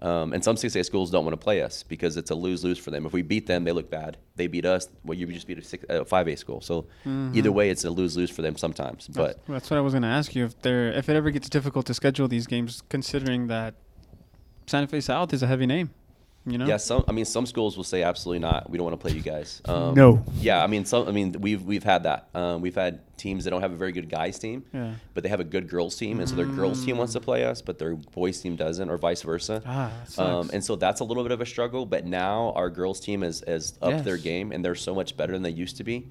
Um, 0.00 0.32
and 0.32 0.42
some 0.42 0.56
six 0.56 0.74
A 0.74 0.82
schools 0.82 1.10
don't 1.10 1.24
want 1.24 1.32
to 1.38 1.42
play 1.42 1.62
us 1.62 1.82
because 1.84 2.16
it's 2.16 2.30
a 2.30 2.34
lose 2.34 2.64
lose 2.64 2.78
for 2.78 2.90
them. 2.90 3.06
If 3.06 3.12
we 3.12 3.22
beat 3.22 3.46
them, 3.46 3.64
they 3.64 3.72
look 3.72 3.90
bad. 3.90 4.16
They 4.36 4.48
beat 4.48 4.66
us, 4.66 4.88
well, 5.04 5.16
you 5.16 5.26
just 5.28 5.46
beat 5.46 5.58
a 5.58 5.62
six, 5.62 5.84
a 5.88 6.04
five 6.04 6.26
A 6.28 6.36
school. 6.36 6.60
So 6.60 6.86
either 7.32 7.50
Mhm. 7.50 7.54
way, 7.54 7.70
it's 7.70 7.84
a 7.84 7.90
lose 7.90 8.16
lose 8.16 8.30
for 8.30 8.42
them 8.42 8.56
sometimes. 8.56 9.06
That's, 9.06 9.16
But 9.38 9.52
that's 9.52 9.70
what 9.70 9.76
I 9.76 9.80
was 9.80 9.92
going 9.92 10.02
to 10.02 10.08
ask 10.08 10.34
you 10.34 10.44
if 10.44 10.60
there 10.62 10.88
if 10.92 11.08
it 11.08 11.14
ever 11.16 11.30
gets 11.30 11.48
difficult 11.48 11.86
to 11.86 11.94
schedule 11.94 12.26
these 12.28 12.46
games, 12.46 12.82
considering 12.88 13.46
that 13.46 13.74
Santa 14.66 14.88
Fe 14.88 15.00
South 15.00 15.32
is 15.32 15.42
a 15.42 15.46
heavy 15.46 15.66
name. 15.66 15.90
You 16.46 16.58
know. 16.58 16.66
Yeah, 16.66 16.76
some. 16.76 17.04
I 17.08 17.12
mean, 17.12 17.24
some 17.24 17.46
schools 17.46 17.76
will 17.76 17.84
say 17.84 18.02
absolutely 18.02 18.40
not. 18.40 18.68
We 18.68 18.76
don't 18.76 18.84
want 18.86 19.00
to 19.00 19.02
play 19.06 19.16
you 19.16 19.22
guys. 19.22 19.62
Um, 19.68 19.94
No. 19.94 20.22
Yeah, 20.40 20.62
I 20.62 20.66
mean, 20.66 20.84
some. 20.84 21.08
I 21.08 21.10
mean, 21.10 21.32
we've 21.40 21.62
we've 21.62 21.82
had 21.84 22.02
that. 22.02 22.28
Um, 22.34 22.60
we've 22.60 22.74
had 22.74 23.00
teams 23.16 23.44
that 23.44 23.50
don't 23.50 23.62
have 23.62 23.72
a 23.72 23.76
very 23.76 23.92
good 23.92 24.10
guys 24.10 24.38
team, 24.38 24.64
Yeah. 24.72 24.92
but 25.14 25.22
they 25.22 25.30
have 25.30 25.40
a 25.40 25.44
good 25.44 25.68
girls 25.68 25.96
team, 25.96 26.20
and 26.20 26.28
so 26.28 26.34
their 26.36 26.44
girls 26.46 26.84
team 26.84 26.98
wants 26.98 27.14
to 27.14 27.20
play 27.20 27.44
us, 27.44 27.62
but 27.62 27.78
their 27.78 27.94
boys 27.94 28.40
team 28.40 28.56
doesn't, 28.56 28.90
or 28.90 28.98
vice 28.98 29.22
versa. 29.22 29.62
Ah, 29.64 29.90
that 30.00 30.10
sucks. 30.10 30.18
Um, 30.18 30.50
and 30.52 30.62
so 30.62 30.76
that's 30.76 31.00
a 31.00 31.04
little 31.04 31.22
bit 31.22 31.32
of 31.32 31.40
a 31.40 31.46
struggle. 31.46 31.86
But 31.86 32.04
now 32.04 32.52
our 32.56 32.68
girls 32.68 33.00
team 33.00 33.22
is 33.22 33.42
has 33.46 33.78
upped 33.80 34.04
their 34.04 34.18
game, 34.18 34.52
and 34.52 34.62
they're 34.64 34.74
so 34.74 34.94
much 34.94 35.16
better 35.16 35.32
than 35.32 35.42
they 35.42 35.50
used 35.50 35.76
to 35.78 35.84
be. 35.84 36.06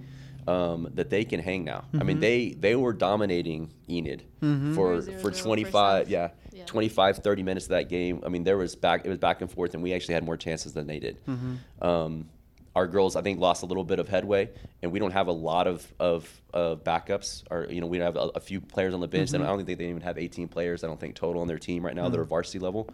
um, 0.45 0.89
that 0.95 1.09
they 1.09 1.23
can 1.23 1.39
hang 1.39 1.63
now. 1.63 1.85
I 1.93 1.97
Mm-hmm. 1.97 2.05
mean, 2.07 2.19
they 2.19 2.49
they 2.49 2.75
were 2.75 2.91
dominating 2.91 3.69
Enid 3.89 4.23
Mhm. 4.41 4.75
for 4.75 4.99
Zero, 4.99 5.17
for 5.19 5.31
25, 5.31 6.09
yeah, 6.09 6.21
half. 6.21 6.31
Yeah. 6.63 6.71
25, 6.71 7.17
30 7.17 7.43
minutes 7.43 7.65
of 7.65 7.69
that 7.71 7.89
game. 7.89 8.21
I 8.25 8.29
mean, 8.29 8.43
there 8.43 8.57
was 8.57 8.75
back 8.75 9.05
it 9.05 9.09
was 9.09 9.17
back 9.19 9.41
and 9.41 9.51
forth, 9.51 9.73
and 9.73 9.83
we 9.83 9.93
actually 9.93 10.15
had 10.15 10.23
more 10.23 10.37
chances 10.37 10.73
than 10.73 10.87
they 10.87 10.99
did. 10.99 11.23
Mm-hmm. 11.25 11.85
Um, 11.87 12.29
our 12.75 12.87
girls, 12.87 13.15
I 13.15 13.21
think, 13.21 13.39
lost 13.39 13.61
a 13.61 13.67
little 13.67 13.83
bit 13.83 13.99
of 13.99 14.09
headway, 14.09 14.49
and 14.81 14.91
we 14.91 14.97
don't 14.97 15.11
have 15.11 15.27
a 15.27 15.31
lot 15.31 15.67
of 15.67 15.85
of, 15.99 16.27
of 16.53 16.83
backups. 16.83 17.43
Or 17.51 17.67
you 17.69 17.81
know, 17.81 17.87
we 17.87 17.99
have 17.99 18.15
a, 18.15 18.31
a 18.35 18.39
few 18.39 18.59
players 18.61 18.93
on 18.95 18.99
the 18.99 19.07
bench. 19.07 19.27
Mm-hmm. 19.29 19.35
And 19.35 19.43
I 19.45 19.47
don't 19.47 19.63
think 19.63 19.77
they 19.77 19.89
even 19.89 20.01
have 20.01 20.17
18 20.17 20.47
players. 20.47 20.83
I 20.83 20.87
don't 20.87 20.99
think 20.99 21.15
total 21.15 21.41
on 21.41 21.47
their 21.47 21.59
team 21.59 21.85
right 21.85 21.95
now 21.95 22.09
that 22.09 22.19
are 22.19 22.23
varsity 22.23 22.59
level. 22.59 22.89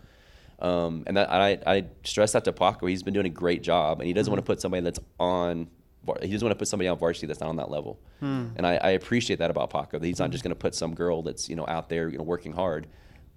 Um, 0.59 1.03
and 1.07 1.15
that, 1.15 1.29
I, 1.31 1.57
I 1.65 1.85
stress 2.03 2.33
that 2.33 2.43
to 2.43 2.51
Paco. 2.51 2.85
He's 2.87 3.03
been 3.03 3.13
doing 3.13 3.25
a 3.25 3.29
great 3.29 3.63
job, 3.63 3.99
and 3.99 4.07
he 4.07 4.13
doesn't 4.13 4.29
want 4.29 4.43
to 4.43 4.45
put 4.45 4.59
somebody 4.59 4.81
that's 4.83 4.99
on. 5.17 5.69
var- 6.03 6.17
He 6.21 6.27
doesn't 6.31 6.45
want 6.45 6.51
to 6.57 6.59
put 6.59 6.67
somebody 6.67 6.89
on 6.89 6.97
varsity 6.97 7.27
that's 7.27 7.39
not 7.39 7.47
on 7.47 7.55
that 7.55 7.71
level. 7.71 7.99
And 8.19 8.67
I, 8.67 8.75
I 8.75 8.89
appreciate 8.89 9.39
that 9.39 9.49
about 9.49 9.69
Paco. 9.69 9.97
That 9.99 10.05
he's 10.05 10.19
not 10.19 10.31
just 10.31 10.43
going 10.43 10.51
to 10.51 10.59
put 10.59 10.75
some 10.75 10.93
girl 10.93 11.21
that's 11.23 11.47
you 11.47 11.55
know 11.55 11.65
out 11.69 11.87
there 11.87 12.09
you 12.09 12.17
know 12.17 12.25
working 12.25 12.51
hard, 12.51 12.87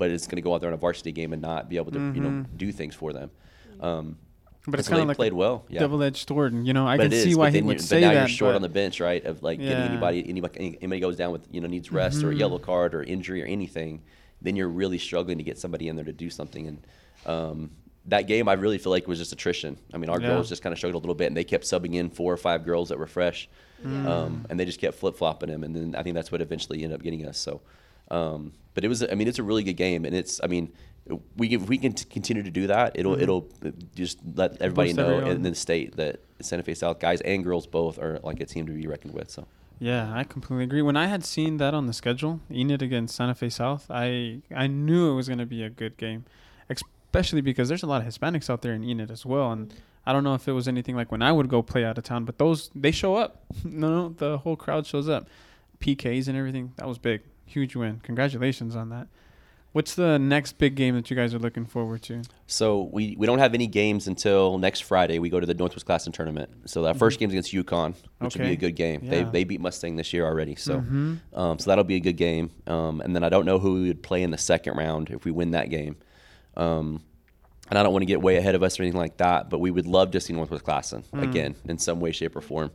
but 0.03 0.11
it's 0.11 0.26
going 0.26 0.36
to 0.36 0.42
go 0.42 0.53
out 0.55 0.61
there 0.61 0.68
on 0.70 0.74
a 0.74 0.82
varsity 0.86 1.12
game 1.12 1.32
and 1.32 1.40
not 1.40 1.68
be 1.68 1.76
able 1.76 1.92
to 1.92 2.00
you 2.16 2.20
know 2.20 2.44
do 2.57 2.72
things 2.72 2.94
for 2.94 3.12
them. 3.12 3.30
Um, 3.80 4.16
But 4.66 4.78
it's 4.80 4.88
kind 4.88 5.03
of 5.03 5.09
like 5.09 5.16
played 5.16 5.32
well. 5.32 5.64
Yeah. 5.68 5.80
double-edged 5.80 6.28
sword. 6.28 6.53
And, 6.53 6.66
you 6.66 6.72
know, 6.72 6.86
I 6.86 6.96
But 6.96 7.05
can 7.05 7.12
it 7.12 7.16
is, 7.16 7.24
see 7.24 7.34
why 7.34 7.50
he 7.50 7.62
would 7.62 7.74
you- 7.74 7.78
say 7.80 8.00
but 8.00 8.07
now 8.09 8.12
that. 8.14 8.18
you're 8.20 8.28
short 8.40 8.50
but- 8.50 8.57
on 8.57 8.62
the 8.62 8.68
bench, 8.80 9.00
right? 9.00 9.24
Of 9.24 9.42
like 9.42 9.59
getting 9.61 9.90
anybody, 9.92 10.24
anybody, 10.28 10.78
anybody 10.80 11.00
goes 11.00 11.16
down 11.16 11.30
with 11.32 11.44
you 11.55 11.61
know 11.61 11.68
needs 11.68 11.90
rest 11.92 12.22
or 12.22 12.28
a 12.28 12.30
Mm-hmm. 12.30 12.40
yellow 12.40 12.59
card 12.59 12.94
or 12.94 13.03
injury 13.03 13.42
or 13.42 13.46
anything, 13.46 14.03
then 14.40 14.57
you're 14.57 14.68
really 14.82 14.98
struggling 14.98 15.38
to 15.38 15.44
get 15.44 15.57
somebody 15.59 15.86
in 15.88 15.94
there 15.96 16.05
to 16.12 16.12
do 16.12 16.30
something. 16.30 16.64
And 16.70 16.78
um, 17.26 17.70
that 18.07 18.26
game, 18.26 18.48
I 18.48 18.55
really 18.55 18.78
feel 18.78 18.90
like 18.90 19.07
was 19.07 19.18
just 19.18 19.32
attrition. 19.32 19.76
I 19.94 19.98
mean, 19.98 20.11
our 20.11 20.20
Yeah. 20.20 20.28
girls 20.30 20.48
just 20.48 20.62
kind 20.62 20.72
of 20.72 20.78
struggled 20.78 21.03
a 21.03 21.05
little 21.05 21.14
bit, 21.22 21.26
and 21.28 21.36
they 21.36 21.44
kept 21.44 21.64
subbing 21.64 21.94
in 21.94 22.11
four 22.11 22.32
or 22.32 22.36
five 22.48 22.64
girls 22.64 22.88
that 22.90 22.98
were 22.98 23.07
fresh, 23.18 23.48
Yeah. 23.84 24.12
um, 24.24 24.44
and 24.50 24.59
they 24.59 24.64
just 24.64 24.80
kept 24.80 24.96
flip 24.96 25.14
flopping 25.16 25.50
them. 25.50 25.62
And 25.64 25.74
then 25.76 25.94
I 25.96 26.03
think 26.05 26.14
that's 26.14 26.30
what 26.32 26.40
eventually 26.40 26.82
ended 26.84 26.98
up 26.98 27.03
getting 27.05 27.24
us. 27.26 27.38
So, 27.38 27.61
um, 28.12 28.52
but 28.74 28.84
it 28.84 28.88
was, 28.88 29.02
I 29.02 29.14
mean, 29.14 29.28
it's 29.28 29.38
a 29.38 29.42
really 29.42 29.62
good 29.64 29.76
game, 29.76 30.04
and 30.04 30.14
it's, 30.14 30.40
I 30.42 30.46
mean. 30.46 30.72
We 31.36 31.48
if 31.48 31.68
we 31.68 31.78
can 31.78 31.94
t- 31.94 32.04
continue 32.08 32.44
to 32.44 32.50
do 32.50 32.68
that, 32.68 32.92
it'll 32.94 33.20
it'll 33.20 33.48
just 33.96 34.18
let 34.36 34.62
everybody 34.62 34.92
know 34.92 35.16
everyone. 35.16 35.30
in 35.32 35.42
the 35.42 35.52
state 35.56 35.96
that 35.96 36.20
Santa 36.40 36.62
Fe 36.62 36.74
South 36.74 37.00
guys 37.00 37.20
and 37.22 37.42
girls 37.42 37.66
both 37.66 37.98
are 37.98 38.20
like 38.22 38.38
a 38.38 38.46
team 38.46 38.66
to 38.66 38.72
be 38.72 38.86
reckoned 38.86 39.12
with. 39.12 39.28
So 39.28 39.48
Yeah, 39.80 40.14
I 40.14 40.22
completely 40.22 40.62
agree. 40.62 40.80
When 40.80 40.96
I 40.96 41.06
had 41.06 41.24
seen 41.24 41.56
that 41.56 41.74
on 41.74 41.88
the 41.88 41.92
schedule, 41.92 42.38
Enid 42.52 42.82
against 42.82 43.16
Santa 43.16 43.34
Fe 43.34 43.48
South, 43.48 43.86
I 43.90 44.42
I 44.54 44.68
knew 44.68 45.10
it 45.10 45.16
was 45.16 45.26
going 45.26 45.40
to 45.40 45.46
be 45.46 45.64
a 45.64 45.70
good 45.70 45.96
game, 45.96 46.24
especially 46.70 47.40
because 47.40 47.68
there's 47.68 47.82
a 47.82 47.88
lot 47.88 48.00
of 48.00 48.06
Hispanics 48.06 48.48
out 48.48 48.62
there 48.62 48.72
in 48.72 48.84
Enid 48.84 49.10
as 49.10 49.26
well. 49.26 49.50
And 49.50 49.74
I 50.06 50.12
don't 50.12 50.22
know 50.22 50.34
if 50.34 50.46
it 50.46 50.52
was 50.52 50.68
anything 50.68 50.94
like 50.94 51.10
when 51.10 51.20
I 51.20 51.32
would 51.32 51.48
go 51.48 51.62
play 51.62 51.84
out 51.84 51.98
of 51.98 52.04
town, 52.04 52.24
but 52.24 52.38
those 52.38 52.70
they 52.76 52.92
show 52.92 53.16
up. 53.16 53.44
no, 53.64 53.88
no, 53.88 54.08
the 54.10 54.38
whole 54.38 54.56
crowd 54.56 54.86
shows 54.86 55.08
up. 55.08 55.28
PKs 55.80 56.28
and 56.28 56.36
everything. 56.38 56.72
That 56.76 56.86
was 56.86 56.98
big, 56.98 57.22
huge 57.53 57.76
win. 57.76 58.00
Congratulations 58.03 58.74
on 58.76 58.88
that. 58.90 59.09
What's 59.72 59.94
the 59.94 60.18
next 60.18 60.59
big 60.59 60.74
game 60.74 60.94
that 60.96 61.09
you 61.09 61.16
guys 61.16 61.32
are 61.32 61.38
looking 61.38 61.64
forward 61.64 62.03
to? 62.03 62.20
So 62.46 62.90
we, 62.92 63.16
we 63.18 63.26
don't 63.26 63.38
have 63.38 63.55
any 63.55 63.66
games 63.66 64.07
until 64.07 64.59
next 64.59 64.80
Friday. 64.80 65.18
We 65.18 65.30
go 65.30 65.40
to 65.40 65.46
the 65.46 65.55
Northwest 65.55 65.86
Classen 65.86 66.12
tournament. 66.12 66.50
So 66.68 66.82
that 66.82 66.98
first 66.98 67.18
game 67.18 67.30
is 67.30 67.32
against 67.32 67.55
Yukon, 67.55 67.94
which 68.18 68.36
will 68.36 68.44
be 68.44 68.53
a 68.53 68.57
good 68.57 68.76
game. 68.76 69.00
They 69.09 69.20
Yeah. 69.20 69.30
they 69.30 69.44
beat 69.44 69.62
Mustang 69.62 69.96
this 69.96 70.12
year 70.12 70.26
already. 70.26 70.57
So 70.57 70.80
Mhm. 70.80 71.18
um, 71.32 71.59
so 71.59 71.70
that'll 71.70 71.84
be 71.84 71.94
a 71.96 72.00
good 72.00 72.18
game. 72.18 72.50
Um, 72.66 73.00
and 73.00 73.16
then 73.16 73.24
I 73.24 73.30
don't 73.30 73.46
know 73.46 73.59
who 73.59 73.74
we 73.80 73.88
would 73.88 74.03
play 74.03 74.22
in 74.22 74.30
the 74.30 74.36
second 74.36 74.76
round 74.76 75.09
if 75.09 75.24
we 75.24 75.30
win 75.30 75.53
that 75.53 75.70
game. 75.70 75.96
Um, 76.55 77.00
and 77.70 77.78
I 77.78 77.82
don't 77.82 77.92
want 77.92 78.03
to 78.03 78.07
get 78.07 78.20
way 78.20 78.36
ahead 78.36 78.55
of 78.55 78.62
us 78.62 78.78
or 78.78 78.82
anything 78.82 79.00
like 79.00 79.16
that, 79.16 79.48
but 79.48 79.59
we 79.59 79.70
would 79.70 79.86
love 79.86 80.11
to 80.11 80.20
see 80.20 80.34
Northwest 80.34 80.64
Classen 80.64 81.03
Mm. 81.14 81.22
again 81.22 81.55
in 81.66 81.78
some 81.78 81.98
way, 81.98 82.12
shape, 82.12 82.36
or 82.36 82.42
form, 82.42 82.70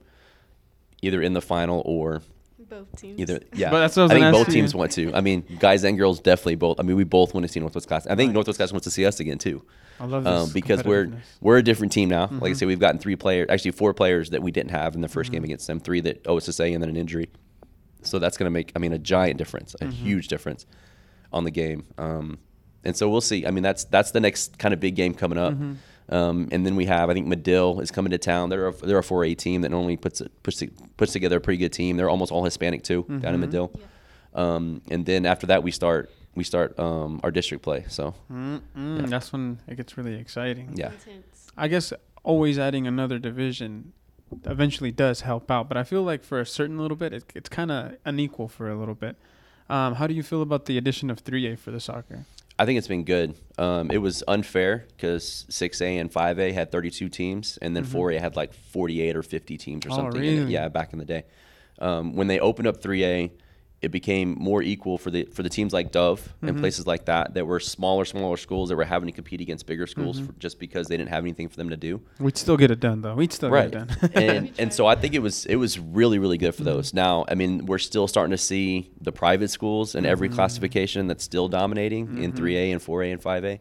either 1.04 1.22
in 1.22 1.34
the 1.34 1.42
final 1.42 1.84
or 1.86 2.24
Both 2.70 2.96
teams. 2.98 3.20
Either 3.20 3.40
yeah, 3.54 3.70
But 3.72 3.80
that's 3.80 3.96
what 3.96 4.02
I 4.02 4.06
was 4.06 4.12
I 4.12 4.16
think 4.16 4.32
both 4.34 4.50
teams 4.54 4.74
you. 4.74 4.80
want 4.80 4.92
to. 4.94 5.14
I 5.14 5.22
mean, 5.22 5.44
guys 5.60 5.84
and 5.84 5.98
girls 5.98 6.20
definitely 6.20 6.56
both. 6.56 6.80
I 6.80 6.84
mean, 6.84 6.98
we 6.98 7.04
both 7.04 7.34
want 7.34 7.46
to 7.46 7.52
see 7.52 7.60
Northwest 7.60 7.88
Class. 7.88 8.06
I 8.08 8.16
think 8.16 8.30
Right. 8.30 8.34
Northwest 8.36 8.58
Class 8.58 8.72
wants 8.72 8.84
to 8.86 8.92
see 8.92 9.06
us 9.06 9.20
again 9.20 9.38
too, 9.38 9.64
I 10.00 10.06
love 10.06 10.24
this 10.24 10.32
um, 10.34 10.50
because 10.54 10.84
we're 10.84 11.12
we're 11.42 11.58
a 11.58 11.64
different 11.64 11.92
team 11.94 12.10
now. 12.10 12.28
Like 12.30 12.32
I 12.32 12.54
Mhm. 12.54 12.58
said, 12.58 12.68
we've 12.68 12.80
gotten 12.80 13.00
three 13.00 13.16
players, 13.16 13.48
actually 13.50 13.72
four 13.72 13.94
players 13.94 14.32
that 14.32 14.42
we 14.44 14.52
didn't 14.52 14.72
have 14.72 14.96
in 14.96 15.02
the 15.02 15.08
1st 15.08 15.28
Mm-hmm. 15.28 15.34
game 15.34 15.44
against 15.46 15.68
them. 15.68 15.80
Three 15.80 16.02
that 16.02 16.24
OSSA 16.26 16.74
and 16.74 16.82
then 16.84 16.90
an 16.90 16.98
injury. 16.98 17.30
So 18.04 18.20
that's 18.20 18.38
going 18.38 18.46
to 18.46 18.52
make, 18.52 18.72
I 18.76 18.80
mean, 18.80 18.94
a 18.94 19.00
giant 19.00 19.38
difference, 19.38 19.76
a 19.82 19.86
Mhm. 19.86 19.92
huge 19.94 20.28
difference 20.28 20.66
on 21.34 21.44
the 21.46 21.52
game. 21.52 21.86
Um, 21.98 22.38
and 22.84 22.96
so 22.96 23.10
we'll 23.10 23.22
see. 23.22 23.46
I 23.46 23.52
mean, 23.52 23.64
that's 23.64 23.84
that's 23.86 24.12
the 24.12 24.20
next 24.20 24.58
kind 24.60 24.74
of 24.74 24.80
big 24.80 24.96
game 24.96 25.14
coming 25.14 25.38
up. 25.38 25.54
Um, 26.10 26.48
and 26.52 26.66
then 26.66 26.76
we 26.76 26.86
have, 26.86 27.10
I 27.10 27.14
think 27.14 27.28
Madill 27.28 27.82
is 27.82 27.92
coming 27.92 28.12
to 28.12 28.18
town. 28.18 28.50
They're 28.50 28.68
a, 28.68 28.74
they're 28.74 28.98
a 29.00 29.04
4A 29.04 29.38
team 29.38 29.62
that 29.62 29.70
normally 29.72 29.98
puts 29.98 30.22
puts 30.44 30.64
puts 30.96 31.12
together 31.12 31.38
a 31.38 31.42
pretty 31.42 31.58
good 31.58 31.74
team. 31.74 31.98
They're 31.98 32.10
almost 32.10 32.32
all 32.32 32.44
Hispanic 32.46 32.84
too 32.84 33.04
down 33.20 33.36
in 33.36 33.42
Mhm. 33.42 33.50
Madill. 33.52 33.72
Yeah. 33.80 33.86
Um, 34.34 34.82
and 34.90 35.06
then 35.06 35.26
after 35.26 35.48
that, 35.48 35.64
we 35.64 35.72
start 35.72 36.10
we 36.36 36.44
start 36.44 36.78
um, 36.80 37.20
our 37.24 37.32
district 37.32 37.64
play. 37.64 37.84
So 37.90 38.14
Yeah. 38.30 38.60
That's 38.76 39.34
when 39.34 39.60
it 39.68 39.76
gets 39.76 39.98
really 39.98 40.16
exciting. 40.16 40.72
yeah, 40.76 40.92
Intense. 40.92 41.48
I 41.58 41.68
guess 41.68 41.92
always 42.24 42.58
adding 42.60 42.86
another 42.88 43.20
division 43.20 43.94
eventually 44.46 44.92
does 44.92 45.22
help 45.22 45.50
out, 45.50 45.68
but 45.70 45.78
I 45.78 45.84
feel 45.84 46.04
like 46.04 46.24
for 46.24 46.40
a 46.40 46.46
certain 46.46 46.78
little 46.78 46.98
bit, 46.98 47.14
it, 47.14 47.24
it's 47.34 47.50
kind 47.50 47.72
of 47.72 47.96
unequal 48.06 48.48
for 48.50 48.70
a 48.70 48.76
little 48.78 48.94
bit. 48.96 49.16
Um, 49.70 49.96
how 49.96 50.06
do 50.08 50.14
you 50.14 50.22
feel 50.24 50.42
about 50.42 50.66
the 50.66 50.78
addition 50.78 51.10
of 51.10 51.24
3A 51.24 51.58
for 51.58 51.72
the 51.72 51.80
soccer? 51.80 52.26
I 52.60 52.66
think 52.66 52.78
it's 52.80 52.88
been 52.88 53.04
good. 53.04 53.36
Um, 53.60 53.92
it 53.92 54.00
was 54.00 54.24
unfair 54.28 54.86
because 54.96 55.46
6A 55.50 56.00
and 56.00 56.12
5A 56.12 56.54
had 56.54 56.72
32 56.72 57.08
teams, 57.10 57.58
and 57.62 57.76
then 57.76 57.84
Mhm. 57.86 57.92
4A 57.92 58.20
had 58.20 58.36
like 58.36 58.54
48 58.54 59.16
or 59.16 59.22
50 59.24 59.58
teams 59.58 59.86
or 59.86 59.90
Oh, 59.92 59.96
something. 59.96 60.24
in 60.24 60.28
it. 60.28 60.40
really? 60.40 60.54
Yeah, 60.54 60.68
back 60.70 60.92
in 60.94 61.00
the 61.00 61.06
day. 61.06 61.24
Um, 61.80 62.16
when 62.16 62.28
they 62.28 62.40
opened 62.40 62.68
up 62.68 62.82
3A, 62.82 63.32
it 63.80 63.92
became 63.92 64.36
more 64.40 64.64
equal 64.64 64.98
for 64.98 65.12
the 65.12 65.26
for 65.26 65.44
the 65.44 65.50
teams 65.50 65.72
like 65.72 65.92
Dove 65.92 66.34
and 66.42 66.56
Mhm. 66.58 66.60
places 66.62 66.88
like 66.88 67.06
that 67.06 67.36
that 67.36 67.46
were 67.46 67.60
smaller, 67.60 68.06
smaller 68.06 68.36
schools 68.36 68.70
that 68.70 68.76
were 68.76 68.84
having 68.84 69.06
to 69.08 69.14
compete 69.14 69.40
against 69.40 69.68
bigger 69.68 69.86
schools 69.86 70.20
Mhm. 70.20 70.26
for, 70.28 70.34
just 70.40 70.60
because 70.60 70.88
they 70.88 70.98
didn't 70.98 71.12
have 71.12 71.24
anything 71.24 71.48
for 71.48 71.58
them 71.58 71.70
to 71.70 71.78
do. 71.78 72.02
We'd 72.20 72.38
still 72.38 72.58
get 72.58 72.72
it 72.72 72.80
done, 72.80 73.02
though. 73.02 73.14
We'd 73.14 73.32
still 73.32 73.52
right 73.52 73.70
get 73.72 73.84
it 73.84 73.88
done. 74.02 74.12
and 74.16 74.52
and 74.60 74.74
so 74.74 74.88
I 74.88 74.96
think 74.96 75.14
it 75.14 75.22
was 75.22 75.46
it 75.46 75.58
was 75.58 75.78
really 75.78 76.18
really 76.18 76.40
good 76.40 76.56
for 76.56 76.64
Mm-hmm. 76.64 76.72
those. 76.76 76.94
Now 76.94 77.26
I 77.30 77.36
mean 77.36 77.68
we're 77.68 77.78
still 77.78 78.08
starting 78.08 78.32
to 78.32 78.38
see 78.38 78.90
the 79.00 79.12
private 79.12 79.50
schools 79.50 79.94
in 79.94 80.06
every 80.08 80.30
Mhm. 80.30 80.34
classification 80.34 81.06
that's 81.06 81.24
still 81.24 81.48
dominating 81.48 82.24
in 82.24 82.32
Mhm. 82.34 82.36
3A 82.36 82.72
and 82.72 82.82
4A 82.82 83.12
and 83.12 83.22
5A, 83.22 83.60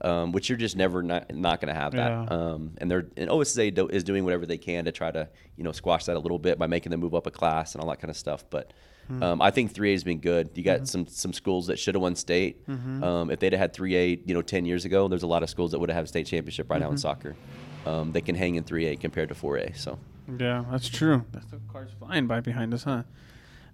um, 0.00 0.32
which 0.32 0.48
you're 0.48 0.58
just 0.58 0.76
never 0.76 1.02
not, 1.02 1.34
not 1.34 1.60
going 1.60 1.72
to 1.74 1.80
have 1.80 1.92
that. 1.92 2.10
Yeah. 2.10 2.24
Um, 2.28 2.72
and 2.78 2.90
they're 2.90 3.06
and 3.16 3.30
OSA 3.30 3.70
do, 3.70 3.88
is 3.88 4.04
doing 4.04 4.24
whatever 4.24 4.46
they 4.46 4.58
can 4.58 4.84
to 4.86 4.92
try 4.92 5.10
to 5.10 5.28
you 5.56 5.64
know 5.64 5.72
squash 5.72 6.04
that 6.06 6.16
a 6.16 6.18
little 6.20 6.38
bit 6.38 6.58
by 6.58 6.66
making 6.66 6.90
them 6.90 7.00
move 7.00 7.14
up 7.14 7.26
a 7.26 7.30
class 7.30 7.74
and 7.74 7.82
all 7.82 7.88
that 7.90 8.00
kind 8.00 8.10
of 8.10 8.16
stuff. 8.16 8.44
But 8.50 8.72
Hmm. 9.06 9.22
um, 9.22 9.42
I 9.42 9.50
think 9.50 9.70
3A 9.74 9.92
has 9.92 10.02
been 10.02 10.18
good. 10.18 10.48
You 10.54 10.62
got 10.62 10.80
Mhm. 10.80 10.86
some 10.88 11.06
some 11.06 11.32
schools 11.34 11.66
that 11.66 11.78
should 11.78 11.94
have 11.94 12.00
won 12.00 12.16
state. 12.16 12.66
Mhm. 12.66 13.02
Um, 13.02 13.30
if 13.30 13.38
they'd 13.38 13.52
have 13.52 13.60
had 13.60 13.72
3A, 13.74 14.22
you 14.24 14.32
know, 14.32 14.40
10 14.40 14.64
years 14.64 14.86
ago, 14.86 15.08
there's 15.08 15.22
a 15.22 15.26
lot 15.26 15.42
of 15.42 15.50
schools 15.50 15.72
that 15.72 15.78
would 15.78 15.90
have 15.90 15.96
had 15.96 16.04
a 16.06 16.08
state 16.08 16.26
championship 16.26 16.70
right 16.70 16.80
now 16.80 16.88
in 16.88 16.94
Mhm. 16.94 17.00
soccer. 17.00 17.36
Um, 17.84 18.12
they 18.12 18.22
can 18.22 18.34
hang 18.34 18.54
in 18.54 18.64
3A 18.64 18.96
compared 18.96 19.28
to 19.28 19.34
4A. 19.34 19.72
So. 19.74 19.98
yeah, 20.38 20.64
that's 20.70 20.88
true. 20.88 21.24
That's 21.32 21.44
the 21.44 21.60
cars 21.70 21.90
flying 21.98 22.26
by 22.26 22.40
behind 22.40 22.72
us, 22.72 22.84
huh? 22.84 23.02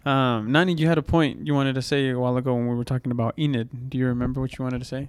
Um, 0.05 0.51
Nani, 0.51 0.75
you 0.75 0.89
had 0.89 0.99
a 0.99 1.03
point 1.03 1.47
you 1.47 1.55
wanted 1.55 1.75
to 1.77 1.83
say 1.83 2.09
a 2.09 2.19
while 2.19 2.37
ago 2.37 2.53
when 2.55 2.67
we 2.67 2.75
were 2.75 2.83
talking 2.83 3.13
about 3.13 3.39
Enid. 3.39 3.89
Do 3.91 3.99
you 3.99 4.07
remember 4.07 4.41
what 4.41 4.59
you 4.59 4.65
wanted 4.65 4.81
to 4.81 4.85
say? 4.85 5.09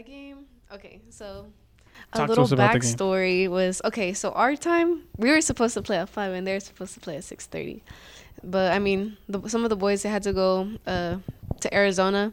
That 0.00 0.06
game. 0.06 0.46
Okay, 0.72 1.02
so 1.10 1.44
Talk 2.14 2.26
a 2.26 2.30
little 2.30 2.44
us 2.44 2.52
about 2.52 2.72
the 2.72 2.78
game. 2.78 2.90
backstory 2.90 3.48
was 3.50 3.82
okay. 3.84 4.14
So 4.14 4.32
our 4.32 4.56
time, 4.56 5.02
we 5.18 5.30
were 5.30 5.42
supposed 5.42 5.74
to 5.74 5.82
play 5.82 5.98
at 5.98 6.08
five, 6.08 6.32
and 6.32 6.46
they're 6.46 6.58
supposed 6.58 6.94
to 6.94 7.00
play 7.00 7.16
at 7.16 7.24
six 7.24 7.44
thirty. 7.44 7.82
But 8.42 8.72
I 8.72 8.78
mean, 8.78 9.18
the, 9.28 9.46
some 9.46 9.62
of 9.62 9.68
the 9.68 9.76
boys 9.76 10.02
they 10.02 10.08
had 10.08 10.22
to 10.22 10.32
go 10.32 10.70
uh, 10.86 11.18
to 11.60 11.74
Arizona, 11.74 12.32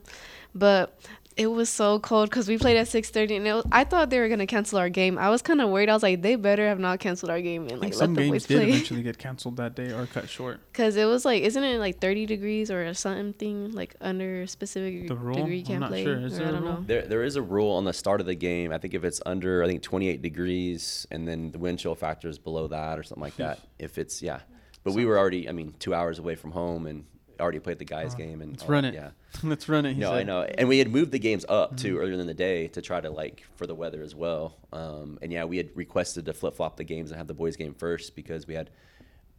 but 0.55 0.97
it 1.37 1.47
was 1.47 1.69
so 1.69 1.99
cold 1.99 2.29
because 2.29 2.47
we 2.47 2.57
played 2.57 2.77
at 2.77 2.87
six 2.87 3.09
thirty, 3.09 3.35
and 3.35 3.47
it 3.47 3.53
was, 3.53 3.65
I 3.71 3.83
thought 3.83 4.09
they 4.09 4.19
were 4.19 4.27
gonna 4.29 4.47
cancel 4.47 4.79
our 4.79 4.89
game. 4.89 5.17
I 5.17 5.29
was 5.29 5.41
kind 5.41 5.61
of 5.61 5.69
worried. 5.69 5.89
I 5.89 5.93
was 5.93 6.03
like, 6.03 6.21
they 6.21 6.35
better 6.35 6.67
have 6.67 6.79
not 6.79 6.99
canceled 6.99 7.29
our 7.29 7.41
game 7.41 7.63
and 7.63 7.73
I 7.73 7.75
think 7.75 7.81
like 7.81 7.91
let 7.93 7.99
some 7.99 8.13
the 8.15 8.21
games 8.21 8.31
boys 8.31 8.45
did 8.47 8.57
play. 8.57 8.69
eventually 8.69 9.03
get 9.03 9.17
canceled 9.17 9.57
that 9.57 9.75
day 9.75 9.91
or 9.91 10.05
cut 10.07 10.27
short. 10.29 10.59
Because 10.77 10.95
it 10.95 11.05
was 11.05 11.25
like, 11.25 11.41
isn't 11.43 11.63
it 11.63 11.79
like 11.79 11.99
30 11.99 12.25
degrees 12.27 12.69
or 12.69 12.93
something 12.93 13.71
like 13.71 13.95
under 13.99 14.41
a 14.43 14.47
specific 14.47 15.07
The 15.07 15.15
rule? 15.15 15.35
degree 15.35 15.57
you 15.57 15.61
I'm 15.61 15.81
can't 15.81 15.87
play? 15.87 16.03
sure. 16.03 16.19
Is 16.19 16.37
there 16.37 16.45
I 16.47 16.49
a 16.49 16.51
don't 16.53 16.61
rule? 16.63 16.73
know. 16.73 16.83
There, 16.85 17.01
there 17.07 17.23
is 17.23 17.35
a 17.35 17.41
rule 17.41 17.71
on 17.73 17.83
the 17.83 17.93
start 17.93 18.19
of 18.21 18.27
the 18.27 18.35
game. 18.35 18.71
I 18.71 18.77
think 18.77 18.93
if 18.93 19.03
it's 19.03 19.19
under, 19.25 19.63
I 19.63 19.67
think 19.67 19.81
28 19.81 20.21
degrees, 20.21 21.07
and 21.11 21.27
then 21.27 21.51
the 21.51 21.57
wind 21.59 21.79
chill 21.79 21.95
factor 21.95 22.27
is 22.29 22.37
below 22.39 22.67
that 22.67 22.99
or 22.99 23.03
something 23.03 23.23
like 23.23 23.37
that. 23.37 23.59
If 23.79 23.97
it's 23.97 24.21
yeah, 24.21 24.39
but 24.83 24.93
we 24.93 25.05
were 25.05 25.17
already, 25.17 25.47
I 25.49 25.51
mean, 25.51 25.73
two 25.79 25.93
hours 25.93 26.19
away 26.19 26.35
from 26.35 26.51
home 26.51 26.85
and 26.87 27.05
already 27.39 27.59
played 27.59 27.79
the 27.79 27.85
guys' 27.85 28.13
Oh, 28.13 28.17
game 28.17 28.41
and 28.41 28.51
let's 28.51 28.65
run 28.65 28.83
that, 28.83 28.93
it. 28.93 28.97
Yeah, 28.97 29.09
Let's 29.43 29.67
run 29.69 29.85
it. 29.85 29.97
no, 29.97 30.13
I 30.13 30.23
know, 30.23 30.41
and 30.43 30.67
we 30.67 30.79
had 30.79 30.89
moved 30.91 31.11
the 31.11 31.19
games 31.19 31.45
up 31.49 31.77
too 31.77 31.95
Mhm. 31.95 31.99
earlier 31.99 32.13
in 32.19 32.27
the 32.27 32.33
day 32.33 32.67
to 32.69 32.81
try 32.81 32.99
to 33.01 33.09
like 33.09 33.43
for 33.55 33.67
the 33.67 33.75
weather 33.75 34.01
as 34.01 34.15
well. 34.15 34.57
Um, 34.73 35.17
and 35.21 35.31
yeah, 35.31 35.43
we 35.45 35.57
had 35.57 35.69
requested 35.75 36.25
to 36.25 36.33
flip 36.33 36.55
flop 36.55 36.77
the 36.77 36.83
games 36.83 37.11
and 37.11 37.17
have 37.17 37.27
the 37.27 37.33
boys' 37.33 37.55
game 37.55 37.73
first 37.73 38.15
because 38.15 38.47
we 38.47 38.53
had 38.55 38.69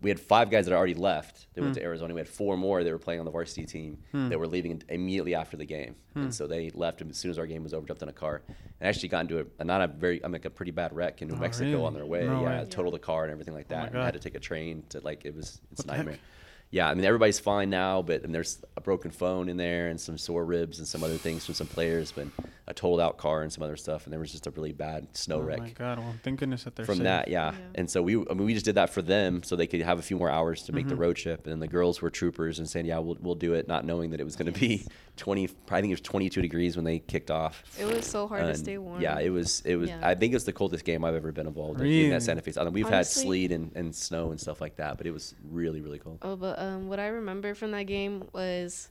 we 0.01 0.11
had 0.11 0.21
five 0.21 0.49
guys 0.49 0.67
that 0.67 0.73
already 0.77 0.95
left. 0.95 1.49
They 1.55 1.61
went 1.61 1.75
Hmm. 1.75 1.81
to 1.81 1.83
Arizona. 1.83 2.15
We 2.15 2.21
had 2.21 2.29
four 2.29 2.57
more 2.57 2.85
that 2.85 2.89
were 2.93 3.01
playing 3.01 3.19
on 3.19 3.25
the 3.27 3.33
varsity 3.33 3.67
team 3.67 3.99
that 4.13 4.39
were 4.39 4.47
leaving 4.47 4.81
immediately 4.89 5.35
after 5.35 5.57
the 5.57 5.65
game, 5.65 5.97
Hmm. 6.13 6.21
and 6.23 6.33
so 6.35 6.47
they 6.47 6.71
left 6.71 7.03
as 7.03 7.17
soon 7.17 7.33
as 7.33 7.39
our 7.39 7.47
game 7.49 7.65
was 7.65 7.75
over. 7.75 7.85
Jumped 7.85 8.05
in 8.05 8.09
a 8.09 8.13
car 8.13 8.43
and 8.47 8.89
actually 8.89 9.09
got 9.09 9.23
into 9.23 9.41
a, 9.41 9.45
a 9.59 9.65
not 9.65 9.81
a 9.83 9.89
very, 9.89 10.23
I 10.23 10.29
mean, 10.29 10.35
like 10.35 10.45
a 10.45 10.51
pretty 10.51 10.71
bad 10.71 10.95
wreck 10.95 11.21
in 11.21 11.27
New 11.27 11.35
Oh, 11.35 11.39
Mexico 11.39 11.71
really? 11.73 11.83
on 11.85 11.95
their 11.95 12.07
way. 12.07 12.27
No 12.27 12.43
yeah, 12.43 12.61
way. 12.63 12.67
totaled 12.69 12.95
the 12.95 13.01
car 13.01 13.25
and 13.25 13.33
everything 13.33 13.55
like 13.55 13.67
Oh 13.71 13.75
that. 13.75 13.93
and 13.93 13.97
had 14.01 14.15
to 14.15 14.21
take 14.21 14.37
a 14.37 14.41
train 14.41 14.85
to 14.91 15.01
like 15.01 15.25
it 15.25 15.35
was 15.35 15.61
it's 15.73 15.81
What 15.81 15.87
a 15.87 15.87
the 15.89 15.93
heck? 15.97 16.07
nightmare. 16.07 16.19
Yeah, 16.71 16.89
I 16.91 16.95
mean 16.95 17.05
everybody's 17.07 17.41
fine 17.41 17.71
now, 17.71 18.03
but 18.03 18.25
and 18.25 18.35
there's 18.35 18.63
a 18.77 18.81
broken 18.83 19.11
phone 19.11 19.49
in 19.49 19.57
there 19.57 19.89
and 19.89 19.99
some 19.99 20.19
sore 20.19 20.45
ribs 20.45 20.79
and 20.79 20.87
some 20.87 21.03
other 21.03 21.17
things 21.17 21.47
from 21.47 21.55
some 21.55 21.67
players, 21.67 22.13
but 22.13 22.27
a 22.67 22.75
totaled 22.75 23.01
out 23.01 23.17
car 23.17 23.41
and 23.41 23.51
some 23.51 23.63
other 23.63 23.77
stuff, 23.79 24.05
and 24.05 24.13
there 24.13 24.21
was 24.21 24.31
just 24.31 24.47
a 24.47 24.51
really 24.51 24.73
bad 24.75 25.07
snow 25.17 25.37
oh 25.37 25.41
wreck 25.41 25.59
Oh 25.61 25.63
my 25.63 25.71
god! 25.71 25.99
Well, 25.99 26.15
thank 26.23 26.41
goodness 26.41 26.65
that 26.65 26.77
they're 26.77 26.85
from 26.85 26.97
safe. 26.97 27.05
that, 27.05 27.29
yeah. 27.29 27.53
Yeah. 27.53 27.59
And 27.77 27.91
so 27.91 28.03
we, 28.03 28.17
I 28.17 28.35
mean, 28.35 28.45
we 28.45 28.53
just 28.53 28.67
did 28.67 28.75
that 28.75 28.91
for 28.91 29.01
them 29.01 29.43
so 29.43 29.57
they 29.57 29.67
could 29.67 29.81
have 29.81 29.99
a 29.99 30.03
few 30.03 30.19
more 30.19 30.29
hours 30.29 30.63
to 30.65 30.73
make 30.73 30.85
Mm-hmm. 30.85 30.91
the 30.91 30.97
road 30.97 31.17
trip. 31.17 31.47
And 31.47 31.63
the 31.63 31.69
girls 31.69 32.03
were 32.03 32.11
troopers 32.11 32.59
and 32.59 32.69
saying, 32.69 32.85
"Yeah, 32.85 32.99
we'll 32.99 33.17
we'll 33.23 33.35
do 33.35 33.55
it," 33.55 33.67
not 33.67 33.87
knowing 33.87 34.11
that 34.11 34.21
it 34.21 34.25
was 34.25 34.37
going 34.37 34.53
to 34.53 34.61
be 34.61 34.85
twenty. 35.17 35.49
I 35.71 35.81
think 35.81 35.91
it 35.91 35.95
was 35.95 36.01
twenty-two 36.03 36.43
degrees 36.43 36.77
when 36.77 36.85
they 36.85 36.99
kicked 36.99 37.31
off. 37.31 37.63
It 37.81 37.87
was 37.87 38.05
so 38.07 38.29
hard 38.29 38.43
to 38.43 38.55
stay 38.55 38.77
warm. 38.77 39.01
Yeah, 39.01 39.19
it 39.19 39.31
was. 39.31 39.63
It 39.65 39.77
was. 39.77 39.89
Yeah. 39.89 40.01
I 40.03 40.15
think 40.15 40.33
it 40.35 40.37
was 40.37 40.45
the 40.45 40.53
coldest 40.53 40.85
game 40.85 41.03
I've 41.03 41.15
ever 41.15 41.33
been 41.33 41.47
involved 41.47 41.81
in. 41.81 41.87
Really? 41.87 42.01
Even 42.01 42.13
at 42.13 42.23
Santa 42.23 42.43
Fe. 42.43 42.53
I 42.61 42.65
mean, 42.65 42.75
we've 42.75 42.85
Honestly- 42.85 43.23
had 43.23 43.27
sleet 43.27 43.53
and, 43.53 43.73
and 43.75 43.95
snow 43.95 44.31
and 44.33 44.39
stuff 44.39 44.61
like 44.61 44.77
that, 44.77 44.99
but 44.99 45.07
it 45.07 45.11
was 45.13 45.35
really 45.51 45.81
really 45.81 45.99
cold. 45.99 46.19
Oh, 46.21 46.37
but 46.37 46.58
um, 46.59 46.89
what 46.89 46.99
I 47.01 47.09
remember 47.09 47.55
from 47.55 47.71
that 47.73 47.85
game 47.85 48.25
was 48.33 48.89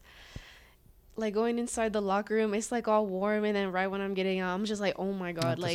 like 1.15 1.33
going 1.33 1.57
inside 1.59 1.93
the 1.93 2.01
locker 2.01 2.35
room. 2.35 2.53
It's 2.53 2.71
like 2.71 2.87
all 2.87 3.05
warm, 3.05 3.43
and 3.43 3.55
then 3.55 3.71
right 3.71 3.87
when 3.87 4.01
I'm 4.01 4.13
getting 4.13 4.39
out, 4.39 4.53
I'm 4.53 4.65
just 4.65 4.81
like, 4.81 4.95
oh 4.99 5.11
my 5.13 5.31
god, 5.31 5.57
like 5.59 5.73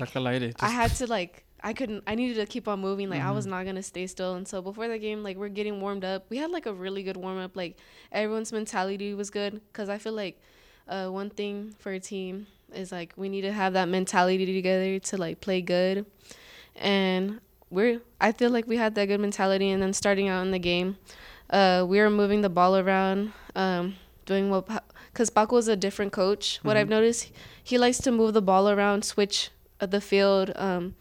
I 0.60 0.68
had 0.70 0.90
to 0.96 1.06
like 1.06 1.44
I 1.64 1.72
couldn't 1.72 2.02
I 2.06 2.14
needed 2.14 2.36
to 2.36 2.46
keep 2.46 2.66
on 2.68 2.80
moving. 2.80 3.08
Like 3.10 3.22
I 3.22 3.30
was 3.32 3.46
Mhm. 3.46 3.50
not 3.50 3.66
gonna 3.66 3.82
stay 3.82 4.06
still. 4.06 4.34
And 4.34 4.46
so 4.46 4.62
before 4.62 4.88
the 4.88 4.98
game, 4.98 5.22
like 5.22 5.36
we're 5.36 5.48
getting 5.48 5.80
warmed 5.80 6.04
up. 6.04 6.26
We 6.28 6.38
had 6.38 6.50
like 6.50 6.66
a 6.66 6.72
really 6.72 7.02
good 7.02 7.16
warm 7.16 7.38
up. 7.38 7.56
Like 7.56 7.76
everyone's 8.10 8.52
mentality 8.52 9.14
was 9.14 9.30
good 9.30 9.60
because 9.72 9.88
I 9.88 9.98
feel 9.98 10.12
like 10.12 10.40
uh, 10.88 11.08
one 11.08 11.30
thing 11.30 11.74
for 11.78 11.92
a 11.92 12.00
team 12.00 12.46
is 12.74 12.90
like 12.92 13.12
we 13.16 13.28
need 13.28 13.42
to 13.42 13.52
have 13.52 13.72
that 13.74 13.88
mentality 13.88 14.46
together 14.46 14.98
to 14.98 15.16
like 15.16 15.40
play 15.40 15.60
good. 15.60 16.06
And 16.76 17.40
we're 17.70 18.00
I 18.20 18.32
feel 18.32 18.50
like 18.50 18.66
we 18.66 18.76
had 18.76 18.94
that 18.94 19.06
good 19.06 19.20
mentality. 19.20 19.70
And 19.70 19.82
then 19.82 19.92
starting 19.92 20.28
out 20.28 20.42
in 20.42 20.50
the 20.52 20.58
game, 20.58 20.96
uh, 21.52 21.84
we 21.86 21.98
were 22.00 22.10
moving 22.10 22.40
the 22.40 22.48
ball 22.48 22.76
around, 22.76 23.32
um, 23.54 23.94
doing 24.26 24.50
what 24.50 24.66
because 25.12 25.28
Paco 25.30 25.56
is 25.58 25.68
a 25.68 25.76
different 25.76 26.10
coach. 26.12 26.58
What 26.62 26.76
I've 26.76 26.86
Mhm. 26.86 26.96
noticed, 26.98 27.30
he 27.62 27.76
likes 27.78 27.98
to 27.98 28.10
move 28.10 28.32
the 28.32 28.40
ball 28.42 28.68
around, 28.68 29.04
switch 29.04 29.50
uh, 29.80 29.86
the 29.86 30.00
field. 30.00 30.52
Um, 30.56 30.94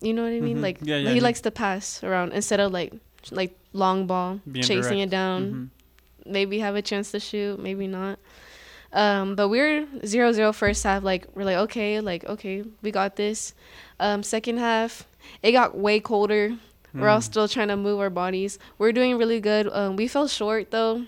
you 0.00 0.14
know 0.14 0.22
what 0.22 0.32
I 0.32 0.40
mean? 0.40 0.58
Mhm. 0.58 0.62
Like 0.62 0.78
Yeah, 0.82 0.96
yeah, 0.96 1.10
he 1.10 1.16
yeah. 1.16 1.22
likes 1.22 1.40
to 1.42 1.50
pass 1.50 2.02
around 2.02 2.32
instead 2.32 2.58
of 2.60 2.72
like 2.72 2.92
like 3.30 3.52
long 3.72 4.06
ball, 4.06 4.40
Being 4.50 4.64
chasing 4.64 4.98
direct. 4.98 5.08
it 5.08 5.10
down. 5.10 5.42
Mhm. 6.24 6.32
Maybe 6.32 6.58
have 6.60 6.76
a 6.76 6.82
chance 6.82 7.10
to 7.12 7.20
shoot, 7.20 7.58
maybe 7.60 7.86
not. 7.86 8.18
Um, 8.92 9.34
but 9.34 9.48
we're 9.48 9.86
zero 10.06 10.32
zero 10.32 10.52
first 10.52 10.82
half. 10.84 11.02
Like 11.04 11.26
we're 11.34 11.44
like 11.44 11.56
okay, 11.68 12.00
like 12.00 12.24
okay, 12.24 12.64
we 12.80 12.90
got 12.90 13.16
this. 13.16 13.52
Um, 14.00 14.22
second 14.22 14.56
half, 14.58 15.04
it 15.42 15.52
got 15.52 15.76
way 15.76 16.00
colder. 16.00 16.56
We're 16.94 17.08
all 17.08 17.18
Mm. 17.20 17.22
still 17.22 17.48
trying 17.48 17.68
to 17.68 17.76
move 17.76 18.00
our 18.00 18.10
bodies. 18.10 18.58
We're 18.78 18.92
doing 18.92 19.16
really 19.18 19.40
good. 19.40 19.68
Um, 19.72 19.96
we 19.96 20.08
fell 20.08 20.26
short 20.28 20.70
though. 20.70 21.04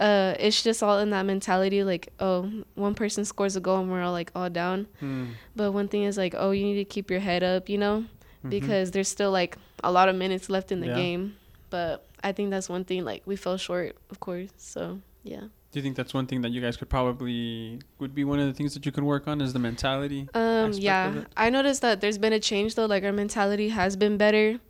Uh, 0.00 0.34
it's 0.38 0.62
just 0.62 0.80
all 0.82 0.98
in 1.00 1.10
that 1.10 1.26
mentality. 1.26 1.82
Like, 1.82 2.12
oh, 2.20 2.48
one 2.76 2.94
person 2.94 3.24
scores 3.24 3.56
a 3.56 3.60
goal 3.60 3.80
and 3.80 3.90
we're 3.90 4.02
all 4.02 4.12
like 4.12 4.30
all 4.34 4.48
down. 4.48 4.86
Mm. 5.02 5.30
But 5.56 5.72
one 5.72 5.88
thing 5.88 6.04
is 6.04 6.16
like, 6.16 6.34
oh, 6.38 6.52
you 6.52 6.64
need 6.64 6.76
to 6.76 6.84
keep 6.84 7.10
your 7.10 7.18
head 7.20 7.42
up, 7.42 7.68
you 7.68 7.78
know, 7.78 8.04
Mhm. 8.44 8.50
because 8.50 8.92
there's 8.92 9.08
still 9.08 9.32
like 9.32 9.58
a 9.82 9.90
lot 9.90 10.08
of 10.08 10.14
minutes 10.14 10.48
left 10.48 10.70
in 10.70 10.78
the 10.80 10.86
Yeah. 10.86 10.94
game. 10.94 11.34
But 11.70 12.04
I 12.22 12.30
think 12.32 12.50
that's 12.50 12.68
one 12.68 12.84
thing. 12.84 13.04
Like, 13.04 13.22
we 13.26 13.34
fell 13.36 13.56
short, 13.56 13.96
of 14.10 14.20
course. 14.20 14.50
So 14.56 15.00
yeah. 15.24 15.40
Do 15.70 15.78
you 15.78 15.82
think 15.82 15.96
that's 15.96 16.14
one 16.14 16.26
thing 16.26 16.40
that 16.42 16.50
you 16.52 16.60
guys 16.62 16.76
could 16.78 16.88
probably 16.88 17.80
would 17.98 18.14
be 18.14 18.24
one 18.24 18.38
of 18.38 18.46
the 18.46 18.54
things 18.54 18.72
that 18.74 18.86
you 18.86 18.92
could 18.92 19.04
work 19.04 19.26
on 19.28 19.40
is 19.40 19.52
the 19.52 19.58
mentality? 19.58 20.28
Um, 20.32 20.72
yeah. 20.72 21.24
I 21.36 21.50
noticed 21.50 21.82
that 21.82 22.00
there's 22.00 22.16
been 22.18 22.32
a 22.32 22.40
change 22.40 22.76
though. 22.76 22.86
Like 22.86 23.02
our 23.04 23.12
mentality 23.12 23.70
has 23.70 23.96
been 23.96 24.16
better. 24.16 24.60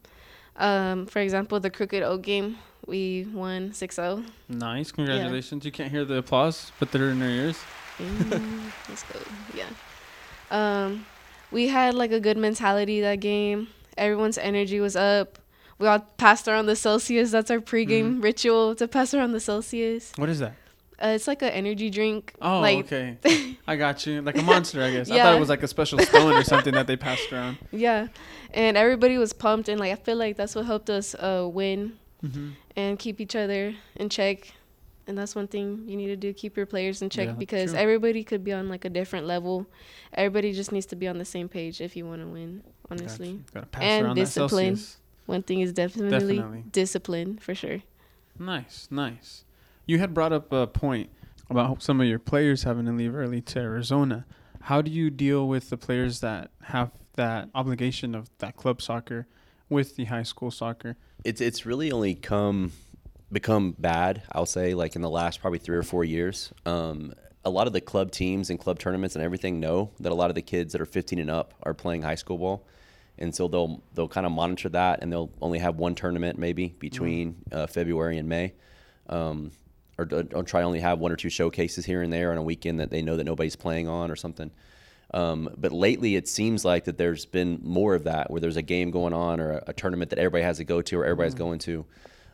Um, 0.59 1.06
for 1.06 1.20
example, 1.20 1.61
the 1.61 1.70
Crooked 1.70 2.02
Oak 2.02 2.22
game, 2.22 2.59
we 2.86 3.26
won 3.32 3.70
6-0. 3.70 4.24
Nice, 4.48 4.90
congratulations! 4.92 5.64
You 5.64 5.70
can't 5.72 5.90
hear 5.90 6.04
the 6.04 6.16
applause, 6.16 6.72
but 6.80 6.90
they're 6.92 7.11
in 7.11 7.18
their 7.20 7.30
ears. 7.30 7.56
Mm, 7.98 8.70
let's 8.88 9.02
go. 9.04 9.20
Yeah. 9.54 9.66
Um, 10.50 11.06
we 11.50 11.68
had 11.68 11.94
like 11.94 12.12
a 12.12 12.20
good 12.20 12.36
mentality 12.36 13.00
that 13.02 13.20
game. 13.20 13.68
Everyone's 13.96 14.38
energy 14.38 14.80
was 14.80 14.96
up. 14.96 15.38
We 15.78 15.86
all 15.86 16.00
passed 16.16 16.48
around 16.48 16.66
the 16.66 16.76
Celsius. 16.76 17.30
That's 17.30 17.50
our 17.50 17.59
pregame 17.61 18.18
Mhm. 18.18 18.22
ritual 18.22 18.74
to 18.76 18.88
pass 18.88 19.14
around 19.14 19.32
the 19.32 19.40
Celsius. 19.40 20.12
What 20.16 20.28
is 20.28 20.38
that? 20.40 20.54
Uh, 21.01 21.09
it's 21.09 21.28
like 21.28 21.42
an 21.42 21.51
energy 21.51 21.90
drink. 21.90 22.32
Oh, 22.42 22.59
like, 22.61 22.78
okay. 22.86 23.16
I 23.68 23.76
got 23.76 24.05
you. 24.07 24.20
Like 24.22 24.36
a 24.36 24.42
monster, 24.42 24.82
I 24.82 24.90
guess. 24.90 25.11
I 25.11 25.18
thought 25.18 25.36
it 25.36 25.40
was 25.40 25.49
like 25.49 25.62
a 25.62 25.68
special 25.68 25.99
stone 26.01 26.32
or 26.32 26.42
something 26.42 26.74
that 26.74 26.86
they 26.86 26.96
passed 26.96 27.32
around. 27.32 27.59
Yeah, 27.70 28.09
and 28.53 28.76
everybody 28.76 29.16
was 29.18 29.32
pumped, 29.32 29.68
and 29.68 29.78
like 29.78 29.92
I 29.92 29.96
feel 29.96 30.16
like 30.16 30.36
that's 30.36 30.55
what 30.57 30.66
helped 30.66 30.90
us 30.90 31.14
uh, 31.14 31.49
win 31.51 31.92
Mm-hmm. 32.24 32.49
and 32.74 32.99
keep 32.99 33.20
each 33.20 33.36
other 33.36 33.74
in 33.94 34.09
check. 34.09 34.53
And 35.07 35.16
that's 35.16 35.36
one 35.36 35.46
thing 35.46 35.84
you 35.86 35.96
need 35.96 36.09
to 36.09 36.16
do: 36.16 36.32
keep 36.32 36.57
your 36.57 36.66
players 36.66 37.01
in 37.01 37.11
check 37.11 37.28
Yeah, 37.28 37.32
because 37.34 37.70
true. 37.70 37.78
everybody 37.78 38.24
could 38.24 38.42
be 38.42 38.53
on 38.53 38.68
like 38.68 38.84
a 38.84 38.90
different 38.90 39.24
level. 39.26 39.66
Everybody 40.12 40.53
just 40.53 40.72
needs 40.72 40.86
to 40.86 40.96
be 40.96 41.07
on 41.07 41.18
the 41.18 41.24
same 41.24 41.49
page 41.49 41.80
if 41.80 41.94
you 41.96 42.07
want 42.07 42.22
to 42.22 42.26
win. 42.26 42.64
Honestly, 42.90 43.40
Gotta 43.55 43.66
pass 43.66 43.82
And 43.84 44.07
around 44.07 44.16
discipline. 44.16 44.78
one 45.26 45.42
thing 45.44 45.61
is 45.61 45.72
definitely, 45.72 46.38
Definitely. 46.38 46.64
discipline 46.72 47.38
for 47.38 47.55
sure. 47.55 47.82
Nice, 48.38 48.88
nice. 48.90 49.44
You 49.89 49.99
had 49.99 50.12
brought 50.12 50.34
up 50.34 50.53
a 50.53 50.66
point 50.66 51.09
about 51.49 51.82
some 51.82 51.99
of 51.99 52.07
your 52.07 52.18
players 52.18 52.64
having 52.64 52.84
to 52.84 52.93
leave 52.93 53.14
early 53.14 53.41
to 53.41 53.59
Arizona. 53.59 54.26
How 54.61 54.82
do 54.82 54.91
you 54.91 55.09
deal 55.09 55.49
with 55.49 55.70
the 55.70 55.78
players 55.78 56.20
that 56.20 56.51
have 56.64 56.91
that 57.14 57.49
obligation 57.55 58.14
of 58.14 58.28
that 58.36 58.55
club 58.55 58.82
soccer 58.82 59.26
with 59.70 59.97
the 59.97 60.05
high 60.05 60.24
school 60.24 60.51
soccer? 60.51 60.99
It's 61.24 61.41
it's 61.41 61.64
really 61.64 61.91
only 61.91 62.14
come 62.14 62.72
become 63.32 63.76
bad. 63.78 64.20
I'll 64.30 64.45
say 64.45 64.74
like 64.74 64.95
in 64.95 65.01
the 65.01 65.09
last 65.09 65.41
probably 65.41 65.59
three 65.59 65.78
or 65.78 65.82
four 65.82 66.05
years. 66.05 66.53
Um, 66.66 67.14
a 67.47 67.49
lot 67.49 67.66
of 67.66 67.72
the 67.72 67.80
club 67.80 68.11
teams 68.11 68.51
and 68.51 68.61
club 68.61 68.78
tournaments 68.78 69.14
and 69.14 69.24
everything 69.24 69.59
know 69.59 69.91
that 70.01 70.12
a 70.12 70.14
lot 70.14 70.28
of 70.28 70.34
the 70.34 70.43
kids 70.43 70.72
that 70.72 70.82
are 70.82 70.86
15 70.86 71.18
and 71.18 71.30
up 71.30 71.55
are 71.62 71.72
playing 71.72 72.03
high 72.03 72.14
school 72.14 72.36
ball, 72.36 72.66
and 73.16 73.34
so 73.34 73.49
they'll 73.49 73.82
they'll 73.95 74.07
kind 74.07 74.26
of 74.26 74.32
monitor 74.32 74.68
that, 74.68 74.99
and 75.01 75.11
they'll 75.11 75.30
only 75.41 75.61
have 75.61 75.76
one 75.76 75.95
tournament 75.95 76.39
maybe 76.39 76.74
between 76.78 77.36
uh, 77.53 77.66
February 77.66 78.18
and 78.18 78.28
May, 78.28 78.53
um, 79.09 79.51
or, 79.99 80.09
or 80.32 80.42
try 80.44 80.62
only 80.62 80.80
have 80.80 81.01
one 81.01 81.12
or 81.12 81.16
two 81.16 81.28
showcases 81.28 81.84
here 81.84 82.03
and 82.03 82.12
there 82.12 82.30
on 82.30 82.38
a 82.38 82.42
weekend 82.42 82.80
that 82.80 82.90
they 82.90 83.03
know 83.03 83.16
that 83.16 83.24
nobody's 83.24 83.57
playing 83.57 83.88
on 83.88 84.11
or 84.11 84.16
something. 84.16 84.51
Um, 85.12 85.49
but 85.57 85.72
lately, 85.72 86.16
it 86.16 86.28
seems 86.28 86.64
like 86.64 86.84
that 86.84 86.99
there's 86.99 87.24
been 87.24 87.61
more 87.62 87.94
of 87.94 88.05
that, 88.05 88.30
where 88.30 88.40
there's 88.40 88.59
a 88.59 88.62
game 88.62 88.90
going 88.90 89.14
on 89.14 89.40
or 89.40 89.53
a, 89.53 89.64
a 89.68 89.72
tournament 89.72 90.11
that 90.11 90.18
everybody 90.18 90.44
has 90.44 90.59
to 90.59 90.64
go 90.64 90.82
to 90.82 91.01
or 91.01 91.05
everybody's 91.05 91.34
going 91.34 91.59
to. 91.61 91.84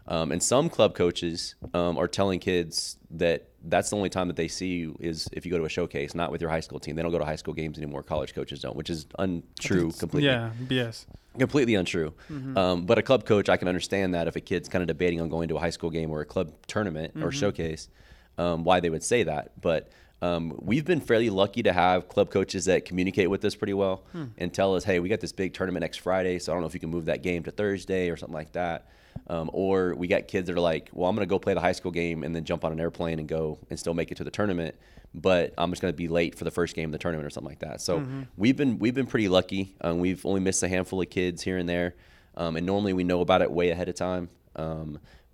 Um, 0.07 0.33
and 0.33 0.43
some 0.43 0.69
club 0.69 0.95
coaches 0.95 1.55
um, 1.73 1.97
are 1.97 2.07
telling 2.09 2.39
kids 2.39 2.99
that 3.13 3.49
that's 3.67 3.89
the 3.91 3.97
only 3.97 4.11
time 4.11 4.29
that 4.29 4.37
they 4.37 4.49
see 4.49 4.75
you 4.75 4.97
is 5.01 5.29
if 5.33 5.47
you 5.47 5.51
go 5.53 5.57
to 5.57 5.65
a 5.65 5.69
showcase, 5.71 6.15
not 6.15 6.31
with 6.31 6.43
your 6.43 6.51
high 6.51 6.61
school 6.61 6.79
team. 6.79 6.95
They 6.97 7.03
don't 7.03 7.13
go 7.13 7.19
to 7.19 7.25
high 7.25 7.37
school 7.37 7.55
games 7.55 7.79
anymore. 7.79 8.03
College 8.03 8.35
coaches 8.35 8.61
don't, 8.61 8.77
which 8.77 8.91
is 8.91 9.07
untrue 9.19 9.93
completely 9.93 10.29
Yeah, 10.29 10.51
BS. 10.67 11.07
completely 11.39 11.75
untrue. 11.75 12.13
Um, 12.57 12.85
but 12.85 12.99
a 12.99 13.03
club 13.03 13.25
coach, 13.25 13.49
I 13.49 13.57
can 13.57 13.67
understand 13.67 14.13
that 14.15 14.29
if 14.29 14.37
a 14.37 14.41
kid's 14.41 14.69
kind 14.69 14.83
of 14.83 14.89
debating 14.89 15.23
on 15.23 15.31
going 15.31 15.49
to 15.49 15.57
a 15.57 15.61
high 15.61 15.71
school 15.71 15.89
game 15.91 16.11
or 16.11 16.21
a 16.21 16.27
club 16.27 16.53
tournament 16.67 17.15
or 17.23 17.33
showcase, 17.33 17.89
um, 18.37 18.65
why 18.65 18.81
they 18.81 18.91
would 18.91 19.03
say 19.03 19.23
that. 19.23 19.59
But 19.63 19.91
um, 20.21 20.55
we've 20.61 20.85
been 20.85 21.01
fairly 21.01 21.31
lucky 21.31 21.63
to 21.63 21.73
have 21.73 22.09
club 22.11 22.31
coaches 22.31 22.67
that 22.67 22.85
communicate 22.85 23.31
with 23.31 23.43
us 23.47 23.55
pretty 23.55 23.75
well 23.75 24.05
and 24.37 24.53
tell 24.53 24.75
us, 24.75 24.85
hey, 24.85 24.99
we 25.01 25.09
got 25.09 25.21
this 25.21 25.33
big 25.33 25.55
tournament 25.55 25.81
next 25.83 25.99
Friday, 25.99 26.39
so 26.39 26.53
I 26.53 26.55
don't 26.55 26.61
know 26.61 26.67
if 26.69 26.75
you 26.75 26.81
can 26.81 26.91
move 26.91 27.07
that 27.07 27.23
game 27.23 27.43
to 27.45 27.51
Thursday 27.51 28.11
or 28.11 28.19
something 28.19 28.35
like 28.35 28.53
that. 28.53 28.91
Um, 29.29 29.51
or 29.53 29.95
we 29.95 30.07
got 30.07 30.29
kids 30.29 30.49
that 30.49 30.57
are 30.57 30.61
like, 30.61 30.91
well, 30.93 31.09
I'm 31.09 31.17
going 31.17 31.27
to 31.27 31.31
go 31.31 31.39
play 31.39 31.55
the 31.55 31.61
high 31.61 31.73
school 31.73 31.91
game 31.91 32.23
and 32.25 32.35
then 32.37 32.45
jump 32.45 32.65
on 32.65 32.73
an 32.73 32.81
airplane 32.81 33.19
and 33.19 33.29
go 33.29 33.59
and 33.71 33.79
still 33.79 33.95
make 33.95 34.11
it 34.11 34.17
to 34.17 34.25
the 34.25 34.31
tournament, 34.31 34.75
but 35.15 35.55
I'm 35.57 35.71
just 35.71 35.81
going 35.81 35.93
to 35.93 35.97
be 35.97 36.09
late 36.09 36.35
for 36.37 36.45
the 36.45 36.51
first 36.51 36.75
game 36.75 36.87
of 36.87 36.93
the 36.93 36.99
tournament 36.99 37.27
or 37.27 37.31
something 37.31 37.49
like 37.49 37.61
that. 37.61 37.81
So 37.81 37.99
we've 38.37 38.57
been 38.57 38.79
we've 38.79 38.95
been 38.95 39.07
pretty 39.07 39.29
lucky. 39.29 39.75
Um, 39.81 39.99
we've 39.99 40.25
only 40.27 40.41
missed 40.41 40.63
a 40.63 40.69
handful 40.69 41.01
of 41.01 41.09
kids 41.09 41.43
here 41.43 41.57
and 41.59 41.69
there, 41.69 41.95
um, 42.37 42.57
and 42.57 42.67
normally 42.67 42.93
we 42.93 43.05
know 43.05 43.21
about 43.21 43.41
it 43.41 43.51
way 43.51 43.71
ahead 43.71 43.89
of 43.89 43.95
time. 43.95 44.29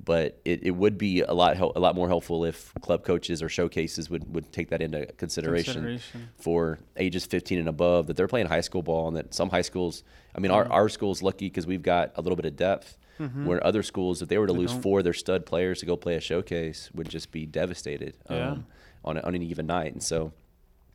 But 0.03 0.41
it, 0.47 0.63
it 0.63 0.71
would 0.71 0.97
be 0.97 1.21
a 1.21 1.33
lot 1.33 1.59
a 1.59 1.79
lot 1.79 1.95
more 1.95 2.09
helpful 2.09 2.45
if 2.47 2.73
club 2.81 3.05
coaches 3.05 3.43
or 3.43 3.49
showcases 3.51 4.09
would, 4.09 4.33
would 4.35 4.51
take 4.51 4.71
that 4.71 4.81
into 4.81 5.05
consideration, 5.19 5.75
Consideration. 5.75 6.29
for 6.39 6.79
ages 6.97 7.27
15 7.27 7.59
and 7.59 7.69
above 7.69 8.07
that 8.07 8.17
they're 8.17 8.27
playing 8.29 8.47
high 8.47 8.63
school 8.63 8.83
ball 8.83 9.09
and 9.09 9.17
that 9.17 9.35
some 9.35 9.51
high 9.51 9.61
schools 9.61 10.03
I 10.35 10.41
mean 10.41 10.51
our, 10.53 10.65
our 10.73 10.89
school's 10.89 11.23
lucky 11.23 11.47
because 11.47 11.67
we've 11.67 11.83
got 11.83 12.13
a 12.17 12.23
little 12.23 12.37
bit 12.37 12.47
of 12.47 12.57
depth 12.57 12.97
where 13.45 13.63
other 13.67 13.83
schools 13.83 14.23
if 14.23 14.31
they 14.31 14.39
were 14.39 14.47
to 14.47 14.53
They 14.55 14.59
lose 14.61 14.73
don't. 14.73 14.81
four 14.81 14.99
of 15.01 15.05
their 15.05 15.13
stud 15.13 15.45
players 15.45 15.81
to 15.81 15.87
go 15.87 15.95
play 15.95 16.15
a 16.15 16.21
showcase 16.21 16.91
would 16.95 17.07
just 17.11 17.31
be 17.31 17.45
devastated 17.45 18.17
Yeah. 18.31 18.53
um, 18.53 18.67
on, 19.05 19.19
a, 19.19 19.21
on 19.21 19.35
any 19.35 19.47
given 19.49 19.67
night 19.67 19.93
and 19.93 20.03
so 20.03 20.33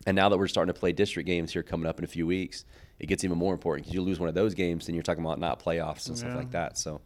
and 0.08 0.16
now 0.16 0.30
that 0.30 0.38
we're 0.40 0.48
starting 0.48 0.74
to 0.74 0.80
play 0.80 0.92
district 0.94 1.28
games 1.28 1.54
here 1.54 1.62
coming 1.62 1.86
up 1.88 2.00
in 2.00 2.04
a 2.06 2.08
few 2.08 2.26
weeks 2.26 2.66
it 2.98 3.06
gets 3.06 3.24
even 3.24 3.38
more 3.38 3.54
important 3.54 3.86
because 3.86 3.94
you 3.94 4.02
lose 4.02 4.20
one 4.20 4.30
of 4.30 4.34
those 4.34 4.56
games 4.56 4.88
then 4.88 4.96
you're 4.96 5.04
talking 5.04 5.24
about 5.24 5.40
not 5.40 5.64
playoffs 5.64 6.08
and 6.08 6.18
stuff 6.18 6.34
like 6.34 6.50
that 6.50 6.76
so 6.80 7.00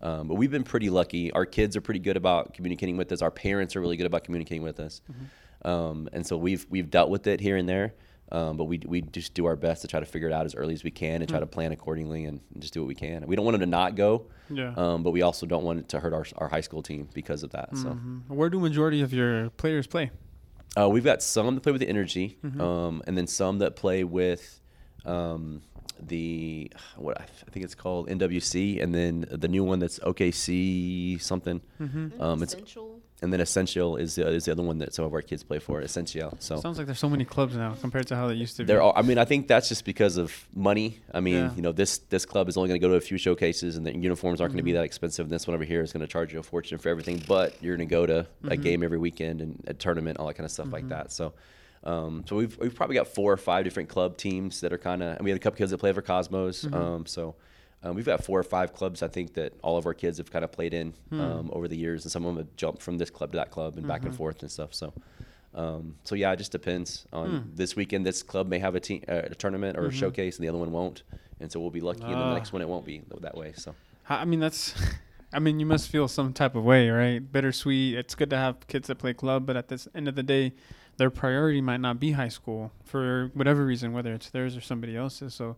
Um, 0.00 0.28
but 0.28 0.34
we've 0.34 0.50
been 0.50 0.64
pretty 0.64 0.90
lucky. 0.90 1.30
Our 1.32 1.46
kids 1.46 1.76
are 1.76 1.80
pretty 1.80 2.00
good 2.00 2.16
about 2.16 2.52
communicating 2.54 2.96
with 2.96 3.10
us. 3.12 3.22
Our 3.22 3.30
parents 3.30 3.74
are 3.76 3.80
really 3.80 3.96
good 3.96 4.06
about 4.06 4.24
communicating 4.24 4.62
with 4.62 4.78
us, 4.80 5.00
um, 5.64 6.08
and 6.12 6.26
so 6.26 6.36
we've 6.36 6.66
we've 6.68 6.90
dealt 6.90 7.10
with 7.10 7.26
it 7.26 7.40
here 7.40 7.56
and 7.56 7.68
there. 7.68 7.94
Um, 8.32 8.56
but 8.56 8.64
we 8.64 8.80
we 8.86 9.02
just 9.02 9.34
do 9.34 9.44
our 9.46 9.54
best 9.54 9.82
to 9.82 9.88
try 9.88 10.00
to 10.00 10.06
figure 10.06 10.28
it 10.28 10.32
out 10.32 10.46
as 10.46 10.54
early 10.54 10.74
as 10.74 10.82
we 10.82 10.90
can 10.90 11.20
and 11.22 11.28
try 11.28 11.40
to 11.40 11.46
plan 11.46 11.72
accordingly 11.72 12.24
and, 12.24 12.40
and 12.52 12.62
just 12.62 12.74
do 12.74 12.80
what 12.80 12.88
we 12.88 12.94
can. 12.94 13.26
We 13.26 13.36
don't 13.36 13.44
want 13.44 13.54
them 13.54 13.60
to 13.60 13.66
not 13.70 13.94
go, 13.96 14.26
Yeah. 14.50 14.72
um, 14.76 15.02
but 15.02 15.10
we 15.12 15.22
also 15.22 15.46
don't 15.46 15.62
want 15.62 15.78
it 15.80 15.88
to 15.90 16.00
hurt 16.00 16.12
our 16.14 16.26
our 16.38 16.48
high 16.48 16.62
school 16.62 16.82
team 16.82 17.08
because 17.14 17.42
of 17.42 17.50
that. 17.50 17.76
So. 17.76 17.90
Mhm. 17.90 18.22
Where 18.28 18.48
do 18.50 18.58
majority 18.58 19.02
of 19.02 19.12
your 19.12 19.50
players 19.50 19.86
play? 19.86 20.10
Uh, 20.76 20.88
we've 20.88 21.04
got 21.04 21.22
some 21.22 21.54
that 21.54 21.60
play 21.60 21.70
with 21.72 21.80
the 21.82 21.88
energy, 21.88 22.36
Mm-hmm. 22.44 22.60
um, 22.60 23.02
and 23.06 23.16
then 23.16 23.26
some 23.26 23.58
that 23.58 23.76
play 23.76 24.02
with 24.04 24.60
um, 25.04 25.60
the 26.08 26.70
what 26.96 27.20
I 27.20 27.24
th- 27.24 27.44
I 27.46 27.50
think 27.50 27.64
it's 27.64 27.74
called 27.74 28.08
NWC, 28.08 28.82
and 28.82 28.94
then 28.94 29.26
the 29.30 29.48
new 29.48 29.64
one 29.64 29.78
that's 29.78 29.98
OKC 30.00 31.20
something. 31.20 31.60
Mm-hmm. 31.80 32.20
Um, 32.20 32.42
it's 32.42 32.54
Essential. 32.54 33.00
and 33.22 33.32
then 33.32 33.40
Essential 33.40 33.96
is 33.96 34.14
the, 34.16 34.26
is 34.28 34.44
the 34.44 34.52
other 34.52 34.62
one 34.62 34.78
that 34.78 34.92
some 34.94 35.04
of 35.04 35.12
our 35.14 35.22
kids 35.22 35.42
play 35.42 35.58
for. 35.58 35.80
Essential. 35.80 36.36
So 36.40 36.56
Sounds 36.60 36.78
like 36.78 36.86
there's 36.86 36.98
so 36.98 37.08
many 37.08 37.24
clubs 37.24 37.56
now 37.56 37.74
compared 37.80 38.06
to 38.08 38.16
how 38.16 38.28
they 38.28 38.34
used 38.34 38.56
to 38.56 38.62
be. 38.62 38.66
there 38.66 38.82
are. 38.82 38.92
I 38.96 39.02
mean, 39.02 39.18
I 39.18 39.24
think 39.24 39.48
that's 39.48 39.68
just 39.68 39.84
because 39.84 40.16
of 40.16 40.32
money. 40.54 41.00
I 41.12 41.20
mean, 41.20 41.34
Yeah. 41.34 41.54
you 41.56 41.62
know, 41.62 41.72
this 41.72 41.98
this 41.98 42.24
club 42.26 42.48
is 42.48 42.56
only 42.56 42.68
going 42.68 42.80
to 42.80 42.86
go 42.86 42.90
to 42.90 42.96
a 42.96 43.00
few 43.00 43.18
showcases, 43.18 43.76
and 43.76 43.86
the 43.86 43.94
uniforms 43.96 44.40
aren't 44.40 44.52
going 44.52 44.58
to 44.58 44.62
be 44.64 44.70
Mm-hmm. 44.72 44.78
that 44.78 44.84
expensive. 44.84 45.26
And 45.26 45.32
this 45.32 45.46
one 45.46 45.54
over 45.54 45.64
here 45.64 45.82
is 45.82 45.92
going 45.92 46.00
to 46.02 46.06
charge 46.06 46.32
you 46.32 46.38
a 46.38 46.42
fortune 46.42 46.78
for 46.78 46.88
everything, 46.88 47.22
but 47.28 47.62
you're 47.62 47.76
going 47.76 47.88
to 47.88 47.92
go 47.94 48.06
to 48.06 48.14
Mm-hmm. 48.24 48.52
a 48.52 48.56
game 48.56 48.82
every 48.82 48.98
weekend 48.98 49.40
and 49.40 49.62
a 49.66 49.74
tournament, 49.74 50.18
all 50.18 50.26
that 50.26 50.34
kind 50.34 50.44
of 50.44 50.50
stuff 50.50 50.72
like 50.72 50.88
that. 50.88 51.12
So. 51.12 51.32
Um, 51.84 52.24
so 52.26 52.36
we've, 52.36 52.56
we've 52.58 52.74
probably 52.74 52.96
got 52.96 53.08
four 53.08 53.32
or 53.32 53.36
five 53.36 53.64
different 53.64 53.88
club 53.88 54.16
teams 54.16 54.60
that 54.62 54.72
are 54.72 54.78
kind 54.78 55.02
of. 55.02 55.16
And 55.16 55.24
we 55.24 55.30
had 55.30 55.36
a 55.36 55.40
couple 55.42 55.58
kids 55.58 55.70
that 55.70 55.78
play 55.78 55.92
for 55.92 56.02
Cosmos. 56.02 56.64
Mm-hmm. 56.64 56.74
Um, 56.74 57.06
so 57.06 57.34
um, 57.82 57.94
we've 57.94 58.06
got 58.06 58.24
four 58.24 58.38
or 58.38 58.42
five 58.42 58.72
clubs. 58.72 59.02
I 59.02 59.08
think 59.08 59.34
that 59.34 59.52
all 59.62 59.76
of 59.76 59.84
our 59.86 59.94
kids 59.94 60.16
have 60.18 60.30
kind 60.32 60.44
of 60.44 60.50
played 60.52 60.72
in 60.74 60.92
Hmm. 61.10 61.20
um, 61.20 61.50
over 61.52 61.68
the 61.68 61.76
years, 61.76 62.04
and 62.04 62.10
some 62.12 62.24
of 62.24 62.34
them 62.34 62.44
have 62.46 62.56
jumped 62.56 62.82
from 62.82 62.96
this 62.98 63.10
club 63.10 63.32
to 63.32 63.36
that 63.36 63.50
club 63.50 63.76
and 63.76 63.86
back 63.86 64.00
Mm-hmm. 64.00 64.08
and 64.08 64.16
forth 64.16 64.40
and 64.42 64.50
stuff. 64.50 64.72
So, 64.74 64.94
um, 65.54 65.96
so 66.04 66.14
yeah, 66.14 66.32
it 66.32 66.36
just 66.36 66.52
depends 66.52 67.06
on 67.12 67.30
Hmm. 67.30 67.50
this 67.54 67.76
weekend. 67.76 68.06
This 68.06 68.22
club 68.22 68.48
may 68.48 68.58
have 68.58 68.74
a 68.74 68.80
team, 68.80 69.04
uh, 69.08 69.22
a 69.24 69.34
tournament 69.34 69.76
or 69.78 69.86
a 69.86 69.92
showcase, 69.92 70.36
and 70.38 70.44
the 70.44 70.48
other 70.48 70.58
one 70.58 70.72
won't. 70.72 71.02
And 71.40 71.52
so 71.52 71.60
we'll 71.60 71.70
be 71.70 71.80
lucky, 71.82 72.02
and 72.04 72.10
then 72.12 72.18
Mm-hmm. 72.18 72.26
Ah. 72.26 72.28
the 72.30 72.34
next 72.38 72.52
one 72.52 72.62
it 72.62 72.68
won't 72.68 72.86
be 72.86 73.02
that 73.20 73.36
way. 73.36 73.52
So 73.56 73.74
I 74.08 74.24
mean, 74.24 74.40
that's. 74.40 74.74
I 75.32 75.40
mean, 75.40 75.58
you 75.58 75.66
must 75.66 75.88
feel 75.88 76.06
some 76.06 76.32
type 76.32 76.54
of 76.54 76.62
way, 76.64 76.88
right? 76.90 77.18
Bittersweet. 77.20 77.96
It's 77.96 78.14
good 78.14 78.30
to 78.30 78.36
have 78.36 78.66
kids 78.68 78.86
that 78.86 78.96
play 78.98 79.12
club, 79.14 79.46
but 79.46 79.56
at 79.56 79.66
the 79.66 79.84
end 79.94 80.06
of 80.06 80.14
the 80.14 80.22
day, 80.22 80.52
their 80.96 81.10
priority 81.10 81.60
might 81.60 81.80
not 81.80 82.00
be 82.00 82.12
high 82.12 82.28
school 82.28 82.72
for 82.84 83.30
whatever 83.34 83.64
reason, 83.64 83.92
whether 83.92 84.12
it's 84.12 84.30
theirs 84.30 84.56
or 84.56 84.60
somebody 84.60 84.96
else's. 84.96 85.34
So 85.34 85.56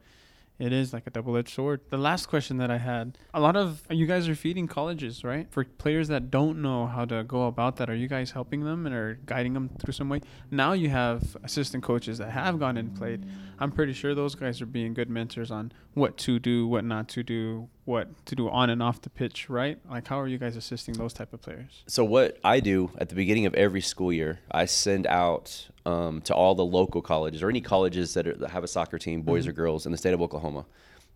it 0.59 0.72
is 0.72 0.95
like 0.95 1.07
a 1.07 1.11
double-edged 1.11 1.51
sword. 1.51 1.82
The 1.91 1.99
last 1.99 2.26
question 2.26 2.57
that 2.57 2.70
I 2.70 2.78
had: 2.78 3.18
a 3.34 3.41
lot 3.41 3.57
of 3.57 3.82
you 3.91 4.07
guys 4.07 4.26
are 4.26 4.34
feeding 4.34 4.66
colleges, 4.66 5.22
right? 5.22 5.47
For 5.51 5.64
players 5.64 6.09
that 6.09 6.30
don't 6.30 6.62
know 6.62 6.87
how 6.87 7.05
to 7.05 7.24
go 7.24 7.47
about 7.47 7.76
that, 7.76 7.91
are 7.91 7.95
you 7.95 8.09
guys 8.09 8.30
helping 8.30 8.64
them 8.64 8.87
and 8.87 8.95
are 8.95 9.18
guiding 9.26 9.53
them 9.53 9.68
through 9.78 9.93
some 9.93 10.09
way? 10.09 10.22
Now 10.51 10.72
you 10.72 10.89
have 10.89 11.37
assistant 11.43 11.82
coaches 11.82 12.16
that 12.18 12.30
have 12.30 12.59
gone 12.59 12.78
and 12.78 12.97
played. 12.97 13.26
I'm 13.59 13.70
pretty 13.70 13.93
sure 13.93 14.14
those 14.14 14.34
guys 14.34 14.62
are 14.62 14.66
being 14.66 14.95
good 14.95 15.11
mentors 15.11 15.51
on 15.51 15.72
what 15.93 16.16
to 16.18 16.39
do, 16.39 16.66
what 16.66 16.84
not 16.84 17.09
to 17.09 17.22
do, 17.22 17.68
what 17.87 18.26
to 18.26 18.34
do 18.34 18.51
on 18.51 18.68
and 18.68 18.82
off 18.82 19.01
the 19.01 19.09
pitch, 19.09 19.49
right? 19.49 19.78
Like, 19.89 20.07
how 20.09 20.20
are 20.20 20.26
you 20.26 20.39
guys 20.39 20.57
assisting 20.57 20.95
those 20.95 21.12
type 21.12 21.32
of 21.32 21.41
players? 21.41 21.84
So 21.87 22.05
what 22.05 22.39
I 22.45 22.61
do 22.61 22.91
at 22.99 23.09
the 23.09 23.14
beginning 23.14 23.47
of 23.47 23.55
every 23.55 23.80
school 23.80 24.12
year, 24.12 24.41
I 24.51 24.66
send 24.66 25.07
out 25.07 25.68
um, 25.87 26.20
to 26.22 26.34
all 26.34 26.55
the 26.55 26.64
local 26.64 27.01
colleges 27.01 27.43
or 27.43 27.49
any 27.49 27.61
colleges 27.61 28.12
that, 28.14 28.26
are, 28.26 28.34
that 28.34 28.51
have 28.51 28.64
a 28.64 28.68
soccer 28.68 28.99
team, 28.99 29.22
boys 29.22 29.47
or 29.47 29.53
girls, 29.53 29.87
in 29.87 29.93
the 29.93 29.99
state 29.99 30.12
of 30.14 30.20
Oklahoma. 30.20 30.66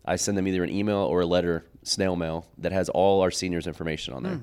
I 0.04 0.16
send 0.16 0.38
them 0.38 0.46
either 0.46 0.62
an 0.62 0.70
email 0.70 0.98
or 0.98 1.20
a 1.20 1.26
letter, 1.26 1.66
snail 1.82 2.14
mail, 2.16 2.46
that 2.58 2.72
has 2.72 2.88
all 2.88 3.20
our 3.20 3.32
seniors' 3.32 3.66
information 3.66 4.14
on 4.14 4.22
there. 4.22 4.40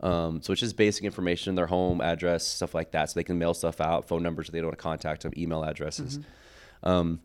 Um, 0.00 0.42
so 0.42 0.52
it's 0.52 0.60
just 0.60 0.76
basic 0.76 1.04
information, 1.04 1.54
their 1.54 1.66
home 1.66 2.00
address, 2.00 2.46
stuff 2.46 2.74
like 2.74 2.90
that, 2.90 3.10
so 3.10 3.14
they 3.14 3.24
can 3.24 3.38
mail 3.38 3.54
stuff 3.54 3.80
out, 3.80 4.06
phone 4.06 4.22
numbers 4.22 4.48
if 4.48 4.52
they 4.52 4.58
don't 4.58 4.68
want 4.68 4.78
to 4.78 4.82
contact 4.82 5.22
them, 5.22 5.32
email 5.36 5.62
addresses. 5.64 6.18
Um, 6.82 7.20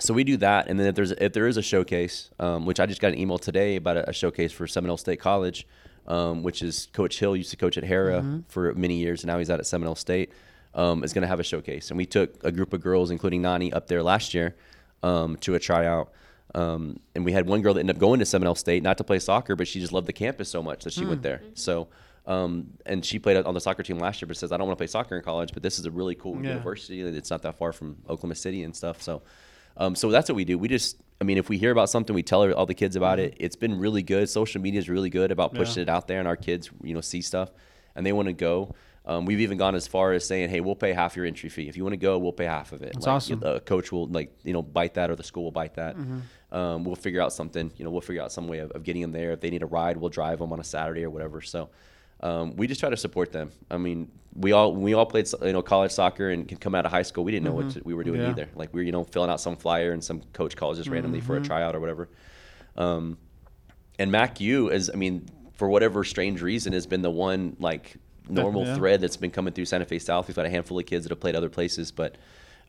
so 0.00 0.14
we 0.14 0.24
do 0.24 0.36
that, 0.38 0.68
and 0.68 0.78
then 0.78 0.86
if 0.86 0.94
there's 0.94 1.10
if 1.12 1.32
there 1.32 1.46
is 1.46 1.56
a 1.56 1.62
showcase, 1.62 2.30
um, 2.38 2.66
which 2.66 2.80
I 2.80 2.86
just 2.86 3.00
got 3.00 3.12
an 3.12 3.18
email 3.18 3.38
today 3.38 3.76
about 3.76 3.96
a, 3.96 4.10
a 4.10 4.12
showcase 4.12 4.52
for 4.52 4.66
Seminole 4.66 4.96
State 4.96 5.20
College, 5.20 5.66
um, 6.06 6.42
which 6.42 6.62
is 6.62 6.88
Coach 6.92 7.18
Hill 7.18 7.36
used 7.36 7.50
to 7.50 7.56
coach 7.56 7.76
at 7.76 7.84
Hera 7.84 8.42
for 8.48 8.74
many 8.74 8.94
years, 8.96 9.22
and 9.22 9.28
now 9.28 9.38
he's 9.38 9.50
out 9.50 9.58
at 9.60 9.66
Seminole 9.66 9.94
State. 9.96 10.30
Um, 10.74 11.02
is 11.02 11.12
going 11.12 11.22
to 11.22 11.28
have 11.28 11.40
a 11.40 11.44
showcase, 11.44 11.90
and 11.90 11.96
we 11.96 12.06
took 12.06 12.44
a 12.44 12.52
group 12.52 12.72
of 12.72 12.80
girls, 12.82 13.10
including 13.10 13.42
Nani, 13.42 13.72
up 13.72 13.88
there 13.88 14.02
last 14.02 14.34
year 14.34 14.54
um, 15.02 15.36
to 15.38 15.54
a 15.54 15.58
tryout. 15.58 16.12
Um, 16.54 17.00
and 17.14 17.24
we 17.24 17.32
had 17.32 17.46
one 17.46 17.62
girl 17.62 17.74
that 17.74 17.80
ended 17.80 17.96
up 17.96 18.00
going 18.00 18.20
to 18.20 18.26
Seminole 18.26 18.54
State, 18.54 18.82
not 18.82 18.98
to 18.98 19.04
play 19.04 19.18
soccer, 19.18 19.56
but 19.56 19.66
she 19.66 19.80
just 19.80 19.92
loved 19.92 20.06
the 20.06 20.12
campus 20.12 20.48
so 20.48 20.62
much 20.62 20.84
that 20.84 20.92
she 20.92 21.04
went 21.04 21.22
there. 21.22 21.42
So, 21.54 21.88
um, 22.26 22.68
and 22.86 23.04
she 23.04 23.18
played 23.18 23.36
on 23.38 23.54
the 23.54 23.60
soccer 23.60 23.82
team 23.82 23.98
last 23.98 24.20
year, 24.22 24.26
but 24.28 24.36
says, 24.36 24.52
I 24.52 24.56
don't 24.56 24.66
want 24.66 24.78
to 24.78 24.80
play 24.80 24.86
soccer 24.86 25.16
in 25.16 25.22
college, 25.22 25.52
but 25.52 25.62
this 25.62 25.78
is 25.78 25.86
a 25.86 25.90
really 25.90 26.14
cool 26.14 26.34
Yeah. 26.36 26.50
university. 26.50 27.00
It's 27.00 27.30
not 27.30 27.42
that 27.42 27.58
far 27.58 27.72
from 27.72 27.96
Oklahoma 28.08 28.34
City 28.34 28.62
and 28.62 28.76
stuff. 28.76 29.02
So, 29.02 29.22
um, 29.78 29.94
so 29.94 30.10
that's 30.10 30.28
what 30.28 30.36
we 30.36 30.44
do. 30.44 30.58
We 30.58 30.68
just, 30.68 31.00
I 31.20 31.24
mean, 31.24 31.38
if 31.38 31.48
we 31.48 31.56
hear 31.56 31.70
about 31.70 31.88
something, 31.88 32.14
we 32.14 32.22
tell 32.22 32.52
all 32.52 32.66
the 32.66 32.74
kids 32.74 32.96
about 32.96 33.18
it. 33.18 33.36
It's 33.38 33.56
been 33.56 33.78
really 33.78 34.02
good. 34.02 34.28
Social 34.28 34.60
media 34.60 34.78
is 34.78 34.88
really 34.88 35.10
good 35.10 35.30
about 35.30 35.54
pushing 35.54 35.78
Yeah. 35.78 35.82
it 35.84 35.88
out 35.88 36.08
there, 36.08 36.18
and 36.18 36.28
our 36.28 36.36
kids, 36.36 36.70
you 36.82 36.94
know, 36.94 37.00
see 37.00 37.22
stuff 37.22 37.50
and 37.98 38.06
they 38.06 38.12
want 38.12 38.26
to 38.28 38.32
go. 38.32 38.74
Um, 39.04 39.24
we've 39.24 39.40
even 39.40 39.58
gone 39.58 39.74
as 39.74 39.88
far 39.88 40.12
as 40.12 40.24
saying, 40.26 40.50
"Hey, 40.50 40.60
we'll 40.60 40.76
pay 40.76 40.92
half 40.92 41.16
your 41.16 41.24
entry 41.26 41.48
fee. 41.48 41.68
If 41.68 41.76
you 41.76 41.82
want 41.82 41.94
to 41.94 41.98
go, 41.98 42.18
we'll 42.18 42.32
pay 42.32 42.44
half 42.44 42.72
of 42.72 42.82
it." 42.82 42.92
That's 42.92 43.06
like, 43.06 43.14
awesome. 43.16 43.42
A 43.42 43.58
coach 43.58 43.90
will 43.90 44.06
like 44.06 44.32
you 44.44 44.52
know 44.52 44.62
bite 44.62 44.94
that, 44.94 45.10
or 45.10 45.16
the 45.16 45.22
school 45.22 45.44
will 45.44 45.50
bite 45.50 45.74
that. 45.74 45.96
Mm-hmm. 45.96 46.54
Um, 46.54 46.84
we'll 46.84 46.94
figure 46.94 47.20
out 47.20 47.32
something. 47.32 47.72
You 47.76 47.84
know, 47.84 47.90
we'll 47.90 48.00
figure 48.02 48.22
out 48.22 48.32
some 48.32 48.48
way 48.48 48.58
of, 48.58 48.70
of 48.72 48.84
getting 48.84 49.02
them 49.02 49.12
there. 49.12 49.32
If 49.32 49.40
they 49.40 49.50
need 49.50 49.62
a 49.62 49.66
ride, 49.66 49.96
we'll 49.96 50.10
drive 50.10 50.38
them 50.38 50.52
on 50.52 50.60
a 50.60 50.64
Saturday 50.64 51.04
or 51.04 51.10
whatever. 51.10 51.40
So. 51.40 51.70
Um, 52.20 52.56
we 52.56 52.66
just 52.66 52.80
try 52.80 52.90
to 52.90 52.96
support 52.96 53.30
them. 53.32 53.52
I 53.70 53.78
mean, 53.78 54.10
we 54.34 54.52
all 54.52 54.72
we 54.74 54.94
all 54.94 55.06
played 55.06 55.28
you 55.42 55.52
know 55.52 55.62
college 55.62 55.90
soccer 55.92 56.30
and 56.30 56.46
can 56.48 56.58
come 56.58 56.74
out 56.74 56.84
of 56.84 56.90
high 56.92 57.02
school. 57.02 57.24
We 57.24 57.32
didn't 57.32 57.44
know 57.46 57.52
what 57.52 57.76
we 57.84 57.94
were 57.94 58.04
doing 58.04 58.20
Mm-hmm. 58.20 58.38
Yeah. 58.38 58.44
either. 58.44 58.48
Like 58.54 58.72
we 58.74 58.80
were 58.80 58.84
you 58.84 58.92
know 58.92 59.04
filling 59.04 59.30
out 59.30 59.40
some 59.40 59.56
flyer 59.56 59.92
and 59.92 60.02
some 60.02 60.22
coach 60.32 60.56
calls 60.56 60.78
just 60.78 60.88
randomly 60.90 61.20
for 61.20 61.34
a 61.34 61.36
Mm-hmm. 61.38 61.46
tryout 61.46 61.76
or 61.76 61.80
whatever. 61.80 62.08
Um, 62.76 63.18
and 63.98 64.10
Mac 64.12 64.40
U 64.40 64.68
is, 64.70 64.90
I 64.92 64.96
mean, 64.96 65.28
for 65.54 65.68
whatever 65.68 66.04
strange 66.04 66.40
reason, 66.42 66.72
has 66.72 66.86
been 66.86 67.02
the 67.02 67.10
one 67.10 67.56
like 67.58 67.96
normal 68.28 68.64
yeah. 68.64 68.76
thread 68.76 69.00
that's 69.00 69.16
been 69.16 69.30
coming 69.30 69.52
through 69.54 69.64
Santa 69.64 69.84
Fe 69.84 69.98
South. 69.98 70.28
We've 70.28 70.36
had 70.36 70.46
a 70.46 70.50
handful 70.50 70.78
of 70.78 70.86
kids 70.86 71.04
that 71.04 71.10
have 71.10 71.20
played 71.20 71.34
other 71.34 71.48
places, 71.48 71.90
but 71.90 72.16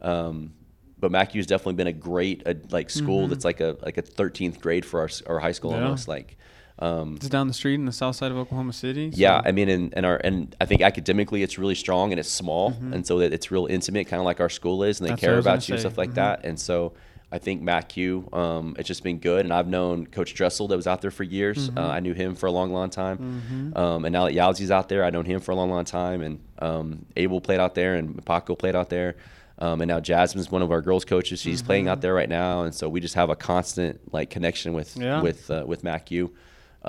um, 0.01 0.53
but 0.99 1.33
U's 1.35 1.47
definitely 1.47 1.73
been 1.73 1.87
a 1.87 1.93
great 1.93 2.43
uh, 2.45 2.53
like 2.71 2.89
school 2.89 3.27
that's 3.27 3.45
like 3.45 3.61
a 3.61 3.77
like 3.81 3.97
a 3.97 4.01
13th 4.03 4.59
grade 4.59 4.85
for 4.85 4.99
our 5.01 5.09
our 5.27 5.39
high 5.39 5.51
school 5.53 5.71
Mm-hmm. 5.71 5.79
Yeah. 5.81 5.85
almost 5.85 6.07
like. 6.07 6.37
Um, 6.81 7.15
It's 7.17 7.27
down 7.29 7.47
the 7.47 7.53
street 7.53 7.75
in 7.75 7.85
the 7.85 7.91
south 7.91 8.15
side 8.15 8.31
of 8.31 8.37
Oklahoma 8.37 8.73
City. 8.73 9.11
so- 9.11 9.17
yeah, 9.17 9.41
I 9.43 9.51
mean, 9.51 9.67
and, 9.69 9.93
and 9.95 10.05
our 10.05 10.15
and 10.23 10.55
I 10.61 10.65
think 10.65 10.81
academically 10.81 11.43
it's 11.43 11.57
really 11.59 11.75
strong 11.75 12.11
and 12.11 12.19
it's 12.19 12.29
small, 12.29 12.71
Mm-hmm. 12.71 12.93
and 12.93 13.05
so 13.07 13.19
that 13.19 13.33
it's 13.33 13.51
real 13.51 13.65
intimate, 13.65 14.07
kind 14.07 14.19
of 14.21 14.25
like 14.25 14.39
our 14.39 14.49
school 14.49 14.83
is, 14.83 14.99
and 14.99 15.07
they 15.07 15.11
That's 15.11 15.21
care 15.21 15.37
about 15.37 15.67
you 15.67 15.73
and 15.75 15.81
say. 15.81 15.87
stuff 15.87 15.97
like 15.97 16.11
Mhm. 16.11 16.15
that. 16.15 16.45
And 16.45 16.59
so 16.59 16.93
I 17.31 17.37
think 17.37 17.61
Q, 17.89 18.27
um, 18.33 18.75
it's 18.79 18.87
just 18.87 19.03
been 19.03 19.19
good. 19.19 19.45
And 19.45 19.53
I've 19.53 19.67
known 19.67 20.07
Coach 20.07 20.33
Dressel 20.33 20.67
that 20.69 20.75
was 20.77 20.87
out 20.87 21.01
there 21.01 21.11
for 21.11 21.23
years. 21.23 21.69
Mm-hmm. 21.69 21.77
Uh, 21.77 21.87
I 21.89 21.99
knew 21.99 22.13
him 22.13 22.33
for 22.33 22.47
a 22.47 22.51
long, 22.51 22.71
long 22.73 22.89
time. 22.89 23.73
Um, 23.75 24.05
and 24.05 24.11
now 24.13 24.25
that 24.25 24.33
Yowzi's 24.33 24.71
out 24.71 24.89
there, 24.89 25.03
I've 25.03 25.13
known 25.13 25.25
him 25.25 25.39
for 25.39 25.51
a 25.51 25.55
long, 25.55 25.69
long 25.69 25.85
time. 25.85 26.21
And 26.23 26.39
um, 26.59 27.05
Abel 27.17 27.39
played 27.39 27.59
out 27.59 27.75
there, 27.75 27.93
and 27.95 28.25
Paco 28.25 28.55
played 28.55 28.75
out 28.75 28.89
there. 28.89 29.15
Um, 29.59 29.81
and 29.81 29.89
now 29.89 29.99
Jasmine's 29.99 30.49
one 30.49 30.61
of 30.63 30.71
our 30.71 30.81
girls' 30.81 31.05
coaches. 31.05 31.39
She's 31.41 31.61
playing 31.61 31.87
out 31.89 31.99
there 32.01 32.13
right 32.15 32.29
now, 32.29 32.63
and 32.63 32.73
so 32.73 32.87
we 32.89 32.99
just 33.01 33.15
have 33.15 33.29
a 33.29 33.35
constant 33.35 34.11
like 34.13 34.29
connection 34.31 34.73
with 34.73 34.95
Yeah. 34.97 35.21
with 35.21 35.51
uh, 35.51 35.65
with 35.67 35.83
Mac 35.83 36.09
U 36.11 36.31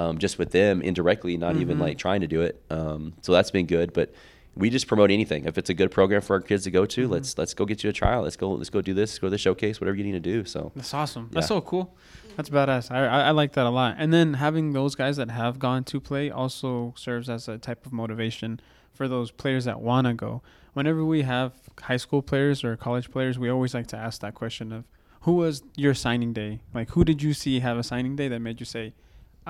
um, 0.00 0.18
just 0.18 0.38
with 0.38 0.50
them 0.50 0.80
indirectly, 0.82 1.36
not 1.36 1.56
even 1.56 1.74
Mm-hmm. 1.76 1.82
like 1.88 1.98
trying 1.98 2.20
to 2.22 2.26
do 2.36 2.40
it. 2.48 2.54
Um, 2.70 3.12
so 3.22 3.32
that's 3.32 3.50
been 3.50 3.66
good. 3.66 3.92
But 3.92 4.08
we 4.56 4.68
just 4.70 4.86
promote 4.88 5.10
anything. 5.10 5.44
If 5.44 5.58
it's 5.58 5.70
a 5.70 5.74
good 5.74 5.90
program 5.90 6.22
for 6.22 6.34
our 6.36 6.40
kids 6.40 6.64
to 6.64 6.70
go 6.70 6.84
to, 6.86 7.02
Mm-hmm. 7.02 7.12
let's 7.12 7.38
let's 7.38 7.54
go 7.54 7.64
get 7.64 7.84
you 7.84 7.90
a 7.90 7.92
trial. 7.92 8.22
Let's 8.22 8.36
go 8.36 8.50
let's 8.60 8.70
go 8.70 8.80
do 8.90 8.94
this. 8.94 9.18
Go 9.18 9.26
to 9.28 9.30
the 9.30 9.38
showcase. 9.46 9.80
Whatever 9.80 9.96
you 9.98 10.04
need 10.04 10.12
to 10.24 10.28
do. 10.34 10.44
So 10.44 10.72
That's 10.74 10.94
awesome. 10.94 11.28
That's 11.32 11.46
so 11.54 11.60
cool. 11.60 11.94
That's 12.36 12.48
badass. 12.50 12.90
I, 12.90 13.06
I 13.06 13.20
I 13.28 13.30
like 13.40 13.52
that 13.52 13.66
a 13.66 13.70
lot. 13.80 13.96
And 13.98 14.12
then 14.12 14.34
having 14.34 14.72
those 14.72 14.94
guys 15.02 15.16
that 15.20 15.30
have 15.30 15.58
gone 15.58 15.82
to 15.84 16.00
play 16.00 16.30
also 16.30 16.94
serves 16.96 17.28
as 17.28 17.48
a 17.48 17.58
type 17.58 17.84
of 17.86 17.92
motivation 17.92 18.60
for 18.96 19.06
those 19.08 19.30
players 19.42 19.64
that 19.66 19.80
want 19.80 20.06
to 20.06 20.14
go. 20.14 20.42
Whenever 20.72 21.04
we 21.04 21.22
have 21.22 21.52
high 21.88 21.96
school 22.04 22.22
players 22.22 22.64
or 22.64 22.76
college 22.76 23.10
players, 23.10 23.38
we 23.38 23.48
always 23.50 23.72
like 23.74 23.88
to 23.88 23.96
ask 23.96 24.20
that 24.20 24.34
question 24.34 24.72
of 24.72 24.84
who 25.24 25.32
was 25.42 25.62
your 25.76 25.94
signing 25.94 26.32
day? 26.32 26.52
Like 26.72 26.88
who 26.94 27.02
did 27.04 27.18
you 27.22 27.32
see 27.34 27.60
have 27.60 27.76
a 27.76 27.82
signing 27.82 28.14
day 28.16 28.28
that 28.28 28.40
made 28.40 28.58
you 28.60 28.66
say, 28.66 28.94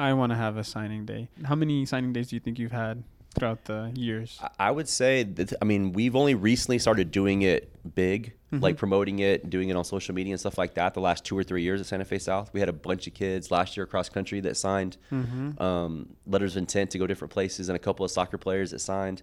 I 0.01 0.13
want 0.15 0.31
to 0.33 0.37
have 0.37 0.57
a 0.57 0.65
signing 0.65 1.05
day? 1.05 1.29
How 1.45 1.55
many 1.55 1.85
signing 1.87 2.13
days 2.13 2.29
do 2.29 2.37
you 2.37 2.41
think 2.41 2.59
you've 2.59 2.73
had 2.73 3.05
throughout 3.35 3.65
the 3.67 3.93
years? 3.95 4.41
I- 4.59 4.71
would 4.71 4.89
say 4.89 5.23
that 5.23 5.53
I 5.61 5.65
mean 5.65 5.93
we've 5.93 6.17
only 6.17 6.35
recently 6.35 6.79
started 6.79 7.11
doing 7.11 7.43
it 7.43 7.61
big, 7.95 8.33
Mm-hmm. 8.53 8.65
like 8.65 8.77
promoting 8.79 9.21
it, 9.21 9.49
doing 9.49 9.69
it 9.69 9.77
on 9.77 9.85
social 9.85 10.13
media 10.13 10.33
and 10.33 10.41
stuff 10.41 10.59
like 10.59 10.75
that. 10.75 10.93
The 10.95 11.01
last 11.01 11.25
two 11.25 11.39
or 11.39 11.45
three 11.45 11.63
years 11.63 11.81
at 11.81 11.87
Santa 11.87 12.05
Fe 12.05 12.19
South, 12.19 12.53
we 12.53 12.59
had 12.59 12.69
a 12.69 12.73
bunch 12.73 13.07
of 13.07 13.15
kids 13.15 13.53
last 13.53 13.77
year 13.77 13.85
across 13.85 14.09
country 14.09 14.41
that 14.41 14.57
signed 14.57 14.97
Mm-hmm. 15.13 15.63
um, 15.63 16.09
letters 16.27 16.57
of 16.57 16.63
intent 16.63 16.91
to 16.91 16.99
go 16.99 17.07
different 17.07 17.33
places, 17.33 17.69
and 17.69 17.77
a 17.77 17.79
couple 17.79 18.05
of 18.05 18.11
soccer 18.11 18.39
players 18.39 18.73
that 18.73 18.81
signed. 18.81 19.23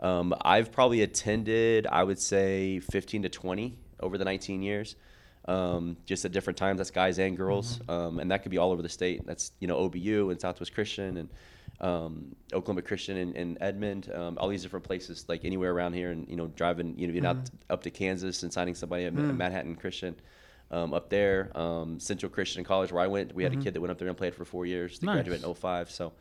Um, 0.00 0.34
I've 0.42 0.70
probably 0.72 1.00
attended, 1.00 1.86
I 1.86 2.04
would 2.04 2.18
say, 2.18 2.80
15 2.80 3.22
to 3.22 3.28
20 3.30 3.78
over 4.00 4.18
the 4.18 4.26
19 4.26 4.60
years, 4.60 4.94
um, 5.48 5.96
just 6.06 6.24
at 6.24 6.32
different 6.32 6.56
times. 6.56 6.78
That's 6.78 6.90
guys 6.90 7.18
and 7.18 7.36
girls, 7.36 7.80
um, 7.88 8.18
and 8.18 8.30
that 8.30 8.42
could 8.42 8.50
be 8.50 8.58
all 8.58 8.72
over 8.72 8.82
the 8.82 8.88
state. 8.88 9.26
That's 9.26 9.52
you 9.60 9.68
know 9.68 9.76
OBU 9.88 10.30
and 10.30 10.40
Southwest 10.40 10.74
Christian 10.74 11.16
and 11.18 11.28
um, 11.80 12.34
Oklahoma 12.54 12.82
Christian 12.82 13.16
and, 13.18 13.36
in 13.36 13.58
Edmond, 13.60 14.10
um, 14.14 14.38
all 14.40 14.48
these 14.48 14.62
different 14.62 14.84
places, 14.84 15.26
like 15.28 15.44
anywhere 15.44 15.72
around 15.72 15.92
here, 15.92 16.10
and 16.10 16.26
you 16.28 16.36
know, 16.36 16.46
driving, 16.48 16.98
you 16.98 17.06
know, 17.06 17.12
getting 17.12 17.26
out 17.28 17.50
up 17.68 17.82
to 17.82 17.90
Kansas 17.90 18.42
and 18.42 18.52
signing 18.52 18.74
somebody 18.74 19.04
at 19.04 19.12
Manhattan 19.12 19.76
Christian. 19.76 20.14
Um, 20.68 20.94
up 20.94 21.10
there, 21.10 21.52
um, 21.56 22.00
Central 22.00 22.28
Christian 22.28 22.64
College, 22.64 22.90
where 22.90 23.00
I 23.02 23.06
went, 23.06 23.32
we 23.34 23.44
had 23.44 23.52
a 23.52 23.56
kid 23.56 23.72
that 23.74 23.80
went 23.80 23.92
up 23.92 23.98
there 23.98 24.08
and 24.08 24.16
played 24.16 24.34
for 24.34 24.44
four 24.44 24.66
years. 24.66 24.98
They 24.98 25.06
Nice. 25.06 25.14
graduated 25.16 25.44
in 25.44 25.54
05. 25.54 25.90
So 25.92 26.12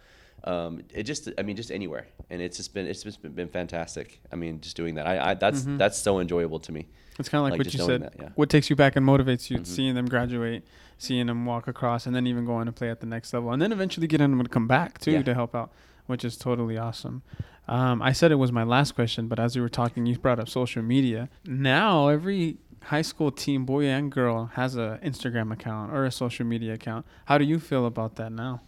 um, 0.46 0.82
it 0.94 1.04
just, 1.04 1.30
I 1.38 1.42
mean, 1.44 1.56
just 1.56 1.72
anywhere, 1.72 2.08
and 2.30 2.42
it's 2.42 2.58
just 2.58 2.74
been, 2.74 2.86
it's 2.88 3.04
just 3.04 3.22
been, 3.22 3.34
been 3.34 3.48
fantastic. 3.50 4.22
I 4.32 4.36
mean, 4.36 4.62
just 4.62 4.78
doing 4.78 4.96
that, 4.96 5.08
I, 5.08 5.32
I 5.32 5.34
that's 5.34 5.64
that's 5.66 5.98
so 5.98 6.20
enjoyable 6.20 6.60
to 6.60 6.72
me. 6.72 6.88
It's 7.20 7.30
kind 7.30 7.40
of 7.40 7.44
like, 7.44 7.52
Like 7.54 7.60
what 7.66 7.74
you 7.74 7.80
said. 7.86 8.02
that, 8.04 8.14
yeah. 8.20 8.30
What 8.36 8.50
takes 8.50 8.70
you 8.70 8.76
back 8.76 8.96
and 8.96 9.06
motivates 9.06 9.50
you, 9.50 9.58
Mhm. 9.60 9.66
seeing 9.66 9.96
them 9.96 10.06
graduate, 10.06 10.64
seeing 10.98 11.28
them 11.28 11.46
walk 11.46 11.68
across, 11.68 12.06
and 12.06 12.16
then 12.16 12.28
even 12.28 12.46
going 12.46 12.66
to 12.66 12.72
play 12.74 12.90
at 12.90 13.00
the 13.00 13.06
next 13.06 13.34
level, 13.34 13.52
and 13.52 13.62
then 13.62 13.72
eventually 13.72 14.06
getting 14.08 14.30
them 14.32 14.44
to 14.44 14.50
come 14.50 14.68
back 14.68 15.00
too 15.00 15.12
Yeah. 15.12 15.24
to 15.24 15.34
help 15.34 15.56
out, 15.56 15.72
which 16.08 16.24
is 16.26 16.38
totally 16.38 16.78
awesome. 16.78 17.22
Um, 17.68 18.02
I 18.02 18.12
said 18.12 18.32
it 18.32 18.36
was 18.36 18.52
my 18.52 18.64
last 18.64 18.94
question, 18.96 19.28
but 19.28 19.40
as 19.40 19.56
we 19.56 19.62
were 19.62 19.70
talking, 19.70 20.06
you 20.06 20.18
brought 20.20 20.40
up 20.40 20.48
social 20.50 20.84
media. 20.84 21.30
Now 21.46 22.10
every 22.10 22.58
high 22.84 23.02
school 23.02 23.32
team, 23.32 23.66
boy 23.66 23.86
and 23.86 24.12
girl, 24.12 24.52
has 24.54 24.76
a 24.76 25.00
Instagram 25.04 25.52
account 25.52 25.92
or 25.92 26.06
a 26.06 26.12
social 26.12 26.46
media 26.46 26.74
account. 26.76 27.06
How 27.26 27.38
do 27.40 27.46
you 27.46 27.60
feel 27.60 27.86
about 27.88 28.16
that 28.18 28.32
now? 28.32 28.62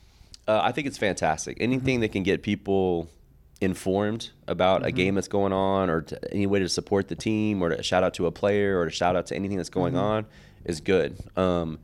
Uh, 0.47 0.61
I 0.63 0.71
think 0.71 0.87
it's 0.87 0.97
fantastic. 0.97 1.57
Anything 1.59 1.99
that 1.99 2.09
can 2.09 2.23
get 2.23 2.41
people 2.41 3.09
informed 3.59 4.29
about 4.47 4.85
a 4.85 4.91
game 4.91 5.15
that's 5.15 5.27
going 5.27 5.51
on, 5.51 5.89
or 5.89 6.05
any 6.31 6.47
way 6.47 6.59
to 6.59 6.69
support 6.69 7.07
the 7.07 7.15
team, 7.15 7.61
or 7.61 7.69
to 7.69 7.83
shout 7.83 8.03
out 8.03 8.13
to 8.13 8.27
a 8.27 8.31
player, 8.31 8.79
or 8.79 8.85
to 8.85 8.91
shout 8.91 9.15
out 9.15 9.25
to 9.27 9.35
anything 9.35 9.57
that's 9.57 9.69
going 9.69 9.95
on, 9.97 10.25
is 10.63 10.79
good. 10.79 11.17
Um, 11.35 11.79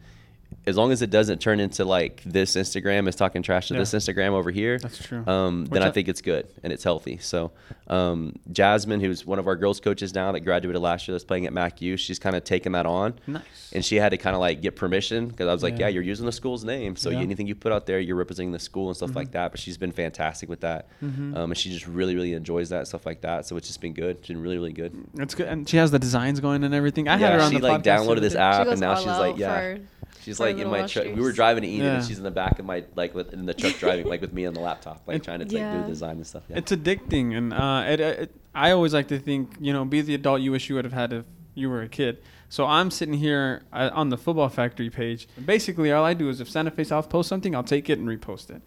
as 0.66 0.78
long 0.78 0.92
as 0.92 1.02
it 1.02 1.10
doesn't 1.10 1.40
turn 1.40 1.60
into 1.60 1.84
like 1.86 2.22
this 2.26 2.56
Instagram 2.56 3.08
is 3.08 3.16
talking 3.16 3.42
trash 3.44 3.68
to 3.70 3.74
Yeah. 3.74 3.80
this 3.82 3.94
Instagram 3.94 4.32
over 4.32 4.52
here, 4.52 4.80
That's 4.80 4.98
true. 4.98 5.24
um, 5.28 5.66
then 5.66 5.84
I- 5.84 5.88
I 5.88 5.92
think 5.92 6.08
it's 6.08 6.22
good 6.22 6.48
and 6.64 6.72
it's 6.74 6.84
healthy. 6.84 7.18
So, 7.22 7.52
um, 7.88 8.36
Jasmine, 8.52 9.02
who's 9.02 9.26
one 9.26 9.40
of 9.40 9.48
our 9.48 9.56
girls' 9.56 9.80
coaches 9.80 10.14
now 10.16 10.32
that 10.32 10.40
graduated 10.42 10.82
last 10.82 11.08
year, 11.08 11.14
that's 11.14 11.24
playing 11.24 11.46
at 11.46 11.54
MacU, 11.54 11.98
she's 11.98 12.20
kind 12.20 12.36
of 12.36 12.44
taken 12.44 12.72
that 12.74 12.86
on. 12.86 13.14
Nice. 13.28 13.44
And 13.74 13.84
she 13.84 13.98
had 13.98 14.10
to 14.10 14.18
kind 14.18 14.36
of 14.36 14.40
like 14.40 14.62
get 14.62 14.76
permission 14.76 15.28
because 15.28 15.48
I 15.48 15.54
was 15.54 15.64
like, 15.64 15.74
Yeah. 15.80 15.88
yeah. 15.88 15.96
you're 15.96 16.04
using 16.04 16.26
the 16.26 16.32
school's 16.32 16.64
name. 16.64 16.96
So 16.96 17.10
Yeah. 17.10 17.16
Mm-hmm. 17.18 17.24
anything 17.24 17.48
you 17.48 17.56
put 17.56 17.72
out 17.72 17.86
there, 17.86 18.00
you're 18.00 18.16
representing 18.16 18.52
the 18.52 18.60
school 18.60 18.88
and 18.88 18.96
stuff 18.96 19.16
like 19.16 19.32
that. 19.32 19.52
But 19.52 19.60
she's 19.60 19.78
been 19.78 19.92
fantastic 19.92 20.50
with 20.50 20.62
that. 20.62 20.88
Um, 21.02 21.36
and 21.36 21.58
she 21.58 21.70
just 21.72 21.88
really, 21.88 22.16
really 22.16 22.34
enjoys 22.34 22.70
that 22.70 22.88
stuff 22.88 23.06
like 23.06 23.22
that. 23.22 23.46
So 23.46 23.58
it's 23.58 23.68
just 23.68 23.82
been 23.82 23.94
good. 23.94 24.18
It's 24.18 24.28
been 24.28 24.42
really, 24.42 24.56
really 24.58 24.74
good. 24.74 24.94
It's 25.20 25.36
good, 25.36 25.48
and 25.48 25.68
she 25.68 25.78
has 25.78 25.92
the 25.92 26.00
designs 26.00 26.40
going 26.40 26.64
and 26.64 26.74
everything. 26.74 27.08
I 27.08 27.14
yeah, 27.14 27.28
had 27.28 27.34
her 27.34 27.42
on 27.42 27.52
she 27.52 27.58
the 27.60 27.68
like 27.68 27.82
podcast 27.84 28.06
downloaded 28.06 28.22
this 28.22 28.36
app 28.36 28.66
She 28.68 28.72
and 28.72 28.80
now 28.80 28.96
she's 28.96 29.08
like, 29.08 29.38
yeah. 29.38 29.78
For- 30.24 30.30
She's 30.32 30.40
like 30.40 30.58
in 30.58 30.70
my 30.70 30.88
truck. 30.88 31.06
We 31.06 31.22
were 31.22 31.32
driving 31.32 31.64
to 31.64 31.68
Eden, 31.70 31.86
Yeah. 31.86 31.96
and 31.98 32.06
she's 32.06 32.18
in 32.18 32.24
the 32.24 32.32
back 32.32 32.60
of 32.60 32.66
my 32.66 32.84
like 32.96 33.14
with, 33.14 33.34
in 33.34 33.46
the 33.46 33.54
truck 33.54 33.78
driving 33.78 34.08
like 34.08 34.22
with 34.22 34.34
me 34.34 34.46
on 34.46 34.54
the 34.54 34.60
laptop, 34.62 35.02
like 35.08 35.18
It- 35.18 35.24
trying 35.24 35.40
to 35.40 35.46
like, 35.46 35.52
do 35.74 35.82
the 35.82 35.88
design 35.88 36.18
and 36.18 36.28
stuff. 36.28 36.44
Yeah. 36.50 36.58
It's 36.58 36.72
addicting, 36.72 37.36
and 37.38 37.54
uh, 37.54 37.84
it, 37.88 38.00
it, 38.00 38.36
I 38.56 38.72
always 38.72 38.94
like 38.94 39.08
to 39.10 39.20
think, 39.20 39.56
you 39.60 39.74
know, 39.74 39.84
be 39.86 40.02
the 40.02 40.16
adult 40.16 40.42
you 40.42 40.52
wish 40.52 40.70
you 40.70 40.76
would 40.76 40.86
have 40.86 40.94
had 40.94 41.14
if 41.14 41.26
you 41.56 41.70
were 41.70 41.82
a 41.82 41.90
kid. 41.90 42.22
So 42.50 42.66
I'm 42.66 42.92
sitting 42.92 43.16
here 43.16 43.64
uh, 43.74 43.90
on 43.94 44.10
the 44.10 44.18
Futbol 44.18 44.52
Factory 44.52 44.90
page. 44.92 45.28
Basically, 45.44 45.92
all 45.92 46.06
I 46.06 46.14
do 46.14 46.30
is 46.30 46.40
if 46.40 46.50
Santa 46.50 46.70
Fe 46.72 46.84
South 46.84 47.10
posts 47.10 47.30
something, 47.30 47.56
I'll 47.56 47.64
take 47.64 47.90
it 47.90 47.98
and 47.98 48.08
repost 48.08 48.52
it, 48.52 48.62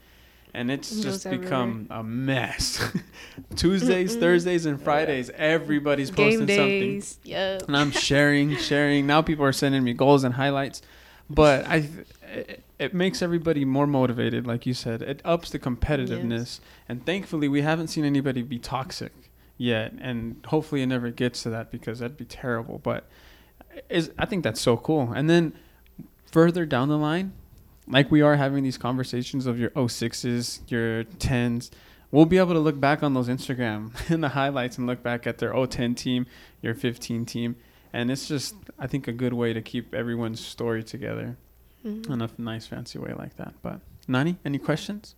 and 0.52 0.70
it's 0.72 0.90
It 0.90 1.02
just 1.02 1.24
goes 1.24 1.38
become 1.38 1.86
a 1.90 2.02
mess. 2.02 2.82
Tuesdays, 3.56 4.16
Thursdays, 4.16 4.66
and 4.66 4.80
Fridays, 4.82 5.30
everybody's 5.30 6.10
posting 6.10 6.46
Game 6.46 6.56
something. 6.58 6.80
days. 6.80 7.18
Yep. 7.24 7.62
and 7.68 7.76
I'm 7.76 7.90
sharing, 7.92 8.56
sharing. 8.56 9.06
Now 9.06 9.22
people 9.22 9.44
are 9.44 9.52
sending 9.52 9.84
me 9.84 9.92
goals 9.92 10.24
and 10.24 10.34
highlights, 10.34 10.82
but 11.28 11.66
I, 11.66 11.89
it, 12.23 12.62
it 12.78 12.94
makes 12.94 13.23
everybody 13.23 13.65
more 13.65 13.86
motivated. 13.86 14.47
Like 14.47 14.66
you 14.66 14.74
said, 14.74 15.03
it 15.03 15.20
ups 15.24 15.51
the 15.51 15.59
competitiveness, 15.59 16.61
and 16.89 17.05
thankfully 17.05 17.48
we 17.48 17.62
haven't 17.62 17.89
seen 17.89 18.05
anybody 18.05 18.43
be 18.43 18.59
toxic 18.59 19.12
yet, 19.57 19.93
and 20.01 20.44
hopefully 20.47 20.82
it 20.82 20.86
never 20.86 21.11
gets 21.11 21.43
to 21.44 21.51
that 21.51 21.70
because 21.70 22.01
that'd 22.01 22.16
be 22.16 22.24
terrible. 22.24 22.78
But 22.78 23.09
is 23.89 24.11
I 24.19 24.27
think 24.27 24.44
that's 24.44 24.61
so 24.61 24.77
cool. 24.77 25.12
And 25.15 25.28
then 25.28 25.55
further 26.31 26.66
down 26.66 26.89
the 26.89 26.98
line, 26.98 27.32
like 27.89 28.11
we 28.11 28.23
are 28.23 28.36
having 28.36 28.65
these 28.65 28.78
conversations 28.78 29.47
of 29.47 29.59
your 29.59 29.70
06s, 29.70 30.61
your 30.69 31.05
10s, 31.05 31.70
we'll 32.11 32.24
be 32.24 32.39
able 32.39 32.55
to 32.55 32.61
look 32.61 32.81
back 32.81 33.03
on 33.03 33.15
those 33.15 33.28
Instagram 33.28 33.93
and 34.11 34.23
the 34.23 34.31
highlights 34.31 34.78
and 34.78 34.86
look 34.86 35.03
back 35.03 35.27
at 35.27 35.39
their 35.39 35.53
010 35.53 35.94
team, 35.94 36.27
your 36.62 36.74
15 36.74 37.24
team. 37.24 37.57
And 37.92 38.10
it's 38.10 38.28
just, 38.28 38.54
I 38.78 38.86
think, 38.86 39.08
a 39.08 39.12
good 39.12 39.32
way 39.32 39.52
to 39.52 39.62
keep 39.62 39.94
everyone's 39.94 40.40
story 40.44 40.82
together 40.84 41.36
Mhm. 41.84 42.10
in 42.10 42.22
a 42.22 42.30
nice, 42.38 42.66
fancy 42.66 42.98
way 42.98 43.12
like 43.18 43.36
that. 43.36 43.54
But, 43.62 43.80
Nani, 44.08 44.36
any 44.44 44.58
questions? 44.58 45.14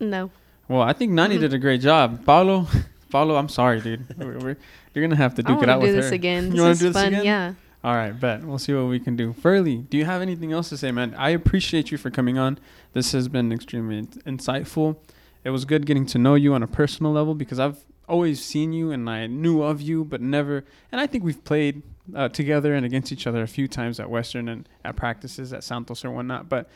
No. 0.00 0.30
Well, 0.68 0.82
I 0.82 0.92
think 0.92 1.12
Nani 1.12 1.36
Mhm. 1.36 1.40
did 1.40 1.54
a 1.54 1.58
great 1.58 1.80
job. 1.80 2.24
Paulo, 2.24 2.66
Paulo, 3.10 3.36
I'm 3.36 3.48
sorry, 3.48 3.80
dude. 3.80 4.04
We're, 4.18 4.38
we're, 4.38 4.56
you're 4.94 5.02
going 5.02 5.10
to 5.10 5.16
have 5.16 5.34
to 5.36 5.42
I 5.42 5.48
duke 5.48 5.62
it 5.62 5.68
want 5.68 5.70
out 5.70 5.80
to 5.80 5.86
do 5.86 5.92
with 5.92 5.94
this 5.96 6.08
her. 6.10 6.14
again. 6.14 6.52
You 6.54 6.60
wanna 6.62 6.72
is 6.72 6.78
do 6.80 6.86
this 6.88 6.96
fun. 6.96 7.08
again? 7.08 7.24
Yeah. 7.24 7.54
All 7.84 7.94
right, 7.94 8.18
bet. 8.18 8.42
We'll 8.44 8.58
see 8.58 8.74
what 8.74 8.86
we 8.86 8.98
can 8.98 9.14
do. 9.14 9.32
Furley, 9.34 9.76
do 9.76 9.96
you 9.96 10.04
have 10.06 10.20
anything 10.20 10.50
else 10.52 10.70
to 10.70 10.76
say, 10.76 10.90
man? 10.90 11.14
I 11.16 11.30
appreciate 11.30 11.92
you 11.92 11.98
for 11.98 12.10
coming 12.10 12.36
on. 12.36 12.58
This 12.94 13.12
has 13.12 13.28
been 13.28 13.52
extremely 13.52 14.02
insightful. 14.26 14.96
It 15.44 15.50
was 15.50 15.64
good 15.64 15.86
getting 15.86 16.04
to 16.06 16.18
know 16.18 16.34
you 16.34 16.52
on 16.54 16.62
a 16.64 16.66
personal 16.66 17.12
level 17.12 17.34
because 17.36 17.60
I've 17.60 17.78
always 18.08 18.44
seen 18.44 18.72
you 18.72 18.90
and 18.90 19.08
I 19.08 19.28
knew 19.28 19.62
of 19.62 19.80
you, 19.80 20.04
but 20.04 20.20
never. 20.20 20.64
And 20.90 21.00
I 21.00 21.06
think 21.06 21.22
we've 21.22 21.44
played 21.44 21.82
uh, 22.14 22.28
together 22.28 22.74
and 22.74 22.84
against 22.84 23.12
each 23.12 23.26
other 23.26 23.42
a 23.42 23.48
few 23.48 23.68
times 23.68 23.98
at 24.00 24.10
Western 24.10 24.48
and 24.48 24.68
at 24.84 24.96
practices 24.96 25.52
at 25.52 25.64
Santos 25.64 26.04
or 26.04 26.10
whatnot. 26.10 26.48
But 26.48 26.68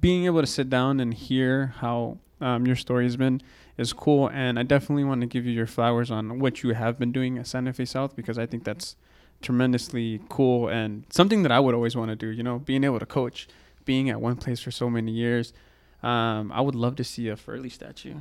being 0.00 0.24
able 0.24 0.40
to 0.40 0.46
sit 0.46 0.70
down 0.70 1.00
and 1.00 1.12
hear 1.12 1.74
how 1.78 2.18
um, 2.40 2.66
your 2.66 2.76
story 2.76 3.04
has 3.04 3.16
been 3.16 3.42
is 3.76 3.92
cool. 3.92 4.28
And 4.28 4.58
I 4.58 4.62
definitely 4.62 5.04
want 5.04 5.20
to 5.20 5.26
give 5.26 5.46
you 5.46 5.52
your 5.52 5.66
flowers 5.66 6.10
on 6.10 6.38
what 6.38 6.62
you 6.62 6.74
have 6.74 6.98
been 6.98 7.12
doing 7.12 7.38
at 7.38 7.46
Santa 7.46 7.72
Fe 7.72 7.84
South 7.84 8.16
because 8.16 8.38
I 8.38 8.46
think 8.46 8.64
that's 8.64 8.96
tremendously 9.42 10.20
cool 10.28 10.68
and 10.68 11.04
something 11.10 11.42
that 11.42 11.52
I 11.52 11.60
would 11.60 11.74
always 11.74 11.96
want 11.96 12.10
to 12.10 12.16
do. 12.16 12.28
You 12.28 12.42
know, 12.42 12.58
being 12.58 12.84
able 12.84 12.98
to 12.98 13.06
coach, 13.06 13.48
being 13.84 14.10
at 14.10 14.20
one 14.20 14.36
place 14.36 14.60
for 14.60 14.70
so 14.70 14.88
many 14.88 15.12
years. 15.12 15.52
Um, 16.04 16.52
I 16.52 16.60
would 16.60 16.74
love 16.74 16.96
to 16.96 17.04
see 17.04 17.28
a 17.28 17.36
Furley 17.36 17.70
statue 17.70 18.14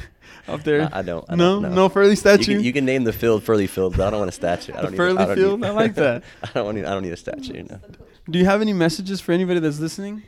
up 0.48 0.62
there. 0.62 0.90
I, 0.92 0.98
I 0.98 1.02
don't. 1.02 1.24
I 1.26 1.36
no, 1.36 1.54
don't 1.54 1.62
know. 1.62 1.68
no 1.74 1.88
Furley 1.88 2.10
You 2.10 2.16
statue. 2.16 2.56
can, 2.56 2.64
you 2.64 2.72
can 2.72 2.84
name 2.84 3.04
the 3.04 3.14
field 3.14 3.42
Furley 3.44 3.66
Field, 3.66 3.96
but 3.96 4.06
I 4.06 4.10
don't 4.10 4.18
want 4.18 4.28
a 4.28 4.32
statue. 4.32 4.74
I 4.74 4.82
don't 4.82 4.90
need, 4.90 4.96
Furley 4.98 5.18
I 5.18 5.26
don't 5.26 5.36
Field? 5.36 5.60
Need, 5.60 5.66
I 5.66 5.70
like 5.70 5.94
that. 5.94 6.22
I 6.42 6.50
don't 6.52 6.74
need. 6.74 6.84
I 6.84 6.90
don't 6.90 7.02
need 7.02 7.12
a 7.12 7.16
statue. 7.16 7.62
No. 7.62 7.80
Do 8.28 8.38
you 8.38 8.44
have 8.44 8.60
any 8.60 8.74
messages 8.74 9.22
for 9.22 9.32
anybody 9.32 9.58
that's 9.58 9.80
listening? 9.80 10.22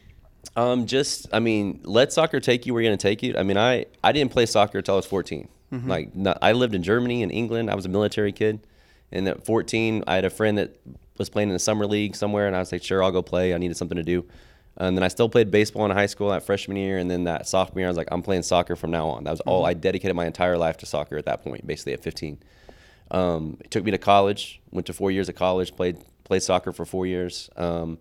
Um, 0.56 0.86
just 0.86 1.28
I 1.34 1.38
mean, 1.38 1.80
let 1.84 2.12
soccer 2.14 2.40
take 2.40 2.64
you 2.64 2.72
where 2.72 2.82
you're 2.82 2.90
gonna 2.90 2.96
take 2.96 3.22
you. 3.22 3.34
I 3.36 3.42
mean, 3.42 3.58
I 3.58 3.84
I 4.02 4.12
didn't 4.12 4.32
play 4.32 4.46
soccer 4.46 4.78
until 4.78 4.94
I 4.94 4.96
was 4.96 5.06
14. 5.06 5.48
Mm-hmm. 5.72 5.90
Like 5.90 6.14
not, 6.16 6.38
I 6.40 6.52
lived 6.52 6.74
in 6.74 6.82
Germany 6.82 7.22
and 7.22 7.30
England. 7.30 7.70
I 7.70 7.74
was 7.74 7.84
a 7.84 7.90
military 7.90 8.32
kid, 8.32 8.66
and 9.10 9.28
at 9.28 9.44
14, 9.44 10.04
I 10.06 10.14
had 10.14 10.24
a 10.24 10.30
friend 10.30 10.56
that 10.58 10.78
was 11.18 11.28
playing 11.28 11.48
in 11.50 11.52
the 11.52 11.58
summer 11.58 11.86
league 11.86 12.16
somewhere, 12.16 12.46
and 12.46 12.56
I 12.56 12.58
was 12.58 12.72
like, 12.72 12.82
sure, 12.82 13.02
I'll 13.02 13.12
go 13.12 13.22
play. 13.22 13.54
I 13.54 13.58
needed 13.58 13.76
something 13.76 13.96
to 13.96 14.02
do. 14.02 14.24
And 14.76 14.96
then 14.96 15.04
I 15.04 15.08
still 15.08 15.28
played 15.28 15.50
baseball 15.50 15.84
in 15.84 15.90
high 15.90 16.06
school 16.06 16.30
that 16.30 16.44
freshman 16.44 16.76
year, 16.78 16.98
and 16.98 17.10
then 17.10 17.24
that 17.24 17.46
sophomore 17.46 17.80
year, 17.80 17.88
I 17.88 17.90
was 17.90 17.96
like, 17.96 18.08
I'm 18.10 18.22
playing 18.22 18.42
soccer 18.42 18.74
from 18.74 18.90
now 18.90 19.08
on. 19.08 19.24
That 19.24 19.30
was 19.30 19.40
all 19.40 19.62
Mm-hmm. 19.62 19.70
I 19.70 19.74
dedicated 19.74 20.16
my 20.16 20.26
entire 20.26 20.56
life 20.56 20.78
to 20.78 20.86
soccer 20.86 21.18
at 21.18 21.26
that 21.26 21.42
point, 21.42 21.66
basically 21.66 21.92
at 21.92 22.02
15. 22.02 22.38
Um, 23.10 23.58
it 23.60 23.70
took 23.70 23.84
me 23.84 23.90
to 23.90 23.98
college. 23.98 24.60
Went 24.70 24.86
to 24.86 24.92
four 24.94 25.10
years 25.10 25.28
of 25.28 25.34
college. 25.34 25.76
Played 25.76 25.98
played 26.24 26.42
soccer 26.42 26.72
for 26.72 26.86
four 26.86 27.04
years. 27.04 27.50
Um, 27.56 27.98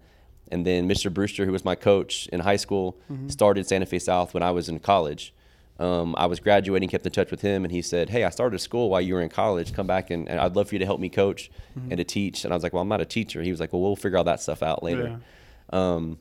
and 0.49 0.65
then 0.65 0.87
Mr. 0.87 1.13
Brewster, 1.13 1.45
who 1.45 1.51
was 1.51 1.65
my 1.65 1.75
coach 1.75 2.27
in 2.27 2.39
high 2.41 2.55
school, 2.57 2.97
started 3.27 3.67
Santa 3.67 3.85
Fe 3.85 3.99
South 3.99 4.33
when 4.33 4.43
I 4.43 4.51
was 4.51 4.69
in 4.69 4.79
college. 4.79 5.33
Um, 5.79 6.13
I 6.17 6.27
was 6.27 6.39
graduating, 6.39 6.89
kept 6.89 7.05
in 7.05 7.11
touch 7.11 7.31
with 7.31 7.41
him, 7.41 7.65
and 7.65 7.71
he 7.71 7.81
said, 7.81 8.09
"Hey, 8.09 8.23
I 8.23 8.29
started 8.29 8.55
a 8.55 8.59
school 8.59 8.89
while 8.89 9.01
you 9.01 9.15
were 9.15 9.21
in 9.21 9.29
college. 9.29 9.73
Come 9.73 9.87
back 9.87 10.09
and, 10.11 10.29
and 10.29 10.39
I'd 10.39 10.55
love 10.55 10.69
for 10.69 10.75
you 10.75 10.79
to 10.79 10.85
help 10.85 10.99
me 11.01 11.09
coach 11.09 11.49
and 11.89 11.97
to 11.97 12.03
teach." 12.03 12.45
And 12.45 12.53
I 12.53 12.55
was 12.55 12.63
like, 12.63 12.71
"Well, 12.73 12.81
I'm 12.81 12.87
not 12.87 13.01
a 13.01 13.05
teacher." 13.05 13.41
He 13.41 13.51
was 13.51 13.59
like, 13.59 13.73
"Well, 13.73 13.81
we'll 13.81 13.95
figure 13.95 14.17
all 14.17 14.23
that 14.25 14.39
stuff 14.41 14.61
out 14.63 14.83
later." 14.83 15.19
Um, 15.71 16.19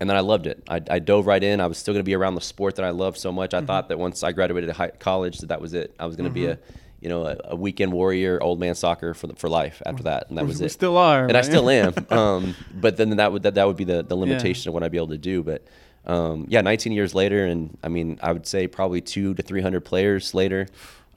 and 0.00 0.08
then 0.08 0.16
I 0.16 0.20
loved 0.20 0.46
it. 0.46 0.62
I, 0.68 0.80
I 0.90 0.98
dove 0.98 1.26
right 1.26 1.42
in. 1.42 1.60
I 1.60 1.66
was 1.66 1.76
still 1.76 1.92
going 1.92 2.00
to 2.00 2.08
be 2.08 2.14
around 2.14 2.34
the 2.34 2.40
sport 2.40 2.76
that 2.76 2.86
I 2.86 2.90
loved 2.90 3.18
so 3.18 3.30
much. 3.30 3.52
I 3.52 3.60
thought 3.60 3.90
that 3.90 3.98
once 3.98 4.22
I 4.22 4.32
graduated 4.32 4.70
high, 4.70 4.88
college, 4.88 5.38
that 5.38 5.48
that 5.48 5.60
was 5.60 5.74
it. 5.74 5.94
I 6.00 6.06
was 6.06 6.16
going 6.16 6.28
to 6.28 6.32
be 6.32 6.46
a, 6.46 6.58
you 7.00 7.10
know, 7.10 7.26
a, 7.26 7.36
a 7.44 7.56
weekend 7.56 7.92
warrior, 7.92 8.42
old 8.42 8.58
man 8.58 8.74
soccer 8.74 9.12
for 9.12 9.26
the, 9.26 9.34
for 9.34 9.50
life 9.50 9.82
after 9.84 10.04
that, 10.04 10.30
and 10.30 10.38
that 10.38 10.46
was 10.46 10.60
we 10.60 10.66
it. 10.66 10.70
still 10.70 10.96
are, 10.96 11.26
and 11.26 11.36
I 11.36 11.42
still 11.42 11.68
am. 11.68 11.94
Um, 12.10 12.56
but 12.74 12.96
then 12.96 13.10
that 13.10 13.30
would 13.30 13.42
that, 13.42 13.54
that 13.54 13.66
would 13.66 13.76
be 13.76 13.84
the, 13.84 14.02
the 14.02 14.16
limitation 14.16 14.68
of 14.68 14.74
what 14.74 14.82
I'd 14.82 14.90
be 14.90 14.96
able 14.96 15.08
to 15.08 15.18
do. 15.18 15.42
But 15.42 15.64
um, 16.06 16.46
yeah, 16.48 16.62
19 16.62 16.92
years 16.92 17.14
later, 17.14 17.44
and 17.44 17.76
I 17.82 17.88
mean, 17.88 18.18
I 18.22 18.32
would 18.32 18.46
say 18.46 18.66
probably 18.66 19.02
two 19.02 19.34
to 19.34 19.42
300 19.42 19.84
players 19.84 20.34
later, 20.34 20.66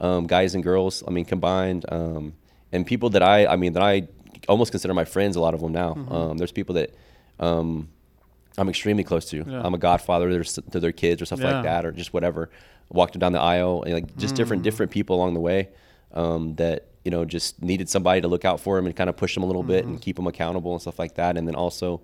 um, 0.00 0.26
guys 0.26 0.54
and 0.54 0.62
girls. 0.62 1.02
I 1.08 1.10
mean, 1.10 1.24
combined, 1.24 1.86
um, 1.88 2.34
and 2.70 2.86
people 2.86 3.10
that 3.10 3.22
I, 3.22 3.46
I 3.46 3.56
mean, 3.56 3.72
that 3.72 3.82
I 3.82 4.08
almost 4.46 4.72
consider 4.72 4.92
my 4.92 5.06
friends. 5.06 5.36
A 5.36 5.40
lot 5.40 5.54
of 5.54 5.60
them 5.60 5.72
now. 5.72 5.94
Mm-hmm. 5.94 6.12
Um, 6.12 6.36
there's 6.36 6.52
people 6.52 6.74
that. 6.74 6.94
Um, 7.40 7.88
I'm 8.56 8.68
extremely 8.68 9.04
close 9.04 9.24
to. 9.30 9.44
Yeah. 9.46 9.62
I'm 9.64 9.74
a 9.74 9.78
godfather 9.78 10.28
to 10.28 10.34
their, 10.34 10.44
to 10.72 10.80
their 10.80 10.92
kids 10.92 11.20
or 11.20 11.26
stuff 11.26 11.40
Yeah. 11.40 11.54
like 11.56 11.64
that, 11.64 11.84
or 11.84 11.92
just 11.92 12.12
whatever. 12.14 12.50
Walked 12.90 13.14
them 13.14 13.20
down 13.20 13.32
the 13.32 13.40
aisle, 13.40 13.82
and 13.84 13.94
like 13.94 14.16
just 14.16 14.34
different 14.34 14.60
Mm. 14.62 14.64
different 14.64 14.92
people 14.92 15.16
along 15.16 15.34
the 15.34 15.40
way 15.40 15.68
um, 16.12 16.54
that 16.56 16.86
you 17.04 17.10
know 17.10 17.24
just 17.24 17.60
needed 17.62 17.88
somebody 17.88 18.20
to 18.20 18.28
look 18.28 18.44
out 18.44 18.60
for 18.60 18.76
them 18.76 18.86
and 18.86 18.94
kind 18.94 19.10
of 19.10 19.16
push 19.16 19.34
them 19.34 19.42
a 19.42 19.46
little 19.46 19.62
bit 19.62 19.82
Mm-hmm. 19.84 19.92
and 19.94 20.00
keep 20.02 20.16
them 20.16 20.26
accountable 20.26 20.72
and 20.72 20.80
stuff 20.80 20.98
like 20.98 21.14
that, 21.16 21.36
and 21.36 21.48
then 21.48 21.54
also 21.54 22.00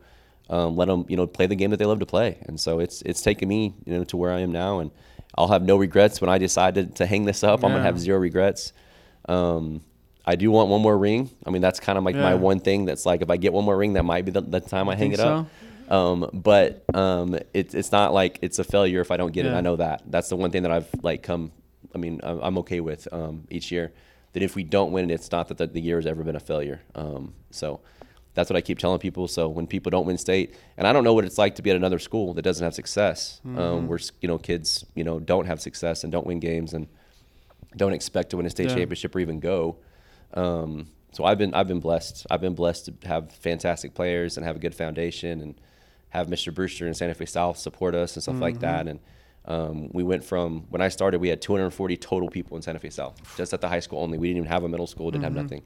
um, 0.49 0.77
let 0.77 0.89
them 0.89 1.05
you 1.09 1.17
know 1.17 1.27
play 1.27 1.47
the 1.47 1.55
game 1.55 1.71
that 1.71 1.77
they 1.77 1.85
love 1.87 2.01
to 2.01 2.07
play. 2.07 2.39
And 2.47 2.59
so 2.59 2.81
it's 2.81 3.03
it's 3.03 3.21
taken 3.23 3.49
me 3.49 3.75
you 3.85 3.93
know 3.99 4.05
to 4.05 4.17
where 4.17 4.33
I 4.33 4.41
am 4.41 4.51
now, 4.53 4.81
and 4.81 4.91
I'll 5.37 5.49
have 5.49 5.63
no 5.63 5.77
regrets 5.77 6.21
when 6.21 6.29
I 6.31 6.39
decided 6.39 6.97
to 6.97 7.07
hang 7.07 7.25
this 7.27 7.45
up. 7.45 7.63
I'm 7.63 7.71
gonna 7.71 7.83
have 7.85 8.01
zero 8.01 8.19
regrets. 8.19 8.73
Um, 9.29 9.83
I 10.27 10.37
do 10.37 10.51
want 10.51 10.69
one 10.71 10.81
more 10.83 10.97
ring. 10.97 11.31
I 11.47 11.51
mean, 11.51 11.63
that's 11.63 11.79
kind 11.81 11.97
of 11.99 12.05
like 12.05 12.17
my 12.17 12.35
one 12.35 12.61
thing. 12.61 12.85
That's 12.85 13.05
like 13.07 13.23
if 13.23 13.31
I 13.31 13.37
get 13.37 13.53
one 13.53 13.65
more 13.65 13.77
ring, 13.77 13.93
that 13.95 14.05
might 14.05 14.25
be 14.25 14.31
the, 14.33 14.41
the 14.41 14.61
time 14.61 14.89
I 14.89 14.95
hang 14.97 15.11
think 15.11 15.15
it 15.15 15.21
up. 15.21 15.47
Um, 15.91 16.31
but 16.33 16.85
um, 16.95 17.37
it's 17.53 17.75
it's 17.75 17.91
not 17.93 18.13
like 18.15 18.39
it's 18.43 18.59
a 18.59 18.65
failure 18.65 19.01
if 19.01 19.11
I 19.11 19.17
don't 19.17 19.33
get 19.33 19.45
it. 19.47 19.53
I 19.53 19.61
know 19.61 19.77
that. 19.77 20.03
That's 20.07 20.29
the 20.29 20.37
one 20.37 20.51
thing 20.51 20.63
that 20.63 20.71
I've 20.73 20.89
like 21.03 21.23
come. 21.23 21.51
I 21.95 21.99
mean, 21.99 22.21
I'm 22.23 22.39
I'm 22.41 22.59
okay 22.59 22.81
with 22.81 23.09
um, 23.13 23.47
each 23.51 23.73
year. 23.73 23.93
That 24.33 24.43
if 24.45 24.55
we 24.55 24.63
don't 24.63 24.93
win 24.93 25.11
it, 25.11 25.15
it's 25.15 25.33
not 25.33 25.49
that 25.49 25.59
the, 25.59 25.67
the 25.67 25.81
year 25.81 25.97
has 25.97 26.07
ever 26.07 26.23
been 26.23 26.37
a 26.37 26.41
failure. 26.41 26.81
Um, 26.95 27.35
so 27.51 27.81
that's 28.35 28.49
what 28.49 28.57
I 28.57 28.61
keep 28.61 28.79
telling 28.79 29.01
people. 29.01 29.27
So 29.27 29.49
when 29.49 29.67
people 29.67 29.91
don't 29.91 30.07
win 30.07 30.17
state, 30.19 30.55
and 30.77 30.87
I 30.87 30.93
don't 30.93 31.03
know 31.03 31.15
what 31.15 31.25
it's 31.25 31.37
like 31.39 31.57
to 31.57 31.63
be 31.63 31.71
at 31.71 31.77
another 31.77 31.99
school 31.99 32.33
that 32.35 32.43
doesn't 32.43 32.63
have 32.63 32.75
success, 32.75 33.41
Mm-hmm. 33.45 33.59
um, 33.59 33.89
where 33.89 33.99
you 34.21 34.29
know 34.29 34.39
kids 34.39 34.85
you 34.95 35.03
know 35.03 35.19
don't 35.19 35.47
have 35.47 35.61
success 35.61 36.05
and 36.05 36.13
don't 36.13 36.27
win 36.27 36.39
games 36.39 36.73
and 36.75 36.87
don't 37.77 37.93
expect 37.93 38.31
to 38.31 38.37
win 38.37 38.47
a 38.47 38.51
state 38.51 38.69
Yeah. 38.69 38.77
championship 38.77 39.17
or 39.17 39.19
even 39.19 39.41
go. 39.41 39.79
Um, 40.35 40.87
so 41.13 41.25
I've 41.25 41.39
been 41.39 41.53
I've 41.55 41.67
been 41.67 41.81
blessed. 41.81 42.27
I've 42.31 42.41
been 42.41 42.55
blessed 42.55 42.85
to 43.01 43.09
have 43.09 43.33
fantastic 43.33 43.95
players 43.95 44.37
and 44.37 44.47
have 44.47 44.55
a 44.55 44.61
good 44.61 44.77
foundation 44.77 45.41
and 45.41 45.61
have 46.11 46.27
Mr. 46.29 46.55
Brewster 46.55 46.87
and 46.87 46.97
Santa 46.97 47.15
Fe 47.15 47.25
South 47.27 47.57
support 47.59 47.95
us 47.95 48.15
and 48.17 48.23
stuff 48.23 48.41
like 48.41 48.55
Mm-hmm. 48.57 48.61
that. 48.63 48.89
And 48.89 49.01
um, 49.47 49.89
we 49.93 50.03
went 50.03 50.23
from 50.25 50.67
when 50.71 50.83
I 50.83 50.89
started, 50.89 51.21
we 51.21 51.29
had 51.29 51.41
240 51.41 51.97
total 51.97 52.29
people 52.29 52.57
in 52.57 52.63
Santa 52.63 52.79
Fe 52.79 52.91
South, 52.91 53.17
just 53.37 53.53
at 53.53 53.61
the 53.61 53.69
high 53.69 53.81
school 53.81 54.01
only. 54.01 54.19
We 54.19 54.29
didn't 54.29 54.39
even 54.39 54.49
have 54.51 54.65
a 54.65 54.69
middle 54.69 54.87
school, 54.87 55.11
didn't 55.11 55.25
Mm-hmm. 55.25 55.35
have 55.37 55.45
nothing. 55.45 55.63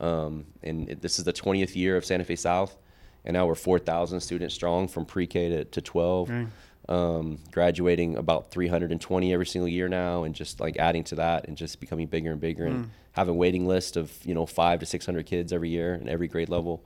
Um, 0.00 0.44
and 0.62 0.88
it, 0.90 1.00
this 1.02 1.18
is 1.18 1.24
the 1.24 1.32
20th 1.32 1.74
year 1.74 1.96
of 1.96 2.04
Santa 2.04 2.24
Fe 2.24 2.36
South, 2.36 2.76
and 3.24 3.34
now 3.34 3.46
we're 3.46 3.54
4,000 3.56 4.20
students 4.20 4.54
strong 4.54 4.86
from 4.88 5.04
pre-K 5.04 5.48
to, 5.48 5.64
to 5.64 5.80
12 5.80 6.28
Dang. 6.28 6.52
um, 6.88 7.38
graduating 7.50 8.16
about 8.16 8.50
320 8.50 9.32
every 9.32 9.46
single 9.46 9.68
year 9.68 9.88
now, 9.88 10.22
and 10.24 10.34
just 10.34 10.60
like 10.60 10.76
adding 10.76 11.02
to 11.04 11.14
that, 11.16 11.48
and 11.48 11.56
just 11.56 11.80
becoming 11.80 12.06
bigger 12.06 12.30
and 12.30 12.40
bigger, 12.40 12.66
Hmm. 12.68 12.74
and 12.74 12.90
having 13.12 13.36
waiting 13.36 13.66
list 13.66 13.96
of 13.96 14.12
you 14.24 14.34
know 14.34 14.46
five 14.46 14.78
to 14.80 14.86
600 14.86 15.26
kids 15.26 15.52
every 15.52 15.68
year 15.70 15.94
in 15.94 16.08
every 16.08 16.28
grade 16.28 16.48
level. 16.48 16.84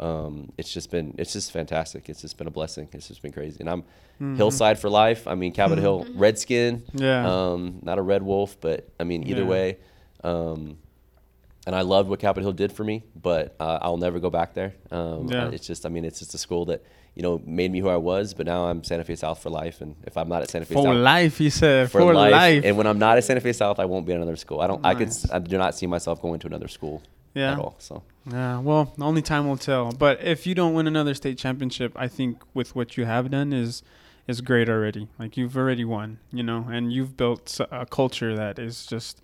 Um, 0.00 0.52
it's 0.58 0.72
just 0.72 0.90
been 0.90 1.14
it's 1.18 1.32
just 1.32 1.52
fantastic. 1.52 2.08
It's 2.08 2.20
just 2.22 2.38
been 2.38 2.46
a 2.46 2.50
blessing. 2.50 2.88
It's 2.92 3.08
just 3.08 3.22
been 3.22 3.32
crazy, 3.32 3.58
and 3.60 3.68
I'm 3.70 3.84
Hillside 4.36 4.78
for 4.78 4.88
life. 4.88 5.26
I 5.26 5.34
mean, 5.34 5.52
Capitol 5.52 5.82
Hill 5.82 6.06
Redskin. 6.14 6.78
Mm-hmm. 6.78 6.98
Yeah. 6.98 7.26
Um, 7.52 7.80
not 7.82 7.98
a 7.98 8.02
Red 8.02 8.22
Wolf, 8.22 8.56
but 8.60 8.88
I 9.00 9.04
mean 9.04 9.26
either 9.28 9.42
Yeah. 9.42 9.48
way. 9.48 9.76
Um, 10.24 10.78
and 11.66 11.74
I 11.76 11.82
loved 11.82 12.08
what 12.08 12.18
Capitol 12.20 12.48
Hill 12.48 12.52
did 12.54 12.72
for 12.72 12.82
me, 12.84 13.04
but 13.20 13.54
uh, 13.60 13.78
I'll 13.82 13.96
never 13.96 14.18
go 14.18 14.30
back 14.30 14.54
there. 14.54 14.74
Um, 14.90 15.28
Yeah. 15.28 15.48
It's 15.50 15.64
just, 15.66 15.86
I 15.86 15.88
mean, 15.90 16.04
it's 16.04 16.18
just 16.18 16.34
a 16.34 16.38
school 16.38 16.64
that 16.66 16.82
you 17.14 17.22
know 17.22 17.40
made 17.44 17.70
me 17.70 17.78
who 17.80 17.88
I 17.88 17.96
was, 17.96 18.32
but 18.34 18.46
now 18.46 18.64
I'm 18.66 18.82
Santa 18.84 19.04
Fe 19.04 19.14
South 19.16 19.40
for 19.42 19.50
life. 19.50 19.80
And 19.80 19.94
if 20.06 20.16
I'm 20.16 20.28
not 20.28 20.42
at 20.42 20.50
Santa 20.50 20.64
Fe 20.66 20.74
South 20.74 20.84
For 20.84 20.94
South 20.94 21.02
life, 21.04 21.38
he 21.38 21.50
said. 21.50 21.90
for, 21.90 22.00
For, 22.00 22.14
life, 22.14 22.32
life. 22.32 22.62
and 22.64 22.76
when 22.76 22.86
I'm 22.86 22.98
not 22.98 23.18
at 23.18 23.24
Santa 23.24 23.40
Fe 23.40 23.52
South, 23.52 23.78
I 23.78 23.84
won't 23.84 24.06
be 24.06 24.12
at 24.12 24.16
another 24.16 24.36
school. 24.36 24.60
I 24.60 24.66
don't, 24.66 24.84
I 24.86 24.94
could, 24.94 25.10
I 25.32 25.38
do 25.38 25.58
not 25.58 25.74
see 25.76 25.86
myself 25.86 26.22
going 26.22 26.40
to 26.40 26.46
another 26.46 26.68
school 26.68 27.02
Yeah. 27.34 27.52
at 27.52 27.58
all. 27.58 27.76
So 27.78 28.02
Yeah, 28.30 28.58
well, 28.60 28.92
only 29.00 29.22
time 29.22 29.48
will 29.48 29.56
tell. 29.56 29.92
But 29.92 30.22
if 30.22 30.46
you 30.46 30.54
don't 30.54 30.74
win 30.74 30.86
another 30.86 31.14
state 31.14 31.38
championship, 31.38 31.92
I 31.96 32.08
think 32.08 32.42
with 32.54 32.74
what 32.76 32.96
you 32.96 33.04
have 33.04 33.30
done 33.30 33.52
is 33.52 33.82
is 34.28 34.40
great 34.40 34.68
already. 34.68 35.08
Like 35.18 35.36
you've 35.36 35.56
already 35.56 35.84
won, 35.84 36.18
you 36.32 36.42
know, 36.42 36.66
and 36.70 36.92
you've 36.92 37.16
built 37.16 37.60
a 37.70 37.86
culture 37.86 38.36
that 38.36 38.58
is 38.58 38.86
just 38.86 39.20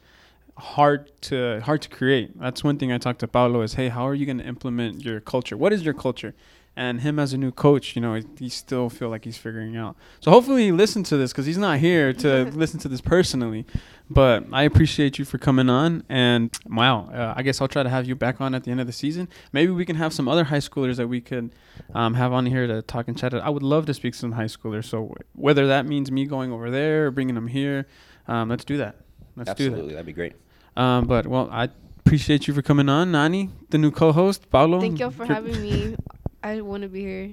hard 0.56 1.10
to 1.22 1.60
hard 1.60 1.82
to 1.82 1.88
create. 1.88 2.38
That's 2.38 2.64
one 2.64 2.78
thing 2.78 2.92
I 2.92 2.98
talked 2.98 3.20
to 3.20 3.28
Paulo 3.28 3.62
is, 3.62 3.74
hey, 3.74 3.88
how 3.88 4.06
are 4.06 4.14
you 4.14 4.26
going 4.26 4.38
to 4.38 4.44
implement 4.46 5.04
your 5.04 5.20
culture? 5.20 5.56
What 5.56 5.72
is 5.72 5.84
your 5.84 5.94
culture? 5.94 6.34
And 6.78 7.00
him 7.00 7.18
as 7.18 7.32
a 7.32 7.38
new 7.38 7.50
coach, 7.50 7.96
you 7.96 8.00
know, 8.02 8.14
he- 8.14 8.24
he 8.38 8.48
still 8.48 8.88
feel 8.88 9.08
like 9.08 9.24
he's 9.24 9.36
figuring 9.36 9.76
out. 9.76 9.96
So 10.20 10.30
hopefully 10.30 10.66
he 10.66 10.70
listen 10.72 11.02
to 11.10 11.16
this 11.16 11.32
because 11.32 11.44
he's 11.44 11.58
not 11.58 11.78
here 11.80 12.12
to 12.24 12.44
listen 12.54 12.78
to 12.80 12.88
this 12.88 13.00
personally. 13.00 13.66
But 14.08 14.44
I 14.52 14.62
appreciate 14.62 15.18
you 15.18 15.24
for 15.24 15.38
coming 15.38 15.68
on. 15.68 16.04
And 16.08 16.56
wow, 16.66 17.10
uh, 17.12 17.34
I 17.36 17.42
guess 17.42 17.60
I'll 17.60 17.68
try 17.76 17.82
to 17.82 17.88
have 17.90 18.06
you 18.06 18.14
back 18.14 18.40
on 18.40 18.54
at 18.54 18.62
the 18.64 18.70
end 18.70 18.80
of 18.80 18.86
the 18.86 18.92
season. 18.92 19.28
Maybe 19.52 19.72
we 19.72 19.84
can 19.84 19.96
have 19.96 20.12
some 20.12 20.28
other 20.28 20.44
high 20.44 20.60
schoolers 20.68 20.96
that 20.96 21.08
we 21.08 21.20
could 21.20 21.50
um, 21.94 22.14
have 22.14 22.32
on 22.32 22.46
here 22.46 22.66
to 22.68 22.80
talk 22.82 23.08
and 23.08 23.18
chat. 23.18 23.34
I 23.34 23.50
would 23.50 23.64
love 23.64 23.84
to 23.86 23.92
speak 23.92 24.12
to 24.14 24.18
some 24.20 24.32
high 24.32 24.44
schoolers. 24.44 24.84
So 24.84 25.12
whether 25.34 25.66
that 25.66 25.84
means 25.84 26.10
me 26.12 26.26
going 26.26 26.52
over 26.52 26.70
there 26.70 27.08
or 27.08 27.10
bringing 27.10 27.34
them 27.34 27.48
here, 27.48 27.86
um, 28.28 28.48
let's 28.50 28.64
do 28.64 28.76
that. 28.78 28.94
Let's 29.36 29.52
do 29.54 29.64
that. 29.64 29.70
absolutely, 29.70 29.92
that'd 29.94 30.06
be 30.06 30.12
great. 30.12 30.34
Um, 30.76 31.06
but 31.06 31.26
well, 31.26 31.48
I 31.50 31.68
appreciate 32.06 32.46
you 32.48 32.54
for 32.54 32.62
coming 32.62 32.88
on, 32.88 33.10
Nani, 33.12 33.50
the 33.70 33.78
new 33.78 33.90
co-host, 33.90 34.48
Paulo. 34.50 34.80
Thank 34.80 35.00
y'all 35.00 35.10
for 35.10 35.26
having 35.26 35.60
me. 35.60 35.96
I 36.42 36.60
want 36.60 36.82
to 36.82 36.88
be 36.88 37.00
here, 37.00 37.30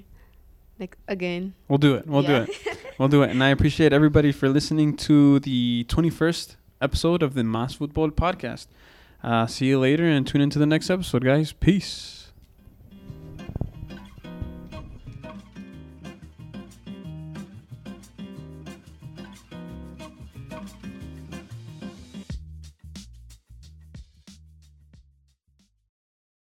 like 0.80 0.98
again. 1.08 1.54
We'll 1.68 1.78
do 1.78 1.96
it. 1.96 2.08
We'll 2.08 2.24
Yeah. 2.24 2.46
do 2.46 2.52
it. 2.52 2.78
We'll 2.98 3.08
do 3.10 3.24
it. 3.24 3.30
And 3.32 3.44
I 3.44 3.50
appreciate 3.50 3.92
everybody 3.94 4.32
for 4.32 4.48
listening 4.50 4.96
to 4.98 5.40
the 5.42 5.86
21st 5.90 6.56
episode 6.82 7.22
of 7.24 7.34
the 7.34 7.44
Mas 7.44 7.76
Futbol 7.78 8.12
Podcast. 8.12 8.68
Uh, 9.24 9.48
see 9.48 9.66
you 9.68 9.80
later 9.80 10.06
and 10.08 10.26
tune 10.26 10.42
into 10.42 10.60
the 10.60 10.66
next 10.66 10.90
episode, 10.90 11.24
guys. 11.24 11.52
Peace. 11.52 12.15